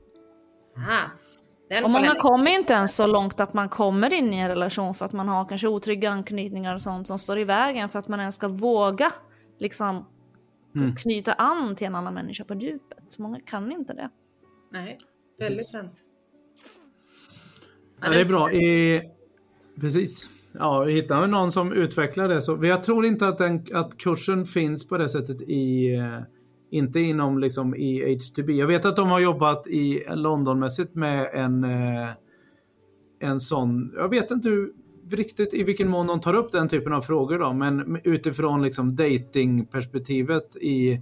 Aha. 0.83 1.11
Den 1.69 1.83
Och 1.83 1.89
många 1.89 2.15
kommer 2.15 2.51
inte 2.51 2.73
ens 2.73 2.95
så 2.95 3.07
långt 3.07 3.39
att 3.39 3.53
man 3.53 3.69
kommer 3.69 4.13
in 4.13 4.33
i 4.33 4.37
en 4.37 4.49
relation 4.49 4.95
för 4.95 5.05
att 5.05 5.13
man 5.13 5.27
har 5.27 5.45
kanske 5.45 5.67
otrygga 5.67 6.09
anknytningar 6.09 6.73
och 6.73 6.81
sånt 6.81 7.07
som 7.07 7.19
står 7.19 7.39
i 7.39 7.43
vägen 7.43 7.89
för 7.89 7.99
att 7.99 8.07
man 8.07 8.19
ens 8.19 8.35
ska 8.35 8.47
våga 8.47 9.11
liksom 9.59 10.05
Mm. 10.75 10.95
knyta 10.95 11.33
an 11.33 11.75
till 11.75 11.87
en 11.87 11.95
annan 11.95 12.13
människa 12.13 12.43
på 12.43 12.53
djupet. 12.53 13.19
Många 13.19 13.39
kan 13.39 13.71
inte 13.71 13.93
det. 13.93 14.09
Nej, 14.71 14.99
väldigt 15.39 15.67
sant. 15.67 15.93
Ja, 18.01 18.09
det 18.09 18.21
är 18.21 18.25
bra. 18.25 18.51
I, 18.51 19.01
precis. 19.81 20.29
Ja, 20.51 20.85
hittar 20.85 21.21
vi 21.21 21.27
någon 21.27 21.51
som 21.51 21.73
utvecklar 21.73 22.27
det 22.27 22.41
så. 22.41 22.65
Jag 22.65 22.83
tror 22.83 23.05
inte 23.05 23.27
att, 23.27 23.37
den, 23.37 23.65
att 23.73 23.97
kursen 23.97 24.45
finns 24.45 24.87
på 24.87 24.97
det 24.97 25.09
sättet 25.09 25.41
i 25.41 25.95
eh, 25.95 26.19
inte 26.71 26.99
inom 26.99 27.39
liksom 27.39 27.75
i 27.75 28.15
HTB. 28.15 28.49
Jag 28.49 28.67
vet 28.67 28.85
att 28.85 28.95
de 28.95 29.07
har 29.07 29.19
jobbat 29.19 29.67
i 29.67 30.03
Londonmässigt 30.09 30.95
med 30.95 31.29
en 31.33 31.63
eh, 31.63 32.09
en 33.19 33.39
sån. 33.39 33.93
Jag 33.95 34.09
vet 34.09 34.31
inte 34.31 34.49
hur, 34.49 34.71
riktigt 35.09 35.53
i 35.53 35.63
vilken 35.63 35.89
mån 35.89 36.07
de 36.07 36.21
tar 36.21 36.33
upp 36.33 36.51
den 36.51 36.69
typen 36.69 36.93
av 36.93 37.01
frågor 37.01 37.39
då, 37.39 37.53
men 37.53 37.99
utifrån 38.03 38.61
liksom 38.61 38.95
datingperspektivet 38.95 40.55
i 40.55 41.01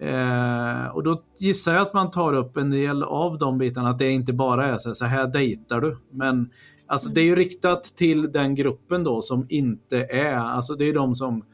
Eh, 0.00 0.86
och 0.86 1.02
då 1.02 1.22
gissar 1.38 1.72
jag 1.72 1.82
att 1.82 1.94
man 1.94 2.10
tar 2.10 2.32
upp 2.32 2.56
en 2.56 2.70
del 2.70 3.02
av 3.02 3.38
de 3.38 3.58
bitarna, 3.58 3.88
att 3.88 3.98
det 3.98 4.10
inte 4.10 4.32
bara 4.32 4.66
är 4.66 4.78
så 4.78 4.88
här, 4.88 4.94
så 4.94 5.04
här 5.04 5.26
dejtar 5.26 5.80
du. 5.80 5.98
Men 6.10 6.50
alltså, 6.86 7.08
det 7.08 7.20
är 7.20 7.24
ju 7.24 7.34
riktat 7.34 7.84
till 7.84 8.32
den 8.32 8.54
gruppen 8.54 9.04
då 9.04 9.22
som 9.22 9.46
inte 9.48 9.98
är, 9.98 10.34
alltså 10.34 10.74
det 10.74 10.84
är 10.84 10.94
de 10.94 11.14
som, 11.14 11.44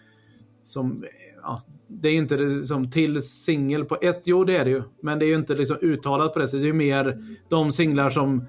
som 0.62 1.04
ja, 1.42 1.60
det 1.90 2.08
är 2.08 2.14
inte 2.14 2.36
det 2.36 2.66
som 2.66 2.90
till 2.90 3.22
singel 3.22 3.84
på 3.84 3.96
ett, 4.00 4.22
jo 4.24 4.44
det 4.44 4.56
är 4.56 4.64
det 4.64 4.70
ju, 4.70 4.82
men 5.02 5.18
det 5.18 5.24
är 5.24 5.28
ju 5.28 5.34
inte 5.34 5.54
liksom 5.54 5.76
uttalat 5.80 6.32
på 6.32 6.38
det 6.38 6.48
sättet. 6.48 6.60
Det 6.60 6.64
är 6.64 6.72
ju 6.72 6.72
mer 6.72 7.24
de 7.48 7.72
singlar 7.72 8.10
som 8.10 8.46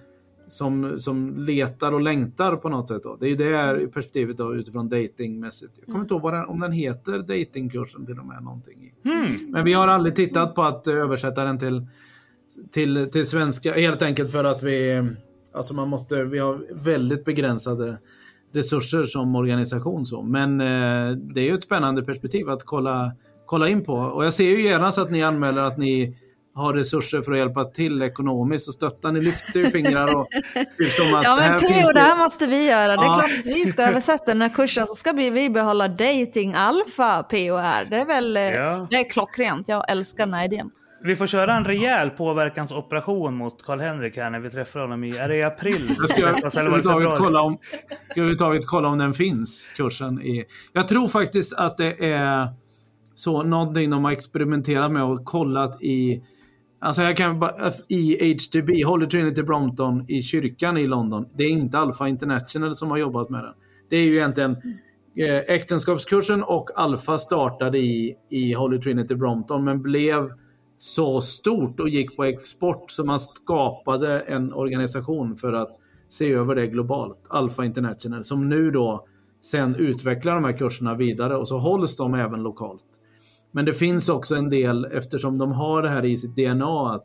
som, 0.52 1.00
som 1.00 1.38
letar 1.38 1.92
och 1.92 2.02
längtar 2.02 2.56
på 2.56 2.70
något 2.70 2.88
sätt. 2.88 3.04
Då. 3.04 3.18
Det 3.20 3.26
är 3.26 3.30
ju 3.30 3.36
det 3.36 3.88
perspektivet 3.94 4.38
då, 4.38 4.56
utifrån 4.56 4.90
datingmässigt. 4.90 5.74
Jag 5.78 5.86
kommer 5.86 6.02
inte 6.02 6.14
ihåg 6.14 6.34
den, 6.34 6.46
om 6.46 6.60
den 6.60 6.72
heter 6.72 7.20
datingkursen 7.20 8.06
till 8.06 8.20
och 8.20 8.26
med. 8.26 8.44
Någonting. 8.44 8.84
i. 8.84 9.10
Hmm. 9.10 9.52
Men 9.52 9.66
vi 9.66 9.74
har 9.74 9.88
aldrig 9.88 10.16
tittat 10.16 10.56
på 10.56 10.64
att 10.64 10.88
översätta 10.88 11.44
den 11.44 11.60
till, 11.60 11.88
till, 12.72 13.10
till 13.12 13.26
svenska. 13.26 13.74
Helt 13.74 14.02
enkelt 14.02 14.32
för 14.32 14.44
att 14.44 14.64
vi, 14.64 15.10
alltså 15.52 15.74
man 15.74 15.90
måste, 15.90 16.24
vi 16.24 16.40
har 16.40 16.84
väldigt 16.86 17.26
begränsade 17.26 17.98
resurser 18.52 19.04
som 19.04 19.36
organisation. 19.36 20.06
Så. 20.06 20.22
Men 20.22 20.62
eh, 20.62 21.18
det 21.18 21.42
är 21.42 21.46
ju 21.46 21.54
ett 21.54 21.64
spännande 21.64 22.04
perspektiv 22.04 22.50
att 22.50 22.64
kolla, 22.64 23.12
kolla 23.52 23.70
in 23.70 23.84
på. 23.84 23.94
Och 23.94 24.26
jag 24.26 24.34
ser 24.34 24.44
ju 24.44 24.64
gärna 24.64 24.92
så 24.92 25.02
att 25.02 25.12
ni 25.12 25.24
anmäler 25.24 25.62
att 25.62 25.78
ni 25.78 26.18
har 26.54 26.74
resurser 26.74 27.22
för 27.22 27.32
att 27.32 27.38
hjälpa 27.38 27.64
till 27.66 28.02
ekonomiskt 28.02 28.68
och 28.68 28.74
stötta. 28.74 29.12
Ni 29.12 29.22
lyfter 29.22 29.60
ju 29.60 29.70
fingrar 29.70 30.16
och 30.16 30.28
som 30.98 31.14
att 31.16 31.24
Ja 31.26 31.36
här 31.36 31.50
men 31.52 31.60
finns 31.60 31.94
det 31.94 32.00
här 32.00 32.18
måste 32.18 32.48
vi 32.48 32.66
göra. 32.70 32.88
Det 32.88 33.02
är 33.04 33.06
Ja. 33.06 33.14
klart 33.14 33.32
att 33.40 33.46
vi 33.46 33.66
ska 33.66 33.82
översätta 33.90 34.26
den 34.26 34.42
här 34.42 34.50
kursen 34.50 34.88
så 34.88 34.96
ska 34.96 35.12
vi, 35.12 35.30
vi 35.30 35.50
behålla 35.50 35.88
dating 35.88 36.54
alfa 36.54 37.24
P.O. 37.24 37.56
här. 37.58 37.86
Det 37.86 37.96
är 37.96 38.06
väl 38.06 38.38
eh, 38.38 38.44
Ja. 38.44 38.88
det 38.90 38.96
är 38.96 39.10
klockrent. 39.10 39.68
Jag 39.68 39.92
älskar 39.92 40.26
den 40.26 40.34
här 40.34 40.46
idén. 40.46 40.70
Vi 41.04 41.16
får 41.16 41.28
köra 41.28 41.56
en 41.56 41.66
rejäl 41.66 42.10
påverkansoperation 42.10 43.36
mot 43.36 43.64
Karl-Henrik 43.66 44.18
här 44.18 44.30
när 44.30 44.40
vi 44.40 44.50
träffar 44.50 44.80
honom 44.80 45.04
i, 45.04 45.18
är 45.18 45.30
det 45.30 45.36
i 45.36 45.44
april? 45.44 45.96
Jag 46.00 46.10
ska 46.10 46.22
överhuvudtaget 46.60 47.10
kolla 47.18 47.42
om, 47.42 47.58
ska 48.10 48.60
kolla 48.66 48.88
om 48.88 48.98
den 48.98 49.14
finns, 49.14 49.72
kursen. 49.76 50.22
I, 50.22 50.46
jag 50.74 50.88
tror 50.88 51.08
faktiskt 51.08 51.54
att 51.54 51.78
det 51.78 52.06
är 52.06 52.48
så 53.14 53.44
någonting 53.44 53.90
de 53.90 54.04
har 54.04 54.12
experimenterat 54.12 54.92
med 54.92 55.04
och 55.04 55.26
kollat 55.26 55.82
i 55.82 56.24
Alltså 56.84 57.02
jag 57.02 57.18
kan 57.18 57.40
bara, 57.40 57.52
alltså, 57.52 57.86
i 57.88 58.34
HTB, 58.34 58.84
Holy 58.84 59.08
Trinity 59.08 59.44
Brompton 59.44 60.06
i 60.08 60.22
kyrkan 60.22 60.78
i 60.78 60.88
London. 60.88 61.26
Det 61.34 61.44
är 61.44 61.50
inte 61.50 61.78
Alpha 61.80 62.08
International 62.08 62.76
som 62.76 62.92
har 62.92 62.98
jobbat 62.98 63.30
med 63.30 63.44
den. 63.44 63.54
Det 63.90 63.98
är 63.98 64.04
ju 64.04 64.16
egentligen 64.16 64.52
eh, 65.16 65.36
äktenskapskursen 65.36 66.44
och 66.44 66.70
Alpha 66.76 67.18
startade 67.18 67.78
i, 67.78 68.16
i 68.30 68.54
Holy 68.54 68.80
Trinity 68.80 69.16
Brompton 69.16 69.64
men 69.64 69.82
blev 69.82 70.30
så 70.78 71.22
stort 71.22 71.80
och 71.80 71.90
gick 71.90 72.16
på 72.16 72.24
export 72.24 72.92
så 72.92 73.04
man 73.04 73.20
skapade 73.20 74.20
en 74.20 74.54
organisation 74.54 75.38
för 75.38 75.54
att 75.54 75.78
se 76.10 76.34
över 76.34 76.56
det 76.56 76.68
globalt. 76.68 77.20
Alpha 77.30 77.66
International 77.66 78.24
som 78.24 78.50
nu 78.50 78.72
då 78.72 79.06
sen 79.42 79.76
utvecklar 79.76 80.36
de 80.36 80.44
här 80.44 80.58
kurserna 80.58 80.96
vidare 80.96 81.38
och 81.38 81.48
så 81.48 81.58
hålls 81.58 81.98
de 81.98 82.14
även 82.14 82.44
lokalt. 82.44 82.86
Men 83.52 83.66
det 83.66 83.74
finns 83.74 84.10
också 84.10 84.36
en 84.36 84.50
del, 84.50 84.86
eftersom 84.86 85.38
de 85.38 85.52
har 85.52 85.82
det 85.82 85.90
här 85.90 86.06
i 86.06 86.18
sitt 86.18 86.36
DNA 86.36 86.96
att 86.96 87.04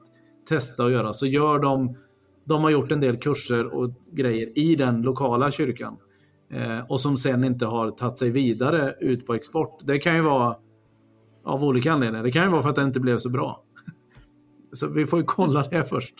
testa 0.49 0.85
och 0.85 0.91
göra, 0.91 1.13
så 1.13 1.27
gör 1.27 1.59
de, 1.59 1.97
de 2.45 2.63
har 2.63 2.71
gjort 2.71 2.93
en 2.93 3.01
del 3.01 3.17
kurser 3.17 3.67
och 3.75 3.91
grejer 4.13 4.59
i 4.59 4.77
den 4.77 5.03
lokala 5.03 5.51
kyrkan. 5.51 5.97
Eh, 6.51 6.79
och 6.89 7.01
som 7.01 7.17
sen 7.17 7.45
inte 7.45 7.67
har 7.67 7.91
tagit 7.91 8.19
sig 8.19 8.31
vidare 8.31 8.95
ut 9.01 9.27
på 9.27 9.35
export. 9.35 9.81
Det 9.85 9.99
kan 9.99 10.17
ju 10.17 10.23
vara 10.23 10.57
av 11.45 11.65
olika 11.65 11.93
anledningar. 11.93 12.25
Det 12.25 12.31
kan 12.31 12.45
ju 12.45 12.51
vara 12.51 12.63
för 12.63 12.71
att 12.71 12.77
den 12.77 12.87
inte 12.87 13.01
blev 13.01 13.19
så 13.19 13.31
bra. 13.31 13.63
Så 14.73 14.89
vi 14.89 15.07
får 15.07 15.19
ju 15.19 15.25
kolla 15.25 15.63
det 15.71 15.85
först. 15.85 16.15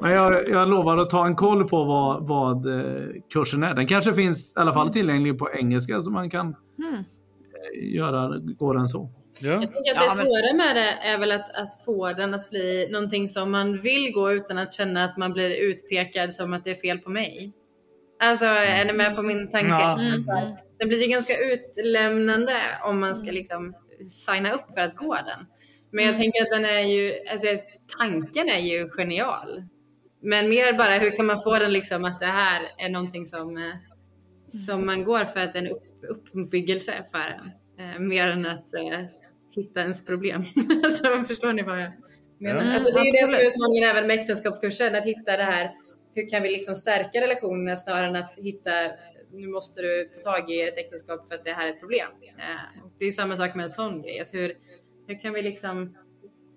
Men 0.00 0.10
jag, 0.10 0.48
jag 0.48 0.68
lovar 0.68 0.96
att 0.96 1.10
ta 1.10 1.26
en 1.26 1.36
koll 1.36 1.68
på 1.68 1.84
vad, 1.84 2.28
vad 2.28 2.66
eh, 2.66 3.06
kursen 3.32 3.62
är. 3.62 3.74
Den 3.74 3.86
kanske 3.86 4.14
finns 4.14 4.52
i 4.56 4.60
alla 4.60 4.72
fall 4.72 4.88
tillgänglig 4.88 5.38
på 5.38 5.50
engelska 5.50 6.00
så 6.00 6.10
man 6.10 6.30
kan 6.30 6.48
eh, 6.48 7.94
göra, 7.94 8.38
gå 8.38 8.72
den 8.72 8.88
så. 8.88 9.10
Ja. 9.42 9.50
Jag 9.52 9.60
tänker 9.60 9.78
att 9.78 9.86
Ja, 9.86 10.02
det 10.02 10.16
men- 10.16 10.26
svåra 10.26 10.52
med 10.54 10.76
det 10.76 11.08
är 11.08 11.18
väl 11.18 11.32
att, 11.32 11.54
att 11.54 11.84
få 11.84 12.12
den 12.12 12.34
att 12.34 12.50
bli 12.50 12.88
någonting 12.90 13.28
som 13.28 13.50
man 13.50 13.80
vill 13.80 14.12
gå 14.12 14.32
utan 14.32 14.58
att 14.58 14.74
känna 14.74 15.04
att 15.04 15.16
man 15.16 15.32
blir 15.32 15.50
utpekad 15.50 16.34
som 16.34 16.52
att 16.52 16.64
det 16.64 16.70
är 16.70 16.74
fel 16.74 16.98
på 16.98 17.10
mig. 17.10 17.52
Alltså, 18.22 18.44
är 18.46 18.84
ni 18.84 18.92
med 18.92 19.16
på 19.16 19.22
min 19.22 19.50
tanke? 19.50 19.68
Ja. 19.68 20.00
Mm. 20.00 20.12
Alltså, 20.30 20.64
det 20.78 20.86
blir 20.86 21.02
ju 21.02 21.08
ganska 21.08 21.36
utlämnande 21.38 22.56
om 22.84 23.00
man 23.00 23.16
ska 23.16 23.30
liksom 23.32 23.74
signa 24.26 24.52
upp 24.52 24.74
för 24.74 24.80
att 24.80 24.96
gå 24.96 25.14
den. 25.14 25.46
Men 25.90 26.04
jag 26.04 26.16
tänker 26.16 26.42
att 26.42 26.50
den 26.50 26.64
är 26.64 26.80
ju, 26.80 27.14
alltså 27.30 27.46
tanken 27.98 28.48
är 28.48 28.58
ju 28.60 28.88
genial. 28.90 29.62
Men 30.22 30.48
mer 30.48 30.72
bara 30.72 30.92
hur 30.94 31.10
kan 31.10 31.26
man 31.26 31.40
få 31.40 31.58
den 31.58 31.72
liksom 31.72 32.04
att 32.04 32.20
det 32.20 32.26
här 32.26 32.62
är 32.78 32.88
någonting 32.88 33.26
som, 33.26 33.56
eh, 33.56 33.74
som 34.66 34.86
man 34.86 35.04
går 35.04 35.24
för 35.24 35.40
att 35.40 35.52
det 35.52 35.58
är 35.58 35.62
en 35.62 35.70
upp, 35.70 35.84
uppbyggelse 36.34 37.04
för 37.12 37.18
en. 37.18 37.50
Eh, 37.94 37.98
mer 37.98 38.28
än 38.28 38.46
att 38.46 38.74
eh, 38.74 39.00
hitta 39.58 39.80
ens 39.80 40.04
problem. 40.04 40.42
alltså, 40.84 41.24
förstår 41.28 41.52
ni 41.52 41.62
vad 41.62 41.80
jag 41.80 41.92
menar? 42.38 42.64
Ja. 42.64 42.74
alltså, 42.74 42.94
det 42.94 43.00
är 43.00 43.04
ju 43.04 43.10
det 43.10 43.26
som 43.26 43.34
är 43.34 43.48
utmaningen 43.48 43.90
även 43.90 44.06
med 44.06 44.18
äktenskapskursen, 44.18 44.94
att 44.94 45.04
hitta 45.04 45.36
det 45.36 45.44
här, 45.44 45.70
hur 46.14 46.28
kan 46.28 46.42
vi 46.42 46.50
liksom 46.50 46.74
stärka 46.74 47.20
relationerna 47.20 47.76
snarare 47.76 48.06
än 48.06 48.16
att 48.16 48.38
hitta, 48.38 48.70
nu 49.32 49.48
måste 49.48 49.82
du 49.82 50.10
ta 50.14 50.32
tag 50.32 50.50
i 50.50 50.62
ett 50.62 50.78
äktenskap 50.78 51.28
för 51.28 51.34
att 51.34 51.44
det 51.44 51.52
här 51.52 51.66
är 51.66 51.70
ett 51.70 51.80
problem. 51.80 52.08
Eh, 52.22 52.60
det 52.98 53.04
är 53.04 53.06
ju 53.06 53.12
samma 53.12 53.36
sak 53.36 53.54
med 53.54 53.62
en 53.62 53.70
sån 53.70 54.02
grej, 54.02 54.20
att 54.20 54.34
hur, 54.34 54.54
hur 55.06 55.20
kan 55.20 55.32
vi 55.32 55.42
liksom 55.42 55.96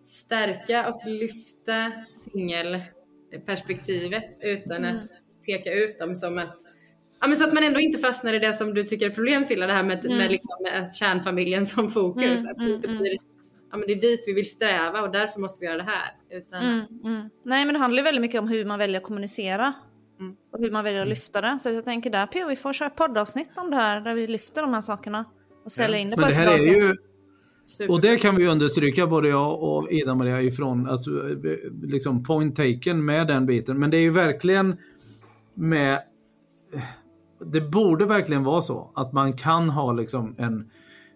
stärka 0.05 0.89
och 0.89 1.05
lyfta 1.05 1.91
singelperspektivet 2.07 4.23
utan 4.41 4.85
att 4.85 5.09
peka 5.45 5.73
ut 5.73 5.99
dem 5.99 6.15
som 6.15 6.37
att 6.37 6.70
Ja, 7.22 7.27
men 7.27 7.38
så 7.38 7.43
att 7.43 7.53
man 7.53 7.64
ändå 7.64 7.80
inte 7.80 7.99
fastnar 7.99 8.34
i 8.34 8.39
det 8.39 8.53
som 8.53 8.73
du 8.73 8.84
tycker 8.84 9.06
är 9.10 9.10
problem 9.15 9.43
Silla, 9.43 9.68
det 9.68 9.73
här 9.73 9.84
med, 9.84 10.06
Mm. 10.06 10.18
med, 10.18 10.31
liksom, 10.31 10.57
med 10.64 10.95
kärnfamiljen 10.95 11.65
som 11.65 11.91
fokus. 11.91 12.39
Mm, 12.39 12.52
att 12.52 12.57
det 12.57 12.64
mm, 12.64 12.76
inte 12.76 12.88
mm. 12.88 12.99
blir, 13.02 13.18
ja, 13.72 13.77
men 13.77 13.88
det 13.88 13.93
är 13.93 14.02
dit 14.02 14.23
vi 14.27 14.34
vill 14.34 14.49
sträva 14.49 15.02
och 15.02 15.11
därför 15.11 15.39
måste 15.39 15.57
vi 15.61 15.65
göra 15.65 15.77
det 15.77 15.84
här. 15.84 16.38
Utan, 16.38 16.64
Mm, 16.64 16.85
mm. 17.03 17.30
Nej 17.45 17.65
men 17.65 17.73
det 17.73 17.80
handlar 17.80 17.98
ju 17.98 18.03
väldigt 18.03 18.22
mycket 18.22 18.41
om 18.41 18.48
hur 18.48 18.65
man 18.65 18.80
väljer 18.80 18.98
att 18.98 19.03
kommunicera. 19.03 19.73
Mm. 20.19 20.35
Och 20.52 20.60
hur 20.60 20.72
man 20.72 20.84
väljer 20.84 21.02
att 21.02 21.07
lyfta 21.07 21.41
det. 21.41 21.60
Så 21.61 21.69
jag 21.69 21.85
tänker 21.85 22.10
där 22.10 22.27
P.O. 22.27 22.48
vi 22.48 22.56
får 22.56 22.73
köra 22.73 22.89
poddavsnitt 22.89 23.49
om 23.56 23.69
det 23.72 23.76
här 23.77 24.02
där 24.02 24.14
vi 24.15 24.27
lyfter 24.27 24.61
de 24.61 24.73
här 24.73 24.81
sakerna. 24.81 25.26
Och 25.65 25.72
sälja 25.72 25.98
in 25.98 26.10
det 26.10 26.15
på 26.15 26.22
Men 26.22 26.30
det 26.30 26.34
ett 26.34 26.39
här 26.39 26.45
bra 26.45 26.56
är 26.56 26.60
sätt. 26.60 26.77
ju, 26.77 26.93
super. 27.65 27.91
och 27.93 28.02
det 28.02 28.18
kan 28.18 28.35
vi 28.35 28.48
understryka 28.48 29.07
både 29.07 29.27
jag 29.30 29.64
och 29.64 29.91
Ida-Maria 29.91 30.41
ifrån, 30.41 30.89
alltså, 30.89 31.11
eh, 31.30 31.57
liksom 31.84 32.23
point 32.23 32.56
taken 32.56 33.06
med 33.06 33.27
den 33.27 33.45
biten. 33.45 33.80
Men 33.80 33.89
det 33.89 33.98
är 33.98 34.02
ju 34.02 34.10
verkligen 34.10 34.77
med 35.53 36.02
det 37.45 37.61
borde 37.61 38.05
verkligen 38.05 38.43
vara 38.43 38.61
så 38.61 38.91
att 38.95 39.13
man 39.13 39.34
kan 39.34 39.69
ha 39.69 39.91
liksom 39.91 40.35
en 40.38 40.69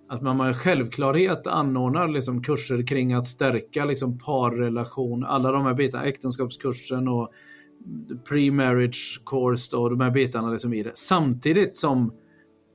att 0.07 0.21
man 0.21 0.37
med 0.37 0.55
självklarhet 0.55 1.47
anordnar 1.47 2.07
liksom 2.07 2.43
kurser 2.43 2.87
kring 2.87 3.13
att 3.13 3.27
stärka 3.27 3.85
liksom 3.85 4.19
parrelation, 4.19 5.23
alla 5.23 5.51
de 5.51 5.65
här 5.65 5.73
bitarna, 5.73 6.03
äktenskapskursen 6.03 7.07
och 7.07 7.31
pre-marriage 8.29 9.21
course 9.25 9.77
och 9.77 9.89
de 9.89 10.01
här 10.01 10.11
bitarna 10.11 10.49
liksom 10.51 10.73
i 10.73 10.83
det. 10.83 10.97
Samtidigt 10.97 11.77
som 11.77 12.13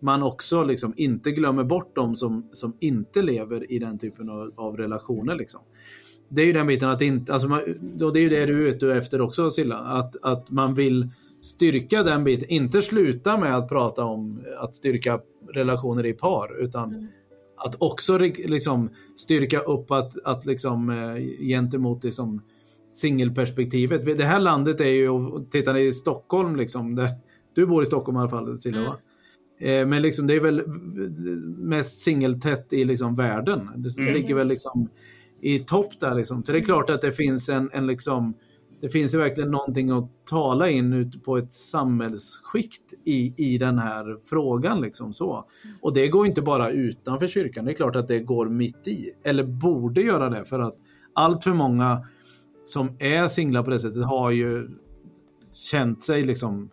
man 0.03 0.23
också 0.23 0.65
liksom 0.65 0.95
inte 0.97 1.31
glömmer 1.31 1.65
bort 1.65 1.95
de 1.95 2.17
som, 2.17 2.49
som 2.53 2.77
inte 2.81 3.23
lever 3.23 3.73
i 3.73 3.79
den 3.79 3.99
typen 3.99 4.31
av, 4.31 4.53
av 4.57 4.77
relationer. 4.77 5.35
Liksom. 5.35 5.61
Det 6.29 6.43
är 6.43 6.47
ju 6.47 6.53
den 6.53 6.67
biten 6.67 6.89
att 6.89 7.03
inte, 7.03 7.33
alltså 7.33 7.49
man, 7.49 7.63
då 7.81 8.11
det 8.11 8.21
är 8.21 8.23
ju 8.23 8.29
det 8.29 8.47
du 8.47 8.69
är 8.69 8.75
ute 8.75 8.95
efter 8.95 9.21
också 9.21 9.51
Silla, 9.51 9.79
att, 9.79 10.17
att 10.23 10.51
man 10.51 10.75
vill 10.75 11.09
styrka 11.41 12.03
den 12.03 12.25
biten, 12.25 12.49
inte 12.49 12.83
sluta 12.83 13.37
med 13.39 13.57
att 13.57 13.69
prata 13.69 14.05
om 14.05 14.41
att 14.59 14.75
styrka 14.75 15.21
relationer 15.55 16.07
i 16.07 16.13
par 16.13 16.63
utan 16.63 17.09
att 17.57 17.77
också 17.79 18.19
liksom 18.19 18.91
styrka 19.17 19.61
upp 19.61 19.91
att, 19.91 20.19
att 20.25 20.47
liksom 20.47 20.91
eh, 20.91 21.47
gentemot 21.47 22.05
liksom 22.05 22.43
singelperspektivet. 22.93 24.05
Det 24.17 24.25
här 24.25 24.41
landet 24.41 24.81
är 24.81 24.85
ju, 24.85 25.11
tittar 25.51 25.75
ni 25.75 25.81
i 25.81 25.93
Stockholm 25.93 26.57
liksom, 26.57 26.95
där, 26.95 27.11
du 27.55 27.67
bor 27.67 27.83
i 27.83 27.87
Stockholm 27.87 28.17
i 28.17 28.21
alla 28.21 28.29
fall 28.29 28.61
Silla 28.61 28.81
va? 28.83 28.97
Eh, 29.67 29.87
Men 29.87 30.03
liksom, 30.03 30.27
det 30.27 30.35
är 30.35 30.41
väl 30.41 30.63
mest 31.59 32.01
singeltätt 32.03 32.73
i 32.73 32.85
liksom 32.85 33.15
världen. 33.15 33.69
Det 33.77 34.03
Mm. 34.03 34.15
ligger 34.15 34.35
väl 34.35 34.49
liksom 34.49 34.89
i 35.41 35.59
topp 35.59 36.01
där. 36.01 36.15
Liksom. 36.15 36.45
Så 36.45 36.53
det 36.53 36.59
är 36.59 36.63
klart 36.63 36.91
att 36.91 37.01
det 37.01 37.13
finns 37.13 37.49
en, 37.49 37.71
en 37.73 37.87
liksom, 37.87 38.35
det 38.81 38.89
finns 38.89 39.15
ju 39.15 39.19
verkligen 39.19 39.51
någonting 39.51 39.91
att 39.91 40.11
tala 40.27 40.71
in 40.71 40.93
ut 40.93 41.25
på 41.25 41.39
ett 41.39 41.53
samhällsskikt 41.53 42.95
i, 43.05 43.35
i 43.37 43.59
den 43.59 43.79
här 43.79 44.19
frågan. 44.23 44.81
Liksom 44.81 45.13
så. 45.13 45.45
Och 45.81 45.95
det 45.95 46.09
går 46.09 46.27
inte 46.27 46.43
bara 46.43 46.71
utanför 46.71 47.27
kyrkan, 47.27 47.65
det 47.65 47.71
är 47.71 47.75
klart 47.75 47.97
att 47.97 48.09
det 48.09 48.21
går 48.21 48.49
mitt 48.49 48.89
i. 48.89 49.11
Eller 49.25 49.45
borde 49.45 50.01
göra 50.01 50.31
det 50.31 50.45
för 50.45 50.59
att 50.59 50.77
allt 51.13 51.45
för 51.45 51.53
många 51.55 52.07
som 52.65 52.97
är 52.99 53.29
singlar 53.29 53.63
på 53.63 53.71
det 53.71 53.79
sättet 53.79 54.05
har 54.05 54.31
ju 54.31 54.69
känt 55.53 56.03
sig 56.03 56.25
liksom 56.25 56.71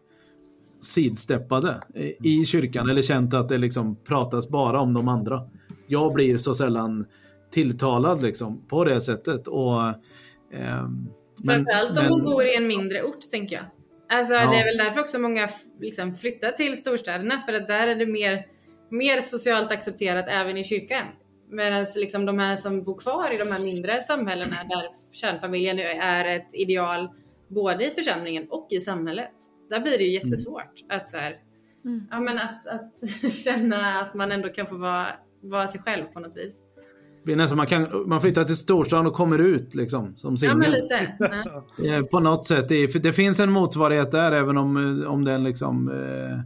sidsteppade 0.80 1.82
i 2.24 2.46
kyrkan 2.46 2.90
eller 2.90 3.02
känt 3.02 3.34
att 3.34 3.50
det 3.50 3.58
liksom 3.58 3.96
pratas 3.96 4.50
bara 4.50 4.80
om 4.80 4.94
de 4.94 5.08
andra. 5.08 5.50
Jag 5.88 6.14
blir 6.14 6.38
så 6.38 6.54
sällan 6.54 7.06
tilltalad 7.52 8.22
liksom 8.22 8.62
på 8.68 8.84
det 8.84 9.02
sättet. 9.02 9.48
Och, 9.48 9.88
eh, 10.52 10.88
men- 11.44 11.66
Framförallt 11.66 11.98
om 11.98 12.04
men- 12.04 12.12
man 12.12 12.24
bor 12.24 12.46
i 12.46 12.56
en 12.56 12.68
mindre 12.68 13.04
ort 13.04 13.32
tänker 13.32 13.56
jag. 13.56 13.66
Alltså 14.10 14.34
Ja. 14.34 14.52
det 14.52 14.58
är 14.58 14.66
väl 14.66 14.78
därför 14.78 15.00
också 15.02 15.20
många 15.20 15.50
liksom, 15.80 16.16
flyttar 16.16 16.52
till 16.52 16.78
storstäderna 16.78 17.40
för 17.42 17.54
att 17.54 17.68
där 17.68 17.88
är 17.88 17.96
det 17.96 18.06
mer, 18.06 18.46
mer 18.90 19.22
socialt 19.22 19.72
accepterat 19.72 20.26
även 20.30 20.58
i 20.58 20.64
kyrkan. 20.64 21.04
Medan 21.50 21.86
liksom 21.96 22.26
de 22.26 22.40
här 22.40 22.56
som 22.56 22.84
bor 22.84 22.98
kvar 22.98 23.34
i 23.34 23.38
de 23.38 23.52
här 23.52 23.60
mindre 23.60 24.02
samhällena 24.02 24.56
där 24.70 24.90
kärnfamiljen 25.12 25.80
är 25.80 26.26
ett 26.26 26.48
ideal 26.54 27.10
både 27.48 27.86
i 27.86 27.90
församlingen 27.90 28.48
och 28.50 28.68
i 28.70 28.80
samhället. 28.80 29.32
Där 29.70 29.80
blir 29.80 29.98
det 29.98 30.04
ju 30.04 30.12
jättesvårt 30.14 30.74
att, 30.90 31.10
så 31.10 31.18
här, 31.18 31.36
Mm. 31.86 32.08
ja, 32.12 32.20
men 32.20 32.38
att, 32.38 32.68
att 32.68 33.32
känna 33.44 34.00
att 34.02 34.14
man 34.14 34.32
ändå 34.32 34.50
kan 34.50 34.68
få 34.68 34.76
vara, 34.78 35.08
vara 35.42 35.68
sig 35.68 35.82
själv 35.82 36.04
på 36.06 36.20
något 36.20 36.38
vis. 36.38 36.62
Blir 37.28 37.36
nästan, 37.36 37.58
man, 37.58 37.68
kan, 37.68 38.04
man 38.06 38.22
flyttar 38.22 38.44
till 38.44 38.56
storstan 38.56 39.08
och 39.08 39.14
kommer 39.14 39.40
ut 39.40 39.76
liksom, 39.76 40.14
som 40.16 40.38
singel. 40.38 40.90
Ja. 41.20 41.86
Eh, 41.86 42.04
På 42.04 42.20
något 42.20 42.46
sätt. 42.46 42.70
Det, 42.70 43.04
det 43.04 43.14
finns 43.14 43.40
en 43.40 43.52
motsvarighet 43.52 44.12
där 44.12 44.32
även 44.32 44.58
om, 44.58 45.02
eh, 45.02 45.08
om 45.08 45.26
den 45.26 45.44
liksom 45.44 45.90
eh, 45.90 46.40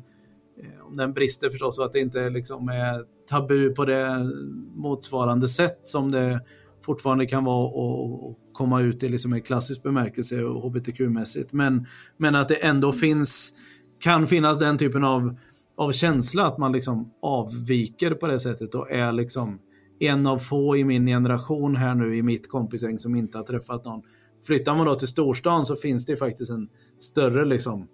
om 0.81 0.97
den 0.97 1.13
brister 1.13 1.49
förstås 1.49 1.79
och 1.79 1.85
att 1.85 1.91
det 1.91 1.99
inte 1.99 2.29
liksom 2.29 2.69
är 2.69 3.05
tabu 3.29 3.69
på 3.69 3.85
det 3.85 4.31
motsvarande 4.75 5.47
sätt 5.47 5.79
som 5.83 6.11
det 6.11 6.41
fortfarande 6.85 7.25
kan 7.25 7.43
vara 7.43 7.67
att 7.67 8.37
komma 8.51 8.81
ut 8.81 9.03
i 9.03 9.09
liksom 9.09 9.35
i 9.35 9.41
klassisk 9.41 9.83
bemärkelse 9.83 10.43
och 10.43 10.63
hbtq-mässigt. 10.63 11.47
Men, 11.51 11.87
men 12.17 12.35
att 12.35 12.49
det 12.49 12.55
ändå 12.55 12.91
finns, 12.91 13.53
kan 13.99 14.27
finnas 14.27 14.59
den 14.59 14.77
typen 14.77 15.03
av, 15.03 15.35
av 15.75 15.91
känsla 15.91 16.47
att 16.47 16.57
man 16.57 16.71
liksom 16.71 17.13
avviker 17.21 18.11
på 18.11 18.27
det 18.27 18.39
sättet 18.39 18.75
och 18.75 18.91
är 18.91 19.11
liksom 19.11 19.59
en 20.01 20.27
av 20.27 20.37
få 20.37 20.77
i 20.77 20.83
min 20.83 21.05
generation 21.05 21.75
här 21.75 21.95
nu 21.95 22.17
i 22.17 22.21
mitt 22.21 22.49
kompisgäng 22.49 22.99
som 22.99 23.15
inte 23.15 23.37
har 23.37 23.45
träffat 23.45 23.85
någon. 23.85 24.01
Flyttar 24.43 24.75
man 24.75 24.85
då 24.85 24.95
till 24.95 25.07
storstan 25.07 25.65
så 25.65 25.75
finns 25.75 26.05
det 26.05 26.17
faktiskt 26.17 26.51
en 26.51 26.69
större 26.99 27.45
liksom 27.45 27.87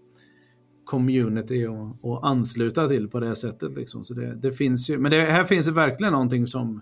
community 0.86 1.66
att, 1.66 2.06
att 2.06 2.24
ansluta 2.24 2.88
till 2.88 3.08
på 3.08 3.20
det 3.20 3.36
sättet. 3.36 3.76
Liksom. 3.76 4.04
Så 4.04 4.14
det, 4.14 4.36
det 4.36 4.52
finns 4.52 4.90
ju, 4.90 4.98
men 4.98 5.12
det, 5.12 5.22
här 5.22 5.44
finns 5.44 5.66
det 5.66 5.72
verkligen 5.72 6.14
någonting 6.14 6.48
som 6.48 6.82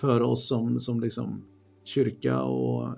för 0.00 0.22
oss 0.22 0.48
som, 0.48 0.80
som 0.80 1.00
liksom 1.00 1.44
kyrka 1.84 2.42
och, 2.42 2.86
eh, 2.86 2.94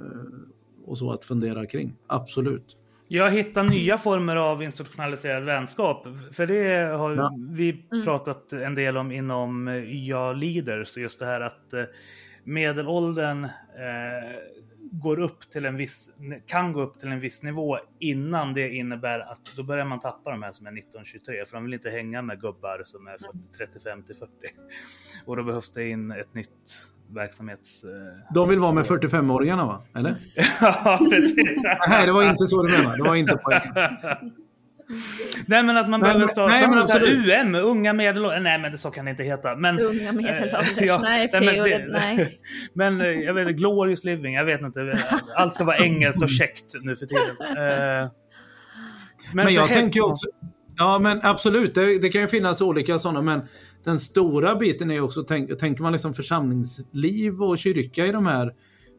och 0.85 0.99
så 0.99 1.13
att 1.13 1.25
fundera 1.25 1.67
kring. 1.67 1.97
Absolut. 2.07 2.77
Jag 3.15 3.31
hittar 3.31 3.65
nya 3.65 3.99
former 3.99 4.37
av 4.37 4.63
institutionaliserad 4.63 5.45
vänskap. 5.45 6.07
För 6.33 6.47
det 6.47 6.97
har 6.97 7.17
Ja. 7.17 7.37
vi 7.51 7.85
pratat 8.05 8.53
en 8.53 8.75
del 8.75 8.97
om 8.97 9.13
inom 9.13 9.69
eh, 9.69 9.75
YA 9.77 10.33
Leaders. 10.33 10.97
Just 10.97 11.19
det 11.19 11.27
här 11.27 11.41
att 11.41 11.73
eh, 11.73 11.85
medelåldern 12.45 13.45
eh, 13.45 13.51
går 14.93 15.19
upp 15.21 15.41
till 15.51 15.65
en 15.65 15.77
viss, 15.77 16.11
kan 16.47 16.73
gå 16.73 16.83
upp 16.83 17.01
till 17.01 17.09
en 17.09 17.21
viss 17.21 17.43
nivå 17.43 17.79
innan 17.99 18.55
det 18.55 18.69
innebär 18.75 19.21
att 19.21 19.55
då 19.57 19.63
börjar 19.63 19.85
man 19.85 20.01
tappa 20.01 20.31
de 20.31 20.43
här 20.43 20.53
som 20.53 20.67
är 20.67 20.71
19-23 20.71 21.45
för 21.45 21.53
de 21.55 21.65
vill 21.65 21.75
inte 21.75 21.91
hänga 21.91 22.23
med 22.23 22.41
gubbar 22.41 22.83
som 22.87 23.07
är 23.07 23.17
35 23.59 24.03
till 24.03 24.17
40. 24.17 24.31
Och 25.27 25.37
då 25.37 25.43
behövs 25.43 25.73
det 25.73 25.89
in 25.89 26.11
ett 26.13 26.35
nytt 26.35 26.89
verksamhets... 27.15 27.85
eh, 27.85 27.91
De 28.35 28.49
vill 28.49 28.59
vara 28.59 28.73
med 28.73 28.85
45-åringarna 28.85 29.67
va? 29.67 29.83
Eller? 29.97 30.15
ja, 30.61 30.99
precis. 31.11 31.37
Nej, 31.89 32.07
det 32.07 32.13
var 32.13 32.31
inte 32.31 32.47
så 32.47 32.63
du 32.63 32.79
menade. 32.79 32.97
Det 32.97 33.03
var 33.09 33.15
inte 33.15 33.37
poängen. 33.45 33.91
Nej 35.47 35.63
men 35.63 35.77
att 35.77 35.89
man 35.89 36.01
Nej, 36.01 36.05
behöver 36.07 36.19
men- 36.19 36.29
starta 36.29 36.49
nej, 36.55 36.69
men 36.69 36.79
absolut. 36.79 37.29
UM, 37.29 37.55
unga 37.55 37.93
medelålders. 37.93 38.43
Nej 38.43 38.59
men 38.59 38.73
det 38.73 38.79
så 38.79 38.91
kan 38.91 39.05
det 39.05 39.11
inte 39.11 39.23
heta. 39.23 39.57
Men, 39.57 39.81
Unga 39.81 40.13
medelålders. 40.13 40.73
ja, 40.81 40.99
nej, 41.03 41.31
nej, 41.33 41.45
men 41.45 41.55
PO, 41.55 41.65
det- 41.65 41.87
nej. 41.93 42.39
men 42.75 43.01
eh, 43.01 43.07
jag 43.07 43.35
vet 43.35 43.43
inte, 43.49 43.53
glorious 43.53 44.05
living, 44.05 44.35
jag 44.35 44.45
vet 44.45 44.61
inte. 44.61 44.91
Allt 45.37 45.55
ska 45.55 45.65
vara 45.65 45.77
engelskt 45.77 46.23
och 46.23 46.29
käckt 46.31 46.65
nu 46.83 46.97
för 46.97 47.07
tiden. 47.07 47.37
Eh, 47.41 48.11
Men, 49.35 49.47
för 49.47 49.53
jag 49.53 49.69
tänker 49.69 50.05
också... 50.05 50.27
Ja, 50.77 50.99
men 50.99 51.21
absolut. 51.23 51.75
Det, 51.75 51.99
det 51.99 52.09
kan 52.09 52.21
ju 52.21 52.29
finnas 52.29 52.61
olika 52.63 52.99
sådana, 52.99 53.23
men 53.23 53.41
den 53.85 53.99
stora 53.99 54.55
biten 54.55 54.91
är 54.91 55.01
också, 55.01 55.23
tänk, 55.23 55.59
tänker 55.59 55.83
man 55.83 55.93
liksom 55.93 56.15
församlingsliv 56.15 57.43
och 57.43 57.59
kyrka 57.59 58.07
i 58.07 58.13
de 58.13 58.27
här 58.27 58.55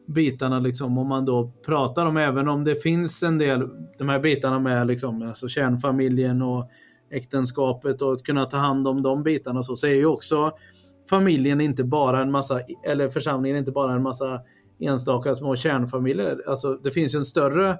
bitarna, 0.06 0.58
liksom, 0.58 0.98
om 0.98 1.08
man 1.08 1.24
då 1.24 1.52
pratar 1.66 2.06
om, 2.06 2.16
även 2.16 2.48
om 2.48 2.64
det 2.64 2.82
finns 2.82 3.22
en 3.22 3.38
del, 3.38 3.68
de 3.98 4.08
här 4.08 4.20
bitarna 4.20 4.58
med 4.58 4.86
liksom, 4.86 5.22
alltså 5.22 5.48
kärnfamiljen 5.48 6.42
och 6.42 6.70
äktenskapet 7.10 8.02
och 8.02 8.12
att 8.12 8.22
kunna 8.22 8.44
ta 8.44 8.56
hand 8.56 8.88
om 8.88 9.02
de 9.02 9.22
bitarna 9.22 9.58
och 9.58 9.66
så, 9.66 9.76
så 9.76 9.86
är 9.86 9.94
ju 9.94 10.06
också 10.06 10.52
familjen 11.10 11.60
inte 11.60 11.84
bara 11.84 12.22
en 12.22 12.30
massa, 12.30 12.60
eller 12.84 13.08
församlingen 13.08 13.58
inte 13.58 13.70
bara 13.70 13.94
en 13.94 14.02
massa 14.02 14.40
enstaka 14.80 15.34
små 15.34 15.56
kärnfamiljer. 15.56 16.48
Alltså 16.48 16.74
det 16.74 16.90
finns 16.90 17.14
ju 17.14 17.18
en 17.18 17.24
större 17.24 17.78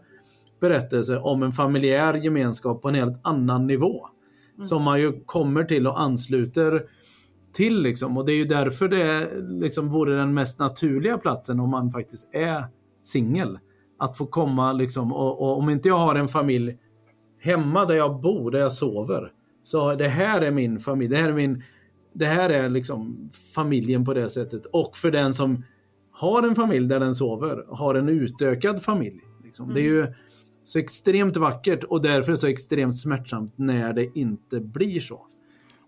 berättelse 0.60 1.18
om 1.18 1.42
en 1.42 1.52
familjär 1.52 2.14
gemenskap 2.14 2.82
på 2.82 2.88
en 2.88 2.94
helt 2.94 3.20
annan 3.22 3.66
nivå. 3.66 4.06
Som 4.62 4.82
man 4.82 5.00
ju 5.00 5.24
kommer 5.26 5.64
till 5.64 5.86
och 5.86 6.00
ansluter 6.00 6.86
till. 7.54 7.82
Liksom. 7.82 8.16
Och 8.16 8.24
det 8.24 8.32
är 8.32 8.36
ju 8.36 8.44
därför 8.44 8.88
det 8.88 9.30
liksom 9.40 9.88
vore 9.88 10.16
den 10.16 10.34
mest 10.34 10.58
naturliga 10.58 11.18
platsen 11.18 11.60
om 11.60 11.70
man 11.70 11.90
faktiskt 11.90 12.28
är 12.34 12.64
singel. 13.02 13.58
Att 13.98 14.18
få 14.18 14.26
komma 14.26 14.72
liksom, 14.72 15.12
och, 15.12 15.42
och 15.42 15.58
om 15.58 15.70
inte 15.70 15.88
jag 15.88 15.98
har 15.98 16.14
en 16.14 16.28
familj 16.28 16.78
hemma 17.40 17.84
där 17.84 17.94
jag 17.94 18.20
bor, 18.20 18.50
där 18.50 18.58
jag 18.58 18.72
sover. 18.72 19.32
Så 19.62 19.94
det 19.94 20.08
här 20.08 20.40
är 20.40 20.50
min 20.50 20.80
familj. 20.80 21.10
Det 21.10 21.16
här 21.16 21.28
är, 21.28 21.32
min, 21.32 21.62
det 22.12 22.26
här 22.26 22.50
är 22.50 22.68
liksom 22.68 23.30
familjen 23.54 24.04
på 24.04 24.14
det 24.14 24.28
sättet. 24.28 24.66
Och 24.66 24.96
för 24.96 25.10
den 25.10 25.34
som 25.34 25.64
har 26.10 26.42
en 26.42 26.54
familj 26.54 26.88
där 26.88 27.00
den 27.00 27.14
sover, 27.14 27.64
har 27.68 27.94
en 27.94 28.08
utökad 28.08 28.82
familj. 28.82 29.20
Liksom. 29.44 29.74
Det 29.74 29.80
är 29.80 29.84
ju 29.84 30.06
så 30.64 30.78
extremt 30.78 31.36
vackert 31.36 31.84
och 31.84 32.02
därför 32.02 32.34
så 32.34 32.46
extremt 32.46 32.96
smärtsamt 32.96 33.52
när 33.56 33.92
det 33.92 34.18
inte 34.18 34.60
blir 34.60 35.00
så. 35.00 35.26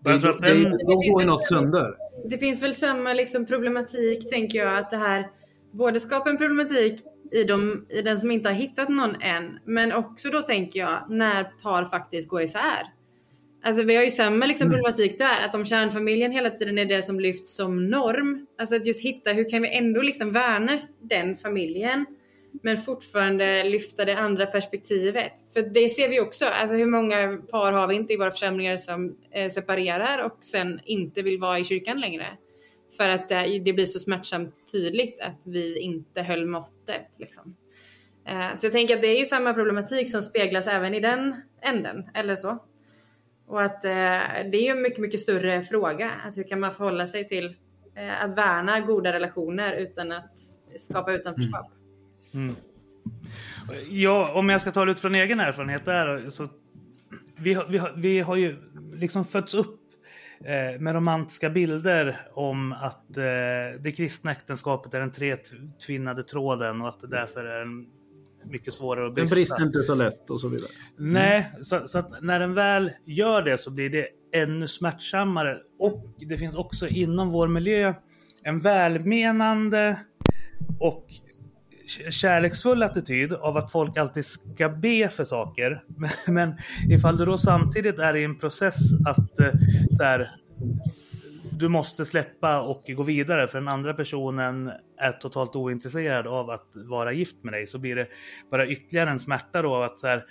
Det, 0.03 0.13
att 0.13 0.21
det, 0.41 0.53
den- 0.53 0.77
då 0.87 0.95
går 0.95 1.21
ju 1.21 1.27
något 1.27 1.45
sönder. 1.45 1.95
Det 2.25 2.37
finns 2.37 2.63
väl 2.63 2.73
samma 2.73 3.13
liksom 3.13 3.45
problematik, 3.45 4.29
tänker 4.29 4.59
jag, 4.59 4.77
att 4.77 4.89
det 4.89 4.97
här 4.97 5.27
både 5.71 5.99
skapar 5.99 6.29
en 6.29 6.37
problematik 6.37 7.01
i, 7.31 7.43
de, 7.43 7.85
i 7.89 8.01
den 8.01 8.17
som 8.17 8.31
inte 8.31 8.49
har 8.49 8.55
hittat 8.55 8.89
någon 8.89 9.21
än, 9.21 9.59
men 9.65 9.93
också 9.93 10.29
då 10.29 10.41
tänker 10.41 10.79
jag 10.79 11.05
när 11.09 11.43
par 11.63 11.85
faktiskt 11.85 12.27
går 12.29 12.41
isär. 12.41 12.93
Alltså 13.63 13.83
vi 13.83 13.95
har 13.95 14.03
ju 14.03 14.09
samma 14.09 14.45
liksom 14.45 14.69
problematik 14.69 15.17
där, 15.17 15.45
att 15.45 15.55
om 15.55 15.65
kärnfamiljen 15.65 16.31
hela 16.31 16.49
tiden 16.49 16.77
är 16.77 16.85
det 16.85 17.01
som 17.03 17.19
lyfts 17.19 17.55
som 17.55 17.89
norm, 17.89 18.47
alltså 18.57 18.75
att 18.75 18.85
just 18.87 19.01
hitta 19.05 19.31
hur 19.31 19.49
kan 19.49 19.61
vi 19.61 19.77
ändå 19.77 20.01
liksom 20.01 20.31
värna 20.31 20.79
den 21.01 21.35
familjen, 21.35 22.05
men 22.61 22.77
fortfarande 22.77 23.63
lyfta 23.63 24.05
det 24.05 24.17
andra 24.17 24.45
perspektivet. 24.45 25.33
För 25.53 25.61
det 25.61 25.89
ser 25.89 26.09
vi 26.09 26.19
också, 26.19 26.45
alltså 26.45 26.75
hur 26.75 26.85
många 26.85 27.37
par 27.51 27.71
har 27.71 27.87
vi 27.87 27.95
inte 27.95 28.13
i 28.13 28.17
våra 28.17 28.31
församlingar 28.31 28.77
som 28.77 29.17
eh, 29.31 29.49
separerar 29.49 30.25
och 30.25 30.37
sen 30.39 30.79
inte 30.85 31.21
vill 31.21 31.39
vara 31.39 31.59
i 31.59 31.65
kyrkan 31.65 31.99
längre? 31.99 32.27
För 32.97 33.09
att 33.09 33.29
det, 33.29 33.61
det 33.65 33.73
blir 33.73 33.85
så 33.85 33.99
smärtsamt 33.99 34.71
tydligt 34.71 35.21
att 35.21 35.41
vi 35.45 35.79
inte 35.79 36.21
höll 36.21 36.45
måttet. 36.45 37.07
Liksom. 37.17 37.55
Eh, 38.27 38.55
så 38.55 38.65
jag 38.65 38.73
tänker 38.73 38.95
att 38.95 39.01
det 39.01 39.07
är 39.07 39.19
ju 39.19 39.25
samma 39.25 39.53
problematik 39.53 40.11
som 40.11 40.21
speglas 40.21 40.67
även 40.67 40.93
i 40.93 40.99
den 40.99 41.35
änden, 41.61 42.09
eller 42.13 42.35
så. 42.35 42.63
Och 43.47 43.61
att 43.61 43.85
eh, 43.85 43.91
det 44.51 44.57
är 44.57 44.61
ju 44.61 44.67
en 44.67 44.81
mycket, 44.81 44.99
mycket 44.99 45.19
större 45.19 45.63
fråga. 45.63 46.11
Att 46.25 46.37
hur 46.37 46.43
kan 46.43 46.59
man 46.59 46.71
förhålla 46.71 47.07
sig 47.07 47.27
till 47.27 47.55
eh, 47.95 48.23
att 48.23 48.37
värna 48.37 48.79
goda 48.79 49.13
relationer 49.13 49.73
utan 49.73 50.11
att 50.11 50.35
skapa 50.77 51.13
utanförskap? 51.13 51.65
Mm. 51.65 51.76
Ja, 53.89 54.31
om 54.33 54.49
jag 54.49 54.61
ska 54.61 54.71
ta 54.71 54.85
det 54.85 54.91
ut 54.91 54.99
från 54.99 55.15
egen 55.15 55.39
erfarenhet 55.39 55.85
där 55.85 56.29
så 56.29 56.47
vi 57.37 57.53
har, 57.53 57.65
vi 57.65 57.77
har, 57.77 57.93
vi 57.97 58.19
har 58.19 58.35
ju 58.35 58.55
liksom 58.93 59.25
fötts 59.25 59.53
upp 59.53 59.79
eh, 60.43 60.79
med 60.81 60.93
romantiska 60.93 61.49
bilder 61.49 62.27
om 62.33 62.73
att 62.73 63.17
eh, 63.17 63.23
det 63.79 63.93
kristna 63.97 64.31
äktenskapet 64.31 64.93
är 64.93 64.99
den 64.99 65.11
tretvinnade 65.11 66.23
tråden 66.23 66.81
och 66.81 66.87
att 66.87 66.99
det 66.99 67.07
därför 67.07 67.45
är 67.45 67.61
en 67.61 67.87
mycket 68.43 68.73
svårare 68.73 69.07
att 69.07 69.15
Den 69.15 69.25
brista. 69.25 69.35
brister 69.35 69.63
inte 69.63 69.83
så 69.83 69.95
lätt 69.95 70.29
och 70.29 70.41
så 70.41 70.47
vidare. 70.47 70.69
Nej, 70.97 71.51
så, 71.61 71.87
så 71.87 71.99
att 71.99 72.21
när 72.21 72.39
den 72.39 72.53
väl 72.53 72.91
gör 73.05 73.41
det 73.41 73.57
så 73.57 73.71
blir 73.71 73.89
det 73.89 74.07
ännu 74.33 74.67
smärtsammare. 74.67 75.57
Och 75.79 76.05
det 76.17 76.37
finns 76.37 76.55
också 76.55 76.87
inom 76.87 77.29
vår 77.29 77.47
miljö 77.47 77.93
en 78.43 78.59
välmenande 78.59 79.99
och 80.79 81.05
kärleksfull 82.09 82.83
attityd 82.83 83.33
av 83.33 83.57
att 83.57 83.71
folk 83.71 83.97
alltid 83.97 84.25
ska 84.25 84.69
be 84.69 85.09
för 85.09 85.25
saker. 85.25 85.83
Men, 85.97 86.09
men 86.27 86.57
ifall 86.89 87.17
du 87.17 87.25
då 87.25 87.37
samtidigt 87.37 87.99
är 87.99 88.15
i 88.15 88.23
en 88.23 88.39
process 88.39 88.75
att 89.05 89.39
eh, 89.39 89.51
så 89.97 90.03
här, 90.03 90.31
du 91.51 91.67
måste 91.67 92.05
släppa 92.05 92.61
och 92.61 92.83
gå 92.87 93.03
vidare 93.03 93.47
för 93.47 93.59
den 93.59 93.67
andra 93.67 93.93
personen 93.93 94.71
är 94.97 95.11
totalt 95.11 95.55
ointresserad 95.55 96.27
av 96.27 96.49
att 96.49 96.67
vara 96.73 97.11
gift 97.11 97.43
med 97.43 97.53
dig 97.53 97.67
så 97.67 97.79
blir 97.79 97.95
det 97.95 98.07
bara 98.51 98.67
ytterligare 98.67 99.09
en 99.09 99.19
smärta 99.19 99.61
då 99.61 99.83
att 99.83 99.99
så 99.99 100.07
här, 100.07 100.23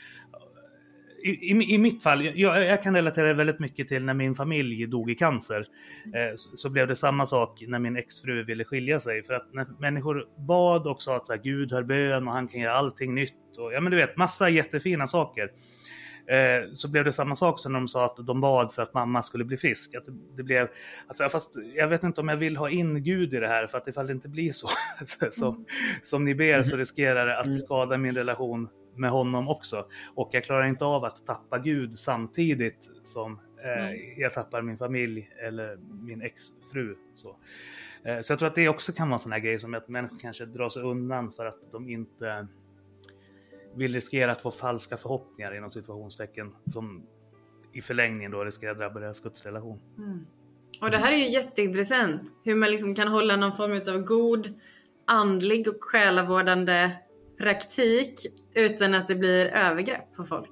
i, 1.24 1.30
i, 1.30 1.74
I 1.74 1.78
mitt 1.78 2.02
fall, 2.02 2.24
jag, 2.24 2.64
jag 2.64 2.82
kan 2.82 2.94
relatera 2.94 3.32
väldigt 3.32 3.58
mycket 3.58 3.88
till 3.88 4.04
när 4.04 4.14
min 4.14 4.34
familj 4.34 4.86
dog 4.86 5.10
i 5.10 5.14
cancer. 5.14 5.66
Eh, 6.14 6.34
så, 6.34 6.56
så 6.56 6.70
blev 6.70 6.88
det 6.88 6.96
samma 6.96 7.26
sak 7.26 7.64
när 7.68 7.78
min 7.78 7.96
exfru 7.96 8.44
ville 8.44 8.64
skilja 8.64 9.00
sig. 9.00 9.22
För 9.22 9.34
att 9.34 9.54
när 9.54 9.66
människor 9.80 10.24
bad 10.46 10.86
och 10.86 11.02
sa 11.02 11.16
att 11.16 11.26
så 11.26 11.32
här, 11.32 11.40
Gud 11.40 11.72
hör 11.72 11.82
bön 11.82 12.28
och 12.28 12.34
han 12.34 12.48
kan 12.48 12.60
göra 12.60 12.74
allting 12.74 13.14
nytt. 13.14 13.58
Och, 13.58 13.72
ja 13.72 13.80
men 13.80 13.90
du 13.90 13.96
vet, 13.96 14.16
massa 14.16 14.48
jättefina 14.48 15.06
saker. 15.06 15.50
Eh, 16.28 16.72
så 16.74 16.90
blev 16.90 17.04
det 17.04 17.12
samma 17.12 17.34
sak 17.34 17.60
som 17.60 17.72
de 17.72 17.88
sa 17.88 18.04
att 18.04 18.26
de 18.26 18.40
bad 18.40 18.72
för 18.72 18.82
att 18.82 18.94
mamma 18.94 19.22
skulle 19.22 19.44
bli 19.44 19.56
frisk. 19.56 19.94
Att 19.94 20.04
det, 20.04 20.12
det 20.36 20.42
blev, 20.42 20.68
alltså, 21.06 21.28
fast 21.28 21.54
jag 21.74 21.88
vet 21.88 22.02
inte 22.02 22.20
om 22.20 22.28
jag 22.28 22.36
vill 22.36 22.56
ha 22.56 22.70
in 22.70 23.02
Gud 23.02 23.34
i 23.34 23.40
det 23.40 23.48
här 23.48 23.66
för 23.66 23.78
att 23.78 23.88
ifall 23.88 24.06
det 24.06 24.12
inte 24.12 24.28
blir 24.28 24.52
så 24.52 24.68
som, 25.30 25.64
som 26.02 26.24
ni 26.24 26.34
ber 26.34 26.62
så 26.62 26.76
riskerar 26.76 27.26
det 27.26 27.38
att 27.38 27.58
skada 27.58 27.98
min 27.98 28.14
relation 28.14 28.68
med 28.98 29.10
honom 29.10 29.48
också. 29.48 29.86
Och 30.14 30.28
jag 30.32 30.44
klarar 30.44 30.66
inte 30.66 30.84
av 30.84 31.04
att 31.04 31.26
tappa 31.26 31.58
Gud 31.58 31.98
samtidigt 31.98 32.90
som 33.02 33.40
eh, 33.64 34.20
jag 34.20 34.34
tappar 34.34 34.62
min 34.62 34.78
familj 34.78 35.30
eller 35.46 35.78
min 36.02 36.22
exfru. 36.22 36.96
Så. 37.14 37.36
Eh, 38.04 38.20
så 38.20 38.32
jag 38.32 38.38
tror 38.38 38.48
att 38.48 38.54
det 38.54 38.68
också 38.68 38.92
kan 38.92 39.08
vara 39.08 39.16
en 39.16 39.22
sån 39.22 39.32
här 39.32 39.38
grej 39.38 39.58
som 39.58 39.74
att 39.74 39.88
människor 39.88 40.18
kanske 40.18 40.46
drar 40.46 40.68
sig 40.68 40.82
undan 40.82 41.30
för 41.30 41.46
att 41.46 41.72
de 41.72 41.88
inte 41.88 42.46
vill 43.74 43.94
riskera 43.94 44.32
att 44.32 44.42
få 44.42 44.50
falska 44.50 44.96
förhoppningar 44.96 45.56
inom 45.56 45.70
situationstecken 45.70 46.54
som 46.66 47.06
i 47.72 47.82
förlängningen 47.82 48.30
då 48.30 48.44
riskerar 48.44 48.72
att 48.72 48.78
drabba 48.78 49.00
deras 49.00 49.20
gudsrelation. 49.20 49.80
Och 50.80 50.90
det 50.90 50.98
här 50.98 51.12
är 51.12 51.16
ju 51.16 51.28
jätteintressant. 51.28 52.22
Hur 52.44 52.54
man 52.54 52.70
liksom 52.70 52.94
kan 52.94 53.08
hålla 53.08 53.36
någon 53.36 53.56
form 53.56 53.94
av 53.94 54.02
god 54.02 54.60
andlig 55.04 55.68
och 55.68 55.84
själavårdande 55.84 56.90
praktik 57.38 58.26
utan 58.54 58.94
att 58.94 59.08
det 59.08 59.14
blir 59.14 59.46
övergrepp 59.46 60.14
på 60.16 60.24
folk. 60.24 60.50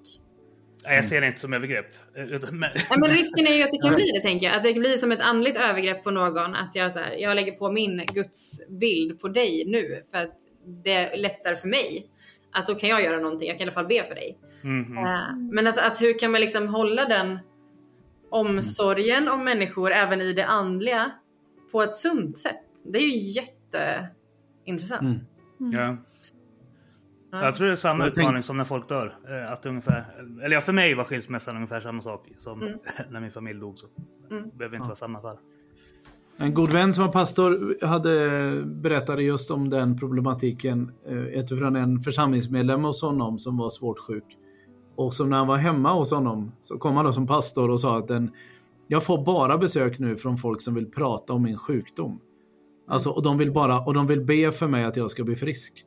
Nej, 0.85 0.94
jag 0.94 1.05
ser 1.05 1.20
det 1.20 1.27
inte 1.27 1.40
som 1.40 1.52
övergrepp. 1.52 1.86
Nej, 2.16 2.70
men 2.97 3.11
risken 3.11 3.47
är 3.47 3.55
ju 3.56 3.62
att 3.62 3.70
det 3.70 3.81
kan 3.82 3.94
bli 3.94 4.11
det 4.15 4.23
tänker 4.23 4.47
jag. 4.47 4.56
Att 4.56 4.62
det 4.62 4.74
blir 4.74 4.97
som 4.97 5.12
ett 5.12 5.20
andligt 5.20 5.56
övergrepp 5.56 6.05
på 6.05 6.11
någon. 6.11 6.55
Att 6.55 6.70
jag, 6.74 6.93
så 6.93 6.98
här, 6.98 7.12
jag 7.12 7.35
lägger 7.35 7.52
på 7.52 7.73
min 7.73 8.06
gudsbild 8.12 9.20
på 9.20 9.28
dig 9.28 9.65
nu 9.66 10.02
för 10.11 10.19
att 10.19 10.35
det 10.85 10.93
är 10.93 11.16
lättare 11.16 11.56
för 11.56 11.69
mig. 11.69 12.06
Att 12.52 12.66
då 12.66 12.74
kan 12.74 12.89
jag 12.89 13.02
göra 13.05 13.20
någonting. 13.20 13.48
Jag 13.48 13.59
kan 13.59 13.65
i 13.65 13.65
alla 13.65 13.73
fall 13.73 13.86
be 13.86 14.05
för 14.05 14.15
dig. 14.15 14.39
Mhm. 14.62 14.98
Eh, 14.98 15.36
Men 15.52 15.66
att, 15.66 15.78
att 15.78 16.02
hur 16.02 16.19
kan 16.19 16.31
man 16.32 16.40
liksom 16.40 16.69
hålla 16.69 17.05
den 17.05 17.39
omsorgen 18.31 19.28
om 19.28 19.44
människor 19.44 19.93
även 19.93 20.20
i 20.20 20.32
det 20.32 20.47
andliga 20.47 21.11
på 21.73 21.82
ett 21.82 21.94
sunt 21.94 22.39
sätt? 22.39 22.61
Det 22.85 22.98
är 22.98 23.02
ju 23.02 23.16
jätteintressant. 23.16 25.02
Mm. 25.02 25.20
Ja. 25.73 25.81
Ja. 25.81 25.97
Jag 27.43 27.55
tror 27.55 27.66
det 27.66 27.73
är 27.73 27.77
samma 27.77 28.05
Jag 28.05 28.15
tänk- 28.15 28.24
utmaning 28.24 28.43
som 28.43 28.56
när 28.56 28.65
folk 28.65 28.89
dör. 28.89 29.15
Eh, 29.28 29.52
Att 29.52 29.62
det 29.62 29.69
ungefär, 29.69 30.05
eller 30.44 30.55
ja, 30.56 30.61
för 30.61 30.73
mig 30.73 30.94
var 30.94 31.05
skilsmässan 31.05 31.56
ungefär 31.56 31.81
samma 31.81 32.01
sak 32.02 32.28
som 32.39 32.62
Mm. 32.62 32.78
när 33.11 33.20
min 33.20 33.31
familj 33.31 33.61
dog. 33.61 33.78
Så. 33.78 33.86
Mm. 34.31 34.43
Det 34.51 34.56
behöver 34.56 34.77
inte 34.77 34.89
vara 34.89 34.97
samma 34.97 35.20
fall. 35.20 35.36
En 36.36 36.55
god 36.55 36.70
vän 36.70 36.94
som 36.94 37.05
var 37.06 37.12
pastor 37.12 37.77
hade 37.86 38.62
berättade 38.65 39.23
just 39.23 39.51
om 39.51 39.70
den 39.70 39.98
problematiken 39.98 40.93
eh, 41.06 41.19
utifrån 41.27 41.77
en 41.77 42.01
församlingsmedlem 42.01 42.85
hos 42.85 43.02
honom 43.02 43.39
som 43.39 43.56
var 43.56 43.70
svårt 43.70 43.98
sjuk. 43.98 44.24
Och 44.97 45.15
som 45.15 45.31
när 45.31 45.36
han 45.36 45.47
var 45.47 45.56
hemma 45.56 45.93
hos 45.94 46.11
honom 46.11 46.52
så 46.61 46.78
kom 46.78 46.97
han 46.97 47.05
då 47.05 47.12
som 47.12 47.27
pastor 47.27 47.70
och 47.70 47.81
sa 47.81 47.98
att 47.98 48.09
den, 48.09 48.31
jag 48.86 49.02
får 49.05 49.24
bara 49.24 49.59
besök 49.59 49.98
nu 49.98 50.16
från 50.16 50.36
folk 50.36 50.61
som 50.62 50.74
vill 50.74 50.90
prata 50.90 51.32
om 51.32 51.43
min 51.43 51.59
sjukdom. 51.59 52.20
Alltså, 52.89 53.11
och, 53.11 53.23
de 53.23 53.39
vill 53.39 53.52
bara, 53.52 53.81
och 53.81 53.94
de 53.94 54.06
vill 54.06 54.20
be 54.20 54.52
för 54.52 54.66
mig 54.69 54.85
att 54.85 54.97
jag 54.97 55.11
ska 55.11 55.24
bli 55.24 55.36
frisk. 55.36 55.85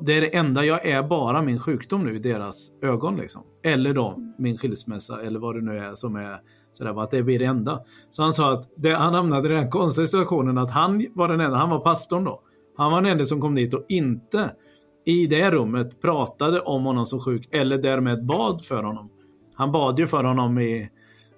Det 0.00 0.16
är 0.16 0.20
det 0.20 0.36
enda, 0.36 0.64
jag 0.64 0.86
är 0.86 1.02
bara 1.02 1.42
min 1.42 1.58
sjukdom 1.58 2.04
nu 2.04 2.16
i 2.16 2.18
deras 2.18 2.72
ögon. 2.82 3.16
Liksom. 3.16 3.42
Eller 3.62 3.94
då 3.94 4.34
min 4.38 4.58
skilsmässa 4.58 5.22
eller 5.22 5.40
vad 5.40 5.54
det 5.54 5.60
nu 5.60 5.78
är 5.78 5.94
som 5.94 6.16
är 6.16 6.40
sådär, 6.72 7.02
att 7.02 7.10
det 7.10 7.22
blir 7.22 7.38
det 7.38 7.44
enda. 7.44 7.80
Så 8.10 8.22
han 8.22 8.32
sa 8.32 8.52
att 8.52 8.70
det, 8.76 8.94
han 8.94 9.14
hamnade 9.14 9.48
i 9.48 9.52
den 9.52 9.70
konstiga 9.70 10.06
situationen 10.06 10.58
att 10.58 10.70
han 10.70 11.06
var 11.14 11.28
den 11.28 11.40
enda, 11.40 11.56
han 11.56 11.70
var 11.70 11.78
pastorn 11.78 12.24
då. 12.24 12.40
Han 12.76 12.92
var 12.92 13.02
den 13.02 13.12
enda 13.12 13.24
som 13.24 13.40
kom 13.40 13.54
dit 13.54 13.74
och 13.74 13.84
inte 13.88 14.50
i 15.04 15.26
det 15.26 15.50
rummet 15.50 16.00
pratade 16.00 16.60
om 16.60 16.84
honom 16.84 17.06
som 17.06 17.20
sjuk 17.20 17.48
eller 17.50 17.78
därmed 17.78 18.26
bad 18.26 18.64
för 18.64 18.82
honom. 18.82 19.10
Han 19.54 19.72
bad 19.72 19.98
ju 19.98 20.06
för 20.06 20.24
honom 20.24 20.58
i, 20.58 20.90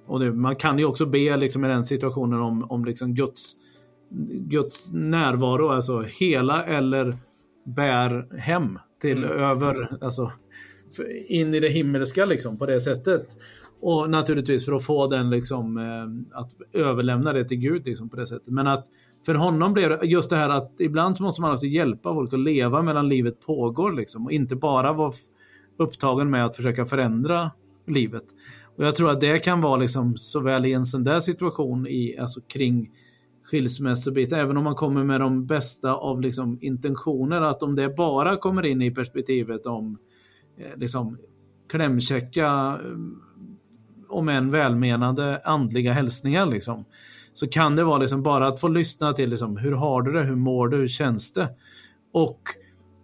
och 0.06 0.20
det, 0.20 0.32
man 0.32 0.56
kan 0.56 0.78
ju 0.78 0.84
också 0.84 1.06
be 1.06 1.36
liksom 1.36 1.64
i 1.64 1.68
den 1.68 1.84
situationen 1.84 2.40
om, 2.40 2.70
om 2.70 2.84
liksom 2.84 3.14
Guds, 3.14 3.52
Guds 4.30 4.92
närvaro, 4.92 5.68
alltså 5.68 6.02
hela 6.02 6.64
eller 6.64 7.18
bär 7.64 8.38
hem 8.38 8.78
till 9.00 9.24
över, 9.24 10.04
alltså 10.04 10.32
in 11.26 11.54
i 11.54 11.60
det 11.60 11.68
himmelska 11.68 12.24
liksom 12.24 12.58
på 12.58 12.66
det 12.66 12.80
sättet. 12.80 13.26
Och 13.80 14.10
naturligtvis 14.10 14.64
för 14.64 14.72
att 14.72 14.84
få 14.84 15.06
den 15.06 15.30
liksom 15.30 15.78
eh, 15.78 16.38
att 16.38 16.50
överlämna 16.72 17.32
det 17.32 17.44
till 17.44 17.58
Gud 17.58 17.86
liksom 17.86 18.08
på 18.08 18.16
det 18.16 18.26
sättet. 18.26 18.48
Men 18.48 18.66
att 18.66 18.86
för 19.26 19.34
honom 19.34 19.72
blev 19.72 19.88
det 19.88 20.06
just 20.06 20.30
det 20.30 20.36
här 20.36 20.48
att 20.48 20.72
ibland 20.78 21.16
så 21.16 21.22
måste 21.22 21.40
man 21.40 21.52
också 21.52 21.66
hjälpa 21.66 22.14
folk 22.14 22.32
att 22.32 22.40
leva 22.40 22.82
medan 22.82 23.08
livet 23.08 23.40
pågår 23.40 23.92
liksom 23.92 24.24
och 24.24 24.32
inte 24.32 24.56
bara 24.56 24.92
vara 24.92 25.12
upptagen 25.76 26.30
med 26.30 26.44
att 26.44 26.56
försöka 26.56 26.84
förändra 26.84 27.50
livet. 27.86 28.24
Och 28.76 28.84
jag 28.84 28.96
tror 28.96 29.10
att 29.10 29.20
det 29.20 29.38
kan 29.38 29.60
vara 29.60 29.76
liksom 29.76 30.16
såväl 30.16 30.66
i 30.66 30.72
en 30.72 30.84
sån 30.84 31.04
där 31.04 31.20
situation 31.20 31.86
i, 31.86 32.18
alltså 32.18 32.40
kring 32.40 32.90
skilsmässobit, 33.44 34.32
även 34.32 34.56
om 34.56 34.64
man 34.64 34.74
kommer 34.74 35.04
med 35.04 35.20
de 35.20 35.46
bästa 35.46 35.94
av 35.94 36.20
liksom 36.20 36.58
intentioner, 36.60 37.40
att 37.40 37.62
om 37.62 37.74
det 37.74 37.88
bara 37.96 38.36
kommer 38.36 38.66
in 38.66 38.82
i 38.82 38.90
perspektivet 38.90 39.66
om 39.66 39.98
eh, 40.58 40.76
liksom 40.76 41.18
klämkäcka, 41.68 42.80
eh, 42.84 42.98
om 44.08 44.28
än 44.28 44.50
välmenande 44.50 45.40
andliga 45.44 45.92
hälsningar 45.92 46.46
liksom, 46.46 46.84
så 47.32 47.48
kan 47.48 47.76
det 47.76 47.84
vara 47.84 47.98
liksom 47.98 48.22
bara 48.22 48.46
att 48.46 48.60
få 48.60 48.68
lyssna 48.68 49.12
till 49.12 49.30
liksom, 49.30 49.56
hur 49.56 49.72
har 49.72 50.02
du 50.02 50.12
det, 50.12 50.22
hur 50.22 50.36
mår 50.36 50.68
du, 50.68 50.76
hur 50.76 50.88
känns 50.88 51.32
det? 51.32 51.48
Och 52.12 52.40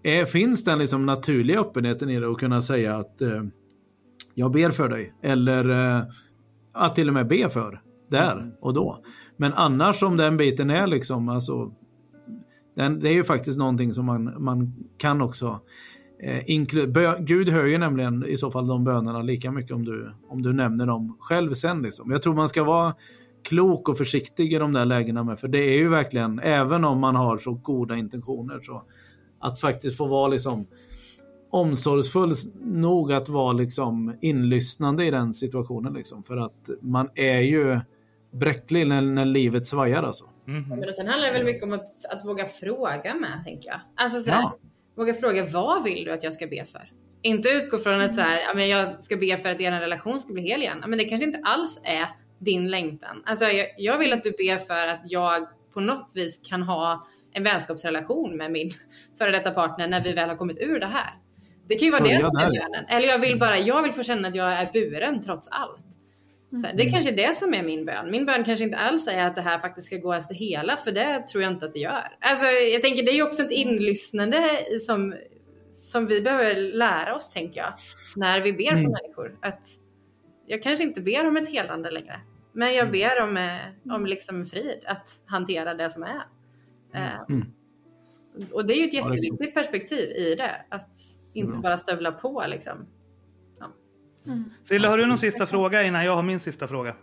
eh, 0.03 0.27
finns 0.27 0.65
den 0.65 0.79
liksom 0.79 1.07
naturliga 1.07 1.61
öppenheten 1.61 2.11
i 2.11 2.21
det 2.21 2.31
att 2.31 2.39
kunna 2.39 2.63
säga 2.63 2.97
att 2.97 3.23
eh, 3.23 3.43
jag 4.35 4.53
ber 4.53 4.71
för 4.71 4.89
dig, 4.89 5.15
eller 5.23 5.71
eh, 5.71 6.05
att 6.73 6.95
till 6.95 7.09
och 7.09 7.15
med 7.15 7.29
be 7.29 7.51
för 7.51 7.81
där 8.11 8.53
och 8.61 8.75
då. 8.75 9.03
Men 9.41 9.53
annars 9.55 10.03
om 10.03 10.17
den 10.17 10.37
biten 10.37 10.71
är 10.71 10.87
liksom, 10.87 11.29
alltså, 11.29 11.71
den, 12.77 13.01
det 13.01 13.09
är 13.09 13.13
ju 13.13 13.25
faktiskt 13.25 13.59
någonting 13.59 13.95
som 13.95 14.07
man, 14.07 14.43
man 14.43 14.75
kan 14.99 15.23
också 15.23 15.61
eh, 16.23 16.45
inklu- 16.45 16.87
bö, 16.87 17.19
Gud 17.21 17.49
hör 17.49 17.65
ju 17.65 17.79
nämligen 17.79 18.25
i 18.27 18.37
så 18.37 18.51
fall 18.51 18.67
de 18.67 18.85
bönerna 18.85 19.23
lika 19.23 19.51
mycket 19.51 19.73
om 19.73 19.85
du, 19.85 20.13
om 20.29 20.43
du 20.43 20.53
nämner 20.53 20.87
dem 20.87 21.17
själv 21.21 21.53
sen. 21.53 21.83
Liksom. 21.83 22.11
Jag 22.11 22.23
tror 22.23 22.35
man 22.35 22.49
ska 22.49 22.65
vara 22.65 22.95
klok 23.43 23.89
och 23.89 23.99
försiktig 23.99 24.53
i 24.53 24.59
de 24.59 24.73
där 24.73 24.85
lägena 24.85 25.25
med, 25.25 25.41
för 25.41 25.49
det 25.49 25.59
är 25.59 25.79
ju 25.79 25.89
verkligen, 25.89 26.39
även 26.39 26.85
om 26.85 26.99
man 26.99 27.17
har 27.17 27.39
så 27.39 27.53
goda 27.53 27.97
intentioner, 27.97 28.61
så 28.63 28.83
att 29.39 29.61
faktiskt 29.61 29.97
få 29.97 30.07
vara 30.07 30.29
liksom 30.29 30.67
omsorgsfull 31.51 32.33
nog 32.65 33.13
att 33.13 33.29
vara 33.29 33.53
liksom 33.53 34.15
inlyssnande 34.21 35.05
i 35.05 35.11
den 35.11 35.35
situationen. 35.35 35.93
Liksom, 35.93 36.23
för 36.23 36.37
att 36.37 36.71
man 36.83 37.09
är 37.15 37.41
ju 37.41 37.81
bräcklig 38.31 38.87
när, 38.87 39.01
när 39.01 39.25
livet 39.25 39.67
svajar 39.67 40.03
alltså. 40.03 40.25
Mhm. 40.45 40.69
Men 40.69 40.95
sen 40.95 41.07
handlar 41.07 41.27
det 41.27 41.33
väl 41.33 41.45
mycket 41.45 41.63
om 41.63 41.73
att, 41.73 42.05
att 42.05 42.25
våga 42.25 42.47
fråga 42.47 43.15
med, 43.15 43.43
tänker 43.45 43.69
jag. 43.69 43.81
Alltså 43.97 44.21
så 44.21 44.31
här, 44.31 44.41
Ja. 44.41 44.57
våga 44.95 45.15
fråga 45.15 45.45
vad 45.45 45.85
vill 45.85 46.05
du 46.05 46.13
att 46.13 46.23
jag 46.23 46.35
ska 46.35 46.47
be 46.47 46.65
för? 46.65 46.93
Inte 47.23 47.49
utgå 47.49 47.79
från 47.79 48.01
att 48.01 48.15
så 48.15 48.21
här, 48.21 48.41
ja, 48.41 48.55
men 48.55 48.69
jag 48.69 49.05
ska 49.05 49.17
be 49.17 49.37
för 49.37 49.49
att 49.49 49.61
er 49.61 49.71
relation 49.73 50.21
ska 50.21 50.33
bli 50.33 50.43
hel 50.43 50.61
igen. 50.63 50.79
Ja, 50.81 50.87
Men 50.89 50.99
det 50.99 51.05
kanske 51.05 51.27
inte 51.27 51.41
alls 51.45 51.81
är 51.85 52.07
din 52.39 52.71
längtan. 52.71 53.23
Alltså 53.27 53.45
jag, 53.45 53.67
jag 53.79 53.99
vill 53.99 54.13
att 54.13 54.25
du 54.25 54.31
ber 54.31 54.59
för 54.59 54.87
att 54.87 55.01
jag 55.05 55.47
på 55.75 55.81
något 55.81 56.13
vis 56.15 56.41
kan 56.49 56.63
ha 56.63 57.07
en 57.33 57.43
vänskapsrelation 57.43 58.37
med 58.37 58.53
min 58.53 58.71
före 59.19 59.31
detta 59.31 59.51
partner 59.51 59.89
när 59.89 60.05
vi 60.05 60.13
väl 60.13 60.29
har 60.29 60.37
kommit 60.37 60.59
ur 60.61 60.81
det 60.81 60.87
här. 60.87 61.11
Det 61.69 61.75
kan 61.75 61.87
ju 61.87 61.91
vara 61.91 62.03
Börja 62.03 62.17
det 62.17 62.25
som 62.25 62.37
är 62.37 62.47
bönen. 62.47 62.85
Eller 62.89 63.09
jag 63.09 63.19
vill 63.19 63.39
bara, 63.39 63.59
jag 63.59 63.83
vill 63.83 63.93
få 63.93 64.03
känna 64.03 64.29
att 64.29 64.35
jag 64.35 64.53
är 64.53 64.71
buren 64.73 65.23
trots 65.23 65.49
allt. 65.49 65.85
Här, 66.65 66.75
det 66.77 66.83
är 66.83 66.91
kanske 66.91 67.11
är 67.13 67.17
det 67.17 67.37
som 67.37 67.55
är 67.55 67.63
min 67.63 67.85
bön. 67.85 68.11
Min 68.11 68.27
bön 68.27 68.45
kanske 68.45 68.65
inte 68.65 68.77
alls 68.79 69.09
är 69.09 69.27
att 69.27 69.37
det 69.37 69.43
här 69.43 69.59
faktiskt 69.59 69.87
ska 69.87 69.97
gå 69.97 70.13
att 70.13 70.33
hela, 70.33 70.77
för 70.77 70.93
det 70.93 71.29
tror 71.29 71.43
jag 71.43 71.53
inte 71.53 71.67
att 71.67 71.73
det 71.73 71.79
gör. 71.79 72.17
Alltså, 72.21 72.47
jag 72.47 72.83
tänker 72.83 73.03
det 73.03 73.11
är 73.11 73.15
ju 73.15 73.23
också 73.27 73.43
ett 73.43 73.51
inlyssnande 73.51 74.67
i- 74.75 74.79
som, 74.79 75.15
som 75.73 76.07
vi 76.07 76.21
behöver 76.21 76.55
lära 76.55 77.15
oss, 77.17 77.31
tänker 77.31 77.61
jag, 77.61 77.73
när 78.17 78.41
vi 78.41 78.53
ber 78.53 78.65
för 78.71 78.77
Mm. 78.77 78.93
människor. 78.93 79.39
Att 79.43 79.67
jag 80.47 80.63
kanske 80.63 80.85
inte 80.85 81.01
ber 81.01 81.27
om 81.29 81.37
ett 81.37 81.49
helande 81.53 81.91
längre, 81.91 82.21
men 82.53 82.75
jag 82.75 82.91
ber 82.91 83.21
om, 83.23 83.37
eh, 83.37 83.95
om 83.95 84.07
liksom 84.07 84.45
frid, 84.45 84.81
att 84.87 85.09
hantera 85.27 85.75
det 85.75 85.91
som 85.91 86.03
är. 86.03 86.23
Eh, 86.95 87.21
Mm. 87.29 87.47
Och 88.53 88.67
det 88.67 88.75
är 88.75 88.77
ju 88.77 88.85
ett 88.85 88.95
jätteviktigt 88.95 89.55
perspektiv 89.55 90.11
i 90.11 90.35
det, 90.35 90.65
att 90.69 90.91
inte 91.35 91.59
bara 91.59 91.77
stövla 91.77 92.13
på 92.13 92.45
liksom. 92.49 92.87
Mm. 94.27 94.45
Silla, 94.65 94.89
har 94.89 94.99
du 94.99 95.07
någon 95.07 95.19
sista 95.19 95.47
fråga 95.47 95.83
innan 95.83 96.05
jag 96.05 96.17
har 96.17 96.23
min 96.23 96.41
sista 96.41 96.69
fråga? 96.69 96.95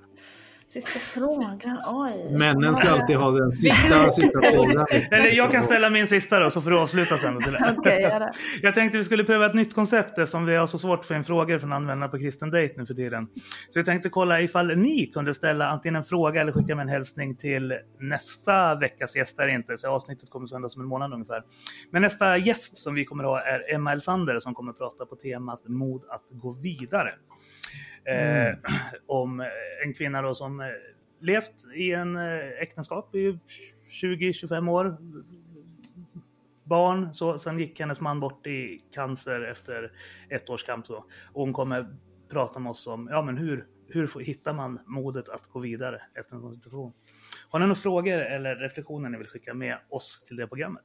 Sista 0.70 1.00
frågan, 1.00 1.78
oj. 1.88 2.38
Männen 2.38 2.76
ska 2.76 2.90
alltid 2.90 3.16
ha 3.16 3.32
den 3.32 3.52
sista, 3.52 4.12
sista 4.12 4.42
frågan. 4.52 4.86
Eller 5.12 5.32
jag 5.32 5.52
kan 5.52 5.64
ställa 5.64 5.90
min 5.90 6.08
sista 6.08 6.40
då, 6.40 6.50
så 6.50 6.62
får 6.62 6.72
du 6.72 6.80
avsluta 6.80 7.18
sen. 7.18 7.38
Okej, 7.78 8.02
gör 8.02 8.20
det. 8.20 8.32
Jag 8.62 8.76
tänkte 8.76 8.98
vi 8.98 9.04
skulle 9.04 9.24
pröva 9.24 9.46
ett 9.46 9.54
nytt 9.54 9.74
koncept 9.74 10.18
eftersom 10.18 10.46
vi 10.46 10.56
har 10.56 10.68
så 10.68 10.78
svårt 10.78 11.06
för 11.06 11.16
en 11.16 11.24
frågor 11.24 11.60
från 11.60 11.74
användare 11.74 12.10
på 12.10 12.18
kristen 12.18 12.52
date 12.52 12.74
nu 12.78 12.86
för 12.86 12.94
tiden. 12.94 13.28
Så 13.70 13.80
jag 13.80 13.86
tänkte 13.86 14.10
kolla 14.10 14.42
ifall 14.42 14.78
ni 14.78 15.06
kunde 15.06 15.34
ställa 15.34 15.68
antingen 15.70 15.96
en 15.96 16.04
fråga 16.04 16.42
eller 16.42 16.52
skicka 16.52 16.76
med 16.76 16.84
en 16.84 16.90
hälsning 16.90 17.36
till 17.36 17.78
nästa 18.00 18.76
veckas 18.76 19.16
gäster 19.16 19.48
inte, 19.48 19.78
för 19.78 19.88
avsnittet 19.88 20.30
kommer 20.30 20.48
sändas 20.48 20.76
om 20.76 20.82
en 20.82 20.88
månad 20.88 21.14
ungefär. 21.14 21.44
Men 21.92 22.02
nästa 22.02 22.38
gäst 22.38 22.78
som 22.78 22.96
vi 22.96 23.06
kommer 23.06 23.24
att 23.24 23.30
ha 23.30 23.42
är 23.42 23.74
Emma 23.74 23.92
Elsander 23.92 24.40
som 24.40 24.54
kommer 24.54 24.72
att 24.72 24.78
prata 24.78 25.06
på 25.06 25.16
temat 25.16 25.68
mod 25.68 26.04
att 26.10 26.24
gå 26.30 26.52
vidare. 26.52 27.14
Eh, 28.08 28.56
om 29.06 29.46
en 29.86 29.94
kvinna 29.94 30.22
då 30.22 30.36
som 30.36 30.60
eh, 30.60 30.68
levt 31.20 31.74
i 31.76 31.92
en 31.92 32.16
eh, 32.16 32.62
äktenskap 32.62 33.16
i 33.16 33.40
20-25 34.04 34.70
år 34.70 34.98
barn. 36.64 37.14
Så, 37.14 37.38
sen 37.38 37.60
gick 37.60 37.80
hennes 37.80 38.02
man 38.02 38.20
bort 38.20 38.48
i 38.48 38.82
cancer 38.94 39.42
efter 39.42 39.92
ett 40.30 40.50
års 40.50 40.64
kamp. 40.64 40.86
Så. 40.86 40.96
Och 41.34 41.42
hon 41.42 41.54
kommer 41.54 41.96
prata 42.30 42.60
med 42.60 42.70
oss 42.70 42.88
om 42.88 43.08
ja, 43.12 43.22
men 43.22 43.38
hur, 43.38 43.68
hur 43.88 44.24
hittar 44.24 44.54
man 44.54 44.80
modet 44.86 45.30
att 45.30 45.48
gå 45.48 45.60
vidare 45.60 46.02
efter 46.20 46.36
en 46.36 46.42
sån 46.42 46.54
situation. 46.54 46.94
Har 47.50 47.60
ni 47.60 47.66
några 47.66 47.76
frågor 47.76 48.20
eller 48.22 48.56
reflektioner 48.56 49.10
ni 49.10 49.18
vill 49.18 49.28
skicka 49.28 49.54
med 49.54 49.78
oss 49.90 50.24
till 50.28 50.36
det 50.36 50.48
programmet? 50.48 50.84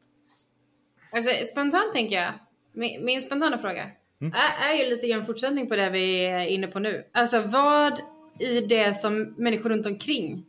Alltså, 1.12 1.31
spontant 1.47 1.93
tänker 1.93 2.16
jag, 2.16 2.32
min, 2.73 3.05
min 3.05 3.23
spontana 3.23 3.59
fråga 3.59 3.90
Mm. 4.23 4.35
är, 4.35 4.73
är 4.73 4.85
ju 4.85 4.90
lite 4.90 5.09
grann 5.09 5.24
fortsättning 5.24 5.69
på 5.69 5.77
det 5.77 5.90
vi 5.90 6.24
är 6.27 6.47
inne 6.47 6.66
på 6.66 6.78
nu. 6.78 7.05
Alltså 7.12 7.40
vad 7.40 7.93
i 8.39 8.61
det 8.61 8.97
som 8.97 9.35
människor 9.39 9.70
runt 9.70 9.86
omkring 9.86 10.44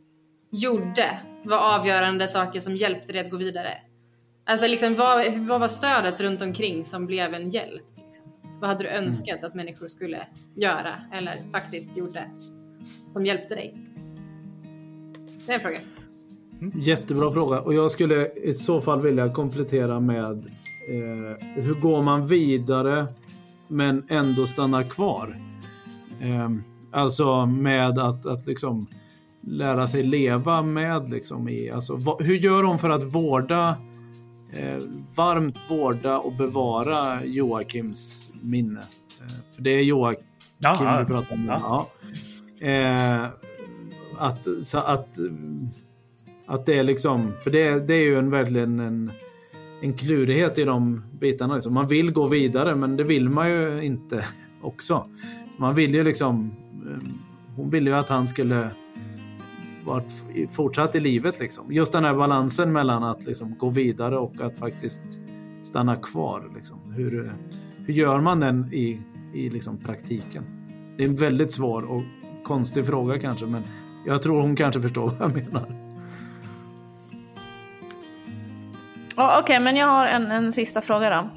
gjorde 0.50 1.18
var 1.44 1.58
avgörande 1.58 2.28
saker 2.28 2.60
som 2.60 2.76
hjälpte 2.76 3.12
dig 3.12 3.20
att 3.20 3.30
gå 3.30 3.36
vidare? 3.36 3.70
Alltså 4.46 4.66
liksom 4.66 4.94
vad, 4.94 5.34
vad 5.34 5.60
var 5.60 5.68
stödet 5.68 6.20
runt 6.20 6.42
omkring 6.42 6.84
som 6.84 7.06
blev 7.06 7.34
en 7.34 7.48
hjälp? 7.48 7.82
Liksom? 7.96 8.32
Vad 8.60 8.70
hade 8.70 8.84
du 8.84 8.88
önskat 8.90 9.44
att 9.44 9.54
människor 9.54 9.86
skulle 9.86 10.26
göra 10.56 10.94
eller 11.12 11.32
faktiskt 11.52 11.96
gjorde 11.96 12.30
som 13.12 13.26
hjälpte 13.26 13.54
dig? 13.54 13.74
Det 15.46 15.52
är 15.52 15.54
en 15.54 15.60
fråga. 15.60 15.78
Jättebra 16.74 17.32
fråga 17.32 17.60
och 17.60 17.74
jag 17.74 17.90
skulle 17.90 18.32
i 18.32 18.54
så 18.54 18.80
fall 18.80 19.02
vilja 19.02 19.28
komplettera 19.28 20.00
med 20.00 20.38
eh, 20.90 21.46
hur 21.62 21.80
går 21.80 22.02
man 22.02 22.26
vidare 22.26 23.06
men 23.74 24.04
ändå 24.08 24.46
stannar 24.46 24.82
kvar? 24.82 25.38
Eh, 26.20 26.50
alltså 26.90 27.46
med 27.46 27.98
att, 27.98 28.26
att 28.26 28.46
liksom 28.46 28.86
lära 29.40 29.86
sig 29.86 30.02
leva 30.02 30.62
med 30.62 31.10
liksom 31.10 31.48
i, 31.48 31.70
alltså 31.70 31.96
vad, 31.96 32.22
hur 32.22 32.34
gör 32.34 32.62
de 32.62 32.78
för 32.78 32.90
att 32.90 33.14
vårda 33.14 33.76
eh, 34.52 34.82
varmt 35.16 35.70
vårda 35.70 36.18
och 36.18 36.32
bevara 36.32 37.24
Joakims 37.24 38.30
minne? 38.42 38.80
Eh, 39.20 39.54
för 39.54 39.62
det 39.62 39.70
är 39.70 39.82
Joakim 39.82 40.26
Ja, 40.58 40.98
ja. 40.98 41.04
pratar 41.06 41.34
om. 41.34 41.44
Ja. 41.46 41.88
Ja. 42.58 42.66
Eh, 42.66 43.28
att, 44.18 44.46
så 44.62 44.78
att, 44.78 45.18
att 46.46 46.66
det 46.66 46.78
är 46.78 46.82
liksom, 46.82 47.32
för 47.44 47.50
det, 47.50 47.80
det 47.80 47.94
är 47.94 48.02
ju 48.02 48.18
en, 48.18 48.30
verkligen 48.30 48.80
en, 48.80 49.12
en 49.84 49.94
klurighet 49.94 50.58
i 50.58 50.64
de 50.64 51.02
bitarna. 51.20 51.54
Liksom. 51.54 51.74
Man 51.74 51.88
vill 51.88 52.12
gå 52.12 52.26
vidare 52.26 52.74
men 52.74 52.96
det 52.96 53.04
vill 53.04 53.28
man 53.28 53.50
ju 53.50 53.84
inte 53.84 54.24
också. 54.62 55.06
Man 55.56 55.74
vill 55.74 55.94
ju 55.94 56.04
liksom, 56.04 56.50
ehm, 56.86 57.12
hon 57.56 57.70
ville 57.70 57.90
ju 57.90 57.96
att 57.96 58.08
han 58.08 58.28
skulle 58.28 58.70
varit 59.84 60.12
fortsatt 60.50 60.94
i 60.94 61.00
livet 61.00 61.40
liksom. 61.40 61.72
Just 61.72 61.92
den 61.92 62.04
här 62.04 62.14
balansen 62.14 62.72
mellan 62.72 63.04
att 63.04 63.26
liksom 63.26 63.54
gå 63.58 63.68
vidare 63.68 64.18
och 64.18 64.40
att 64.40 64.58
faktiskt 64.58 65.20
stanna 65.62 65.96
kvar. 65.96 66.50
Liksom. 66.56 66.78
Hur, 66.92 67.32
hur 67.86 67.94
gör 67.94 68.20
man 68.20 68.40
den 68.40 68.72
i, 68.72 69.00
i 69.34 69.50
liksom 69.50 69.78
praktiken? 69.78 70.44
Det 70.96 71.04
är 71.04 71.08
en 71.08 71.16
väldigt 71.16 71.52
svår 71.52 71.82
och 71.90 72.02
konstig 72.44 72.86
fråga 72.86 73.18
kanske, 73.18 73.46
men 73.46 73.62
jag 74.06 74.22
tror 74.22 74.40
hon 74.40 74.56
kanske 74.56 74.80
förstår 74.80 75.10
vad 75.10 75.20
jag 75.20 75.34
menar. 75.34 75.83
Oh, 79.16 79.38
Okej, 79.38 79.60
men 79.60 79.76
jag 79.76 79.86
har 79.86 80.06
en, 80.06 80.30
en 80.30 80.52
sista 80.52 80.80
fråga 80.80 81.10
då. 81.10 81.30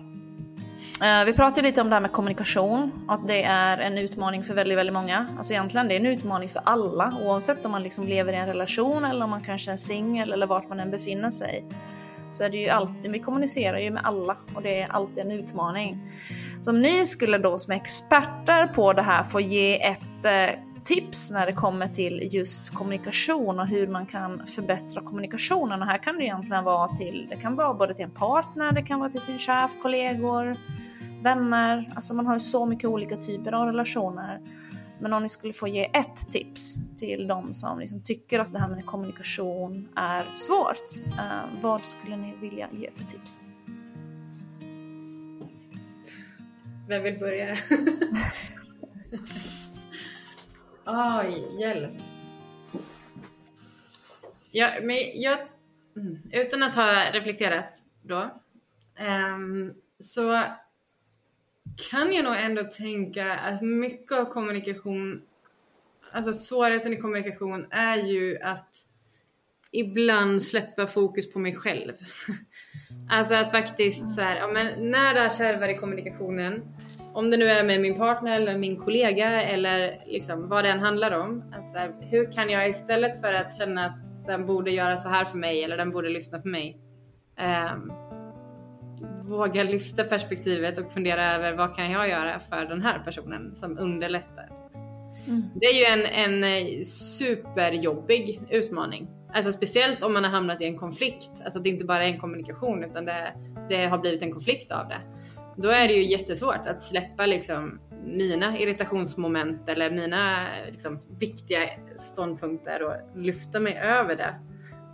Uh, 1.05 1.25
vi 1.25 1.33
pratade 1.33 1.67
lite 1.67 1.81
om 1.81 1.89
det 1.89 1.95
här 1.95 2.01
med 2.01 2.11
kommunikation, 2.11 2.91
att 3.07 3.27
det 3.27 3.43
är 3.43 3.77
en 3.77 3.97
utmaning 3.97 4.43
för 4.43 4.53
väldigt, 4.53 4.77
väldigt 4.77 4.93
många. 4.93 5.27
Alltså 5.37 5.53
egentligen 5.53 5.87
det 5.87 5.95
är 5.95 5.99
en 5.99 6.05
utmaning 6.05 6.49
för 6.49 6.61
alla, 6.65 7.13
oavsett 7.23 7.65
om 7.65 7.71
man 7.71 7.83
liksom 7.83 8.07
lever 8.07 8.33
i 8.33 8.35
en 8.35 8.47
relation 8.47 9.05
eller 9.05 9.23
om 9.23 9.29
man 9.29 9.43
kanske 9.43 9.71
är 9.71 9.77
singel 9.77 10.33
eller 10.33 10.47
vart 10.47 10.69
man 10.69 10.79
än 10.79 10.91
befinner 10.91 11.31
sig. 11.31 11.65
Så 12.31 12.43
är 12.43 12.49
det 12.49 12.57
ju 12.57 12.69
alltid, 12.69 13.11
vi 13.11 13.19
kommunicerar 13.19 13.79
ju 13.79 13.91
med 13.91 14.05
alla 14.05 14.37
och 14.55 14.61
det 14.61 14.81
är 14.81 14.91
alltid 14.91 15.17
en 15.17 15.31
utmaning. 15.31 15.97
Så 16.61 16.71
om 16.71 16.81
ni 16.81 17.05
skulle 17.05 17.37
då 17.37 17.57
som 17.57 17.73
experter 17.73 18.67
på 18.67 18.93
det 18.93 19.01
här 19.01 19.23
få 19.23 19.39
ge 19.41 19.83
ett 19.83 20.25
eh, 20.25 20.59
tips 20.87 21.31
när 21.31 21.45
det 21.45 21.53
kommer 21.53 21.87
till 21.87 22.29
just 22.31 22.73
kommunikation 22.73 23.59
och 23.59 23.67
hur 23.67 23.87
man 23.87 24.05
kan 24.05 24.47
förbättra 24.47 25.01
kommunikationen. 25.01 25.81
Och 25.81 25.87
här 25.87 25.97
kan 25.97 26.17
det 26.17 26.23
egentligen 26.23 26.63
vara 26.63 26.87
till, 26.87 27.27
det 27.29 27.35
kan 27.35 27.55
vara 27.55 27.73
både 27.73 27.93
till 27.93 28.05
en 28.05 28.11
partner, 28.11 28.71
det 28.71 28.81
kan 28.81 28.99
vara 28.99 29.09
till 29.09 29.21
sin 29.21 29.39
chef, 29.39 29.71
kollegor, 29.81 30.55
vänner. 31.21 31.93
Alltså 31.95 32.13
man 32.13 32.27
har 32.27 32.33
ju 32.33 32.39
så 32.39 32.65
mycket 32.65 32.85
olika 32.89 33.17
typer 33.17 33.51
av 33.51 33.65
relationer. 33.65 34.39
Men 34.99 35.13
om 35.13 35.23
ni 35.23 35.29
skulle 35.29 35.53
få 35.53 35.67
ge 35.67 35.85
ett 35.93 36.31
tips 36.31 36.75
till 36.97 37.27
de 37.27 37.53
som 37.53 37.79
liksom 37.79 38.01
tycker 38.03 38.39
att 38.39 38.53
det 38.53 38.59
här 38.59 38.69
med 38.69 38.85
kommunikation 38.85 39.89
är 39.95 40.25
svårt. 40.35 41.17
eh, 41.19 41.61
vad 41.61 41.85
skulle 41.85 42.17
ni 42.17 42.33
vilja 42.41 42.67
ge 42.71 42.91
för 42.91 43.03
tips? 43.03 43.41
Vem 46.87 47.03
vill 47.03 47.19
börja? 47.19 47.57
Oj, 50.89 51.59
hjälp. 51.59 51.91
Ja, 54.51 54.71
men 54.81 55.21
jag, 55.21 55.39
mm, 55.95 56.19
utan 56.31 56.63
att 56.63 56.75
ha 56.75 57.11
reflekterat 57.13 57.83
då, 58.01 58.41
um, 59.35 59.73
så 59.99 60.43
kan 61.91 62.13
jag 62.13 62.23
nog 62.23 62.35
ändå 62.35 62.63
tänka 62.63 63.33
att 63.33 63.61
mycket 63.61 64.11
av 64.11 64.25
kommunikation, 64.25 65.21
alltså 66.11 66.33
svårigheten 66.33 66.93
i 66.93 66.97
kommunikation 66.97 67.65
är 67.69 67.97
ju 67.97 68.39
att 68.41 68.75
ibland 69.71 70.43
släppa 70.43 70.87
fokus 70.87 71.31
på 71.31 71.39
mig 71.39 71.55
själv. 71.55 71.93
Alltså 73.09 73.35
att 73.35 73.51
faktiskt 73.51 74.15
så 74.15 74.21
här, 74.21 74.35
ja, 74.35 74.47
men 74.47 74.91
när 74.91 75.13
det 75.13 75.37
kärvar 75.37 75.67
i 75.67 75.77
kommunikationen, 75.77 76.76
om 77.17 77.31
det 77.31 77.37
nu 77.37 77.45
är 77.45 77.63
med 77.63 77.81
min 77.81 77.97
partner 77.97 78.41
eller 78.41 78.57
min 78.57 78.77
kollega 78.77 79.41
eller 79.41 80.03
liksom 80.05 80.49
vad 80.49 80.63
det 80.63 80.69
än 80.69 80.79
handlar 80.79 81.19
om. 81.19 81.43
Att 81.53 81.69
så 81.69 81.77
här, 81.77 81.91
hur 81.99 82.31
kan 82.31 82.49
jag 82.49 82.69
istället 82.69 83.21
för 83.21 83.33
att 83.33 83.57
känna 83.57 83.85
att 83.85 84.27
den 84.27 84.45
borde 84.45 84.71
göra 84.71 84.97
så 84.97 85.09
här 85.09 85.25
för 85.25 85.37
mig 85.37 85.63
eller 85.63 85.77
den 85.77 85.91
borde 85.91 86.09
lyssna 86.09 86.39
på 86.39 86.47
mig. 86.47 86.77
ehm, 87.37 87.91
våga 89.23 89.63
lyfta 89.63 90.03
perspektivet 90.03 90.77
och 90.77 90.93
fundera 90.93 91.35
över 91.35 91.53
vad 91.53 91.75
kan 91.75 91.91
jag 91.91 92.09
göra 92.09 92.39
för 92.39 92.65
den 92.65 92.81
här 92.81 92.99
personen 92.99 93.55
som 93.55 93.79
underlättar. 93.79 94.49
Det 95.55 95.65
är 95.65 95.73
ju 95.73 95.85
en, 95.85 96.05
en 96.05 96.43
eh, 96.43 96.81
superjobbig 96.83 98.41
utmaning. 98.49 99.07
Alltså 99.33 99.51
speciellt 99.51 100.03
om 100.03 100.13
man 100.13 100.23
har 100.23 100.31
hamnat 100.31 100.61
i 100.61 100.65
en 100.65 100.77
konflikt. 100.77 101.31
Alltså 101.45 101.59
det 101.59 101.69
inte 101.69 101.85
bara 101.85 102.03
är 102.03 102.11
en 102.11 102.19
kommunikation 102.19 102.83
utan 102.83 103.05
det, 103.05 103.33
det 103.69 103.85
har 103.85 103.97
blivit 103.97 104.21
en 104.21 104.31
konflikt 104.31 104.71
av 104.71 104.87
det. 104.87 105.01
Då 105.59 105.69
är 105.69 105.87
det 105.87 105.93
ju 105.93 106.03
jättesvårt 106.03 106.67
att 106.67 106.83
släppa 106.83 107.25
liksom 107.25 107.79
mina 108.03 108.57
irritationsmoment 108.57 109.69
eller 109.69 109.91
mina 109.91 110.47
liksom, 110.71 110.99
viktiga 111.19 111.59
ståndpunkter 111.99 112.83
och 112.83 112.93
lyfta 113.15 113.59
mig 113.59 113.77
över 113.77 114.15
det. 114.15 114.35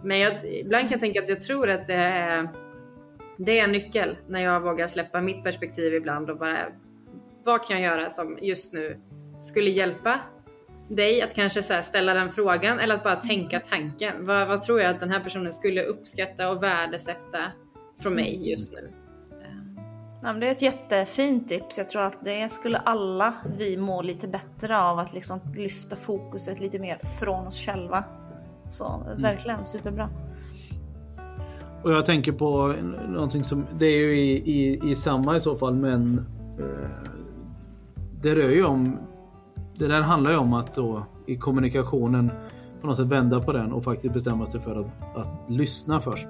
Men 0.04 0.20
jag, 0.20 0.46
ibland 0.46 0.82
kan 0.82 0.92
jag 0.92 1.00
tänka 1.00 1.20
att 1.20 1.30
jag 1.30 1.42
tror 1.42 1.70
att 1.70 1.88
det 1.88 1.94
är, 1.94 2.50
det 3.38 3.60
är 3.60 3.64
en 3.64 3.72
nyckel 3.72 4.18
när 4.28 4.42
jag 4.42 4.62
vågar 4.62 4.88
släppa 4.88 5.22
mitt 5.22 5.44
perspektiv 5.44 5.94
ibland 5.94 6.30
och 6.30 6.38
bara 6.38 6.68
vad 7.44 7.68
kan 7.68 7.82
jag 7.82 7.98
göra 7.98 8.10
som 8.10 8.40
just 8.42 8.74
nu 8.74 9.00
skulle 9.42 9.70
hjälpa 9.70 10.20
dig 10.90 11.22
att 11.22 11.36
kanske 11.36 11.64
så 11.64 11.74
här 11.74 11.82
ställa 11.82 12.14
den 12.14 12.30
frågan 12.30 12.80
eller 12.80 12.96
att 12.96 13.04
bara 13.04 13.16
tänka 13.16 13.60
tanken. 13.60 14.26
Vad, 14.26 14.48
vad 14.48 14.64
tror 14.64 14.82
jag 14.82 14.90
att 14.90 15.00
den 15.00 15.10
här 15.10 15.20
personen 15.20 15.54
skulle 15.54 15.84
uppskatta 15.84 16.50
och 16.50 16.64
värdesätta 16.64 17.52
från 18.02 18.14
mig 18.14 18.50
just 18.50 18.74
nu? 18.74 19.03
Nej, 20.24 20.40
det 20.40 20.48
är 20.48 20.52
ett 20.52 20.62
jättefint 20.62 21.48
tips. 21.48 21.78
Jag 21.78 21.90
tror 21.90 22.02
att 22.02 22.24
det 22.24 22.52
skulle 22.52 22.78
alla 22.78 23.34
vi 23.58 23.78
må 23.78 24.02
lite 24.02 24.28
bättre 24.28 24.80
av 24.80 25.00
att 25.00 25.14
liksom 25.14 25.40
lyfta 25.56 25.96
fokuset 25.96 26.60
lite 26.60 26.80
mer 26.80 26.98
från 27.20 27.48
oss 27.48 27.66
själva. 27.66 28.04
Så 28.70 29.04
verkligen 29.18 29.66
superbra. 29.66 30.10
Och 31.84 31.92
jag 31.92 32.06
tänker 32.06 32.32
på 32.32 32.76
någonting 33.08 33.44
som, 33.44 33.66
det 33.80 33.86
är 33.86 33.98
ju 33.98 34.20
i, 34.20 34.52
i, 34.52 34.92
i 34.92 34.96
samma 34.96 35.38
i 35.38 35.42
så 35.42 35.56
fall, 35.56 35.76
men 35.76 36.26
eh, 36.60 37.12
det 38.22 38.36
rör 38.36 38.50
ju 38.50 38.66
om, 38.66 38.98
det 39.76 39.88
där 39.88 40.02
handlar 40.02 40.32
ju 40.32 40.38
om 40.38 40.54
att 40.54 40.76
då 40.76 41.06
i 41.28 41.38
kommunikationen 41.38 42.32
på 42.82 42.88
något 42.88 42.98
sätt 42.98 43.08
vända 43.08 43.40
på 43.42 43.52
den 43.52 43.74
och 43.74 43.84
faktiskt 43.84 44.14
bestämma 44.14 44.46
sig 44.46 44.62
för 44.62 44.80
att, 44.80 45.18
att 45.18 45.50
lyssna 45.50 46.00
först. 46.00 46.28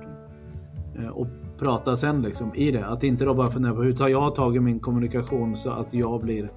Eh, 1.00 1.08
och 1.08 1.28
prata 1.64 1.96
sen 1.96 2.22
liksom 2.22 2.56
i 2.56 2.72
det. 2.72 2.86
Att 2.86 3.04
inte 3.04 3.26
då 3.26 3.34
bara 3.34 3.50
fundera 3.50 3.74
på 3.74 3.82
hur 3.82 3.94
tar 3.94 4.08
jag 4.08 4.36
tag 4.36 4.56
i 4.56 4.60
min 4.60 4.80
kommunikation 4.80 5.56
så 5.56 5.72
att 5.72 5.94
jag 5.94 6.22
blir 6.22 6.52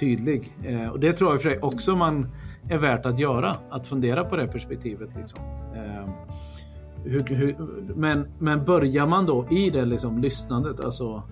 tydlig. 0.00 0.56
Eh, 0.62 0.88
och 0.88 1.00
det 1.00 1.12
tror 1.12 1.30
jag 1.30 1.34
i 1.34 1.38
och 1.38 1.42
för 1.42 1.50
sig 1.50 1.58
också 1.58 1.96
man 1.96 2.28
är 2.68 2.78
värt 2.78 3.06
att 3.06 3.18
göra. 3.18 3.56
Att 3.70 3.86
fundera 3.86 4.24
på 4.24 4.36
det 4.36 4.46
perspektivet. 4.46 5.16
Liksom. 5.16 5.40
Eh, 5.74 6.08
hur, 7.04 7.24
hur, 7.24 7.56
men, 7.96 8.26
men 8.38 8.64
börjar 8.64 9.06
man 9.06 9.26
då 9.26 9.46
i 9.50 9.70
det 9.70 9.84
liksom, 9.84 10.18
lyssnandet, 10.18 10.84
alltså 10.84 11.22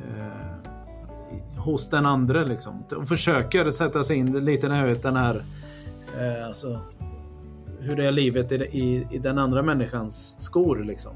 eh, 0.00 1.60
hos 1.60 1.90
den 1.90 2.06
andra 2.06 2.44
liksom, 2.44 2.84
och 2.96 3.08
försöker 3.08 3.70
sätta 3.70 4.02
sig 4.02 4.16
in 4.16 4.44
lite 4.44 4.68
när 4.68 4.78
jag 4.78 4.86
vet 4.86 5.02
den 5.02 5.16
här, 5.16 5.44
eh, 6.20 6.46
alltså 6.46 6.80
hur 7.80 7.96
det 7.96 8.06
är 8.06 8.12
livet 8.12 8.52
i, 8.52 8.54
i, 8.54 9.06
i 9.10 9.18
den 9.18 9.38
andra 9.38 9.62
människans 9.62 10.34
skor 10.38 10.84
liksom 10.84 11.12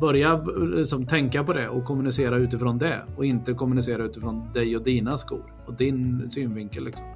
börja 0.00 0.36
liksom, 0.76 1.06
tänka 1.06 1.44
på 1.44 1.52
det 1.52 1.68
och 1.68 1.84
kommunicera 1.84 2.36
utifrån 2.36 2.78
det 2.78 3.02
och 3.16 3.24
inte 3.24 3.52
kommunicera 3.52 4.02
utifrån 4.02 4.52
dig 4.54 4.76
och 4.76 4.82
dina 4.82 5.16
skor 5.16 5.54
och 5.66 5.74
din 5.74 6.30
synvinkel. 6.30 6.84
Liksom. 6.84 7.06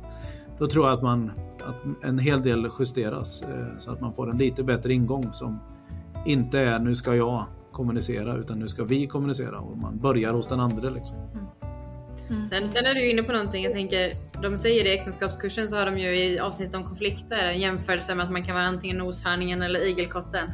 Då 0.59 0.67
tror 0.67 0.87
jag 0.87 0.97
att, 0.97 1.03
man, 1.03 1.31
att 1.65 2.05
en 2.05 2.19
hel 2.19 2.43
del 2.43 2.69
justeras 2.79 3.43
eh, 3.43 3.79
så 3.79 3.93
att 3.93 4.01
man 4.01 4.15
får 4.15 4.31
en 4.31 4.39
lite 4.39 4.63
bättre 4.63 4.93
ingång 4.93 5.33
som 5.33 5.59
inte 6.27 6.59
är 6.59 6.79
nu 6.79 6.95
ska 6.95 7.15
jag 7.15 7.47
kommunicera 7.73 8.37
utan 8.37 8.59
nu 8.59 8.69
ska 8.69 8.85
vi 8.85 9.07
kommunicera 9.07 9.59
och 9.59 9.79
man 9.79 9.99
börjar 9.99 10.33
hos 10.33 10.47
den 10.47 10.61
andra. 10.61 10.91
Liksom. 10.91 11.17
Sen, 12.49 12.69
sen 12.69 12.87
är 12.87 12.95
du 12.95 13.11
inne 13.11 13.23
på 13.23 13.33
någonting. 13.33 13.65
Jag 13.65 13.73
tänker, 13.73 14.17
de 14.43 14.59
säger 14.59 14.85
i 14.85 14.99
äktenskapskursen 14.99 15.69
så 15.69 15.77
har 15.77 15.87
de 15.87 15.99
ju 15.99 16.17
i 16.17 16.39
avsnittet 16.39 16.75
om 16.75 16.85
konflikter 16.85 17.45
en 17.45 17.61
jämförelse 17.61 18.15
med 18.15 18.25
att 18.25 18.33
man 18.33 18.45
kan 18.45 18.55
vara 18.55 18.65
antingen 18.65 18.99
noshörningen 18.99 19.63
eller 19.63 19.87
igelkotten. 19.87 20.51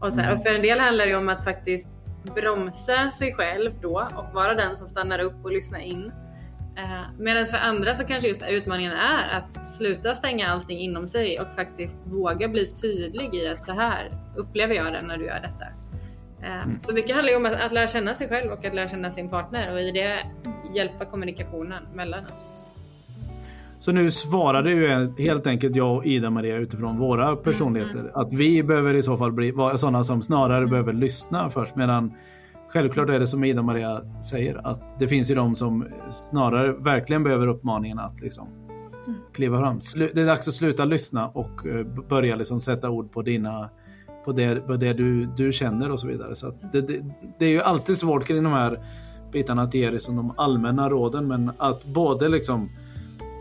Och, 0.00 0.12
så 0.12 0.20
här, 0.20 0.32
och 0.34 0.42
för 0.42 0.54
en 0.54 0.62
del 0.62 0.78
handlar 0.80 1.06
det 1.06 1.14
om 1.16 1.28
att 1.28 1.44
faktiskt 1.44 1.88
bromsa 2.34 3.10
sig 3.10 3.34
själv 3.34 3.70
då 3.82 4.08
och 4.16 4.34
vara 4.34 4.54
den 4.54 4.76
som 4.76 4.86
stannar 4.86 5.18
upp 5.18 5.44
och 5.44 5.52
lyssnar 5.52 5.80
in. 5.80 6.12
Eh, 6.76 7.02
Medan 7.18 7.46
för 7.46 7.56
andra 7.56 7.94
så 7.94 8.04
kanske 8.04 8.28
just 8.28 8.42
utmaningen 8.48 8.92
är 8.92 9.38
att 9.38 9.66
sluta 9.66 10.14
stänga 10.14 10.48
allting 10.48 10.78
inom 10.78 11.06
sig 11.06 11.40
och 11.40 11.54
faktiskt 11.54 11.96
våga 12.04 12.48
bli 12.48 12.66
tydlig 12.82 13.34
i 13.34 13.48
att 13.48 13.64
så 13.64 13.72
här 13.72 14.12
upplever 14.36 14.74
jag 14.74 14.92
det 14.92 15.02
när 15.02 15.16
du 15.18 15.24
gör 15.24 15.40
detta. 15.40 15.66
Eh, 16.46 16.78
Så 16.78 16.94
mycket 16.94 17.14
handlar 17.14 17.30
ju 17.30 17.36
om 17.36 17.46
att, 17.46 17.52
att 17.52 17.72
lära 17.72 17.86
känna 17.86 18.14
sig 18.14 18.28
själv 18.28 18.52
och 18.52 18.64
att 18.64 18.74
lära 18.74 18.88
känna 18.88 19.10
sin 19.10 19.28
partner 19.30 19.72
och 19.72 19.80
i 19.80 19.90
det 19.92 20.18
hjälpa 20.74 21.04
kommunikationen 21.04 21.82
mellan 21.94 22.20
oss. 22.36 22.70
Så 23.78 23.92
nu 23.92 24.10
svarade 24.10 24.70
ju 24.70 25.12
helt 25.18 25.46
enkelt 25.46 25.76
jag 25.76 25.96
och 25.96 26.06
Ida-Maria 26.06 26.56
utifrån 26.56 26.96
våra 26.96 27.36
personligheter. 27.36 28.10
Att 28.14 28.32
vi 28.32 28.62
behöver 28.62 28.94
i 28.94 29.02
så 29.02 29.16
fall 29.16 29.32
bli 29.32 29.50
vara 29.50 29.78
sådana 29.78 30.04
som 30.04 30.22
snarare 30.22 30.66
behöver 30.66 30.92
lyssna 30.92 31.50
först. 31.50 31.76
Medan 31.76 32.12
självklart 32.68 33.10
är 33.10 33.18
det 33.18 33.26
som 33.26 33.44
Ida-Maria 33.44 34.02
säger 34.22 34.66
att 34.66 34.98
det 34.98 35.08
finns 35.08 35.30
ju 35.30 35.34
de 35.34 35.56
som 35.56 35.86
snarare 36.10 36.72
verkligen 36.72 37.22
behöver 37.22 37.46
uppmaningen 37.46 37.98
att 37.98 38.20
liksom 38.20 38.48
kliva 39.32 39.58
fram. 39.58 39.80
Det 39.96 40.20
är 40.20 40.26
dags 40.26 40.48
att 40.48 40.54
sluta 40.54 40.84
lyssna 40.84 41.28
och 41.28 41.66
eh, 41.66 41.86
börja 42.08 42.36
liksom 42.36 42.60
sätta 42.60 42.90
ord 42.90 43.12
på 43.12 43.22
dina 43.22 43.70
på 44.24 44.32
det, 44.32 44.66
på 44.66 44.76
det 44.76 44.92
du, 44.92 45.26
du 45.26 45.52
känner 45.52 45.90
och 45.90 46.00
så 46.00 46.06
vidare. 46.06 46.34
Så 46.34 46.52
det, 46.72 46.80
det, 46.80 47.04
det 47.38 47.46
är 47.46 47.50
ju 47.50 47.60
alltid 47.60 47.96
svårt 47.96 48.24
kring 48.24 48.42
de 48.42 48.52
här 48.52 48.80
bitarna 49.32 49.62
att 49.62 49.74
ge 49.74 49.90
liksom 49.90 50.16
de 50.16 50.34
allmänna 50.36 50.90
råden 50.90 51.28
men 51.28 51.52
att 51.58 51.84
både 51.84 52.28
liksom 52.28 52.70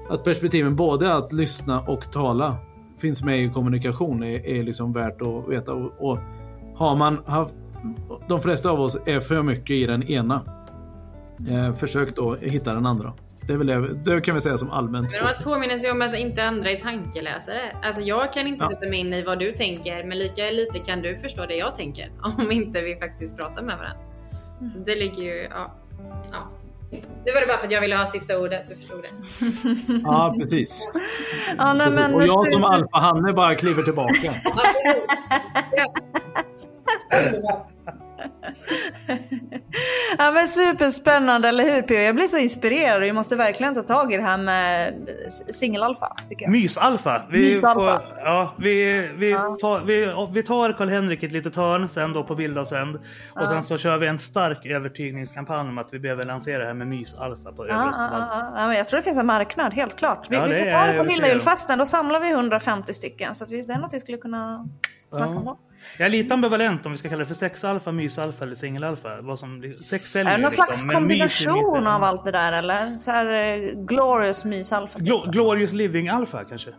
att 0.09 0.23
perspektiven 0.23 0.75
både 0.75 1.13
att 1.13 1.33
lyssna 1.33 1.79
och 1.81 2.11
tala 2.11 2.57
finns 3.01 3.23
med 3.23 3.39
i 3.39 3.49
kommunikation 3.49 4.23
är, 4.23 4.47
är 4.47 4.63
liksom 4.63 4.93
värt 4.93 5.21
att 5.21 5.47
veta. 5.49 5.73
Och, 5.73 5.91
och 6.11 6.17
har 6.75 6.95
man 6.95 7.23
haft, 7.25 7.55
de 8.27 8.39
flesta 8.39 8.69
av 8.69 8.81
oss 8.81 8.97
är 9.05 9.19
för 9.19 9.43
mycket 9.43 9.69
i 9.75 9.85
den 9.85 10.03
ena. 10.03 10.41
Eh, 11.49 11.73
försök 11.73 12.15
då 12.15 12.35
hitta 12.35 12.73
den 12.73 12.85
andra. 12.85 13.13
Det, 13.47 13.53
är 13.53 13.57
väl 13.57 13.67
det, 13.67 13.93
det 14.15 14.21
kan 14.21 14.35
vi 14.35 14.41
säga 14.41 14.57
som 14.57 14.69
allmänt. 14.69 15.11
Men 15.11 15.27
att 15.27 15.43
påminna 15.43 15.77
sig 15.77 15.91
om 15.91 16.01
att 16.01 16.17
inte 16.17 16.43
andra 16.43 16.71
är 16.71 16.79
tankeläsare. 16.79 17.61
Alltså 17.83 18.01
jag 18.01 18.33
kan 18.33 18.47
inte 18.47 18.63
Ja. 18.65 18.69
sätta 18.69 18.89
mig 18.89 18.99
in 18.99 19.13
i 19.13 19.23
vad 19.23 19.39
du 19.39 19.51
tänker, 19.51 20.03
men 20.03 20.17
lika 20.17 20.43
lite 20.51 20.79
kan 20.79 21.01
du 21.01 21.17
förstå 21.17 21.45
det 21.45 21.55
jag 21.55 21.75
tänker. 21.75 22.11
Om 22.37 22.51
inte 22.51 22.81
vi 22.81 22.95
faktiskt 22.95 23.37
pratar 23.37 23.61
med 23.63 23.77
varandra. 23.77 23.99
Så 24.73 24.79
det 24.79 24.95
ligger 24.95 25.23
ju, 25.23 25.47
ja. 25.49 25.75
ja. 26.31 26.51
Nu 26.91 27.31
var 27.33 27.41
det 27.41 27.47
bara 27.47 27.57
för 27.57 27.65
att 27.65 27.71
jag 27.71 27.81
ville 27.81 27.95
ha 27.95 28.05
sista 28.05 28.37
ordet, 28.39 28.65
du 28.69 28.75
förstod 28.75 29.01
det. 29.03 29.09
Ja, 30.03 30.35
precis. 30.41 30.89
Ja, 31.57 31.73
nej, 31.73 31.89
men, 31.91 32.13
och 32.13 32.23
jag 32.23 32.51
som 32.53 32.63
alfahanne 32.63 33.33
bara 33.33 33.55
kliver 33.55 33.83
tillbaka. 33.83 34.33
Ja. 35.75 35.95
Ja 40.17 40.31
men 40.31 40.47
superspännande, 40.47 41.47
eller 41.49 41.63
hur 41.75 41.81
Pio? 41.81 42.01
Jag 42.01 42.15
blir 42.15 42.27
så 42.27 42.37
inspirerad 42.37 42.97
och 42.97 43.03
vi 43.03 43.13
måste 43.13 43.35
verkligen 43.35 43.73
ta 43.75 43.81
tag 43.81 44.13
i 44.13 44.17
det 44.17 44.23
här 44.23 44.37
med 44.37 44.93
singelalfa. 45.49 46.15
Mysalfa. 46.47 47.21
Vi, 47.29 47.49
Mysalfa. 47.49 47.83
får- 47.83 48.01
ja, 48.23 48.53
vi, 48.57 49.07
vi, 49.17 49.31
Ja. 49.31 49.57
tar, 49.61 49.79
vi, 49.81 50.13
vi 50.33 50.43
tar 50.43 50.73
Karl-Henrik 50.73 51.23
ett 51.23 51.31
litet 51.31 51.55
hörn 51.55 51.89
sen 51.89 52.13
då 52.13 52.23
på 52.23 52.35
bild 52.35 52.57
och 52.57 52.67
sänd. 52.67 52.99
Och 53.41 53.47
sen 53.47 53.63
så 53.63 53.77
kör 53.77 53.97
vi 53.97 54.07
en 54.07 54.19
stark 54.19 54.65
övertygningskampanj 54.65 55.69
om 55.69 55.77
att 55.77 55.93
vi 55.93 55.99
behöver 55.99 56.25
lansera 56.25 56.59
det 56.59 56.65
här 56.65 56.73
med 56.73 56.87
mysalfa 56.87 57.51
på 57.51 57.67
Ja, 57.67 57.91
ja, 57.97 58.09
ja, 58.11 58.51
ja, 58.55 58.67
men 58.67 58.77
jag 58.77 58.87
tror 58.87 58.97
det 58.97 59.03
finns 59.03 59.17
en 59.17 59.25
marknad, 59.25 59.73
helt 59.73 59.95
klart. 59.95 60.27
Vi, 60.29 60.35
Ja, 60.35 60.45
vi 60.45 60.55
är 60.55 60.69
ta 60.69 60.85
det 60.85 60.97
på. 60.97 61.03
Lillajulfesten, 61.03 61.79
då 61.79 61.85
samlar 61.85 62.19
vi 62.19 62.29
150 62.31 62.93
stycken. 62.93 63.35
Så 63.35 63.43
att 63.43 63.51
vi, 63.51 63.61
det 63.61 63.73
är 63.73 63.77
något 63.77 63.93
vi 63.93 63.99
skulle 63.99 64.17
kunna 64.17 64.67
snacka 65.09 65.31
Ja. 65.31 65.37
om 65.39 65.45
då. 65.45 65.57
Jag 65.99 66.05
är 66.05 66.09
lite 66.09 66.33
ambivalent 66.33 66.85
om 66.85 66.91
vi 66.91 66.97
ska 66.97 67.09
kalla 67.09 67.19
det 67.19 67.25
för 67.25 67.33
sexalfa, 67.33 67.91
mysalfa 67.91 68.34
eller 68.41 68.55
singelalfa. 68.55 69.21
Vad 69.21 69.39
som, 69.39 69.73
sex 69.85 70.11
säljer 70.11 70.33
Är 70.33 70.37
det 70.37 70.41
någon 70.41 70.49
liksom, 70.49 70.65
slags 70.65 70.85
är 70.85 70.89
kombination 70.89 71.87
av 71.87 72.03
allt 72.03 72.25
det 72.25 72.31
där 72.31 72.53
eller? 72.53 72.97
Så 72.97 73.11
här 73.11 73.25
eh, 73.25 73.71
glorious 73.73 74.45
mysalfa? 74.45 74.99
typ. 74.99 75.07
Glo- 75.07 75.31
glorious 75.31 75.73
living 75.73 76.09
alfa 76.09 76.43
kanske? 76.43 76.69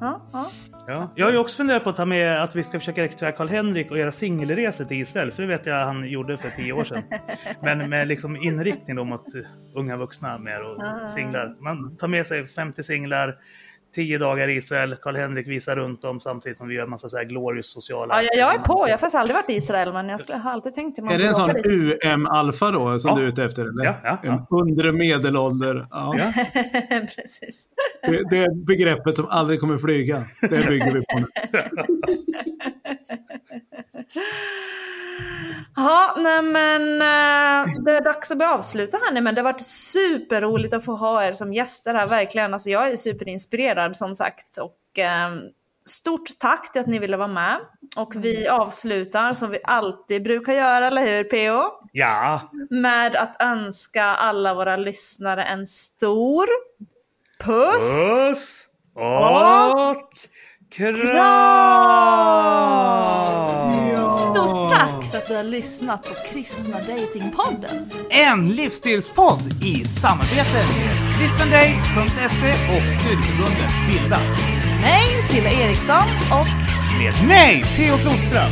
Ja, 0.00 0.28
ja. 0.32 0.50
Ja. 0.86 1.12
Jag 1.14 1.26
har 1.26 1.32
ju 1.32 1.38
också 1.38 1.56
funderat 1.56 1.84
på 1.84 1.90
att 1.90 1.96
ta 1.96 2.04
med 2.04 2.42
att 2.42 2.56
vi 2.56 2.64
ska 2.64 2.78
försöka 2.78 3.02
rekrytera 3.02 3.32
Karl-Henrik 3.32 3.90
och 3.90 3.98
göra 3.98 4.12
singelresor 4.12 4.84
till 4.84 5.00
Israel. 5.00 5.32
För 5.32 5.42
det 5.42 5.48
vet 5.48 5.66
jag 5.66 5.86
han 5.86 6.08
gjorde 6.08 6.38
för 6.38 6.50
tio 6.50 6.72
år 6.72 6.84
sedan. 6.84 7.02
Men 7.62 7.90
med 7.90 8.08
liksom 8.08 8.36
inriktning 8.36 8.96
då 8.96 9.04
mot 9.04 9.26
unga 9.74 9.96
vuxna 9.96 10.38
mer 10.38 10.62
och 10.62 11.08
singlar. 11.10 11.62
Man 11.62 11.96
tar 11.96 12.08
med 12.08 12.26
sig 12.26 12.46
50 12.46 12.82
singlar, 12.82 13.36
10 13.94 14.18
dagar 14.18 14.48
i 14.48 14.52
Israel. 14.56 14.96
Karl-Henrik 15.02 15.48
visar 15.48 15.76
runt 15.76 16.02
dem 16.02 16.20
samtidigt 16.20 16.58
som 16.58 16.68
vi 16.68 16.74
gör 16.74 16.84
en 16.84 16.90
massa 16.90 17.08
så 17.08 17.16
här 17.16 17.24
glorious 17.24 17.66
sociala... 17.66 18.22
Ja, 18.22 18.28
jag, 18.32 18.40
jag 18.48 18.54
är 18.54 18.58
på. 18.64 18.84
Jag 18.88 18.92
har 18.92 18.98
faktiskt 18.98 19.14
aldrig 19.14 19.34
varit 19.34 19.50
i 19.50 19.52
Israel 19.52 19.92
men 19.92 20.08
jag 20.08 20.20
skulle 20.20 20.38
ha 20.38 20.50
alltid 20.50 20.74
tänkt 20.74 20.98
att 20.98 21.04
man 21.04 21.14
Är 21.14 21.18
det 21.18 21.26
en 21.26 21.34
sån. 21.34 21.50
UM-alfa 21.64 22.70
då 22.70 22.98
som 22.98 23.08
Ja. 23.08 23.16
du 23.16 23.22
är 23.22 23.28
ute 23.28 23.44
efter? 23.44 23.62
Eller? 23.62 23.84
Ja, 23.84 23.94
ja, 24.04 24.18
ja. 24.22 24.32
En 24.32 24.46
undre 24.60 24.92
medelålder. 24.92 25.86
Ja. 25.90 26.14
Ja. 26.18 26.32
Precis. 27.16 27.64
Det, 28.02 28.30
det 28.30 28.38
är 28.38 28.64
begreppet 28.66 29.16
som 29.16 29.26
aldrig 29.28 29.60
kommer 29.60 29.76
flyga. 29.76 30.24
Det 30.40 30.66
bygger 30.68 30.92
vi 30.94 31.00
på 31.00 31.18
nu. 31.18 31.26
Ja, 35.76 36.14
nej 36.18 36.42
men 36.42 36.82
eh, 36.92 37.74
det 37.84 37.96
är 37.96 38.04
dags 38.04 38.30
att 38.30 38.38
börja 38.38 38.54
avsluta 38.54 38.96
här 38.96 39.12
nu 39.12 39.20
men 39.20 39.34
det 39.34 39.40
har 39.40 39.52
varit 39.52 39.66
superroligt 39.66 40.74
att 40.74 40.84
få 40.84 40.94
ha 40.94 41.24
er 41.24 41.32
som 41.32 41.54
gäster 41.54 41.94
här 41.94 42.06
verkligen. 42.06 42.52
Alltså 42.52 42.70
jag 42.70 42.92
är 42.92 42.96
superinspirerad 42.96 43.96
som 43.96 44.14
sagt 44.14 44.56
och 44.56 44.98
eh, 44.98 45.30
stort 45.86 46.38
tack 46.38 46.72
till 46.72 46.80
att 46.80 46.86
ni 46.86 46.98
ville 46.98 47.16
vara 47.16 47.28
med. 47.28 47.58
Och 47.96 48.12
vi 48.16 48.48
avslutar 48.48 49.32
som 49.32 49.50
vi 49.50 49.60
alltid 49.64 50.22
brukar 50.22 50.52
göra, 50.52 50.86
eller 50.86 51.06
hur 51.06 51.24
PO? 51.24 51.88
ja. 51.92 52.40
Med 52.70 53.16
att 53.16 53.42
önska 53.42 54.04
alla 54.04 54.54
våra 54.54 54.76
lyssnare 54.76 55.42
en 55.42 55.66
stor 55.66 56.46
puss! 57.44 58.20
Puss 58.22 58.66
och 58.94 60.12
kram! 60.70 61.02
Stort 64.10 64.70
tack 64.70 65.01
för 65.12 65.18
att 65.18 65.28
du 65.28 65.36
har 65.36 65.44
lyssnat 65.44 66.02
på 66.02 66.14
Kristna 66.32 66.78
Datingpodden. 66.78 67.90
En 68.10 68.48
livsstilspodd 68.48 69.64
i 69.64 69.84
samarbete 69.84 70.54
med 70.54 70.64
kristendate.se 71.18 72.50
och 72.74 72.82
studieförbundet 73.00 73.70
Bilda. 73.90 74.20
Mig, 74.80 75.06
Silla 75.30 75.50
Eriksson 75.50 76.08
och 76.30 76.46
Med 76.98 77.14
mig, 77.28 77.64
Theo 77.76 77.96
Flodström. 77.96 78.50